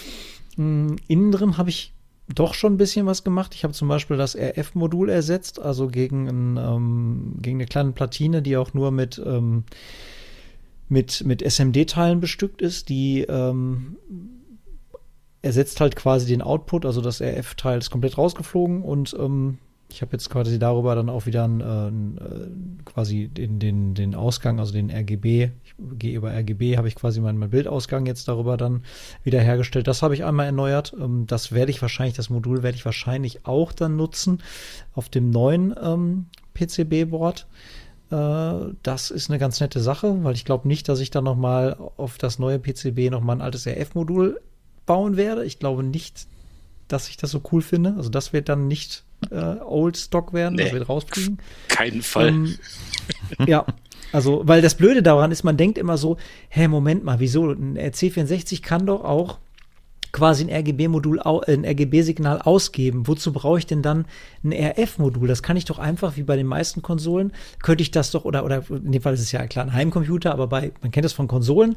Mm, 0.56 0.96
innen 1.08 1.32
drin 1.32 1.56
habe 1.56 1.70
ich 1.70 1.94
doch 2.28 2.52
schon 2.52 2.74
ein 2.74 2.76
bisschen 2.76 3.06
was 3.06 3.24
gemacht. 3.24 3.54
Ich 3.54 3.64
habe 3.64 3.72
zum 3.72 3.88
Beispiel 3.88 4.18
das 4.18 4.36
RF-Modul 4.36 5.08
ersetzt, 5.08 5.58
also 5.58 5.88
gegen, 5.88 6.28
ein, 6.28 6.56
ähm, 6.58 7.36
gegen 7.40 7.56
eine 7.56 7.64
kleine 7.64 7.92
Platine, 7.92 8.42
die 8.42 8.58
auch 8.58 8.74
nur 8.74 8.90
mit, 8.90 9.18
ähm, 9.24 9.64
mit, 10.90 11.24
mit 11.24 11.40
SMD-Teilen 11.40 12.20
bestückt 12.20 12.60
ist. 12.60 12.90
Die 12.90 13.22
ähm, 13.22 13.96
ersetzt 15.40 15.80
halt 15.80 15.96
quasi 15.96 16.26
den 16.26 16.42
Output, 16.42 16.84
also 16.84 17.00
das 17.00 17.22
RF-Teil 17.22 17.78
ist 17.78 17.88
komplett 17.88 18.18
rausgeflogen 18.18 18.82
und 18.82 19.16
ähm, 19.18 19.56
ich 19.90 20.02
habe 20.02 20.12
jetzt 20.12 20.28
quasi 20.30 20.58
darüber 20.58 20.94
dann 20.94 21.08
auch 21.08 21.26
wieder 21.26 21.44
ein, 21.44 21.60
äh, 21.60 22.24
äh 22.24 22.48
quasi 22.84 23.28
den, 23.28 23.58
den, 23.58 23.94
den 23.94 24.14
Ausgang, 24.14 24.58
also 24.60 24.72
den 24.72 24.90
RGB, 24.90 25.50
ich 25.64 25.74
gehe 25.98 26.16
über 26.16 26.30
RGB, 26.30 26.76
habe 26.76 26.88
ich 26.88 26.94
quasi 26.94 27.20
meinen 27.20 27.38
mein 27.38 27.50
Bildausgang 27.50 28.06
jetzt 28.06 28.28
darüber 28.28 28.56
dann 28.56 28.82
wieder 29.24 29.40
hergestellt. 29.40 29.86
Das 29.86 30.02
habe 30.02 30.14
ich 30.14 30.24
einmal 30.24 30.46
erneuert. 30.46 30.94
Ähm, 30.98 31.26
das 31.26 31.52
werde 31.52 31.70
ich 31.70 31.80
wahrscheinlich, 31.80 32.16
das 32.16 32.30
Modul 32.30 32.62
werde 32.62 32.76
ich 32.76 32.84
wahrscheinlich 32.84 33.46
auch 33.46 33.72
dann 33.72 33.96
nutzen 33.96 34.42
auf 34.94 35.08
dem 35.08 35.30
neuen 35.30 35.74
ähm, 35.82 36.26
PCB-Board. 36.54 37.46
Äh, 38.10 38.74
das 38.82 39.10
ist 39.10 39.30
eine 39.30 39.38
ganz 39.38 39.60
nette 39.60 39.80
Sache, 39.80 40.22
weil 40.22 40.34
ich 40.34 40.44
glaube 40.44 40.68
nicht, 40.68 40.88
dass 40.88 41.00
ich 41.00 41.10
dann 41.10 41.24
nochmal 41.24 41.76
auf 41.96 42.18
das 42.18 42.38
neue 42.38 42.58
PCB 42.58 43.10
nochmal 43.10 43.36
ein 43.36 43.42
altes 43.42 43.66
RF-Modul 43.66 44.40
bauen 44.86 45.16
werde. 45.16 45.44
Ich 45.44 45.58
glaube 45.58 45.82
nicht, 45.82 46.26
dass 46.88 47.08
ich 47.08 47.16
das 47.16 47.30
so 47.30 47.42
cool 47.52 47.62
finde. 47.62 47.94
Also 47.96 48.08
das 48.08 48.32
wird 48.32 48.48
dann 48.48 48.66
nicht 48.68 49.04
äh, 49.30 49.34
Old 49.34 49.96
Stock 49.96 50.32
werden, 50.32 50.56
nee, 50.56 50.64
das 50.64 50.72
wird 50.72 50.88
rausfliegen. 50.88 51.38
Keinen 51.68 52.02
Fall. 52.02 52.28
Ähm, 52.28 52.58
ja, 53.46 53.66
also, 54.12 54.42
weil 54.44 54.62
das 54.62 54.74
Blöde 54.74 55.02
daran 55.02 55.30
ist, 55.32 55.44
man 55.44 55.56
denkt 55.56 55.78
immer 55.78 55.98
so, 55.98 56.16
hä, 56.48 56.68
Moment 56.68 57.04
mal, 57.04 57.20
wieso? 57.20 57.50
Ein 57.50 57.76
C64 57.76 58.62
kann 58.62 58.86
doch 58.86 59.04
auch 59.04 59.38
quasi 60.12 60.44
ein 60.44 60.50
RGB-Modul, 60.50 61.20
ein 61.20 61.66
RGB-Signal 61.66 62.40
ausgeben. 62.40 63.06
Wozu 63.06 63.32
brauche 63.32 63.58
ich 63.58 63.66
denn 63.66 63.82
dann 63.82 64.06
ein 64.42 64.52
RF-Modul? 64.52 65.28
Das 65.28 65.42
kann 65.42 65.56
ich 65.56 65.66
doch 65.66 65.78
einfach, 65.78 66.16
wie 66.16 66.22
bei 66.22 66.36
den 66.36 66.46
meisten 66.46 66.80
Konsolen, 66.80 67.32
könnte 67.62 67.82
ich 67.82 67.90
das 67.90 68.10
doch, 68.10 68.24
oder, 68.24 68.44
oder 68.44 68.64
in 68.70 68.92
dem 68.92 69.02
Fall 69.02 69.14
ist 69.14 69.20
es 69.20 69.32
ja 69.32 69.46
klar 69.46 69.66
ein 69.66 69.74
Heimcomputer, 69.74 70.32
aber 70.32 70.46
bei, 70.46 70.72
man 70.80 70.90
kennt 70.90 71.04
das 71.04 71.12
von 71.12 71.28
Konsolen, 71.28 71.76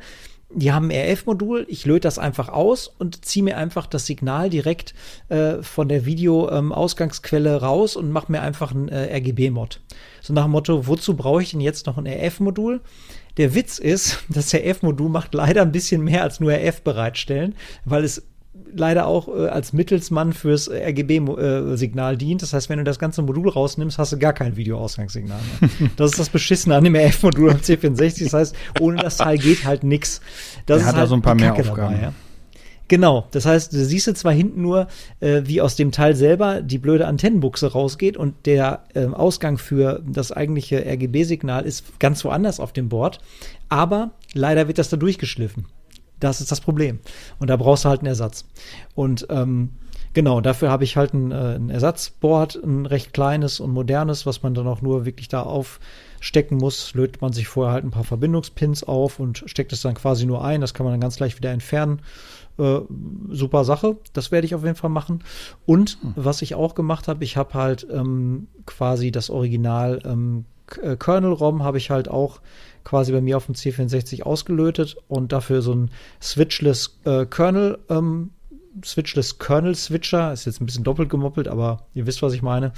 die 0.53 0.71
haben 0.71 0.91
ein 0.91 1.11
RF-Modul, 1.11 1.65
ich 1.69 1.85
löte 1.85 2.01
das 2.01 2.19
einfach 2.19 2.49
aus 2.49 2.87
und 2.87 3.25
ziehe 3.25 3.43
mir 3.43 3.57
einfach 3.57 3.87
das 3.87 4.05
Signal 4.05 4.49
direkt 4.49 4.93
äh, 5.29 5.61
von 5.61 5.87
der 5.87 6.05
Video-Ausgangsquelle 6.05 7.55
ähm, 7.55 7.63
raus 7.63 7.95
und 7.95 8.11
mache 8.11 8.31
mir 8.31 8.41
einfach 8.41 8.71
ein 8.71 8.89
äh, 8.89 9.15
RGB-Mod. 9.17 9.81
So 10.21 10.33
nach 10.33 10.43
dem 10.43 10.51
Motto, 10.51 10.87
wozu 10.87 11.15
brauche 11.15 11.41
ich 11.41 11.51
denn 11.51 11.61
jetzt 11.61 11.87
noch 11.87 11.97
ein 11.97 12.07
RF-Modul? 12.07 12.81
Der 13.37 13.55
Witz 13.55 13.79
ist, 13.79 14.19
das 14.29 14.53
RF-Modul 14.53 15.09
macht 15.09 15.33
leider 15.33 15.61
ein 15.61 15.71
bisschen 15.71 16.03
mehr 16.03 16.23
als 16.23 16.39
nur 16.39 16.51
RF 16.51 16.81
bereitstellen, 16.81 17.55
weil 17.85 18.03
es 18.03 18.27
leider 18.75 19.07
auch 19.07 19.27
äh, 19.27 19.47
als 19.47 19.73
Mittelsmann 19.73 20.33
fürs 20.33 20.69
RGB-Signal 20.69 22.13
äh, 22.13 22.17
dient. 22.17 22.41
Das 22.41 22.53
heißt, 22.53 22.69
wenn 22.69 22.77
du 22.77 22.83
das 22.83 22.99
ganze 22.99 23.21
Modul 23.21 23.49
rausnimmst, 23.49 23.97
hast 23.97 24.13
du 24.13 24.17
gar 24.17 24.33
kein 24.33 24.55
Videoausgangssignal 24.55 25.39
mehr. 25.59 25.69
das 25.95 26.11
ist 26.11 26.19
das 26.19 26.29
Beschissene 26.29 26.75
an 26.75 26.83
dem 26.83 26.95
RF-Modul 26.95 27.51
am 27.51 27.57
C64. 27.57 28.23
Das 28.23 28.33
heißt, 28.33 28.55
ohne 28.79 29.01
das 29.01 29.17
Teil 29.17 29.37
geht 29.37 29.65
halt 29.65 29.83
nichts. 29.83 30.21
Das 30.65 30.79
Der 30.79 30.87
hat 30.87 30.95
halt 30.95 31.03
da 31.03 31.07
so 31.07 31.15
ein 31.15 31.21
paar 31.21 31.35
mehr 31.35 31.53
Aufgaben. 31.53 31.93
Dabei, 31.93 32.01
ja. 32.01 32.13
Genau, 32.91 33.25
das 33.31 33.45
heißt, 33.45 33.71
du 33.71 33.85
siehst 33.85 34.17
zwar 34.17 34.33
hinten 34.33 34.61
nur, 34.61 34.87
äh, 35.21 35.43
wie 35.45 35.61
aus 35.61 35.77
dem 35.77 35.93
Teil 35.93 36.13
selber 36.13 36.61
die 36.61 36.77
blöde 36.77 37.07
Antennenbuchse 37.07 37.71
rausgeht 37.71 38.17
und 38.17 38.45
der 38.45 38.83
äh, 38.93 39.05
Ausgang 39.05 39.57
für 39.57 40.03
das 40.05 40.33
eigentliche 40.33 40.85
RGB-Signal 40.85 41.63
ist 41.63 41.99
ganz 41.99 42.25
woanders 42.25 42.59
auf 42.59 42.73
dem 42.73 42.89
Board, 42.89 43.19
aber 43.69 44.11
leider 44.33 44.67
wird 44.67 44.77
das 44.77 44.89
da 44.89 44.97
durchgeschliffen. 44.97 45.67
Das 46.21 46.39
ist 46.39 46.51
das 46.51 46.61
Problem. 46.61 46.99
Und 47.39 47.49
da 47.49 47.57
brauchst 47.57 47.83
du 47.83 47.89
halt 47.89 47.99
einen 47.99 48.07
Ersatz. 48.07 48.45
Und 48.95 49.27
ähm, 49.29 49.71
Genau, 50.13 50.41
dafür 50.41 50.69
habe 50.69 50.83
ich 50.83 50.97
halt 50.97 51.13
ein, 51.13 51.31
äh, 51.31 51.55
ein 51.55 51.69
Ersatzboard, 51.69 52.55
ein 52.55 52.85
recht 52.85 53.13
kleines 53.13 53.61
und 53.61 53.71
modernes, 53.71 54.25
was 54.25 54.43
man 54.43 54.53
dann 54.53 54.67
auch 54.67 54.81
nur 54.81 55.05
wirklich 55.05 55.29
da 55.29 55.43
aufstecken 55.43 56.57
muss. 56.57 56.93
Lötet 56.93 57.21
man 57.21 57.31
sich 57.31 57.47
vorher 57.47 57.73
halt 57.73 57.85
ein 57.85 57.91
paar 57.91 58.03
Verbindungspins 58.03 58.83
auf 58.83 59.19
und 59.19 59.43
steckt 59.45 59.71
es 59.71 59.81
dann 59.81 59.93
quasi 59.93 60.25
nur 60.25 60.43
ein. 60.43 60.59
Das 60.59 60.73
kann 60.73 60.83
man 60.83 60.93
dann 60.93 60.99
ganz 60.99 61.19
leicht 61.19 61.37
wieder 61.37 61.51
entfernen. 61.51 62.01
Äh, 62.57 62.81
super 63.29 63.63
Sache. 63.63 63.95
Das 64.11 64.31
werde 64.33 64.45
ich 64.45 64.53
auf 64.53 64.63
jeden 64.63 64.75
Fall 64.75 64.89
machen. 64.89 65.23
Und 65.65 65.97
hm. 66.01 66.13
was 66.17 66.41
ich 66.41 66.55
auch 66.55 66.75
gemacht 66.75 67.07
habe, 67.07 67.23
ich 67.23 67.37
habe 67.37 67.53
halt 67.53 67.87
ähm, 67.89 68.47
quasi 68.65 69.11
das 69.11 69.29
Original 69.29 70.01
ähm, 70.03 70.43
äh, 70.81 70.97
Kernel-ROM 70.97 71.63
habe 71.63 71.77
ich 71.77 71.89
halt 71.89 72.09
auch 72.09 72.41
quasi 72.83 73.11
bei 73.11 73.21
mir 73.21 73.37
auf 73.37 73.45
dem 73.45 73.55
C64 73.55 74.23
ausgelötet 74.23 74.97
und 75.07 75.31
dafür 75.31 75.61
so 75.61 75.73
ein 75.73 75.91
Switchless 76.21 76.99
äh, 77.05 77.25
Kernel 77.25 77.79
ähm, 77.89 78.31
Switchless 78.83 79.37
Kernel 79.37 79.75
Switcher, 79.75 80.31
ist 80.31 80.45
jetzt 80.45 80.61
ein 80.61 80.65
bisschen 80.65 80.83
doppelt 80.83 81.09
gemoppelt, 81.09 81.47
aber 81.47 81.85
ihr 81.93 82.05
wisst, 82.05 82.21
was 82.21 82.33
ich 82.33 82.41
meine, 82.41 82.71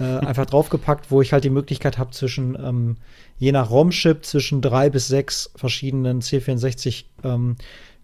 äh, 0.00 0.04
einfach 0.04 0.46
draufgepackt, 0.46 1.10
wo 1.10 1.22
ich 1.22 1.32
halt 1.32 1.44
die 1.44 1.50
Möglichkeit 1.50 1.98
habe, 1.98 2.10
zwischen, 2.10 2.56
ähm, 2.56 2.96
je 3.38 3.52
nach 3.52 3.70
ROM-Chip, 3.70 4.24
zwischen 4.24 4.60
drei 4.60 4.90
bis 4.90 5.08
sechs 5.08 5.50
verschiedenen 5.54 6.20
C64 6.20 7.04
ähm, 7.24 7.56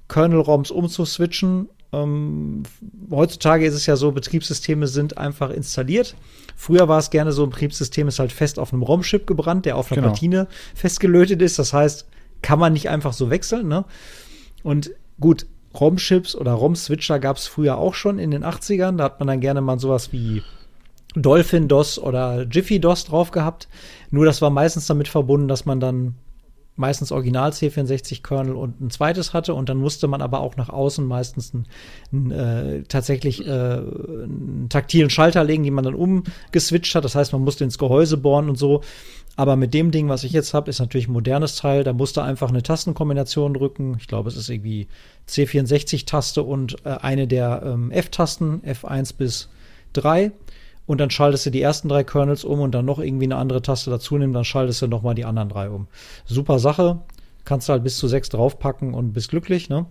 Kernel-ROMs 0.09 0.71
umzuswitchen. 0.71 1.69
Ähm, 1.93 2.63
heutzutage 3.11 3.67
ist 3.67 3.75
es 3.75 3.87
ja 3.87 3.97
so, 3.97 4.13
Betriebssysteme 4.13 4.87
sind 4.87 5.19
einfach 5.19 5.51
installiert. 5.51 6.15
Früher 6.57 6.89
war 6.89 6.99
es 6.99 7.11
gerne 7.11 7.33
so, 7.33 7.45
ein 7.45 7.51
Betriebssystem 7.51 8.09
ist 8.09 8.19
halt 8.19 8.33
fest 8.33 8.59
auf 8.59 8.73
einem 8.73 8.83
ROM-Chip 8.83 9.27
gebrannt, 9.27 9.67
der 9.67 9.77
auf 9.77 9.91
einer 9.91 10.03
genau. 10.03 10.13
Platine 10.13 10.49
festgelötet 10.75 11.43
ist. 11.43 11.59
Das 11.59 11.73
heißt, 11.73 12.07
kann 12.43 12.59
man 12.59 12.73
nicht 12.73 12.89
einfach 12.89 13.13
so 13.13 13.31
wechseln. 13.31 13.69
Ne? 13.69 13.85
Und 14.63 14.93
gut, 15.21 15.47
ROM-Chips 15.79 16.37
oder 16.37 16.53
ROM-Switcher 16.53 17.19
gab 17.19 17.37
es 17.37 17.47
früher 17.47 17.79
auch 17.79 17.95
schon 17.95 18.19
in 18.19 18.31
den 18.31 18.45
80ern. 18.45 18.97
Da 18.97 19.05
hat 19.05 19.19
man 19.19 19.27
dann 19.27 19.41
gerne 19.41 19.61
mal 19.61 19.79
sowas 19.79 20.13
wie 20.13 20.43
Dolphin 21.17 21.69
DOS 21.69 21.99
oder 21.99 22.43
Jiffy 22.43 22.81
DOS 22.81 23.05
drauf 23.05 23.31
gehabt. 23.31 23.69
Nur 24.11 24.25
das 24.25 24.43
war 24.43 24.51
meistens 24.51 24.87
damit 24.87 25.09
verbunden, 25.09 25.49
dass 25.49 25.65
man 25.65 25.81
dann 25.81 26.15
meistens 26.77 27.13
Original 27.13 27.51
C64-Kernel 27.51 28.55
und 28.55 28.81
ein 28.81 28.91
zweites 28.91 29.33
hatte 29.33 29.55
und 29.55 29.69
dann 29.69 29.79
musste 29.79 30.09
man 30.09 30.21
aber 30.21 30.41
auch 30.41 30.57
nach 30.57 30.69
außen 30.69 31.07
meistens 31.07 31.53
einen, 32.13 32.31
äh, 32.31 32.83
tatsächlich 32.85 33.47
äh, 33.47 33.51
einen 33.51 34.67
taktilen 34.69 35.11
Schalter 35.11 35.45
legen, 35.45 35.63
die 35.63 35.71
man 35.71 35.85
dann 35.85 35.95
umgeswitcht 35.95 36.95
hat. 36.95 37.05
Das 37.05 37.15
heißt, 37.15 37.33
man 37.33 37.43
musste 37.43 37.65
ins 37.65 37.79
Gehäuse 37.79 38.17
bohren 38.17 38.49
und 38.49 38.57
so. 38.57 38.81
Aber 39.37 39.57
mit 39.57 39.75
dem 39.75 39.91
Ding, 39.91 40.09
was 40.09 40.25
ich 40.25 40.33
jetzt 40.33 40.55
habe, 40.55 40.71
ist 40.71 40.79
natürlich 40.79 41.09
ein 41.09 41.13
modernes 41.13 41.57
Teil. 41.57 41.83
Da 41.83 41.93
musste 41.93 42.23
einfach 42.23 42.51
eine 42.51 42.63
Tastenkombination 42.63 43.55
drücken. 43.55 43.97
Ich 43.99 44.07
glaube, 44.07 44.29
es 44.29 44.37
ist 44.37 44.49
irgendwie 44.49 44.87
C64-Taste 45.29 46.43
und 46.43 46.77
äh, 46.85 46.91
eine 46.91 47.27
der 47.27 47.63
ähm, 47.65 47.91
F-Tasten, 47.91 48.63
F1 48.63 49.17
bis 49.17 49.49
3 49.95 50.33
und 50.87 51.01
dann 51.01 51.11
schaltest 51.11 51.47
du 51.47 51.51
die 51.51 51.63
ersten 51.63 51.89
drei 51.89 52.05
Kernels 52.05 52.45
um 52.45 52.61
und 52.61 52.75
dann 52.75 52.85
noch 52.85 52.99
irgendwie 52.99 53.25
eine 53.25 53.37
andere 53.37 53.63
Taste 53.63 53.91
dazu 53.91 54.19
nehmen, 54.19 54.33
dann 54.33 54.45
schaltest 54.45 54.83
du 54.83 54.87
nochmal 54.87 55.15
die 55.15 55.25
anderen 55.25 55.49
drei 55.49 55.71
um. 55.71 55.87
Super 56.27 56.59
Sache. 56.59 57.01
Kannst 57.45 57.69
du 57.69 57.73
halt 57.73 57.85
bis 57.85 57.99
zu 57.99 58.09
sechs 58.09 58.31
draufpacken 58.31 58.95
und 58.95 59.13
bist 59.13 59.29
glücklich, 59.29 59.69
ne? 59.69 59.85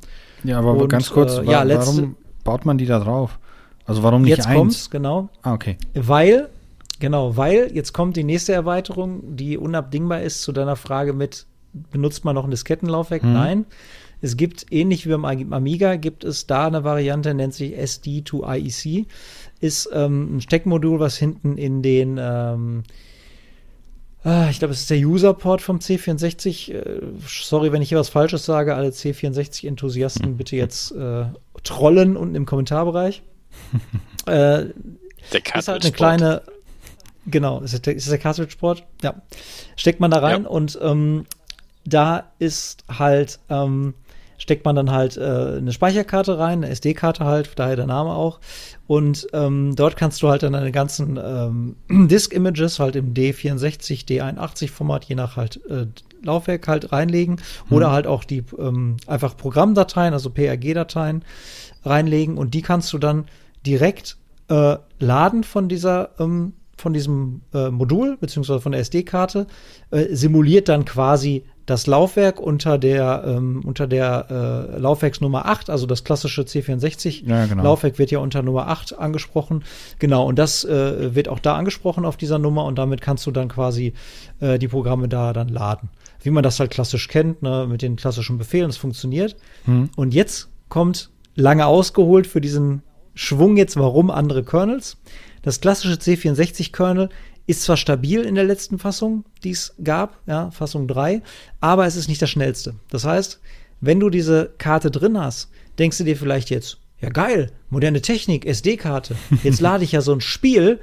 Ja, 0.44 0.58
aber 0.58 0.74
und, 0.74 0.88
ganz 0.88 1.12
kurz, 1.12 1.38
äh, 1.38 1.44
ja, 1.46 1.68
warum 1.68 2.16
baut 2.44 2.66
man 2.66 2.80
die 2.80 2.88
da 2.88 3.00
drauf? 3.00 3.38
Also 3.86 4.02
warum 4.02 4.24
nicht 4.24 4.38
jetzt 4.38 4.48
eins? 4.48 4.58
Kommt's, 4.58 4.90
genau. 4.90 5.30
Ah, 5.44 5.54
okay. 5.54 5.78
Weil, 5.94 6.50
genau, 7.00 7.38
weil 7.38 7.72
jetzt 7.74 7.94
kommt 7.94 8.16
die 8.18 8.24
nächste 8.24 8.54
Erweiterung, 8.54 9.36
die 9.36 9.58
unabdingbar 9.58 10.22
ist 10.22 10.42
zu 10.42 10.52
deiner 10.52 10.76
Frage 10.76 11.14
mit, 11.14 11.46
benutzt 11.92 12.26
man 12.26 12.34
noch 12.34 12.46
ein 12.46 12.52
Diskettenlaufwerk? 12.52 13.22
Hm. 13.22 13.34
Nein. 13.34 13.66
Es 14.22 14.38
gibt, 14.38 14.72
ähnlich 14.72 15.06
wie 15.06 15.10
beim 15.10 15.54
Amiga, 15.54 15.98
gibt 15.98 16.24
es 16.24 16.48
da 16.48 16.68
eine 16.68 16.86
Variante, 16.86 17.34
nennt 17.34 17.54
sich 17.54 17.78
SD2IEC 17.78 19.06
ist 19.64 19.90
ähm, 19.94 20.36
ein 20.36 20.42
Steckmodul, 20.42 21.00
was 21.00 21.18
hinten 21.18 21.58
in 21.58 21.82
den 21.82 22.20
ähm, 22.22 22.84
ah, 24.24 24.50
ich 24.50 24.60
glaube, 24.60 24.74
es 24.74 24.82
ist 24.82 24.90
der 24.90 24.98
User-Port 24.98 25.62
vom 25.62 25.80
C64. 25.80 26.74
Äh, 26.74 27.02
sorry, 27.26 27.72
wenn 27.72 27.82
ich 27.82 27.90
hier 27.90 27.98
was 27.98 28.10
Falsches 28.10 28.46
sage. 28.46 28.76
Alle 28.76 28.90
C64-Enthusiasten 28.90 30.26
hm. 30.26 30.38
bitte 30.38 30.58
jetzt 30.58 30.92
äh, 30.92 31.26
trollen 31.64 32.18
unten 32.18 32.36
im 32.36 32.46
Kommentarbereich. 32.46 33.24
äh, 34.26 34.66
der 35.32 35.56
ist 35.56 35.68
halt 35.70 35.84
eine 35.84 35.94
kleine. 35.94 36.42
Genau, 37.26 37.62
ist 37.62 37.86
der, 37.86 37.96
ist 37.96 38.12
der 38.12 38.18
Cartridge-Port. 38.18 38.84
Ja. 39.02 39.22
Steckt 39.78 40.02
man 40.02 40.12
da 40.12 40.20
rein 40.20 40.44
ja. 40.44 40.50
und 40.50 40.78
ähm, 40.82 41.26
da 41.86 42.32
ist 42.38 42.84
halt 42.90 43.40
ähm, 43.50 43.94
steckt 44.38 44.66
man 44.66 44.76
dann 44.76 44.92
halt 44.92 45.18
äh, 45.18 45.58
eine 45.58 45.72
Speicherkarte 45.72 46.38
rein, 46.38 46.64
eine 46.64 46.70
SD-Karte 46.70 47.26
halt, 47.26 47.52
daher 47.56 47.76
der 47.76 47.88
Name 47.88 48.12
auch. 48.12 48.40
Und 48.88 49.28
ähm, 49.34 49.76
dort 49.76 49.96
kannst 49.96 50.22
du 50.22 50.30
halt 50.30 50.44
dann 50.44 50.54
deine 50.54 50.72
ganzen 50.72 51.20
ähm, 51.24 51.76
Disk-Images 52.08 52.80
halt 52.80 52.96
im 52.96 53.14
D64, 53.14 54.08
D81-Format, 54.08 55.06
je 55.06 55.16
nach 55.16 55.38
halt 55.38 55.60
äh, 55.70 55.88
Laufwerk 56.22 56.68
halt 56.68 56.92
reinlegen. 56.92 57.36
Mhm. 57.70 57.76
Oder 57.76 57.92
halt 57.92 58.08
auch 58.08 58.24
die 58.24 58.44
ähm, 58.58 58.98
einfach 59.08 59.38
Programmdateien, 59.38 60.14
also 60.14 60.30
PRG-Dateien 60.30 61.24
reinlegen. 61.84 62.38
Und 62.38 62.54
die 62.54 62.62
kannst 62.62 62.92
du 62.94 62.98
dann 62.98 63.26
direkt 63.66 64.18
äh, 64.50 64.78
laden 65.00 65.44
von 65.44 65.70
dieser 65.70 66.10
ähm, 66.20 66.54
von 66.76 66.92
diesem 66.94 67.42
äh, 67.54 67.70
Modul 67.70 68.18
beziehungsweise 68.18 68.60
von 68.60 68.74
der 68.74 68.82
SD-Karte 68.82 69.48
äh, 69.92 70.14
simuliert 70.14 70.68
dann 70.68 70.84
quasi 70.84 71.46
das 71.66 71.88
Laufwerk 71.88 72.40
unter 72.40 72.78
der, 72.78 73.24
ähm, 73.26 73.62
unter 73.66 73.88
der 73.88 74.28
äh, 74.76 74.80
Laufwerksnummer 74.80 75.46
8, 75.46 75.70
also 75.70 75.86
das 75.86 76.04
klassische 76.04 76.42
C64 76.42 77.26
ja, 77.26 77.46
genau. 77.46 77.64
Laufwerk 77.64 78.00
wird 78.00 78.12
ja 78.12 78.20
unter 78.20 78.42
Nummer 78.42 78.68
8 78.68 78.98
angesprochen. 78.98 79.64
Genau, 80.00 80.26
und 80.26 80.38
das 80.38 80.66
äh, 80.66 81.16
wird 81.16 81.30
auch 81.30 81.40
da 81.40 81.56
angesprochen 81.56 82.06
auf 82.06 82.18
dieser 82.18 82.40
Nummer 82.40 82.66
und 82.66 82.78
damit 82.78 83.02
kannst 83.02 83.26
du 83.26 83.32
dann 83.32 83.48
quasi 83.48 83.94
äh, 84.40 84.60
die 84.60 84.68
Programme 84.68 85.08
da 85.08 85.32
dann 85.32 85.48
laden. 85.48 85.90
Wie 86.22 86.32
man 86.32 86.44
das 86.44 86.60
halt 86.60 86.72
klassisch 86.72 87.08
kennt, 87.08 87.42
ne, 87.42 87.66
mit 87.70 87.82
den 87.82 87.96
klassischen 87.96 88.38
Befehlen, 88.38 88.68
das 88.68 88.78
funktioniert. 88.78 89.36
Hm. 89.66 89.90
Und 89.96 90.14
jetzt 90.14 90.50
kommt 90.70 91.12
lange 91.36 91.66
ausgeholt 91.66 92.28
für 92.28 92.42
diesen 92.42 92.84
Schwung 93.16 93.58
jetzt, 93.58 93.78
warum 93.78 94.10
andere 94.10 94.44
Kernels. 94.44 94.98
Das 95.44 95.60
klassische 95.60 95.96
C64-Kernel 95.96 97.10
ist 97.46 97.64
zwar 97.64 97.78
stabil 97.78 98.22
in 98.22 98.36
der 98.36 98.44
letzten 98.44 98.80
Fassung, 98.80 99.26
die 99.44 99.52
es 99.52 99.76
gab, 99.84 100.20
ja, 100.28 100.52
Fassung 100.52 100.88
3, 100.88 101.22
aber 101.60 101.86
es 101.86 101.96
ist 101.96 102.08
nicht 102.08 102.22
das 102.22 102.30
schnellste. 102.30 102.76
Das 102.90 103.06
heißt, 103.06 103.40
wenn 103.82 104.00
du 104.00 104.10
diese 104.10 104.54
Karte 104.58 104.92
drin 104.92 105.20
hast, 105.20 105.50
denkst 105.78 105.98
du 105.98 106.04
dir 106.06 106.16
vielleicht 106.16 106.50
jetzt, 106.50 106.78
ja 107.02 107.10
geil, 107.10 107.52
moderne 107.70 108.02
Technik, 108.02 108.46
SD-Karte. 108.46 109.16
Jetzt 109.44 109.60
lade 109.62 109.84
ich 109.84 109.92
ja 109.92 110.02
so 110.02 110.14
ein 110.14 110.22
Spiel 110.22 110.80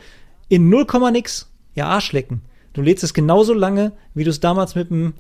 in 0.49 0.69
0, 0.69 0.87
nix. 1.13 1.51
Ja, 1.75 1.87
Arschlecken. 1.87 2.43
Du 2.73 2.83
lädst 2.83 3.05
es 3.05 3.15
genauso 3.15 3.55
lange, 3.55 3.93
wie 4.13 4.25
du 4.25 4.31
es 4.31 4.41
damals 4.41 4.75
mit 4.75 4.91
dem 4.91 5.15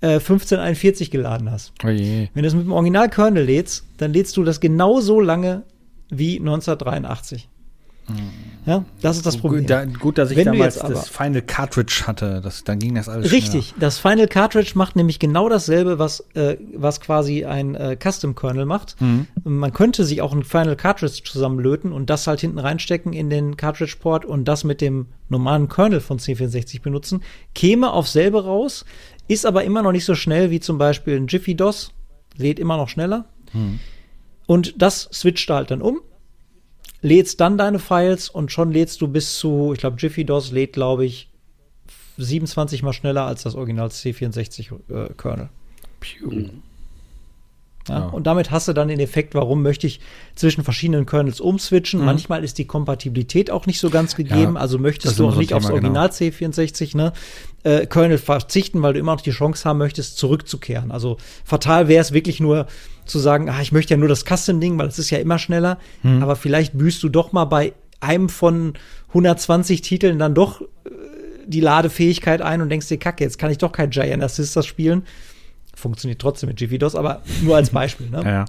äh, 0.00 0.18
1541 0.18 1.10
geladen 1.10 1.50
hast. 1.50 1.72
Oh 1.82 1.86
Wenn 1.86 2.28
du 2.34 2.46
es 2.46 2.54
mit 2.54 2.64
dem 2.64 2.72
Original-Kernel 2.72 3.44
lädst, 3.44 3.84
dann 3.96 4.12
lädst 4.12 4.36
du 4.36 4.44
das 4.44 4.60
genauso 4.60 5.20
lange 5.20 5.62
wie 6.10 6.38
1983. 6.38 7.48
Ja, 8.66 8.84
das 9.00 9.16
ist 9.16 9.24
das 9.24 9.36
Problem. 9.36 9.60
Gut, 9.60 9.70
da, 9.70 9.84
gut 9.84 10.18
dass 10.18 10.32
ich 10.32 10.36
Wenn 10.36 10.46
damals 10.46 10.80
das 10.80 11.08
Final 11.08 11.40
Cartridge 11.40 12.02
hatte, 12.06 12.40
das, 12.42 12.64
dann 12.64 12.80
ging 12.80 12.96
das 12.96 13.08
alles 13.08 13.30
Richtig, 13.30 13.68
schneller. 13.68 13.80
das 13.80 13.98
Final 13.98 14.26
Cartridge 14.26 14.72
macht 14.74 14.96
nämlich 14.96 15.20
genau 15.20 15.48
dasselbe, 15.48 16.00
was, 16.00 16.26
äh, 16.34 16.56
was 16.74 17.00
quasi 17.00 17.44
ein 17.44 17.76
äh, 17.76 17.96
Custom 17.96 18.34
Kernel 18.34 18.66
macht. 18.66 19.00
Mhm. 19.00 19.28
Man 19.44 19.72
könnte 19.72 20.04
sich 20.04 20.20
auch 20.20 20.32
ein 20.32 20.42
Final 20.42 20.74
Cartridge 20.74 21.22
zusammenlöten 21.24 21.92
und 21.92 22.10
das 22.10 22.26
halt 22.26 22.40
hinten 22.40 22.58
reinstecken 22.58 23.12
in 23.12 23.30
den 23.30 23.56
Cartridge 23.56 23.96
Port 24.00 24.24
und 24.24 24.46
das 24.46 24.64
mit 24.64 24.80
dem 24.80 25.06
normalen 25.28 25.68
Kernel 25.68 26.00
von 26.00 26.18
C64 26.18 26.82
benutzen, 26.82 27.22
käme 27.54 27.92
auf 27.92 28.08
selbe 28.08 28.44
raus, 28.44 28.84
ist 29.28 29.46
aber 29.46 29.62
immer 29.62 29.82
noch 29.82 29.92
nicht 29.92 30.04
so 30.04 30.16
schnell 30.16 30.50
wie 30.50 30.58
zum 30.58 30.76
Beispiel 30.76 31.14
ein 31.16 31.28
Jiffy 31.28 31.54
DOS, 31.54 31.92
lädt 32.36 32.58
immer 32.58 32.76
noch 32.76 32.88
schneller. 32.88 33.26
Mhm. 33.52 33.78
Und 34.46 34.82
das 34.82 35.08
switcht 35.12 35.48
halt 35.50 35.70
dann 35.70 35.82
um 35.82 36.00
lädst 37.06 37.40
dann 37.40 37.56
deine 37.56 37.78
Files 37.78 38.28
und 38.28 38.50
schon 38.50 38.72
lädst 38.72 39.00
du 39.00 39.08
bis 39.08 39.38
zu, 39.38 39.72
ich 39.72 39.78
glaube, 39.78 39.96
Jiffy 39.98 40.24
DOS 40.24 40.50
lädt, 40.50 40.72
glaube 40.72 41.04
ich, 41.04 41.30
27 42.18 42.82
mal 42.82 42.92
schneller 42.92 43.26
als 43.26 43.42
das 43.44 43.54
Original 43.54 43.88
C64 43.88 44.72
äh, 44.90 45.14
Kernel. 45.14 45.48
Mhm. 46.24 46.62
Ja, 47.88 48.00
ja. 48.00 48.06
Und 48.06 48.26
damit 48.26 48.50
hast 48.50 48.66
du 48.66 48.72
dann 48.72 48.88
den 48.88 48.98
Effekt, 48.98 49.36
warum 49.36 49.62
möchte 49.62 49.86
ich 49.86 50.00
zwischen 50.34 50.64
verschiedenen 50.64 51.06
Kernels 51.06 51.38
umswitchen. 51.38 52.00
Mhm. 52.00 52.06
Manchmal 52.06 52.42
ist 52.42 52.58
die 52.58 52.64
Kompatibilität 52.64 53.52
auch 53.52 53.66
nicht 53.66 53.78
so 53.78 53.90
ganz 53.90 54.16
gegeben, 54.16 54.54
ja, 54.54 54.60
also 54.60 54.80
möchtest 54.80 55.20
du 55.20 55.28
auch 55.28 55.36
nicht 55.36 55.50
Thema, 55.50 55.58
aufs 55.58 55.70
Original 55.70 56.08
genau. 56.08 56.32
C64 56.32 56.96
ne, 56.96 57.12
äh, 57.62 57.86
Kernel 57.86 58.18
verzichten, 58.18 58.82
weil 58.82 58.94
du 58.94 58.98
immer 58.98 59.14
noch 59.14 59.20
die 59.20 59.30
Chance 59.30 59.68
haben 59.68 59.78
möchtest, 59.78 60.18
zurückzukehren. 60.18 60.90
Also 60.90 61.18
fatal 61.44 61.86
wäre 61.86 62.00
es 62.00 62.10
wirklich 62.10 62.40
nur 62.40 62.66
zu 63.06 63.18
sagen, 63.18 63.48
ah, 63.48 63.60
ich 63.60 63.72
möchte 63.72 63.94
ja 63.94 63.98
nur 63.98 64.08
das 64.08 64.24
Custom-Ding, 64.24 64.78
weil 64.78 64.88
es 64.88 64.98
ist 64.98 65.10
ja 65.10 65.18
immer 65.18 65.38
schneller, 65.38 65.78
mhm. 66.02 66.22
aber 66.22 66.36
vielleicht 66.36 66.76
büßt 66.76 67.02
du 67.02 67.08
doch 67.08 67.32
mal 67.32 67.44
bei 67.44 67.72
einem 68.00 68.28
von 68.28 68.74
120 69.08 69.80
Titeln 69.80 70.18
dann 70.18 70.34
doch 70.34 70.60
äh, 70.60 70.66
die 71.46 71.60
Ladefähigkeit 71.60 72.42
ein 72.42 72.60
und 72.60 72.68
denkst 72.68 72.88
dir, 72.88 72.98
kacke, 72.98 73.24
jetzt 73.24 73.38
kann 73.38 73.50
ich 73.50 73.58
doch 73.58 73.72
kein 73.72 73.90
Giant 73.90 74.22
Assisters 74.22 74.66
spielen 74.66 75.04
funktioniert 75.76 76.20
trotzdem 76.20 76.48
mit 76.48 76.56
GVDOS, 76.56 76.94
aber 76.94 77.22
nur 77.42 77.56
als 77.56 77.70
Beispiel. 77.70 78.10
Ne? 78.10 78.22
ja. 78.24 78.44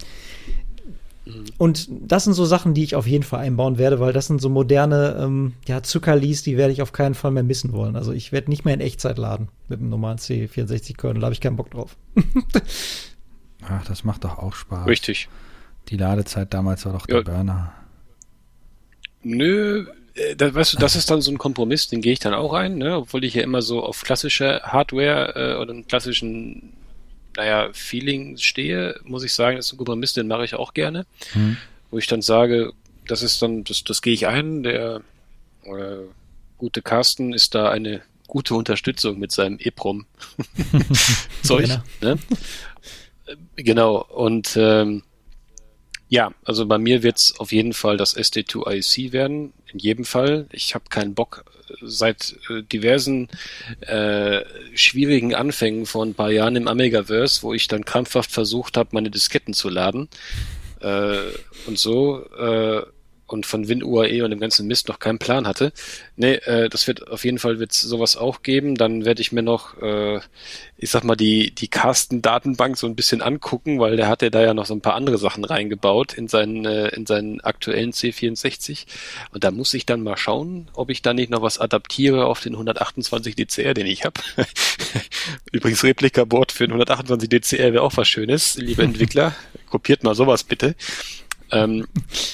Und 1.58 1.90
das 1.92 2.24
sind 2.24 2.34
so 2.34 2.46
Sachen, 2.46 2.74
die 2.74 2.84
ich 2.84 2.96
auf 2.96 3.06
jeden 3.06 3.26
Fall 3.26 3.42
einbauen 3.42 3.78
werde, 3.78 4.00
weil 4.00 4.14
das 4.14 4.28
sind 4.28 4.40
so 4.42 4.48
moderne 4.48 5.18
ähm, 5.20 5.54
ja, 5.68 5.84
Zuckerlis, 5.84 6.42
die 6.44 6.56
werde 6.56 6.72
ich 6.72 6.82
auf 6.82 6.94
keinen 6.94 7.16
Fall 7.16 7.32
mehr 7.32 7.44
missen 7.44 7.74
wollen. 7.74 7.98
Also 7.98 8.14
ich 8.14 8.32
werde 8.32 8.50
nicht 8.50 8.64
mehr 8.64 8.74
in 8.74 8.80
Echtzeit 8.80 9.18
laden 9.18 9.50
mit 9.68 9.82
einem 9.82 9.90
normalen 9.90 10.20
C64-Kernel, 10.20 11.20
da 11.20 11.26
habe 11.26 11.34
ich 11.34 11.42
keinen 11.42 11.58
Bock 11.58 11.70
drauf. 11.72 11.98
Ach, 13.69 13.85
das 13.85 14.03
macht 14.03 14.23
doch 14.23 14.38
auch 14.38 14.53
Spaß. 14.53 14.88
Richtig. 14.88 15.30
Die 15.89 15.98
Ladezeit 15.98 16.53
damals 16.53 16.85
war 16.85 16.94
doch 16.94 17.06
der 17.06 17.18
ja. 17.18 17.22
Burner. 17.23 17.73
Nö, 19.23 19.88
äh, 20.15 20.35
das, 20.35 20.53
weißt 20.53 20.73
du, 20.73 20.77
das 20.77 20.95
ist 20.95 21.10
dann 21.10 21.22
so 21.22 21.31
ein 21.31 21.38
Kompromiss, 21.38 21.88
den 21.88 22.02
gehe 22.02 22.14
ich 22.14 22.19
dann 22.19 22.34
auch 22.34 22.53
ein, 22.53 22.77
ne? 22.77 22.98
obwohl 22.98 23.23
ich 23.23 23.34
ja 23.34 23.44
immer 23.44 23.61
so 23.61 23.84
auf 23.84 24.03
klassische 24.03 24.61
Hardware 24.64 25.34
äh, 25.35 25.61
oder 25.61 25.72
einen 25.73 25.88
klassischen 25.88 26.73
naja, 27.35 27.69
Feeling 27.72 28.38
stehe, 28.38 28.99
muss 29.03 29.23
ich 29.23 29.31
sagen, 29.31 29.57
das 29.57 29.68
ist 29.68 29.73
ein 29.73 29.77
Kompromiss, 29.77 30.14
den 30.14 30.27
mache 30.27 30.44
ich 30.44 30.56
auch 30.56 30.73
gerne. 30.73 31.06
Mhm. 31.35 31.57
Wo 31.91 31.99
ich 31.99 32.07
dann 32.07 32.23
sage, 32.23 32.73
das 33.07 33.22
ist 33.22 33.41
dann, 33.41 33.64
das, 33.64 33.84
das 33.84 34.02
gehe 34.02 34.14
ich 34.14 34.27
ein, 34.27 34.64
der 34.64 35.02
äh, 35.64 35.98
gute 36.57 36.81
Carsten 36.81 37.34
ist 37.34 37.53
da 37.53 37.69
eine 37.69 38.02
gute 38.27 38.56
Unterstützung 38.56 39.19
mit 39.19 39.31
seinem 39.31 39.60
EPROM 39.60 40.06
Zeug. 41.44 41.69
ne? 42.02 42.18
Genau, 43.56 44.04
und 44.04 44.56
ähm, 44.58 45.04
ja, 46.10 46.32
also 46.45 46.66
bei 46.66 46.78
mir 46.78 47.04
wird's 47.04 47.38
auf 47.40 47.52
jeden 47.52 47.74
Fall 47.74 47.98
das 47.98 48.16
SD2IC 48.16 49.12
werden, 49.12 49.54
in 49.72 49.80
jedem 49.80 50.06
Fall. 50.06 50.48
Ich 50.52 50.74
habe 50.74 50.86
keinen 50.90 51.14
Bock, 51.14 51.44
seit 51.82 52.38
äh, 52.49 52.64
diversen 52.64 53.28
äh, 53.82 54.41
schwierigen 54.74 55.36
Anfängen 55.36 55.86
vor 55.86 56.06
ein 56.06 56.14
paar 56.14 56.32
Jahren 56.32 56.56
im 56.56 56.68
Amigaverse, 56.68 57.44
wo 57.44 57.54
ich 57.54 57.68
dann 57.68 57.84
krampfhaft 57.84 58.32
versucht 58.32 58.78
habe, 58.78 58.90
meine 58.94 59.12
Disketten 59.12 59.54
zu 59.54 59.70
laden 59.70 60.08
äh, 60.80 61.18
und 61.66 61.78
so 61.78 62.26
äh, 62.38 62.84
und 63.28 63.45
von 63.45 63.68
WinUAE 63.68 64.24
und 64.24 64.32
dem 64.32 64.40
ganzen 64.40 64.68
Mist 64.68 64.88
noch 64.88 64.99
keinen 64.99 65.20
Plan 65.20 65.48
hatte. 65.48 65.72
Nee, 66.16 66.36
äh, 66.36 66.70
das 66.70 66.88
wird 66.88 67.08
auf 67.10 67.26
jeden 67.26 67.40
Fall 67.40 67.60
wird's 67.60 67.82
sowas 67.82 68.18
auch 68.18 68.41
geben. 68.41 68.76
Dann 68.76 69.06
werde 69.06 69.22
ich 69.22 69.32
mir 69.32 69.44
noch, 69.44 69.82
äh, 69.82 70.20
ich 70.78 70.90
sag 70.90 71.04
mal, 71.04 71.16
die, 71.16 71.52
die 71.52 71.68
Carsten-Datenbank 71.68 72.78
so 72.78 72.88
ein 72.88 72.95
bisschen 72.95 73.22
angucken, 73.22 73.80
weil 73.80 73.98
der 73.98 74.08
hat 74.08 74.22
ja 74.22 74.30
da 74.30 74.41
ja 74.41 74.54
noch 74.54 74.66
so 74.66 74.74
ein 74.74 74.82
paar 74.82 74.95
andere 74.95 75.18
Sachen 75.18 75.44
reingebaut 75.44 76.14
in 76.14 76.28
seinen, 76.28 76.66
äh, 76.66 76.88
in 76.90 77.06
seinen 77.06 77.41
aktuellen 77.41 77.91
C64. 77.91 78.86
Und 79.32 79.44
da 79.44 79.52
muss 79.52 79.74
ich 79.74 79.86
dann 79.86 80.02
mal 80.02 80.18
schauen, 80.18 80.70
ob 80.74 80.90
ich 80.90 81.02
da 81.02 81.14
nicht 81.14 81.30
noch 81.30 81.41
was 81.41 81.60
adaptiere 81.60 82.26
auf 82.26 82.40
den 82.40 82.54
128 82.54 83.36
DCR, 83.36 83.74
den 83.74 83.88
ich 83.88 84.06
habe. 84.06 84.22
Übrigens 85.52 85.84
Replika-Board 85.84 86.52
für 86.52 86.66
den 86.66 86.72
128 86.72 87.30
DCR 87.30 87.74
wäre 87.74 87.84
auch 87.84 87.98
was 87.98 88.08
Schönes, 88.08 88.56
liebe 88.58 88.84
Entwickler. 88.84 89.36
Kopiert 89.70 90.04
mal 90.04 90.16
sowas 90.16 90.44
bitte. 90.44 90.76
Ähm, 91.52 91.88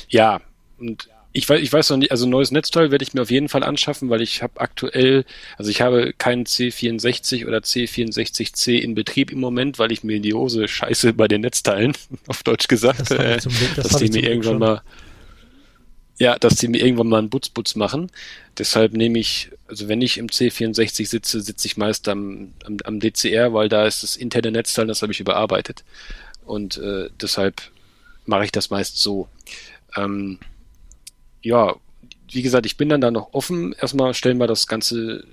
ja, 0.10 0.42
und 0.80 1.10
ich 1.36 1.50
weiß, 1.50 1.62
ich 1.62 1.74
weiß 1.74 1.90
noch 1.90 1.98
nicht, 1.98 2.12
also 2.12 2.28
neues 2.28 2.52
Netzteil 2.52 2.92
werde 2.92 3.04
ich 3.04 3.16
mir 3.16 3.24
auf 3.24 3.32
jeden 3.32 3.50
Fall 3.50 3.64
anschaffen, 3.64 4.10
weil 4.12 4.22
ich 4.22 4.44
habe 4.44 4.62
aktuell, 4.62 5.26
also 5.58 5.72
ich 5.72 5.82
habe 5.82 6.14
keinen 6.14 6.46
C64 6.46 7.48
oder 7.48 7.58
C64C 7.58 8.78
in 8.78 8.94
Betrieb 8.94 9.32
im 9.32 9.40
Moment, 9.40 9.80
weil 9.80 9.92
ich 9.92 10.04
mir 10.04 10.20
die 10.20 10.36
Hose 10.36 10.68
scheiße 10.68 11.14
bei 11.14 11.28
den 11.28 11.42
Netzteilen, 11.42 11.94
auf 12.28 12.44
Deutsch 12.44 12.68
gesagt, 12.68 13.00
das 13.00 13.12
äh, 13.12 13.40
das 13.76 13.88
dass 13.90 13.98
die 13.98 14.10
mir 14.10 14.30
irgendwann 14.30 14.60
mal, 14.60 14.82
ja, 16.20 16.38
dass 16.38 16.56
die 16.56 16.68
mir 16.68 16.84
irgendwann 16.84 17.08
mal 17.08 17.18
einen 17.18 17.32
Butzbutz 17.32 17.74
machen. 17.74 18.12
Deshalb 18.60 18.94
nehme 18.94 19.18
ich, 19.18 19.50
also 19.68 19.88
wenn 19.88 20.04
ich 20.04 20.20
im 20.20 20.28
C64 20.28 21.08
sitze, 21.08 21.42
sitze 21.42 21.66
ich 21.66 21.78
meist 21.78 22.08
am, 22.10 22.54
am, 22.64 22.78
am 22.84 23.00
DCR, 23.00 23.56
weil 23.56 23.70
da 23.70 23.88
ist 23.88 24.04
das 24.04 24.16
interne 24.16 24.52
Netzteil, 24.52 24.86
das 24.86 25.02
habe 25.02 25.12
ich 25.12 25.20
überarbeitet. 25.20 25.84
Und 26.46 26.78
äh, 26.78 27.10
deshalb 27.20 27.64
mache 28.28 28.46
ich 28.46 28.52
das 28.52 28.70
meist 28.70 29.00
so. 29.00 29.28
Ähm, 29.96 30.38
ja, 31.44 31.76
wie 32.32 32.42
gesagt, 32.42 32.66
ich 32.66 32.78
bin 32.78 32.90
dann 32.90 33.02
da 33.02 33.12
noch 33.12 33.34
offen. 33.34 33.74
Erstmal 33.74 34.14
stellen 34.14 34.40
wir 34.40 34.48
das 34.48 34.68
ganze 34.68 35.24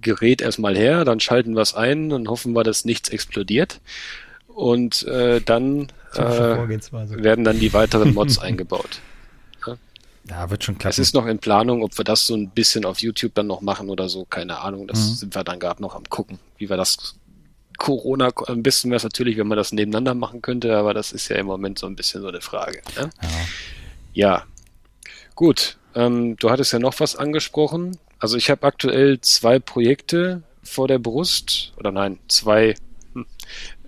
Gerät 0.00 0.40
erstmal 0.40 0.76
her, 0.76 1.04
dann 1.04 1.20
schalten 1.20 1.54
wir 1.54 1.62
es 1.62 1.74
ein 1.74 2.12
und 2.12 2.28
hoffen 2.28 2.54
wir, 2.54 2.64
dass 2.64 2.84
nichts 2.84 3.10
explodiert. 3.10 3.80
Und 4.48 5.06
äh, 5.06 5.40
dann 5.40 5.88
äh, 6.14 6.20
werden 6.20 7.44
dann 7.44 7.60
die 7.60 7.72
weiteren 7.72 8.14
Mods 8.14 8.38
eingebaut. 8.40 9.00
Ja? 9.66 9.76
ja, 10.28 10.50
wird 10.50 10.64
schon 10.64 10.78
klappen. 10.78 10.90
Es 10.90 10.98
ist 10.98 11.14
noch 11.14 11.26
in 11.26 11.38
Planung, 11.38 11.82
ob 11.82 11.96
wir 11.96 12.04
das 12.04 12.26
so 12.26 12.34
ein 12.34 12.50
bisschen 12.50 12.84
auf 12.84 13.00
YouTube 13.00 13.34
dann 13.34 13.46
noch 13.46 13.60
machen 13.60 13.88
oder 13.88 14.08
so, 14.08 14.24
keine 14.24 14.60
Ahnung. 14.60 14.88
Das 14.88 14.98
mhm. 14.98 15.14
sind 15.14 15.34
wir 15.34 15.44
dann 15.44 15.60
gerade 15.60 15.82
noch 15.82 15.94
am 15.94 16.04
gucken, 16.08 16.38
wie 16.58 16.68
wir 16.68 16.76
das 16.76 17.14
Corona, 17.80 18.30
am 18.46 18.62
besten 18.62 18.90
wäre 18.90 18.98
es 18.98 19.04
natürlich, 19.04 19.38
wenn 19.38 19.46
man 19.46 19.56
das 19.56 19.72
nebeneinander 19.72 20.12
machen 20.12 20.42
könnte, 20.42 20.76
aber 20.76 20.92
das 20.92 21.12
ist 21.12 21.28
ja 21.28 21.36
im 21.36 21.46
Moment 21.46 21.78
so 21.78 21.86
ein 21.86 21.96
bisschen 21.96 22.20
so 22.20 22.28
eine 22.28 22.42
Frage. 22.42 22.82
Ne? 22.94 23.08
Ja. 23.22 23.28
ja, 24.12 24.44
Gut, 25.40 25.78
ähm, 25.94 26.36
du 26.36 26.50
hattest 26.50 26.74
ja 26.74 26.78
noch 26.78 27.00
was 27.00 27.16
angesprochen. 27.16 27.96
Also 28.18 28.36
ich 28.36 28.50
habe 28.50 28.66
aktuell 28.66 29.22
zwei 29.22 29.58
Projekte 29.58 30.42
vor 30.62 30.86
der 30.86 30.98
Brust, 30.98 31.72
oder 31.78 31.90
nein, 31.90 32.18
zwei, 32.28 32.74
hm, 33.14 33.24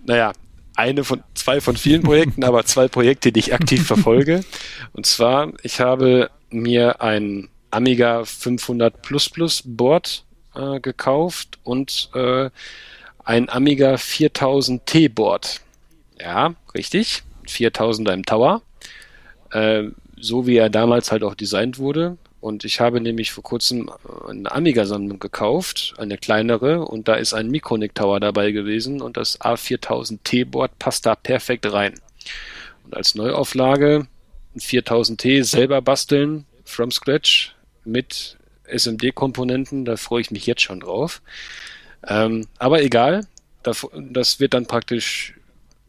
naja, 0.07 0.33
eine 0.77 1.05
von 1.05 1.23
zwei 1.35 1.61
von 1.61 1.77
vielen 1.77 2.05
Projekten, 2.05 2.43
aber 2.47 2.65
zwei 2.65 2.89
Projekte, 2.89 3.33
die 3.33 3.41
ich 3.41 3.53
aktiv 3.53 3.87
verfolge. 3.87 4.47
Und 4.95 5.05
zwar, 5.05 5.53
ich 5.63 5.79
habe 5.79 6.31
mir 6.49 7.03
ein 7.03 7.51
Amiga 7.71 8.25
500 8.25 9.03
Plus 9.03 9.29
Plus 9.29 9.63
Board 9.67 10.25
äh, 10.55 10.81
gekauft 10.81 11.59
und 11.65 12.09
äh, 12.15 12.49
ein 13.25 13.51
Amiga 13.51 13.97
4000T 13.97 15.11
Board. 15.11 15.61
Ja, 16.19 16.55
richtig. 16.75 17.25
4000er 17.47 18.15
im 18.15 18.25
Tower. 18.25 18.63
Äh, 19.51 19.91
so 20.23 20.47
wie 20.47 20.57
er 20.57 20.71
damals 20.71 21.13
halt 21.13 21.25
auch 21.25 21.35
designt 21.35 21.79
wurde. 21.79 22.17
Und 22.41 22.65
ich 22.65 22.81
habe 22.81 23.01
nämlich 23.01 23.33
vor 23.33 23.43
kurzem 23.43 23.91
eine 24.29 24.51
Amiga-Sammlung 24.51 25.19
gekauft, 25.19 25.95
eine 25.99 26.17
kleinere, 26.17 26.85
und 26.85 27.07
da 27.09 27.15
ist 27.15 27.35
ein 27.35 27.51
Micronic 27.51 27.95
Tower 27.95 28.19
dabei 28.19 28.51
gewesen 28.53 29.01
und 29.01 29.17
das 29.17 29.41
A4000T-Board 29.41 30.79
passt 30.79 31.07
da 31.07 31.15
perfekt 31.15 31.71
rein. 31.73 31.95
Und 32.85 32.97
als 32.97 33.15
Neuauflage 33.15 34.07
ein 34.55 34.61
4000T 34.61 35.45
selber 35.45 35.83
basteln, 35.83 36.47
from 36.65 36.91
scratch, 36.91 37.55
mit 37.85 38.39
SMD-Komponenten, 38.65 39.85
da 39.85 39.97
freue 39.97 40.23
ich 40.23 40.31
mich 40.31 40.47
jetzt 40.47 40.63
schon 40.63 40.81
drauf. 40.81 41.21
Ähm, 42.07 42.47
aber 42.59 42.83
egal, 42.83 43.27
das 43.63 44.41
wird 44.41 44.55
dann 44.55 44.67
praktisch 44.67 45.35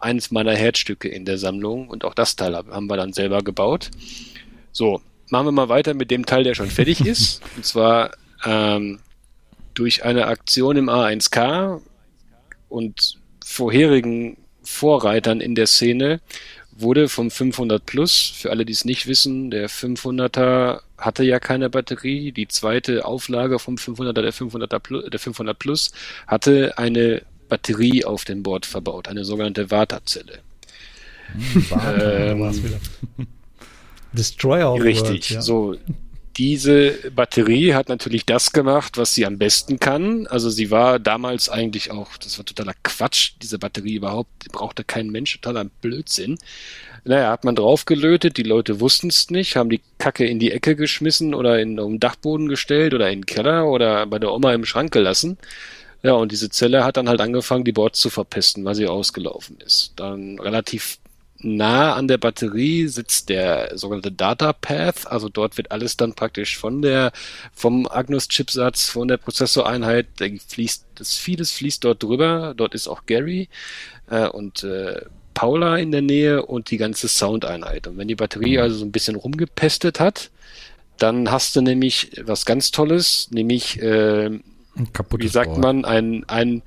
eines 0.03 0.31
meiner 0.31 0.55
Herzstücke 0.55 1.07
in 1.07 1.25
der 1.25 1.37
Sammlung 1.37 1.87
und 1.87 2.05
auch 2.05 2.13
das 2.13 2.35
Teil 2.35 2.55
haben 2.55 2.87
wir 2.87 2.97
dann 2.97 3.13
selber 3.13 3.41
gebaut. 3.41 3.89
So, 4.71 5.01
machen 5.29 5.47
wir 5.47 5.51
mal 5.51 5.69
weiter 5.69 5.93
mit 5.93 6.11
dem 6.11 6.25
Teil, 6.25 6.43
der 6.43 6.55
schon 6.55 6.69
fertig 6.69 7.01
ist. 7.05 7.41
und 7.55 7.65
zwar 7.65 8.11
ähm, 8.45 8.99
durch 9.73 10.03
eine 10.03 10.27
Aktion 10.27 10.77
im 10.77 10.89
A1K 10.89 11.81
und 12.69 13.17
vorherigen 13.43 14.37
Vorreitern 14.63 15.41
in 15.41 15.55
der 15.55 15.67
Szene 15.67 16.21
wurde 16.75 17.09
vom 17.09 17.29
500 17.29 17.85
Plus, 17.85 18.33
für 18.35 18.49
alle, 18.49 18.65
die 18.65 18.73
es 18.73 18.85
nicht 18.85 19.07
wissen, 19.07 19.51
der 19.51 19.69
500er 19.69 20.81
hatte 20.97 21.23
ja 21.23 21.39
keine 21.39 21.69
Batterie. 21.69 22.31
Die 22.31 22.47
zweite 22.47 23.05
Auflage 23.05 23.59
vom 23.59 23.75
500er, 23.75 24.21
der 24.21 24.33
500er 24.33 24.79
Plus, 24.79 25.09
der 25.09 25.19
500 25.19 25.59
Plus 25.59 25.91
hatte 26.25 26.77
eine 26.77 27.21
Batterie 27.53 28.03
auf 28.03 28.25
dem 28.25 28.41
Board 28.41 28.65
verbaut, 28.65 29.07
eine 29.07 29.25
sogenannte 29.25 29.69
Vata-Zelle. 29.69 30.39
Hm, 31.33 31.65
ähm, 31.99 32.79
Destroyer 34.11 34.73
of 34.73 34.81
Richtig, 34.81 35.05
World, 35.05 35.29
ja. 35.29 35.41
so. 35.43 35.75
Diese 36.35 37.11
Batterie 37.15 37.75
hat 37.75 37.89
natürlich 37.89 38.25
das 38.25 38.53
gemacht, 38.53 38.97
was 38.97 39.13
sie 39.13 39.27
am 39.27 39.37
besten 39.37 39.79
kann. 39.79 40.25
Also 40.25 40.49
sie 40.49 40.71
war 40.71 40.97
damals 40.97 41.47
eigentlich 41.47 41.91
auch, 41.91 42.17
das 42.17 42.39
war 42.39 42.45
totaler 42.45 42.73
Quatsch, 42.81 43.33
diese 43.39 43.59
Batterie 43.59 43.93
überhaupt, 43.93 44.31
die 44.43 44.49
brauchte 44.49 44.83
kein 44.83 45.11
Mensch, 45.11 45.39
totaler 45.39 45.65
Blödsinn. 45.65 46.39
Naja, 47.05 47.29
hat 47.29 47.43
man 47.43 47.55
draufgelötet, 47.55 48.37
die 48.37 48.43
Leute 48.43 48.79
wussten 48.79 49.09
es 49.09 49.29
nicht, 49.29 49.55
haben 49.57 49.69
die 49.69 49.81
Kacke 49.99 50.25
in 50.25 50.39
die 50.39 50.51
Ecke 50.51 50.75
geschmissen 50.75 51.35
oder 51.35 51.59
in, 51.59 51.79
um 51.79 51.93
den 51.93 51.99
Dachboden 51.99 52.47
gestellt 52.47 52.95
oder 52.95 53.11
in 53.11 53.19
den 53.19 53.25
Keller 53.27 53.67
oder 53.67 54.07
bei 54.07 54.17
der 54.17 54.31
Oma 54.31 54.55
im 54.55 54.65
Schrank 54.65 54.91
gelassen. 54.91 55.37
Ja, 56.03 56.13
und 56.13 56.31
diese 56.33 56.49
Zelle 56.49 56.83
hat 56.83 56.97
dann 56.97 57.07
halt 57.07 57.21
angefangen, 57.21 57.63
die 57.63 57.71
Boards 57.71 57.99
zu 57.99 58.09
verpesten, 58.09 58.65
weil 58.65 58.75
sie 58.75 58.87
ausgelaufen 58.87 59.57
ist. 59.65 59.93
Dann 59.95 60.37
relativ 60.37 60.99
nah 61.39 61.93
an 61.93 62.07
der 62.07 62.17
Batterie 62.17 62.87
sitzt 62.87 63.29
der 63.29 63.77
sogenannte 63.77 64.11
Data 64.11 64.53
Path, 64.53 65.07
also 65.07 65.29
dort 65.29 65.57
wird 65.57 65.71
alles 65.71 65.97
dann 65.97 66.13
praktisch 66.13 66.57
von 66.57 66.81
der, 66.81 67.11
vom 67.53 67.87
Agnus-Chipsatz, 67.87 68.89
von 68.89 69.07
der 69.07 69.17
Prozessoreinheit, 69.17 70.07
da 70.17 70.25
fließt, 70.47 70.85
das 70.95 71.15
vieles 71.15 71.51
fließt 71.51 71.83
dort 71.83 72.03
drüber, 72.03 72.53
dort 72.55 72.75
ist 72.75 72.87
auch 72.87 73.05
Gary 73.05 73.49
äh, 74.09 74.27
und 74.27 74.63
äh, 74.63 75.01
Paula 75.33 75.77
in 75.77 75.91
der 75.91 76.01
Nähe 76.01 76.45
und 76.45 76.69
die 76.69 76.77
ganze 76.77 77.07
Soundeinheit. 77.07 77.87
Und 77.87 77.97
wenn 77.97 78.07
die 78.07 78.15
Batterie 78.15 78.57
mhm. 78.57 78.63
also 78.63 78.77
so 78.77 78.85
ein 78.85 78.91
bisschen 78.91 79.15
rumgepestet 79.15 79.99
hat, 79.99 80.29
dann 80.97 81.31
hast 81.31 81.55
du 81.55 81.61
nämlich 81.61 82.11
was 82.21 82.45
ganz 82.45 82.71
Tolles, 82.71 83.29
nämlich 83.31 83.81
äh, 83.81 84.29
wie 84.75 85.27
sagt 85.27 85.51
Board. 85.51 85.61
man, 85.61 85.85
ein, 85.85 86.23
ein, 86.27 86.61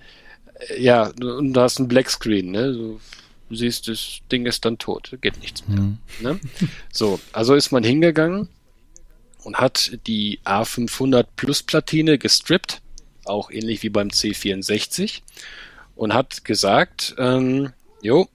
ja, 0.78 1.10
und 1.20 1.52
du 1.52 1.60
hast 1.60 1.78
ein 1.78 1.88
Blackscreen, 1.88 2.50
ne? 2.50 2.72
So, 2.72 3.00
du 3.48 3.54
siehst, 3.54 3.88
das 3.88 4.18
Ding 4.30 4.46
ist 4.46 4.64
dann 4.64 4.78
tot, 4.78 5.16
geht 5.20 5.40
nichts 5.40 5.66
mehr. 5.68 5.80
Mhm. 5.80 5.98
Ne? 6.20 6.40
So, 6.92 7.20
also 7.32 7.54
ist 7.54 7.72
man 7.72 7.84
hingegangen 7.84 8.48
und 9.44 9.56
hat 9.56 9.98
die 10.06 10.40
A500 10.44 11.26
Plus 11.36 11.62
Platine 11.62 12.18
gestrippt, 12.18 12.82
auch 13.24 13.50
ähnlich 13.50 13.82
wie 13.82 13.90
beim 13.90 14.08
C64 14.08 15.22
und 15.94 16.14
hat 16.14 16.44
gesagt, 16.44 17.14
ähm, 17.18 17.72
jo, 18.02 18.28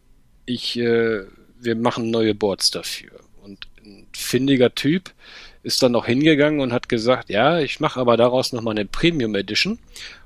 ich, 0.45 0.77
äh, 0.77 1.26
wir 1.60 1.76
machen 1.76 2.11
neue 2.11 2.35
Boards 2.35 2.72
dafür. 2.72 3.11
Und 3.41 3.68
ein 3.84 4.07
findiger 4.14 4.73
Typ 4.73 5.14
ist 5.63 5.83
dann 5.83 5.91
noch 5.91 6.05
hingegangen 6.05 6.59
und 6.59 6.73
hat 6.73 6.89
gesagt, 6.89 7.29
ja, 7.29 7.59
ich 7.59 7.79
mache 7.79 7.99
aber 7.99 8.17
daraus 8.17 8.51
nochmal 8.51 8.73
eine 8.77 8.85
Premium 8.85 9.35
Edition. 9.35 9.79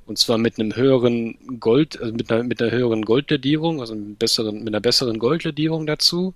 Und 0.06 0.18
zwar 0.20 0.38
mit 0.38 0.60
einem 0.60 0.76
höheren 0.76 1.60
Gold, 1.60 2.00
also 2.00 2.14
mit 2.14 2.32
einer, 2.32 2.44
mit 2.44 2.62
einer 2.62 2.72
höheren 2.72 3.04
Goldledierung, 3.04 3.80
also 3.82 3.94
einem 3.94 4.16
besseren, 4.16 4.60
mit 4.60 4.68
einer 4.68 4.82
besseren 4.82 5.20
Goldledierung 5.20 5.86
dazu. 5.88 6.36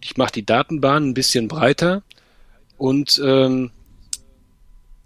Ich 0.00 0.16
mache 0.16 0.32
die 0.32 0.46
Datenbahn 0.46 1.08
ein 1.08 1.14
bisschen 1.14 1.48
breiter 1.48 2.02
und 2.76 3.20
ähm, 3.24 3.70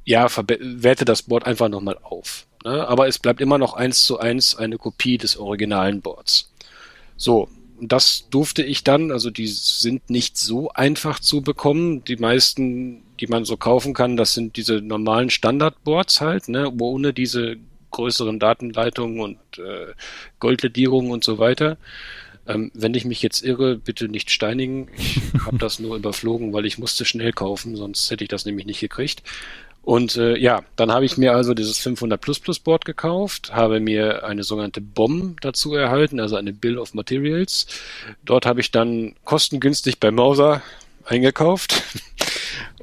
ja, 0.05 0.27
werte 0.37 1.05
das 1.05 1.23
Board 1.23 1.47
einfach 1.47 1.69
nochmal 1.69 1.99
auf. 2.03 2.47
Ne? 2.65 2.87
Aber 2.87 3.09
es 3.09 3.19
bleibt 3.19 3.41
immer 3.41 3.59
noch 3.59 3.75
eins 3.75 4.05
zu 4.05 4.19
eins 4.19 4.57
eine 4.57 4.79
Kopie 4.79 5.19
des 5.19 5.37
originalen 5.37 6.01
Boards. 6.01 6.53
So, 7.17 7.49
das 7.81 8.29
durfte 8.31 8.63
ich 8.63 8.85
dann, 8.85 9.11
also 9.11 9.31
die 9.31 9.47
sind 9.47 10.09
nicht 10.11 10.37
so 10.37 10.71
einfach 10.71 11.19
zu 11.19 11.43
bekommen. 11.43 12.05
Die 12.05 12.17
meisten, 12.17 13.03
die 13.23 13.29
man 13.29 13.45
so 13.45 13.57
kaufen 13.57 13.95
kann, 13.95 14.17
das 14.17 14.35
sind 14.35 14.57
diese 14.57 14.83
normalen 14.83 15.31
Standardboards 15.31 16.21
halt, 16.21 16.49
ne, 16.49 16.71
ohne 16.81 17.13
diese 17.13 17.57
größeren 17.93 18.41
Datenleitungen 18.41 19.21
und 19.21 19.39
äh, 19.59 19.93
Goldledierungen 20.41 21.13
und 21.13 21.23
so 21.23 21.39
weiter. 21.39 21.77
Ähm, 22.49 22.73
wenn 22.75 22.95
ich 22.95 23.05
mich 23.05 23.23
jetzt 23.23 23.45
irre, 23.45 23.77
bitte 23.77 24.09
nicht 24.09 24.33
steinigen. 24.33 24.89
Ich 24.97 25.21
habe 25.47 25.59
das 25.59 25.79
nur 25.79 25.95
überflogen, 25.95 26.53
weil 26.53 26.67
ich 26.67 26.79
musste 26.79 27.05
schnell 27.05 27.33
kaufen, 27.33 27.77
sonst 27.77 28.11
hätte 28.11 28.25
ich 28.25 28.29
das 28.29 28.45
nämlich 28.45 28.67
nicht 28.67 28.81
gekriegt. 28.81 29.23
Und 29.83 30.17
äh, 30.17 30.37
ja, 30.37 30.63
dann 30.75 30.91
habe 30.91 31.05
ich 31.05 31.17
mir 31.17 31.35
also 31.35 31.55
dieses 31.55 31.79
500 31.79 32.21
Plus 32.21 32.41
Plus 32.41 32.59
Board 32.59 32.85
gekauft, 32.85 33.53
habe 33.53 33.79
mir 33.79 34.25
eine 34.25 34.43
sogenannte 34.43 34.81
BOM 34.81 35.37
dazu 35.41 35.75
erhalten, 35.75 36.19
also 36.19 36.35
eine 36.35 36.53
Bill 36.53 36.79
of 36.79 36.95
Materials. 36.95 37.67
Dort 38.25 38.47
habe 38.47 38.61
ich 38.61 38.73
dann 38.73 39.15
kostengünstig 39.25 40.01
bei 40.01 40.11
Mauser 40.11 40.63
eingekauft 41.05 41.83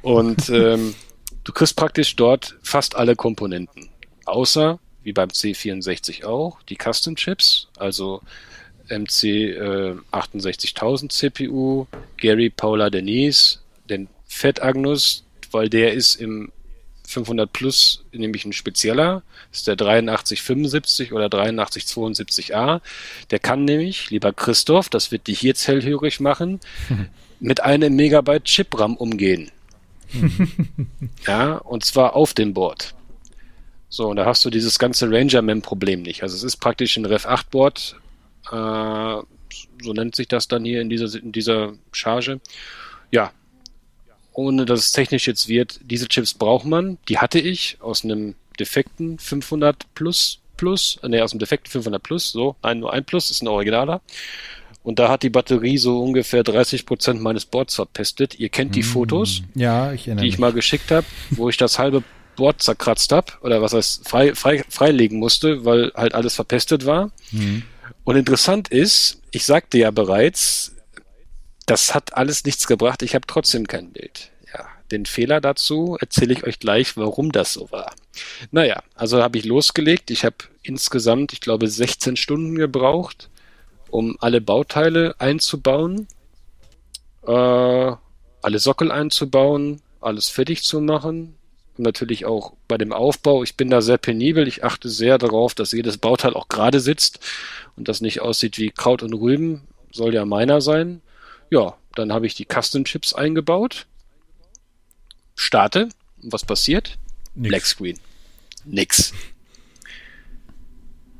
und 0.01 0.49
ähm, 0.49 0.95
du 1.43 1.51
kriegst 1.51 1.75
praktisch 1.75 2.15
dort 2.15 2.55
fast 2.61 2.95
alle 2.95 3.15
Komponenten, 3.15 3.89
außer 4.25 4.79
wie 5.03 5.13
beim 5.13 5.29
C64 5.29 6.25
auch 6.25 6.61
die 6.63 6.77
Custom 6.77 7.15
Chips, 7.15 7.67
also 7.77 8.21
MC 8.89 9.23
äh, 9.23 9.95
68000 10.11 11.11
CPU, 11.11 11.85
Gary 12.17 12.49
Paula 12.49 12.89
Denise, 12.89 13.59
den 13.89 14.07
Fett 14.27 14.61
Agnus, 14.61 15.23
weil 15.51 15.69
der 15.69 15.93
ist 15.93 16.15
im 16.15 16.51
500 17.07 17.51
Plus 17.51 18.03
nämlich 18.11 18.45
ein 18.45 18.53
spezieller, 18.53 19.23
das 19.49 19.61
ist 19.61 19.67
der 19.67 19.81
8375 19.81 21.11
oder 21.11 21.25
8372A. 21.25 22.81
Der 23.31 23.39
kann 23.39 23.65
nämlich, 23.65 24.11
lieber 24.11 24.31
Christoph, 24.31 24.89
das 24.89 25.11
wird 25.11 25.25
dich 25.25 25.41
jetzt 25.41 25.67
hellhörig 25.67 26.19
machen, 26.19 26.59
mit 27.39 27.61
einem 27.61 27.95
Megabyte 27.95 28.43
Chip-RAM 28.43 28.95
umgehen. 28.95 29.49
ja, 31.27 31.55
und 31.57 31.85
zwar 31.85 32.15
auf 32.15 32.33
dem 32.33 32.53
Board. 32.53 32.95
So, 33.89 34.07
und 34.09 34.17
da 34.17 34.25
hast 34.25 34.45
du 34.45 34.49
dieses 34.49 34.77
ganze 34.77 35.09
Ranger-Mem-Problem 35.09 36.03
nicht. 36.03 36.21
Also 36.21 36.35
es 36.35 36.43
ist 36.43 36.57
praktisch 36.57 36.97
ein 36.97 37.05
Rev 37.05 37.27
8-Board, 37.27 37.95
äh, 38.51 39.23
so 39.81 39.93
nennt 39.93 40.15
sich 40.15 40.27
das 40.27 40.47
dann 40.47 40.63
hier 40.63 40.81
in 40.81 40.89
dieser, 40.89 41.19
in 41.19 41.31
dieser 41.31 41.73
Charge. 41.91 42.39
Ja, 43.11 43.31
ohne 44.33 44.65
dass 44.65 44.79
es 44.81 44.91
technisch 44.91 45.27
jetzt 45.27 45.47
wird, 45.47 45.79
diese 45.83 46.07
Chips 46.07 46.33
braucht 46.33 46.65
man. 46.65 46.97
Die 47.07 47.17
hatte 47.17 47.39
ich 47.39 47.77
aus 47.81 48.03
einem 48.03 48.35
defekten 48.59 49.17
500 49.17 49.93
Plus 49.95 50.39
Plus, 50.59 50.99
ne, 51.07 51.23
aus 51.23 51.31
dem 51.31 51.39
defekten 51.39 51.71
500 51.71 52.03
Plus, 52.03 52.31
so, 52.31 52.57
nein, 52.61 52.79
nur 52.79 52.91
ein 52.91 53.05
Plus, 53.05 53.31
ist 53.31 53.41
ein 53.41 53.47
Originaler. 53.47 54.01
Und 54.81 54.99
da 54.99 55.09
hat 55.09 55.23
die 55.23 55.29
Batterie 55.29 55.77
so 55.77 56.01
ungefähr 56.01 56.43
30 56.43 56.85
Prozent 56.85 57.21
meines 57.21 57.45
Boards 57.45 57.75
verpestet. 57.75 58.39
Ihr 58.39 58.49
kennt 58.49 58.75
die 58.75 58.81
mm, 58.81 58.85
Fotos, 58.85 59.41
ja, 59.53 59.91
ich 59.91 60.05
die 60.05 60.27
ich 60.27 60.39
mal 60.39 60.53
geschickt 60.53 60.89
habe, 60.89 61.05
wo 61.31 61.49
ich 61.49 61.57
das 61.57 61.77
halbe 61.77 62.03
Board 62.37 62.63
zerkratzt 62.63 63.11
habe 63.11 63.33
oder 63.41 63.61
was 63.61 63.73
heißt 63.73 64.07
frei, 64.07 64.33
frei, 64.33 64.63
freilegen 64.69 65.19
musste, 65.19 65.65
weil 65.65 65.91
halt 65.95 66.15
alles 66.15 66.35
verpestet 66.35 66.85
war. 66.85 67.11
Mhm. 67.31 67.63
Und 68.05 68.15
interessant 68.15 68.69
ist, 68.69 69.21
ich 69.31 69.45
sagte 69.45 69.77
ja 69.77 69.91
bereits, 69.91 70.73
das 71.65 71.93
hat 71.93 72.15
alles 72.15 72.45
nichts 72.45 72.65
gebracht. 72.65 73.03
Ich 73.03 73.13
habe 73.13 73.27
trotzdem 73.27 73.67
kein 73.67 73.91
Bild. 73.91 74.31
Ja, 74.53 74.65
den 74.91 75.05
Fehler 75.05 75.41
dazu 75.41 75.97
erzähle 75.99 76.33
ich 76.33 76.43
euch 76.45 76.59
gleich, 76.59 76.97
warum 76.97 77.31
das 77.31 77.53
so 77.53 77.71
war. 77.71 77.93
Naja, 78.51 78.81
also 78.95 79.21
habe 79.21 79.37
ich 79.37 79.45
losgelegt. 79.45 80.09
Ich 80.09 80.25
habe 80.25 80.37
insgesamt, 80.63 81.33
ich 81.33 81.41
glaube, 81.41 81.67
16 81.67 82.15
Stunden 82.15 82.55
gebraucht, 82.55 83.29
um 83.91 84.17
alle 84.19 84.41
Bauteile 84.41 85.15
einzubauen, 85.19 86.07
äh, 87.25 87.31
alle 88.41 88.59
Sockel 88.59 88.91
einzubauen, 88.91 89.81
alles 90.01 90.29
fertig 90.29 90.63
zu 90.63 90.81
machen. 90.81 91.35
Und 91.77 91.83
natürlich 91.83 92.25
auch 92.25 92.53
bei 92.67 92.77
dem 92.77 92.91
Aufbau. 92.91 93.43
Ich 93.43 93.55
bin 93.55 93.69
da 93.69 93.81
sehr 93.81 93.97
penibel. 93.97 94.47
Ich 94.47 94.63
achte 94.63 94.89
sehr 94.89 95.17
darauf, 95.17 95.55
dass 95.55 95.71
jedes 95.71 95.97
Bauteil 95.97 96.33
auch 96.33 96.47
gerade 96.49 96.79
sitzt 96.79 97.19
und 97.77 97.87
das 97.87 98.01
nicht 98.01 98.21
aussieht 98.21 98.57
wie 98.57 98.71
Kraut 98.71 99.03
und 99.03 99.13
Rüben. 99.13 99.61
Soll 99.91 100.13
ja 100.13 100.25
meiner 100.25 100.61
sein. 100.61 101.01
Ja, 101.49 101.77
dann 101.95 102.13
habe 102.13 102.27
ich 102.27 102.35
die 102.35 102.45
Custom 102.45 102.83
Chips 102.85 103.13
eingebaut. 103.13 103.87
Starte. 105.35 105.89
Und 106.21 106.33
was 106.33 106.45
passiert? 106.45 106.97
Nix. 107.33 107.49
Black 107.49 107.65
Screen. 107.65 107.99
Nix. 108.65 109.13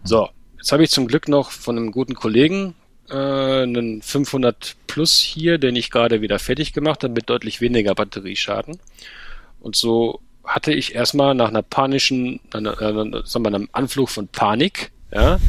So, 0.04 0.30
jetzt 0.60 0.72
habe 0.72 0.84
ich 0.84 0.92
zum 0.92 1.08
Glück 1.08 1.28
noch 1.28 1.52
von 1.52 1.78
einem 1.78 1.92
guten 1.92 2.14
Kollegen 2.16 2.76
äh, 3.10 3.14
einen 3.64 4.02
500 4.02 4.76
Plus 4.88 5.20
hier, 5.20 5.58
den 5.58 5.76
ich 5.76 5.90
gerade 5.90 6.22
wieder 6.22 6.38
fertig 6.38 6.74
gemacht 6.74 7.04
habe, 7.04 7.14
mit 7.14 7.30
deutlich 7.30 7.62
weniger 7.62 7.96
Batterieschaden. 7.96 8.78
Und 9.62 9.76
so 9.76 10.22
hatte 10.44 10.74
ich 10.74 10.96
erstmal 10.96 11.34
nach 11.34 11.50
einer 11.50 11.62
panischen, 11.62 12.40
einer, 12.52 12.74
äh, 12.82 13.24
sagen 13.26 13.46
wir, 13.46 13.48
einem 13.48 13.70
Anflug 13.72 14.10
von 14.10 14.28
Panik, 14.28 14.92
ja, 15.14 15.40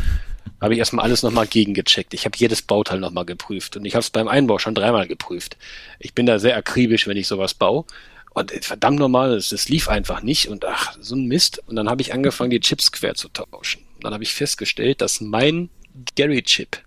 habe 0.60 0.74
ich 0.74 0.78
erstmal 0.78 1.04
alles 1.04 1.22
nochmal 1.22 1.46
gegengecheckt. 1.46 2.14
Ich 2.14 2.24
habe 2.24 2.36
jedes 2.38 2.62
Bauteil 2.62 3.00
nochmal 3.00 3.24
geprüft 3.24 3.76
und 3.76 3.84
ich 3.84 3.94
habe 3.94 4.00
es 4.00 4.10
beim 4.10 4.28
Einbau 4.28 4.58
schon 4.58 4.74
dreimal 4.74 5.06
geprüft. 5.06 5.56
Ich 5.98 6.12
bin 6.12 6.26
da 6.26 6.38
sehr 6.38 6.56
akribisch, 6.56 7.06
wenn 7.06 7.16
ich 7.16 7.26
sowas 7.26 7.54
baue. 7.54 7.84
Und 8.32 8.52
verdammt 8.64 8.98
normal, 8.98 9.34
es 9.34 9.68
lief 9.68 9.88
einfach 9.88 10.22
nicht 10.22 10.48
und 10.48 10.64
ach, 10.64 10.96
so 11.00 11.16
ein 11.16 11.26
Mist. 11.26 11.62
Und 11.66 11.76
dann 11.76 11.88
habe 11.88 12.02
ich 12.02 12.12
angefangen, 12.12 12.50
die 12.50 12.60
Chips 12.60 12.92
quer 12.92 13.14
zu 13.14 13.28
tauschen. 13.28 13.82
Und 14.00 14.04
dann 14.04 14.14
habe 14.14 14.24
ich 14.24 14.32
festgestellt, 14.32 15.02
dass 15.02 15.20
mein 15.20 15.68
Gary-Chip 16.16 16.78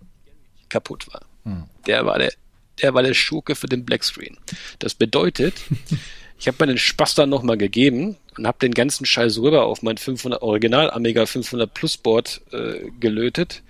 kaputt 0.68 1.06
war. 1.12 1.20
Hm. 1.44 1.64
Der 1.86 2.04
war 2.04 2.18
der, 2.18 2.32
der 2.82 2.92
war 2.92 3.04
der 3.04 3.14
Schurke 3.14 3.54
für 3.54 3.68
den 3.68 3.84
Blackscreen. 3.84 4.36
Das 4.80 4.94
bedeutet, 4.94 5.54
ich 6.40 6.48
habe 6.48 6.56
meinen 6.58 6.76
Spaß 6.76 7.14
dann 7.14 7.30
nochmal 7.30 7.56
gegeben 7.56 8.16
und 8.36 8.48
habe 8.48 8.58
den 8.58 8.74
ganzen 8.74 9.06
Scheiß 9.06 9.38
rüber 9.38 9.66
auf 9.66 9.82
mein 9.82 9.96
500 9.96 10.42
Original 10.42 10.90
Amiga 10.90 11.24
500 11.24 11.72
Plus 11.72 11.96
Board 11.96 12.40
äh, 12.50 12.90
gelötet 12.98 13.62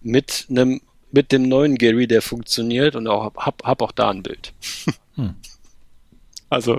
mit 0.00 0.46
einem 0.48 0.80
mit 1.10 1.32
dem 1.32 1.42
neuen 1.42 1.76
Gary, 1.76 2.06
der 2.06 2.22
funktioniert 2.22 2.94
und 2.94 3.06
auch 3.06 3.34
hab, 3.36 3.62
hab 3.64 3.82
auch 3.82 3.92
da 3.92 4.10
ein 4.10 4.22
Bild. 4.22 4.54
Hm. 5.14 5.34
Also 6.48 6.78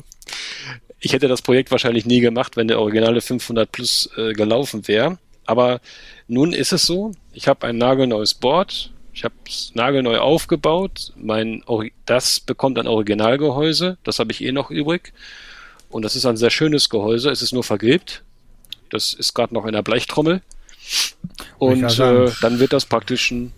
ich 1.01 1.11
hätte 1.11 1.27
das 1.27 1.41
Projekt 1.41 1.71
wahrscheinlich 1.71 2.05
nie 2.05 2.21
gemacht, 2.21 2.55
wenn 2.55 2.69
der 2.69 2.79
originale 2.79 3.19
500 3.21 3.69
Plus 3.69 4.09
äh, 4.15 4.31
gelaufen 4.31 4.87
wäre. 4.87 5.17
Aber 5.49 5.81
nun 6.27 6.53
ist 6.53 6.73
es 6.73 6.85
so. 6.85 7.11
Ich 7.33 7.47
habe 7.47 7.65
ein 7.65 7.79
nagelneues 7.79 8.35
Board. 8.35 8.91
Ich 9.13 9.23
habe 9.23 9.33
es 9.47 9.71
nagelneu 9.73 10.19
aufgebaut. 10.19 11.11
Mein 11.15 11.63
das 12.05 12.39
bekommt 12.39 12.77
ein 12.77 12.85
Originalgehäuse. 12.85 13.97
Das 14.03 14.19
habe 14.19 14.31
ich 14.31 14.43
eh 14.43 14.51
noch 14.51 14.69
übrig. 14.69 15.11
Und 15.89 16.05
das 16.05 16.15
ist 16.15 16.27
ein 16.27 16.37
sehr 16.37 16.51
schönes 16.51 16.89
Gehäuse. 16.89 17.31
Es 17.31 17.41
ist 17.41 17.51
nur 17.51 17.63
vergilbt. 17.63 18.23
Das 18.91 19.13
ist 19.13 19.33
gerade 19.33 19.55
noch 19.55 19.65
in 19.65 19.73
der 19.73 19.81
Blechtrommel. 19.81 20.43
Und 21.57 21.99
äh, 21.99 22.31
dann 22.41 22.59
wird 22.59 22.71
das 22.71 22.85
praktisch 22.85 23.31
ein. 23.31 23.51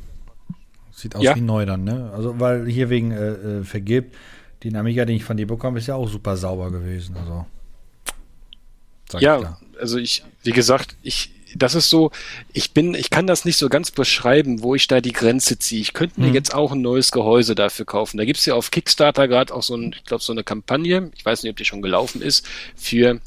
Sieht 0.94 1.14
aus 1.14 1.24
ja. 1.24 1.36
wie 1.36 1.42
neu 1.42 1.66
dann, 1.66 1.84
ne? 1.84 2.10
Also, 2.16 2.40
weil 2.40 2.68
hier 2.68 2.90
wegen 2.90 3.12
äh, 3.12 3.32
äh, 3.32 3.64
vergilbt, 3.66 4.16
den 4.64 4.78
Amiga, 4.78 5.04
den 5.04 5.18
ich 5.18 5.26
von 5.26 5.36
dir 5.36 5.48
bekomme, 5.48 5.80
ist 5.80 5.88
ja 5.88 5.96
auch 5.96 6.08
super 6.08 6.38
sauber 6.38 6.72
gewesen. 6.72 7.18
Also. 7.18 7.46
Ja, 9.20 9.58
also 9.78 9.98
ich, 9.98 10.24
wie 10.44 10.52
gesagt, 10.52 10.96
ich, 11.02 11.32
das 11.56 11.76
ist 11.76 11.90
so, 11.90 12.12
ich 12.54 12.72
bin, 12.72 12.94
ich 12.94 13.10
kann 13.10 13.28
das 13.28 13.46
nicht 13.46 13.58
so 13.58 13.70
ganz 13.70 13.92
beschreiben, 13.92 14.62
wo 14.62 14.76
ich 14.76 14.88
da 14.88 15.02
die 15.02 15.12
Grenze 15.12 15.60
ziehe. 15.60 15.82
Ich 15.82 15.94
könnte 15.94 16.20
mir 16.20 16.28
hm. 16.28 16.34
jetzt 16.34 16.54
auch 16.54 16.72
ein 16.72 16.82
neues 16.82 17.12
Gehäuse 17.12 17.56
dafür 17.56 17.86
kaufen. 17.86 18.18
Da 18.18 18.26
gibt's 18.26 18.46
ja 18.46 18.56
auf 18.56 18.72
Kickstarter 18.72 19.28
gerade 19.28 19.54
auch 19.54 19.64
so 19.64 19.76
ein, 19.76 19.94
ich 19.96 20.06
glaube, 20.06 20.24
so 20.24 20.32
eine 20.32 20.44
Kampagne, 20.44 21.12
ich 21.16 21.26
weiß 21.26 21.44
nicht, 21.44 21.52
ob 21.52 21.58
die 21.58 21.66
schon 21.66 21.82
gelaufen 21.82 22.22
ist, 22.22 22.48
für 22.76 23.20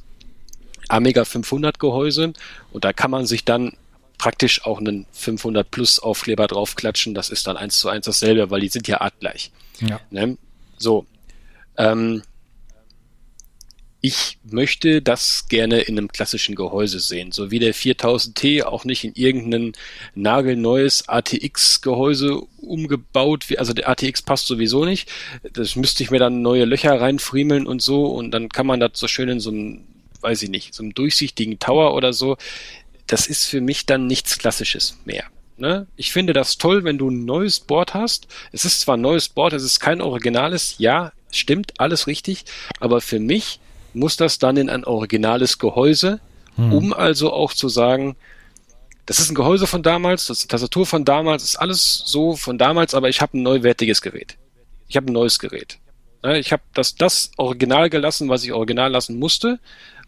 Amiga 0.89 1.25
500 1.25 1.79
Gehäuse. 1.79 2.33
Und 2.73 2.85
da 2.85 2.93
kann 2.93 3.11
man 3.11 3.27
sich 3.27 3.45
dann 3.45 3.77
praktisch 4.19 4.65
auch 4.65 4.79
einen 4.79 5.07
500 5.13 5.71
Plus 5.71 5.99
Aufkleber 5.99 6.47
draufklatschen. 6.47 7.15
Das 7.15 7.31
ist 7.31 7.47
dann 7.47 7.57
eins 7.57 7.79
zu 7.79 7.89
eins 7.89 8.07
dasselbe, 8.07 8.51
weil 8.51 8.61
die 8.61 8.69
sind 8.69 8.89
ja 8.89 9.01
artgleich. 9.01 9.51
Ja. 9.81 10.01
Ne? 10.11 10.39
So. 10.79 11.07
Ähm, 11.77 12.23
ich 14.05 14.37
möchte 14.45 15.01
das 15.01 15.49
gerne 15.49 15.81
in 15.81 15.97
einem 15.97 16.09
klassischen 16.09 16.57
Gehäuse 16.57 17.01
sehen, 17.01 17.33
so 17.33 17.51
wie 17.51 17.59
der 17.59 17.75
4000T 17.75 18.63
auch 18.63 18.85
nicht 18.85 19.03
in 19.03 19.15
irgendein 19.15 19.73
nagelneues 20.15 21.09
ATX-Gehäuse 21.09 22.43
umgebaut, 22.59 23.47
also 23.57 23.73
der 23.73 23.89
ATX 23.89 24.21
passt 24.21 24.47
sowieso 24.47 24.85
nicht. 24.85 25.11
Das 25.55 25.75
müsste 25.75 26.03
ich 26.03 26.11
mir 26.11 26.19
dann 26.19 26.43
neue 26.43 26.67
Löcher 26.67 27.01
reinfriemeln 27.01 27.67
und 27.67 27.81
so 27.81 28.05
und 28.05 28.31
dann 28.33 28.51
kann 28.51 28.67
man 28.67 28.79
das 28.79 28.91
so 28.97 29.09
schön 29.09 29.31
in 29.31 29.41
so 29.41 29.49
einem, 29.49 29.85
weiß 30.21 30.43
ich 30.43 30.51
nicht, 30.51 30.75
so 30.75 30.83
einem 30.83 30.93
durchsichtigen 30.93 31.59
Tower 31.59 31.95
oder 31.95 32.13
so. 32.13 32.37
Das 33.07 33.27
ist 33.27 33.47
für 33.47 33.63
mich 33.63 33.87
dann 33.87 34.07
nichts 34.07 34.37
Klassisches 34.37 34.99
mehr. 35.07 35.25
Ne? 35.57 35.87
Ich 35.97 36.13
finde 36.13 36.35
das 36.35 36.59
toll, 36.59 36.85
wenn 36.85 36.99
du 36.99 37.09
ein 37.09 37.25
neues 37.25 37.59
Board 37.59 37.95
hast. 37.95 38.29
Es 38.53 38.67
ist 38.67 38.83
zwar 38.83 38.99
ein 38.99 39.01
neues 39.01 39.31
Board, 39.31 39.55
es 39.55 39.63
ist 39.63 39.81
kein 39.81 40.03
originales, 40.03 40.75
ja, 40.77 41.13
stimmt, 41.31 41.81
alles 41.81 42.07
richtig, 42.07 42.45
aber 42.81 43.01
für 43.01 43.19
mich 43.19 43.61
muss 43.95 44.17
das 44.17 44.39
dann 44.39 44.57
in 44.57 44.71
ein 44.71 44.85
originales 44.85 45.59
Gehäuse, 45.59 46.21
hm. 46.57 46.73
um 46.73 46.93
also 46.93 47.33
auch 47.33 47.53
zu 47.53 47.69
sagen, 47.69 48.17
das 49.07 49.19
ist 49.19 49.31
ein 49.31 49.35
Gehäuse 49.35 49.67
von 49.67 49.83
damals, 49.83 50.27
das 50.27 50.39
ist 50.39 50.45
eine 50.45 50.49
Tastatur 50.49 50.87
von 50.87 51.05
damals, 51.05 51.43
ist 51.43 51.57
alles 51.57 52.03
so 52.07 52.37
von 52.37 52.57
damals, 52.57 52.95
aber 52.95 53.09
ich 53.09 53.21
habe 53.21 53.37
ein 53.39 53.43
neuwertiges 53.43 54.01
Gerät. 54.01 54.37
Ich 54.89 54.97
habe 54.97 55.11
ein 55.11 55.13
neues 55.13 55.39
Gerät. 55.39 55.79
Ich 56.23 56.53
habe 56.53 56.63
das, 56.73 56.95
das 56.95 57.33
Original 57.37 57.91
gelassen, 57.91 58.31
was 58.31 58.45
ich 58.45 58.53
original 58.53 58.91
lassen 58.91 59.19
musste. 59.19 59.59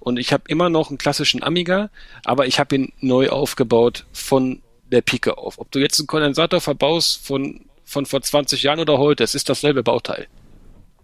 Und 0.00 0.18
ich 0.18 0.32
habe 0.32 0.44
immer 0.48 0.70
noch 0.70 0.88
einen 0.88 0.98
klassischen 0.98 1.42
Amiga, 1.42 1.90
aber 2.24 2.46
ich 2.46 2.58
habe 2.58 2.74
ihn 2.74 2.92
neu 3.00 3.28
aufgebaut 3.28 4.06
von 4.12 4.62
der 4.90 5.02
Pike 5.02 5.36
auf. 5.36 5.58
Ob 5.58 5.70
du 5.72 5.78
jetzt 5.78 5.98
einen 5.98 6.06
Kondensator 6.06 6.60
verbaust 6.60 7.26
von, 7.26 7.66
von 7.84 8.06
vor 8.06 8.22
20 8.22 8.62
Jahren 8.62 8.80
oder 8.80 8.98
heute, 8.98 9.24
es 9.24 9.34
ist 9.34 9.48
dasselbe 9.48 9.82
Bauteil. 9.82 10.26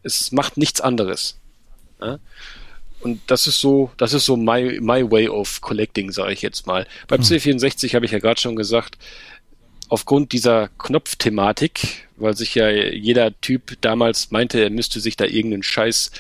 Es 0.03 0.33
macht 0.33 0.57
nichts 0.57 0.81
anderes. 0.81 1.39
Ja? 2.01 2.19
Und 3.03 3.21
das 3.27 3.47
ist 3.47 3.61
so, 3.61 3.91
das 3.97 4.13
ist 4.13 4.25
so 4.25 4.37
my, 4.37 4.79
my 4.81 5.11
way 5.11 5.29
of 5.29 5.61
collecting, 5.61 6.13
sage 6.13 6.33
ich 6.33 6.43
jetzt 6.43 6.67
mal. 6.67 6.87
Beim 7.09 7.21
hm. 7.21 7.27
C64 7.27 7.95
habe 7.95 8.05
ich 8.07 8.13
ja 8.13 8.19
gerade 8.19 8.41
schon 8.41 8.57
gesagt, 8.57 8.97
aufgrund 9.89 10.33
dieser 10.33 10.69
Knopfthematik, 10.79 12.09
weil 12.17 12.35
sich 12.35 12.55
ja 12.55 12.71
jeder 12.71 13.39
Typ 13.43 13.77
damals 13.83 14.31
meinte, 14.31 14.63
er 14.63 14.71
müsste 14.71 15.01
sich 15.01 15.17
da 15.17 15.27
irgendeinen 15.27 15.63
scheiß 15.63 16.13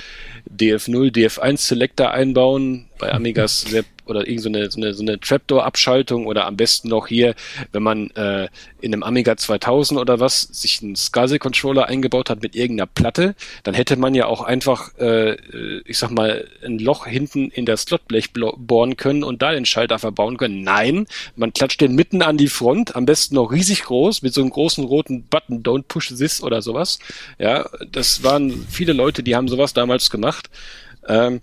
DF0, 0.55 1.11
DF1 1.11 1.57
Selector 1.57 2.11
einbauen, 2.11 2.91
bei 2.99 3.11
Amigas 3.13 3.63
sehr 3.63 3.85
oder 4.07 4.27
irgend 4.27 4.43
so 4.43 4.49
eine, 4.49 4.71
so 4.71 4.81
eine, 4.81 4.95
so 4.95 5.03
eine 5.03 5.21
Trapdoor-Abschaltung 5.21 6.27
oder 6.27 6.47
am 6.47 6.57
besten 6.57 6.89
noch 6.89 7.07
hier, 7.07 7.35
wenn 7.73 7.83
man 7.83 8.11
äh, 8.11 8.49
in 8.81 8.93
einem 8.93 9.03
Amiga 9.03 9.37
2000 9.37 10.01
oder 10.01 10.21
was 10.21 10.43
sich 10.43 10.83
einen 10.83 10.97
SCSI-Controller 10.97 11.87
eingebaut 11.87 12.31
hat 12.31 12.43
mit 12.43 12.57
irgendeiner 12.57 12.87
Platte, 12.87 13.35
dann 13.63 13.75
hätte 13.75 13.97
man 13.97 14.15
ja 14.15 14.27
auch 14.27 14.43
einfach, 14.43 14.97
äh, 14.99 15.37
ich 15.85 15.99
sag 15.99 16.11
mal, 16.11 16.49
ein 16.65 16.79
Loch 16.79 17.07
hinten 17.07 17.51
in 17.51 17.67
der 17.67 17.77
Slotblech 17.77 18.33
bohren 18.33 18.97
können 18.97 19.23
und 19.23 19.43
da 19.43 19.53
den 19.53 19.67
Schalter 19.67 19.99
verbauen 19.99 20.37
können. 20.37 20.63
Nein, 20.63 21.07
man 21.37 21.53
klatscht 21.53 21.81
den 21.81 21.95
mitten 21.95 22.23
an 22.23 22.37
die 22.37 22.49
Front, 22.49 22.97
am 22.97 23.07
besten 23.07 23.37
noch 23.37 23.53
riesig 23.53 23.85
groß, 23.85 24.23
mit 24.23 24.35
so 24.35 24.41
einem 24.41 24.51
großen 24.51 24.85
roten 24.85 25.25
Button, 25.25 25.63
don't 25.63 25.85
push 25.89 26.09
this 26.09 26.43
oder 26.43 26.63
sowas. 26.63 26.99
Ja, 27.39 27.69
das 27.91 28.23
waren 28.23 28.67
viele 28.69 28.93
Leute, 28.93 29.23
die 29.23 29.37
haben 29.37 29.49
sowas 29.49 29.73
damals 29.73 30.11
gemacht. 30.11 30.51
Ähm, 31.09 31.41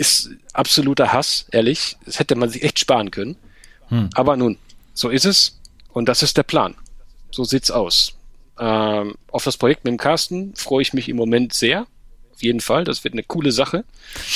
ist 0.00 0.30
absoluter 0.54 1.12
Hass, 1.12 1.46
ehrlich. 1.52 1.96
Das 2.06 2.18
hätte 2.18 2.34
man 2.34 2.48
sich 2.48 2.62
echt 2.62 2.78
sparen 2.78 3.10
können. 3.10 3.36
Hm. 3.88 4.08
Aber 4.14 4.36
nun, 4.36 4.56
so 4.94 5.10
ist 5.10 5.26
es. 5.26 5.60
Und 5.92 6.08
das 6.08 6.22
ist 6.22 6.38
der 6.38 6.42
Plan. 6.42 6.74
So 7.30 7.44
sieht's 7.44 7.70
aus. 7.70 8.14
Ähm, 8.58 9.14
auf 9.30 9.44
das 9.44 9.58
Projekt 9.58 9.84
mit 9.84 9.92
dem 9.92 9.98
Carsten 9.98 10.54
freue 10.56 10.80
ich 10.80 10.94
mich 10.94 11.10
im 11.10 11.16
Moment 11.16 11.52
sehr. 11.52 11.86
Auf 12.32 12.42
jeden 12.42 12.60
Fall. 12.60 12.84
Das 12.84 13.04
wird 13.04 13.12
eine 13.12 13.22
coole 13.22 13.52
Sache. 13.52 13.84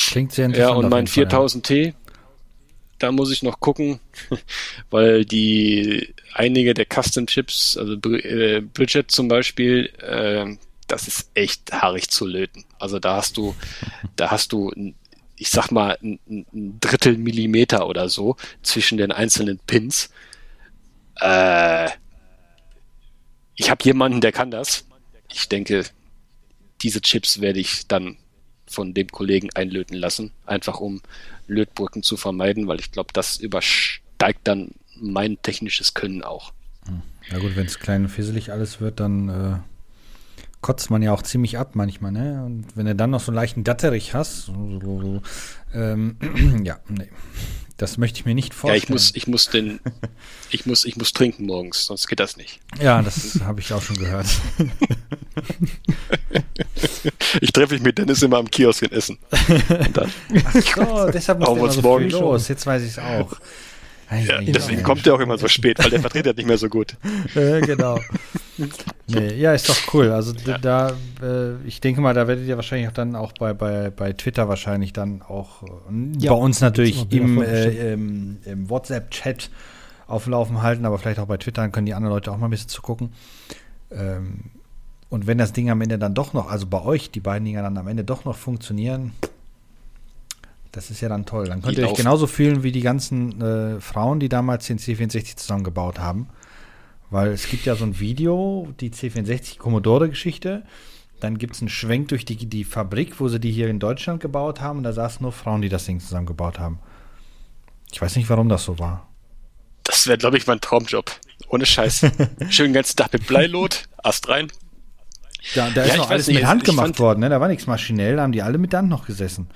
Klingt 0.08 0.32
sehr 0.32 0.46
interessant. 0.46 0.70
Ja, 0.70 0.76
und 0.76 0.90
mein 0.90 1.06
4000T, 1.06 1.86
ja. 1.86 1.92
da 2.98 3.10
muss 3.10 3.32
ich 3.32 3.42
noch 3.42 3.58
gucken, 3.60 4.00
weil 4.90 5.24
die 5.24 6.14
einige 6.34 6.74
der 6.74 6.86
Custom 6.86 7.26
Chips, 7.26 7.78
also 7.78 7.94
äh, 7.94 8.60
Bridget 8.60 9.10
zum 9.10 9.28
Beispiel, 9.28 9.90
äh, 9.98 10.56
das 10.88 11.08
ist 11.08 11.30
echt 11.32 11.72
haarig 11.72 12.10
zu 12.10 12.26
löten. 12.26 12.64
Also 12.78 12.98
da 12.98 13.16
hast 13.16 13.38
du, 13.38 13.54
da 14.16 14.30
hast 14.30 14.52
du 14.52 14.70
ich 15.36 15.51
sag 15.51 15.70
mal, 15.70 15.98
ein, 16.02 16.19
ein 16.28 16.78
Drittel 16.81 17.16
Millimeter 17.19 17.89
oder 17.89 18.09
so 18.09 18.36
zwischen 18.62 18.98
den 18.98 19.12
einzelnen 19.12 19.59
Pins. 19.59 20.11
Äh, 21.20 21.89
ich 23.56 23.70
habe 23.70 23.85
jemanden, 23.85 24.20
der 24.20 24.32
kann 24.32 24.51
das. 24.51 24.86
Ich 25.32 25.48
denke, 25.48 25.85
diese 26.82 27.01
Chips 27.01 27.40
werde 27.40 27.61
ich 27.61 27.86
dann 27.89 28.16
von 28.66 28.94
dem 28.94 29.09
Kollegen 29.09 29.51
einlöten 29.55 29.97
lassen, 29.97 30.32
einfach 30.47 30.81
um 30.81 31.02
Lötbrücken 31.47 32.02
zu 32.02 32.16
vermeiden, 32.16 32.66
weil 32.66 32.81
ich 32.81 32.93
glaube, 32.93 33.12
das 33.12 33.39
übersteigt 33.39 34.40
dann 34.44 34.70
mein 34.97 35.40
technisches 35.43 35.94
Können 35.94 36.23
auch. 36.23 36.52
Hm. 36.86 37.02
Ja 37.31 37.39
gut, 37.39 37.56
wenn 37.56 37.66
es 37.66 37.78
klein 37.78 38.02
und 38.02 38.09
fisselig 38.09 38.52
alles 38.52 38.81
wird, 38.81 39.01
dann 39.01 39.28
äh, 39.28 39.59
kotzt 40.64 40.88
man 40.88 41.02
ja 41.02 41.12
auch 41.12 41.20
ziemlich 41.20 41.58
ab 41.58 41.72
manchmal, 41.74 42.10
ne? 42.10 42.42
Und 42.42 42.64
wenn 42.74 42.86
du 42.86 42.94
dann 42.94 43.10
noch 43.10 43.20
so 43.20 43.30
einen 43.30 43.36
leichten 43.36 43.64
Datterich 43.64 44.14
hast, 44.14 44.46
so, 44.46 44.80
so, 44.82 45.00
so, 45.02 45.22
ähm, 45.74 46.16
ja, 46.64 46.78
nee. 46.88 47.10
Das 47.76 47.98
möchte 47.98 48.20
ich 48.20 48.24
mir 48.24 48.34
nicht 48.34 48.54
vorstellen. 48.54 48.80
Ja, 48.80 48.84
ich 48.84 48.88
muss, 48.88 49.12
ich 49.14 49.26
muss 49.26 49.50
den, 49.50 49.80
ich 50.50 50.64
muss, 50.64 50.86
ich 50.86 50.96
muss 50.96 51.12
trinken 51.12 51.44
morgens, 51.44 51.84
sonst 51.84 52.06
geht 52.06 52.18
das 52.18 52.38
nicht. 52.38 52.60
Ja, 52.80 53.02
das 53.02 53.40
habe 53.44 53.60
ich 53.60 53.74
auch 53.74 53.82
schon 53.82 53.96
gehört. 53.96 54.26
ich 57.42 57.52
treffe 57.52 57.74
mich 57.74 57.82
mit 57.82 57.98
Dennis 57.98 58.22
immer 58.22 58.38
am 58.38 58.50
Kiosk 58.50 58.84
in 58.84 58.92
Essen. 58.92 59.18
Ach 59.32 60.54
so, 60.54 61.10
deshalb 61.12 61.40
muss 61.40 61.56
wir 61.56 61.70
so 61.72 61.82
morgen 61.82 62.08
los. 62.08 62.48
Jetzt 62.48 62.64
weiß 62.64 62.82
ich 62.84 62.92
es 62.92 62.98
auch. 62.98 63.34
Ja, 64.10 64.40
deswegen 64.40 64.82
kommt 64.82 65.06
er 65.06 65.14
auch 65.14 65.20
immer 65.20 65.39
so 65.39 65.48
spät, 65.48 65.78
weil 65.78 65.90
der 65.90 66.01
vertritt 66.01 66.26
ja 66.26 66.32
nicht 66.32 66.47
mehr 66.47 66.59
so 66.59 66.68
gut. 66.68 66.97
äh, 67.35 67.60
genau. 67.60 67.98
Nee, 69.06 69.35
ja, 69.35 69.52
ist 69.52 69.68
doch 69.68 69.94
cool. 69.94 70.10
Also 70.10 70.32
ja. 70.47 70.59
da, 70.59 70.93
äh, 71.22 71.56
ich 71.66 71.81
denke 71.81 72.01
mal, 72.01 72.14
da 72.14 72.28
werdet 72.28 72.47
ihr 72.47 72.56
wahrscheinlich 72.56 72.89
auch 72.89 72.93
dann 72.93 73.16
auch 73.16 73.32
bei, 73.32 73.52
bei, 73.52 73.90
bei 73.90 74.12
Twitter 74.12 74.48
wahrscheinlich 74.48 74.93
dann 74.93 75.22
auch 75.22 75.62
äh, 75.62 75.66
ja, 76.18 76.32
bei 76.32 76.39
uns 76.39 76.60
natürlich 76.60 77.10
im, 77.12 77.43
äh, 77.43 77.93
im, 77.93 78.39
im 78.44 78.70
WhatsApp-Chat 78.70 79.51
auflaufen 80.06 80.62
halten, 80.62 80.85
aber 80.85 80.98
vielleicht 80.98 81.18
auch 81.18 81.26
bei 81.26 81.39
Twitter, 81.39 81.62
dann 81.62 81.72
können 81.72 81.86
die 81.86 81.94
anderen 81.94 82.14
Leute 82.14 82.31
auch 82.31 82.36
mal 82.36 82.47
ein 82.47 82.51
bisschen 82.51 82.68
zu 82.68 82.82
gucken. 82.82 83.12
Ähm, 83.90 84.51
und 85.09 85.26
wenn 85.26 85.39
das 85.39 85.52
Ding 85.52 85.70
am 85.70 85.81
Ende 85.81 85.98
dann 85.98 86.14
doch 86.14 86.32
noch, 86.32 86.51
also 86.51 86.66
bei 86.66 86.82
euch, 86.82 87.10
die 87.10 87.20
beiden 87.20 87.44
Dinger 87.44 87.62
dann 87.62 87.78
am 87.78 87.89
Ende 87.89 88.05
doch 88.05 88.24
noch 88.24 88.36
funktionieren, 88.36 89.12
das 90.74 90.90
ist 90.90 91.01
ja 91.01 91.09
dann 91.09 91.24
toll. 91.24 91.46
Dann 91.46 91.62
könnt 91.62 91.78
ihr 91.78 91.88
euch 91.88 91.94
genauso 91.94 92.26
fühlen 92.26 92.62
wie 92.62 92.72
die 92.72 92.80
ganzen 92.80 93.40
äh, 93.40 93.80
Frauen, 93.80 94.18
die 94.18 94.28
damals 94.28 94.66
den 94.66 94.78
C64 94.78 95.36
zusammengebaut 95.36 95.98
haben. 95.98 96.28
Weil 97.10 97.28
es 97.28 97.48
gibt 97.48 97.64
ja 97.64 97.76
so 97.76 97.84
ein 97.84 98.01
Video, 98.01 98.68
die 98.80 98.90
C64 98.90 99.59
Commodore-Geschichte. 99.59 100.64
Dann 101.20 101.38
gibt 101.38 101.55
es 101.55 101.60
einen 101.60 101.68
Schwenk 101.68 102.09
durch 102.09 102.24
die, 102.24 102.36
die 102.36 102.64
Fabrik, 102.64 103.20
wo 103.20 103.28
sie 103.28 103.38
die 103.38 103.52
hier 103.52 103.68
in 103.68 103.78
Deutschland 103.78 104.20
gebaut 104.20 104.60
haben. 104.60 104.78
Und 104.78 104.84
da 104.84 104.92
saßen 104.92 105.22
nur 105.22 105.32
Frauen, 105.32 105.62
die 105.62 105.68
das 105.68 105.84
Ding 105.84 106.01
zusammengebaut 106.01 106.59
haben. 106.59 106.80
Ich 107.92 108.02
weiß 108.02 108.16
nicht, 108.16 108.28
warum 108.28 108.48
das 108.48 108.64
so 108.64 108.78
war. 108.80 109.09
Das 109.84 110.06
wäre, 110.09 110.18
glaube 110.18 110.38
ich, 110.38 110.46
mein 110.46 110.60
Traumjob. 110.60 111.12
Ohne 111.48 111.66
Scheiß. 111.66 112.06
Schön 112.48 112.72
ganzen 112.72 112.96
Tag 112.96 113.12
mit 113.12 113.26
Bleilot, 113.26 113.84
Ast 114.02 114.28
rein. 114.28 114.51
Da, 115.55 115.70
da 115.70 115.84
ja, 115.84 115.92
ist 115.92 115.96
noch 115.98 116.10
alles 116.10 116.26
nicht, 116.26 116.36
mit 116.36 116.46
Hand 116.46 116.64
gemacht 116.64 116.98
worden, 116.98 117.20
ne? 117.20 117.28
Da 117.28 117.40
war 117.40 117.48
nichts 117.48 117.66
maschinell, 117.66 118.16
da 118.16 118.22
haben 118.22 118.32
die 118.32 118.42
alle 118.42 118.56
mit 118.56 118.72
Hand 118.72 118.88
noch 118.88 119.06
gesessen. 119.06 119.48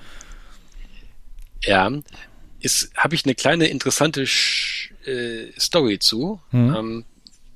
Ja, 1.63 1.91
ist 2.61 2.91
habe 2.95 3.15
ich 3.15 3.25
eine 3.25 3.35
kleine 3.35 3.67
interessante 3.67 4.25
Sch 4.25 4.91
äh, 5.05 5.51
Story 5.59 5.99
zu. 5.99 6.39
Mhm. 6.51 6.75
Ähm, 6.75 7.05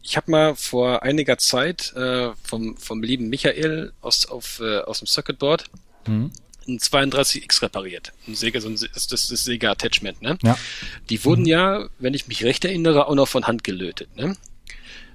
ich 0.02 0.18
habe 0.18 0.32
mal 0.32 0.56
vor 0.56 1.04
einiger 1.04 1.38
Zeit 1.38 1.94
äh, 1.96 2.32
vom, 2.44 2.78
vom 2.78 3.02
lieben 3.02 3.30
Michael 3.30 3.94
aus, 4.02 4.26
auf, 4.26 4.60
äh, 4.60 4.80
aus 4.80 5.00
dem 5.00 5.08
Circuitboard 5.08 5.64
mhm. 6.08 6.32
ein 6.68 6.78
32X 6.78 7.62
repariert. 7.62 8.12
Ein 8.28 8.36
Sega, 8.36 8.60
so 8.60 8.68
ein, 8.68 8.74
das 8.76 8.82
ist 8.82 9.12
das 9.12 9.28
Sega 9.28 9.72
Attachment, 9.72 10.22
ne? 10.22 10.38
Ja. 10.44 10.58
Die 11.10 11.24
wurden 11.24 11.42
mhm. 11.42 11.48
ja, 11.48 11.90
wenn 12.00 12.14
ich 12.14 12.28
mich 12.28 12.44
recht 12.44 12.66
erinnere, 12.66 13.08
auch 13.08 13.16
noch 13.16 13.30
von 13.30 13.48
Hand 13.48 13.64
gelötet, 13.64 14.14
ne? 14.16 14.36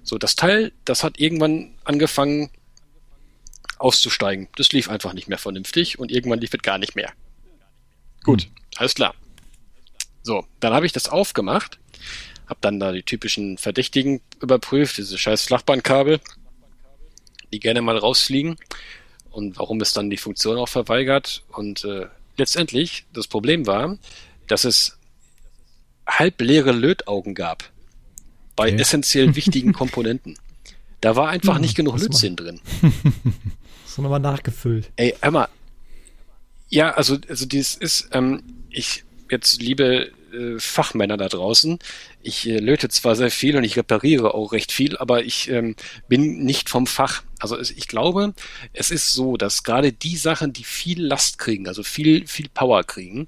So, 0.02 0.16
das 0.16 0.36
Teil, 0.36 0.73
das 0.86 1.05
hat 1.05 1.20
irgendwann 1.20 1.74
angefangen 1.85 2.48
auszusteigen. 3.78 4.48
Das 4.56 4.73
lief 4.73 4.89
einfach 4.89 5.12
nicht 5.12 5.28
mehr 5.28 5.39
vernünftig 5.39 5.98
und 5.98 6.10
irgendwann 6.10 6.40
lief 6.40 6.55
es 6.55 6.62
gar 6.62 6.78
nicht 6.78 6.97
mehr. 6.97 7.12
Gut. 8.24 8.48
Alles 8.77 8.95
klar. 8.95 9.15
So, 10.23 10.47
dann 10.61 10.73
habe 10.73 10.86
ich 10.86 10.93
das 10.93 11.09
aufgemacht, 11.09 11.78
habe 12.47 12.59
dann 12.61 12.81
da 12.81 12.93
die 12.93 13.03
typischen 13.03 13.59
Verdächtigen 13.59 14.20
überprüft, 14.40 14.99
diese 14.99 15.16
scheiß 15.16 15.43
Flachbandkabel, 15.43 16.20
die 17.53 17.61
gerne 17.61 17.81
mal 17.81 17.97
rausfliegen 17.97 18.57
und 19.31 19.59
warum 19.59 19.81
es 19.81 19.93
dann 19.93 20.11
die 20.11 20.16
Funktion 20.16 20.59
auch 20.59 20.69
verweigert. 20.69 21.45
Und 21.49 21.85
äh, 21.85 22.07
letztendlich, 22.36 23.07
das 23.12 23.27
Problem 23.27 23.66
war, 23.66 23.99
dass 24.47 24.65
es 24.65 24.99
halb 26.07 26.40
leere 26.40 26.73
Lötaugen 26.73 27.35
gab. 27.35 27.70
bei 28.57 28.73
okay. 28.73 28.81
essentiell 28.81 29.35
wichtigen 29.36 29.73
Komponenten. 29.73 30.39
Da 31.01 31.15
war 31.15 31.28
einfach 31.28 31.55
hm, 31.57 31.62
nicht 31.62 31.77
genug 31.77 31.99
Lötzinn 31.99 32.36
drin. 32.36 32.61
So 33.86 34.03
nochmal 34.03 34.20
nachgefüllt. 34.20 34.93
Ey, 34.95 35.16
hör 35.20 35.32
mal. 35.32 35.49
Ja, 36.69 36.93
also, 36.93 37.19
also 37.28 37.47
dieses 37.47 37.74
ist, 37.74 38.11
ähm, 38.12 38.43
ich 38.70 39.05
jetzt 39.31 39.61
liebe 39.61 40.11
äh, 40.32 40.59
Fachmänner 40.59 41.16
da 41.16 41.28
draußen. 41.28 41.78
Ich 42.23 42.47
äh, 42.49 42.59
löte 42.59 42.89
zwar 42.89 43.16
sehr 43.16 43.31
viel 43.31 43.57
und 43.57 43.65
ich 43.65 43.77
repariere 43.77 44.35
auch 44.35 44.53
recht 44.53 44.73
viel, 44.73 44.97
aber 44.97 45.24
ich 45.24 45.49
ähm, 45.49 45.77
bin 46.09 46.45
nicht 46.45 46.69
vom 46.69 46.86
Fach. 46.86 47.23
Also 47.39 47.59
ich 47.59 47.89
glaube, 47.89 48.35
es 48.73 48.90
ist 48.90 49.12
so, 49.12 49.36
dass 49.36 49.62
gerade 49.62 49.93
die 49.93 50.16
Sachen, 50.16 50.53
die 50.53 50.65
viel 50.65 51.03
Last 51.03 51.39
kriegen, 51.39 51.69
also 51.69 51.82
viel, 51.82 52.27
viel 52.27 52.49
Power 52.49 52.85
kriegen, 52.85 53.27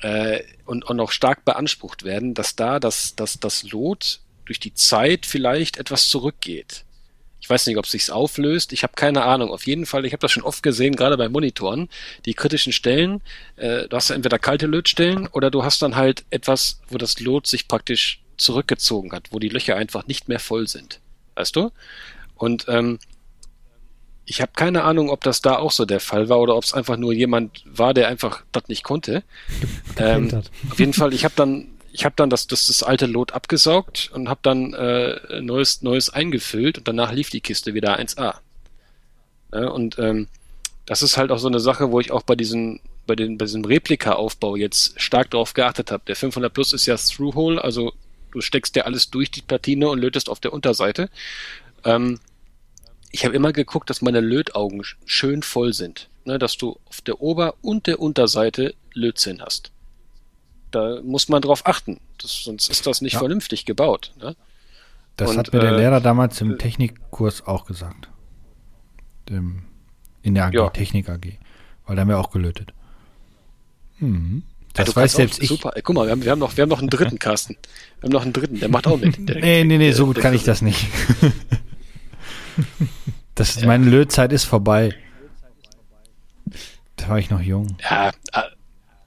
äh, 0.00 0.42
und, 0.64 0.84
und 0.84 1.00
auch 1.00 1.10
stark 1.10 1.44
beansprucht 1.44 2.04
werden, 2.04 2.34
dass 2.34 2.56
da 2.56 2.78
das, 2.80 3.16
das, 3.16 3.40
das 3.40 3.64
Lot 3.64 4.20
durch 4.44 4.60
die 4.60 4.74
Zeit 4.74 5.26
vielleicht 5.26 5.76
etwas 5.76 6.08
zurückgeht. 6.08 6.84
Ich 7.48 7.50
weiß 7.50 7.66
nicht, 7.66 7.78
ob 7.78 7.86
es 7.86 7.92
sich 7.92 8.12
auflöst. 8.12 8.74
Ich 8.74 8.82
habe 8.82 8.92
keine 8.94 9.22
Ahnung. 9.22 9.50
Auf 9.50 9.66
jeden 9.66 9.86
Fall, 9.86 10.04
ich 10.04 10.12
habe 10.12 10.20
das 10.20 10.32
schon 10.32 10.42
oft 10.42 10.62
gesehen, 10.62 10.96
gerade 10.96 11.16
bei 11.16 11.30
Monitoren, 11.30 11.88
die 12.26 12.34
kritischen 12.34 12.74
Stellen. 12.74 13.22
Äh, 13.56 13.88
du 13.88 13.96
hast 13.96 14.10
entweder 14.10 14.38
kalte 14.38 14.66
Lötstellen 14.66 15.28
oder 15.28 15.50
du 15.50 15.64
hast 15.64 15.80
dann 15.80 15.96
halt 15.96 16.26
etwas, 16.28 16.82
wo 16.90 16.98
das 16.98 17.20
Lot 17.20 17.46
sich 17.46 17.66
praktisch 17.66 18.20
zurückgezogen 18.36 19.12
hat, 19.12 19.28
wo 19.30 19.38
die 19.38 19.48
Löcher 19.48 19.76
einfach 19.76 20.06
nicht 20.06 20.28
mehr 20.28 20.40
voll 20.40 20.68
sind. 20.68 21.00
Weißt 21.36 21.56
du? 21.56 21.70
Und 22.34 22.66
ähm, 22.68 22.98
ich 24.26 24.42
habe 24.42 24.52
keine 24.54 24.84
Ahnung, 24.84 25.08
ob 25.08 25.22
das 25.22 25.40
da 25.40 25.56
auch 25.56 25.72
so 25.72 25.86
der 25.86 26.00
Fall 26.00 26.28
war 26.28 26.40
oder 26.40 26.54
ob 26.54 26.64
es 26.64 26.74
einfach 26.74 26.98
nur 26.98 27.14
jemand 27.14 27.62
war, 27.64 27.94
der 27.94 28.08
einfach 28.08 28.42
das 28.52 28.68
nicht 28.68 28.84
konnte. 28.84 29.22
Ähm, 29.96 30.42
auf 30.70 30.78
jeden 30.78 30.92
Fall, 30.92 31.14
ich 31.14 31.24
habe 31.24 31.34
dann 31.34 31.77
ich 31.98 32.04
habe 32.04 32.14
dann 32.14 32.30
das, 32.30 32.46
das, 32.46 32.68
das 32.68 32.84
alte 32.84 33.06
Lot 33.06 33.32
abgesaugt 33.32 34.12
und 34.14 34.28
habe 34.28 34.38
dann 34.44 34.72
äh, 34.72 35.40
neues, 35.40 35.82
neues 35.82 36.10
eingefüllt 36.10 36.78
und 36.78 36.86
danach 36.86 37.10
lief 37.10 37.30
die 37.30 37.40
Kiste 37.40 37.74
wieder 37.74 37.98
1A. 37.98 38.36
Ja, 39.52 39.66
und 39.66 39.98
ähm, 39.98 40.28
das 40.86 41.02
ist 41.02 41.16
halt 41.16 41.32
auch 41.32 41.40
so 41.40 41.48
eine 41.48 41.58
Sache, 41.58 41.90
wo 41.90 41.98
ich 41.98 42.12
auch 42.12 42.22
bei 42.22 42.36
diesen 42.36 42.78
bei, 43.08 43.16
den, 43.16 43.36
bei 43.36 43.46
diesem 43.46 43.64
Replika-Aufbau 43.64 44.54
jetzt 44.54 45.00
stark 45.00 45.32
darauf 45.32 45.54
geachtet 45.54 45.90
habe. 45.90 46.04
Der 46.06 46.14
500 46.14 46.54
Plus 46.54 46.72
ist 46.72 46.86
ja 46.86 46.96
Through-Hole, 46.96 47.64
also 47.64 47.92
du 48.30 48.40
steckst 48.42 48.76
dir 48.76 48.86
alles 48.86 49.10
durch 49.10 49.32
die 49.32 49.42
Platine 49.42 49.88
und 49.88 49.98
lötest 49.98 50.28
auf 50.28 50.38
der 50.38 50.52
Unterseite. 50.52 51.10
Ähm, 51.82 52.20
ich 53.10 53.24
habe 53.24 53.34
immer 53.34 53.52
geguckt, 53.52 53.90
dass 53.90 54.02
meine 54.02 54.20
Lötaugen 54.20 54.84
schön 55.04 55.42
voll 55.42 55.72
sind, 55.72 56.10
ne, 56.24 56.38
dass 56.38 56.56
du 56.56 56.78
auf 56.84 57.00
der 57.00 57.20
Ober- 57.20 57.56
und 57.60 57.88
der 57.88 57.98
Unterseite 57.98 58.76
Lötzinn 58.94 59.42
hast. 59.42 59.72
Da 60.70 61.00
muss 61.02 61.28
man 61.28 61.42
drauf 61.42 61.66
achten. 61.66 62.00
Das, 62.20 62.44
sonst 62.44 62.68
ist 62.68 62.86
das 62.86 63.00
nicht 63.00 63.14
ja. 63.14 63.18
vernünftig 63.20 63.64
gebaut. 63.64 64.12
Ne? 64.20 64.36
Das 65.16 65.30
Und, 65.30 65.38
hat 65.38 65.52
mir 65.52 65.60
der 65.60 65.72
äh, 65.72 65.76
Lehrer 65.76 66.00
damals 66.00 66.40
im 66.40 66.54
äh, 66.54 66.58
Technikkurs 66.58 67.46
auch 67.46 67.64
gesagt. 67.64 68.08
Dem, 69.28 69.62
in 70.22 70.34
der 70.34 70.46
AG, 70.46 70.54
ja. 70.54 70.70
Technik 70.70 71.08
AG. 71.08 71.38
Weil 71.86 71.96
da 71.96 72.02
haben 72.02 72.08
wir 72.08 72.18
auch 72.18 72.30
gelötet. 72.30 72.72
Hm. 73.98 74.42
Das 74.74 74.88
ja, 74.88 74.96
weiß 74.96 75.12
selbst 75.14 75.38
auch, 75.38 75.42
ich. 75.42 75.48
Super. 75.48 75.72
Guck 75.82 75.96
mal, 75.96 76.06
wir 76.06 76.12
haben, 76.12 76.22
wir 76.22 76.30
haben, 76.30 76.38
noch, 76.38 76.56
wir 76.56 76.62
haben 76.62 76.68
noch 76.68 76.80
einen 76.80 76.90
dritten 76.90 77.18
Kasten. 77.18 77.56
Wir 78.00 78.08
haben 78.08 78.12
noch 78.12 78.22
einen 78.22 78.32
dritten, 78.32 78.60
der 78.60 78.68
macht 78.68 78.86
auch 78.86 78.98
mit. 78.98 79.16
Der, 79.28 79.40
nee, 79.40 79.64
nee, 79.64 79.78
nee, 79.78 79.92
so 79.92 80.06
gut 80.06 80.20
kann 80.20 80.34
ich 80.34 80.44
das 80.44 80.62
nicht. 80.62 80.86
das, 83.34 83.64
Meine 83.64 83.86
Lötzeit 83.86 84.32
ist 84.32 84.44
vorbei. 84.44 84.94
Da 86.96 87.08
war 87.08 87.18
ich 87.18 87.30
noch 87.30 87.40
jung. 87.40 87.76
Ja, 87.82 88.12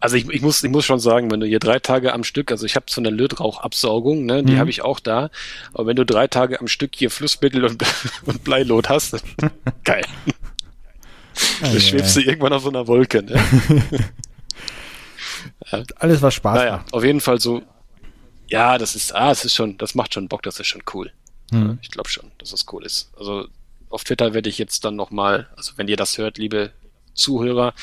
also 0.01 0.15
ich, 0.17 0.27
ich, 0.29 0.41
muss, 0.41 0.63
ich 0.63 0.69
muss 0.69 0.83
schon 0.83 0.99
sagen, 0.99 1.31
wenn 1.31 1.39
du 1.39 1.45
hier 1.45 1.59
drei 1.59 1.79
Tage 1.79 2.11
am 2.13 2.23
Stück, 2.23 2.51
also 2.51 2.65
ich 2.65 2.75
habe 2.75 2.87
so 2.89 2.99
eine 2.99 3.11
Lötrauchabsaugung, 3.11 4.25
ne, 4.25 4.43
die 4.43 4.53
mhm. 4.53 4.57
habe 4.57 4.69
ich 4.71 4.81
auch 4.81 4.99
da, 4.99 5.29
aber 5.73 5.85
wenn 5.85 5.95
du 5.95 6.05
drei 6.05 6.27
Tage 6.27 6.59
am 6.59 6.67
Stück 6.67 6.95
hier 6.95 7.11
Flussmittel 7.11 7.63
und, 7.63 7.83
und 8.25 8.43
Bleilot 8.43 8.89
hast, 8.89 9.15
geil. 9.83 10.03
Ah, 11.61 11.69
du 11.69 11.79
schwebst 11.79 12.15
du 12.17 12.21
irgendwann 12.21 12.51
auf 12.51 12.63
so 12.63 12.69
einer 12.69 12.87
Wolke. 12.87 13.23
Ne? 13.23 13.41
Alles 15.95 16.21
was 16.21 16.33
Spaß 16.33 16.57
naja, 16.57 16.77
macht. 16.77 16.93
Auf 16.93 17.03
jeden 17.03 17.21
Fall 17.21 17.39
so. 17.39 17.61
Ja, 18.47 18.77
das 18.77 18.95
ist, 18.95 19.15
ah, 19.15 19.31
es 19.31 19.45
ist 19.45 19.55
schon, 19.55 19.77
das 19.77 19.95
macht 19.95 20.13
schon 20.13 20.27
Bock, 20.27 20.43
das 20.43 20.59
ist 20.59 20.67
schon 20.67 20.83
cool. 20.93 21.11
Mhm. 21.51 21.77
Ich 21.81 21.91
glaube 21.91 22.09
schon, 22.09 22.31
dass 22.39 22.49
das 22.49 22.65
cool 22.73 22.85
ist. 22.85 23.11
Also 23.17 23.47
auf 23.89 24.03
Twitter 24.03 24.33
werde 24.33 24.49
ich 24.49 24.57
jetzt 24.57 24.83
dann 24.83 24.95
nochmal, 24.95 25.47
also 25.55 25.73
wenn 25.77 25.87
ihr 25.87 25.95
das 25.95 26.17
hört, 26.17 26.37
liebe 26.37 26.71
Zuhörer, 27.13 27.73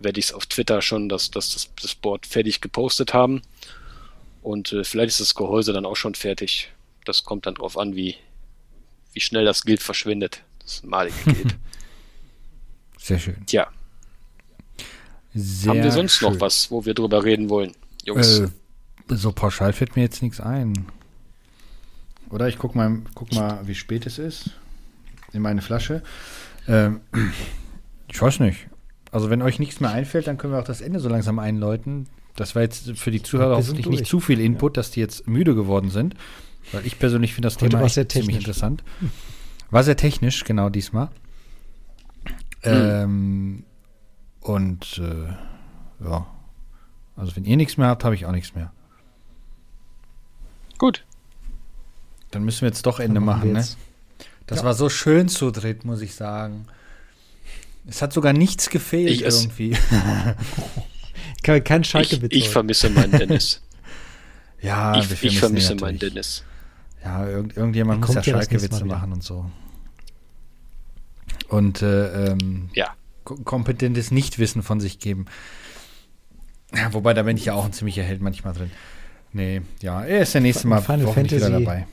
werde 0.00 0.18
ich 0.18 0.26
es 0.26 0.32
auf 0.32 0.46
Twitter 0.46 0.82
schon 0.82 1.08
das, 1.08 1.30
das, 1.30 1.52
das, 1.52 1.70
das 1.80 1.94
Board 1.94 2.26
fertig 2.26 2.60
gepostet 2.60 3.14
haben. 3.14 3.42
Und 4.42 4.72
äh, 4.72 4.84
vielleicht 4.84 5.10
ist 5.10 5.20
das 5.20 5.34
Gehäuse 5.34 5.72
dann 5.72 5.86
auch 5.86 5.96
schon 5.96 6.14
fertig. 6.14 6.72
Das 7.04 7.24
kommt 7.24 7.46
dann 7.46 7.54
drauf 7.54 7.78
an, 7.78 7.94
wie, 7.94 8.16
wie 9.12 9.20
schnell 9.20 9.44
das 9.44 9.62
Guild 9.62 9.82
verschwindet. 9.82 10.42
Das 10.60 10.82
malige 10.82 11.16
Guild. 11.24 11.56
Sehr 12.98 13.18
schön. 13.18 13.44
Tja. 13.46 13.68
Sehr 15.34 15.70
Haben 15.70 15.82
wir 15.82 15.92
sonst 15.92 16.14
schön. 16.14 16.32
noch 16.32 16.40
was, 16.40 16.70
wo 16.70 16.84
wir 16.84 16.94
drüber 16.94 17.22
reden 17.22 17.48
wollen, 17.48 17.72
Jungs? 18.04 18.40
Äh, 18.40 18.48
so 19.08 19.32
pauschal 19.32 19.72
fällt 19.72 19.96
mir 19.96 20.02
jetzt 20.02 20.22
nichts 20.22 20.40
ein. 20.40 20.86
Oder 22.30 22.48
ich 22.48 22.58
guck 22.58 22.74
mal, 22.74 23.00
guck 23.14 23.32
mal, 23.32 23.60
wie 23.66 23.74
spät 23.74 24.06
es 24.06 24.18
ist. 24.18 24.50
In 25.32 25.42
meine 25.42 25.62
Flasche. 25.62 26.02
Ähm, 26.66 27.00
ich 28.08 28.20
weiß 28.20 28.40
nicht. 28.40 28.69
Also 29.10 29.30
wenn 29.30 29.42
euch 29.42 29.58
nichts 29.58 29.80
mehr 29.80 29.90
einfällt, 29.90 30.26
dann 30.26 30.38
können 30.38 30.52
wir 30.52 30.60
auch 30.60 30.64
das 30.64 30.80
Ende 30.80 31.00
so 31.00 31.08
langsam 31.08 31.38
einläuten. 31.38 32.06
Das 32.36 32.54
war 32.54 32.62
jetzt 32.62 32.96
für 32.96 33.10
die 33.10 33.22
Zuhörer 33.22 33.56
hoffentlich 33.56 33.86
nicht 33.86 34.06
zu 34.06 34.20
viel 34.20 34.40
Input, 34.40 34.76
ja. 34.76 34.80
dass 34.80 34.90
die 34.92 35.00
jetzt 35.00 35.26
müde 35.26 35.54
geworden 35.54 35.90
sind. 35.90 36.14
Weil 36.72 36.86
ich 36.86 36.98
persönlich 36.98 37.34
finde 37.34 37.46
das 37.46 37.56
Heute 37.56 37.70
Thema 37.70 37.82
echt 37.84 38.12
ziemlich 38.12 38.36
interessant. 38.36 38.84
War 39.70 39.82
sehr 39.82 39.96
technisch, 39.96 40.44
genau 40.44 40.68
diesmal. 40.68 41.06
Mhm. 42.64 42.70
Ähm, 42.70 43.64
und 44.40 44.98
äh, 44.98 46.04
ja. 46.04 46.26
Also 47.16 47.36
wenn 47.36 47.44
ihr 47.44 47.56
nichts 47.56 47.76
mehr 47.76 47.88
habt, 47.88 48.04
habe 48.04 48.14
ich 48.14 48.26
auch 48.26 48.32
nichts 48.32 48.54
mehr. 48.54 48.72
Gut. 50.78 51.04
Dann 52.30 52.44
müssen 52.44 52.62
wir 52.62 52.68
jetzt 52.68 52.86
doch 52.86 53.00
Ende 53.00 53.20
machen, 53.20 53.52
ne? 53.52 53.66
Das 54.46 54.58
ja. 54.58 54.64
war 54.64 54.74
so 54.74 54.88
schön 54.88 55.28
zu 55.28 55.50
dritt, 55.50 55.84
muss 55.84 56.00
ich 56.00 56.14
sagen. 56.14 56.66
Es 57.90 58.02
hat 58.02 58.12
sogar 58.12 58.32
nichts 58.32 58.70
gefehlt 58.70 59.10
ich 59.10 59.22
irgendwie. 59.22 59.76
kein, 61.42 61.64
kein 61.64 61.84
Schalke 61.84 62.16
Ich, 62.30 62.44
ich 62.44 62.48
vermisse 62.48 62.88
meinen 62.88 63.10
Dennis. 63.10 63.62
ja, 64.62 64.96
ich, 64.96 65.22
ich 65.22 65.38
vermisse 65.38 65.74
meinen 65.74 65.98
Dennis. 65.98 66.44
Ja, 67.04 67.26
irgend, 67.26 67.56
irgendjemand 67.56 68.06
muss 68.06 68.14
ja 68.14 68.22
Schalke-Witze 68.22 68.84
machen 68.84 69.12
und 69.12 69.24
so. 69.24 69.50
Und 71.48 71.82
äh, 71.82 72.28
ähm, 72.28 72.70
ja. 72.74 72.94
kompetentes 73.24 74.12
Nichtwissen 74.12 74.62
von 74.62 74.78
sich 74.78 75.00
geben. 75.00 75.26
Ja, 76.72 76.92
wobei, 76.94 77.12
da 77.12 77.24
bin 77.24 77.36
ich 77.36 77.46
ja 77.46 77.54
auch 77.54 77.64
ein 77.64 77.72
ziemlicher 77.72 78.04
Held 78.04 78.20
manchmal 78.20 78.52
drin. 78.52 78.70
Nee, 79.32 79.62
ja, 79.80 80.04
er 80.04 80.22
ist 80.22 80.34
der 80.34 80.40
nächste 80.40 80.68
Mal 80.68 80.80
Final 80.80 81.12
Fantasy, 81.12 81.36
wieder 81.36 81.50
dabei. 81.50 81.86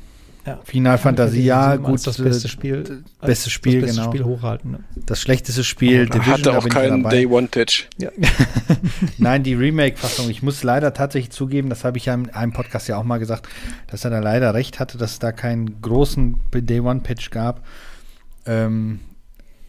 Ja. 0.47 0.59
Final 0.63 0.97
Fantasie, 0.97 1.43
ja, 1.43 1.75
gut. 1.75 2.07
Das 2.07 2.17
beste 2.17 2.47
Spiel. 2.47 3.03
Beste 3.19 3.49
Spiel, 3.49 3.81
das 3.81 3.89
beste 3.89 4.01
genau. 4.01 4.11
Spiel 4.11 4.23
hochhalten. 4.23 4.71
Ne? 4.71 4.79
Das 5.05 5.19
schlechteste 5.19 5.65
Spiel. 5.65 6.07
Oh, 6.09 6.13
Division, 6.13 6.33
hatte 6.33 6.57
auch 6.57 6.69
keinen 6.69 7.03
Day 7.03 7.25
One 7.25 7.47
Pitch. 7.47 7.87
Ja. 7.97 8.11
Nein, 9.17 9.43
die 9.43 9.55
Remake-Fassung. 9.55 10.29
Ich 10.29 10.41
muss 10.41 10.63
leider 10.63 10.93
tatsächlich 10.93 11.31
zugeben, 11.31 11.69
das 11.69 11.83
habe 11.83 11.97
ich 11.97 12.05
ja 12.05 12.13
in 12.13 12.29
einem 12.29 12.53
Podcast 12.53 12.87
ja 12.87 12.97
auch 12.97 13.03
mal 13.03 13.17
gesagt, 13.17 13.49
dass 13.87 14.05
er 14.05 14.09
da 14.09 14.19
leider 14.19 14.53
recht 14.53 14.79
hatte, 14.79 14.97
dass 14.97 15.11
es 15.11 15.19
da 15.19 15.33
keinen 15.33 15.81
großen 15.81 16.39
Day 16.53 16.79
One 16.79 17.01
Pitch 17.01 17.29
gab. 17.29 17.65
Ähm, 18.45 19.01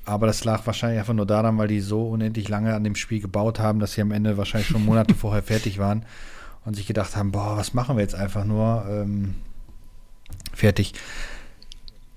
aber 0.05 0.28
das 0.28 0.44
lag 0.44 0.64
wahrscheinlich 0.64 1.00
einfach 1.00 1.12
nur 1.12 1.26
daran, 1.26 1.59
weil 1.59 1.66
die 1.66 1.80
so 1.80 2.09
unendlich 2.09 2.48
lange 2.48 2.72
an 2.74 2.84
dem 2.84 2.94
Spiel 2.94 3.20
gebaut 3.20 3.59
haben, 3.59 3.80
dass 3.80 3.94
sie 3.94 4.00
am 4.00 4.12
Ende 4.12 4.36
wahrscheinlich 4.36 4.68
schon 4.68 4.84
Monate 4.84 5.14
vorher 5.16 5.42
fertig 5.42 5.78
waren 5.78 6.05
und 6.64 6.76
sich 6.76 6.86
gedacht 6.86 7.16
haben, 7.16 7.32
boah, 7.32 7.56
was 7.56 7.74
machen 7.74 7.96
wir 7.96 8.02
jetzt 8.02 8.14
einfach 8.14 8.44
nur? 8.44 8.86
Ähm, 8.88 9.34
fertig. 10.59 10.93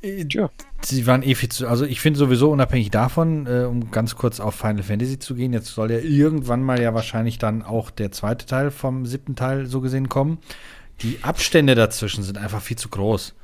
Ja. 0.03 0.49
Sie 0.81 1.05
waren 1.05 1.21
eh 1.21 1.35
viel 1.35 1.49
zu, 1.49 1.67
also 1.67 1.85
ich 1.85 2.01
finde 2.01 2.17
sowieso 2.17 2.49
unabhängig 2.49 2.89
davon, 2.89 3.45
äh, 3.45 3.65
um 3.65 3.91
ganz 3.91 4.15
kurz 4.15 4.39
auf 4.39 4.55
Final 4.55 4.81
Fantasy 4.81 5.19
zu 5.19 5.35
gehen, 5.35 5.53
jetzt 5.53 5.67
soll 5.67 5.91
ja 5.91 5.99
irgendwann 5.99 6.63
mal 6.63 6.81
ja 6.81 6.95
wahrscheinlich 6.95 7.37
dann 7.37 7.61
auch 7.61 7.91
der 7.91 8.11
zweite 8.11 8.47
Teil 8.47 8.71
vom 8.71 9.05
siebten 9.05 9.35
Teil 9.35 9.67
so 9.67 9.79
gesehen 9.79 10.09
kommen. 10.09 10.39
Die 11.03 11.19
Abstände 11.21 11.75
dazwischen 11.75 12.23
sind 12.23 12.39
einfach 12.39 12.61
viel 12.61 12.77
zu 12.77 12.89
groß. 12.89 13.35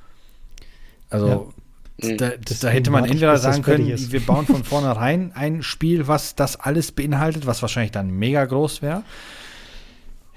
Also 1.11 1.53
ja. 1.99 2.15
da, 2.15 2.32
da, 2.61 2.68
hätte 2.69 2.90
man 2.90 3.06
entweder 3.06 3.38
sagen 3.38 3.61
können, 3.61 3.88
wir 3.88 4.19
bauen 4.19 4.48
von 4.48 4.64
vornherein 4.64 5.32
ein 5.36 5.61
Spiel, 5.61 6.07
was 6.07 6.36
das 6.36 6.56
alles 6.60 6.91
beinhaltet, 6.91 7.45
was 7.45 7.61
wahrscheinlich 7.61 7.91
dann 7.91 8.10
mega 8.10 8.44
groß 8.45 8.82
wäre. 8.82 9.03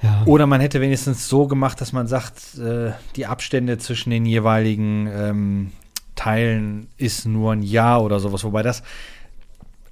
Ja. 0.03 0.23
Oder 0.25 0.47
man 0.47 0.61
hätte 0.61 0.81
wenigstens 0.81 1.29
so 1.29 1.47
gemacht, 1.47 1.81
dass 1.81 1.93
man 1.93 2.07
sagt, 2.07 2.59
äh, 2.59 2.93
die 3.17 3.27
Abstände 3.27 3.79
zwischen 3.79 4.11
den 4.11 4.25
jeweiligen 4.25 5.07
ähm, 5.07 5.73
Teilen 6.15 6.89
ist 6.97 7.27
nur 7.27 7.53
ein 7.53 7.63
Jahr 7.63 8.03
oder 8.03 8.21
sowas, 8.21 8.45
wobei 8.45 8.63
das 8.63 8.83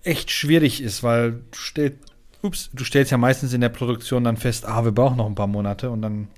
echt 0.03 0.31
schwierig 0.31 0.83
ist, 0.83 1.03
weil 1.03 1.33
du, 1.33 1.41
stell, 1.53 1.99
ups, 2.43 2.71
du 2.73 2.85
stellst 2.85 3.13
ja 3.13 3.19
meistens 3.19 3.53
in 3.53 3.61
der 3.61 3.69
Produktion 3.69 4.25
dann 4.25 4.37
fest, 4.37 4.67
ah, 4.67 4.85
wir 4.85 4.93
brauchen 4.93 5.17
noch 5.19 5.27
ein 5.27 5.35
paar 5.35 5.47
Monate 5.47 5.91
und 5.91 6.03
dann 6.03 6.29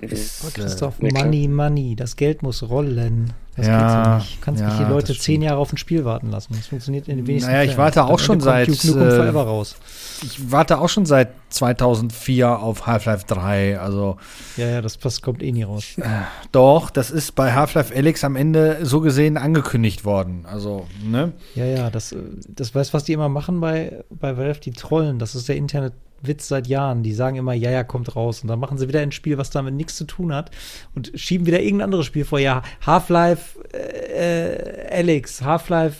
Ist, 0.00 0.44
oh, 0.46 0.50
Christoph, 0.54 1.00
äh, 1.02 1.12
Money, 1.12 1.48
Money, 1.48 1.96
das 1.96 2.16
Geld 2.16 2.42
muss 2.42 2.62
rollen. 2.62 3.32
Das 3.56 3.66
ja, 3.66 3.78
geht 3.80 3.90
so 3.90 4.14
nicht. 4.18 4.36
Du 4.36 4.44
kannst 4.44 4.60
ja, 4.60 4.68
nicht 4.68 4.78
die 4.78 4.84
Leute 4.84 5.18
zehn 5.18 5.42
Jahre 5.42 5.58
auf 5.58 5.72
ein 5.72 5.76
Spiel 5.76 6.04
warten 6.04 6.30
lassen. 6.30 6.54
Das 6.54 6.68
funktioniert 6.68 7.08
in 7.08 7.16
den 7.16 7.26
wenigsten 7.26 7.50
Naja, 7.50 7.68
ich 7.68 7.76
warte 7.76 8.04
auch 8.04 8.20
schon 8.20 8.40
seit. 8.40 8.68
Äh, 8.68 9.00
raus. 9.00 9.76
Ich 10.22 10.52
warte 10.52 10.78
auch 10.78 10.88
schon 10.88 11.06
seit 11.06 11.30
2004 11.48 12.60
auf 12.60 12.86
Half-Life 12.86 13.24
3. 13.26 13.80
Also. 13.80 14.16
Ja, 14.56 14.68
ja, 14.68 14.82
das, 14.82 14.98
das 15.00 15.22
kommt 15.22 15.42
eh 15.42 15.50
nie 15.50 15.64
raus. 15.64 15.98
Äh, 15.98 16.04
doch, 16.52 16.90
das 16.90 17.10
ist 17.10 17.34
bei 17.34 17.52
Half-Life 17.52 17.92
Alyx 17.94 18.22
am 18.22 18.36
Ende 18.36 18.78
so 18.82 19.00
gesehen 19.00 19.36
angekündigt 19.36 20.04
worden. 20.04 20.46
Also, 20.46 20.86
ne? 21.04 21.32
Ja, 21.56 21.64
ja, 21.64 21.90
das, 21.90 22.14
das 22.48 22.72
weißt 22.72 22.94
was 22.94 23.02
die 23.02 23.12
immer 23.14 23.28
machen 23.28 23.60
bei, 23.60 24.04
bei 24.10 24.36
Valve? 24.36 24.60
Die 24.60 24.70
trollen. 24.70 25.18
Das 25.18 25.34
ist 25.34 25.48
der 25.48 25.56
interne 25.56 25.92
Witz 26.22 26.48
seit 26.48 26.66
Jahren. 26.66 27.02
Die 27.02 27.12
sagen 27.12 27.36
immer, 27.36 27.52
ja, 27.52 27.70
ja, 27.70 27.84
kommt 27.84 28.14
raus. 28.16 28.42
Und 28.42 28.48
dann 28.48 28.58
machen 28.58 28.78
sie 28.78 28.88
wieder 28.88 29.00
ein 29.00 29.12
Spiel, 29.12 29.38
was 29.38 29.50
damit 29.50 29.74
nichts 29.74 29.96
zu 29.96 30.04
tun 30.04 30.34
hat 30.34 30.50
und 30.94 31.12
schieben 31.14 31.46
wieder 31.46 31.60
irgendein 31.60 31.86
anderes 31.86 32.06
Spiel 32.06 32.24
vor. 32.24 32.38
Ja, 32.38 32.62
Half-Life 32.84 33.60
äh, 33.72 34.88
Alex, 34.90 35.42
Half-Life 35.42 35.96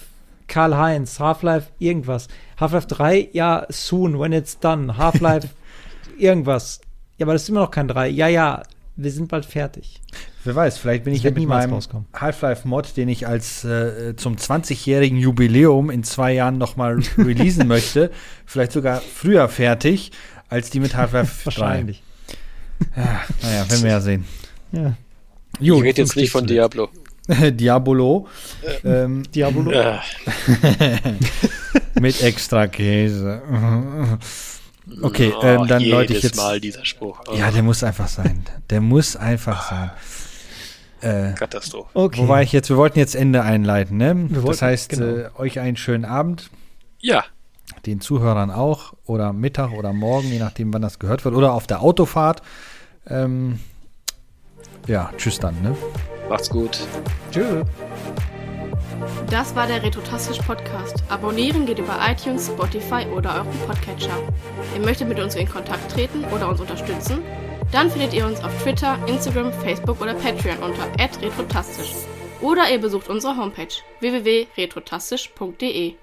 Karl-Heinz, 0.48 1.20
Half-Life 1.20 1.70
irgendwas. 1.78 2.28
Half-Life 2.58 2.86
3, 2.88 3.28
ja, 3.32 3.66
soon, 3.68 4.18
when 4.18 4.32
it's 4.32 4.58
done. 4.58 4.96
Half-Life 4.96 5.48
irgendwas. 6.18 6.80
Ja, 7.18 7.26
aber 7.26 7.34
das 7.34 7.42
ist 7.42 7.48
immer 7.50 7.60
noch 7.60 7.70
kein 7.70 7.88
3. 7.88 8.08
Ja, 8.08 8.28
ja, 8.28 8.62
wir 8.96 9.12
sind 9.12 9.28
bald 9.28 9.44
fertig. 9.46 10.00
Wer 10.48 10.56
weiß, 10.56 10.78
vielleicht 10.78 11.04
bin 11.04 11.12
ich 11.12 11.24
ja 11.24 11.30
mit 11.30 11.46
meinem 11.46 11.78
Half-Life-Mod, 12.14 12.96
den 12.96 13.10
ich 13.10 13.26
als 13.26 13.64
äh, 13.64 14.16
zum 14.16 14.36
20-jährigen 14.36 15.18
Jubiläum 15.18 15.90
in 15.90 16.04
zwei 16.04 16.32
Jahren 16.32 16.56
nochmal 16.56 17.00
releasen 17.18 17.68
möchte, 17.68 18.10
vielleicht 18.46 18.72
sogar 18.72 19.02
früher 19.02 19.46
fertig 19.50 20.10
als 20.48 20.70
die 20.70 20.80
mit 20.80 20.96
Half-Life 20.96 21.44
Wahrscheinlich. 21.44 22.02
Ja, 22.96 23.20
naja, 23.42 23.70
werden 23.70 23.82
wir 23.82 23.90
ja 23.90 24.00
sehen. 24.00 24.24
Ja. 24.72 24.96
Gut, 25.58 25.60
ich 25.60 25.82
rede 25.82 26.00
jetzt 26.00 26.16
nicht 26.16 26.30
von 26.30 26.46
Diablo. 26.46 26.88
Diabolo. 27.28 28.26
Äh, 28.62 29.02
ähm, 29.02 29.30
Diabolo. 29.30 29.70
mit 32.00 32.22
extra 32.22 32.68
Käse. 32.68 33.42
Okay, 35.02 35.30
ähm, 35.42 35.66
dann 35.66 35.84
Leute 35.84 36.14
ich 36.14 36.22
jetzt. 36.22 36.36
Mal 36.36 36.58
dieser 36.58 36.86
Spruch. 36.86 37.20
Oh. 37.28 37.34
Ja, 37.34 37.50
der 37.50 37.62
muss 37.62 37.82
einfach 37.82 38.08
sein. 38.08 38.44
Der 38.70 38.80
muss 38.80 39.14
einfach 39.14 39.68
sein. 39.68 39.90
Äh, 41.00 41.32
Katastrophe. 41.34 41.88
Okay. 41.94 42.20
Wobei 42.20 42.42
ich 42.42 42.52
jetzt, 42.52 42.68
wir 42.68 42.76
wollten 42.76 42.98
jetzt 42.98 43.14
Ende 43.14 43.42
einleiten, 43.42 43.96
ne? 43.96 44.28
Wollten, 44.30 44.46
das 44.46 44.62
heißt, 44.62 44.90
genau. 44.90 45.06
äh, 45.06 45.30
euch 45.36 45.60
einen 45.60 45.76
schönen 45.76 46.04
Abend. 46.04 46.50
Ja. 47.00 47.24
Den 47.86 48.00
Zuhörern 48.00 48.50
auch. 48.50 48.94
Oder 49.04 49.32
Mittag 49.32 49.72
oder 49.72 49.92
morgen, 49.92 50.28
je 50.28 50.38
nachdem, 50.38 50.72
wann 50.72 50.82
das 50.82 50.98
gehört 50.98 51.24
wird. 51.24 51.34
Oder 51.34 51.52
auf 51.52 51.66
der 51.66 51.82
Autofahrt. 51.82 52.42
Ähm, 53.06 53.60
ja, 54.86 55.10
tschüss 55.16 55.38
dann, 55.38 55.60
ne? 55.62 55.76
Macht's 56.28 56.50
gut. 56.50 56.80
Tschüss. 57.30 57.64
Das 59.30 59.54
war 59.54 59.66
der 59.66 59.82
Retrotastisch 59.82 60.38
Podcast. 60.38 61.02
Abonnieren 61.08 61.66
geht 61.66 61.78
über 61.78 61.98
iTunes, 62.10 62.46
Spotify 62.46 63.06
oder 63.14 63.34
euren 63.36 63.58
Podcatcher. 63.66 64.16
Ihr 64.74 64.80
möchtet 64.84 65.08
mit 65.08 65.20
uns 65.20 65.34
in 65.36 65.48
Kontakt 65.48 65.90
treten 65.90 66.24
oder 66.34 66.48
uns 66.48 66.60
unterstützen? 66.60 67.18
Dann 67.72 67.90
findet 67.90 68.14
ihr 68.14 68.24
uns 68.26 68.42
auf 68.42 68.62
Twitter, 68.62 68.98
Instagram, 69.06 69.52
Facebook 69.52 70.00
oder 70.00 70.14
Patreon 70.14 70.58
unter 70.58 70.88
retrotastisch. 71.20 71.92
Oder 72.40 72.70
ihr 72.70 72.78
besucht 72.78 73.08
unsere 73.08 73.36
Homepage 73.36 73.68
www.retrotastisch.de. 74.00 75.94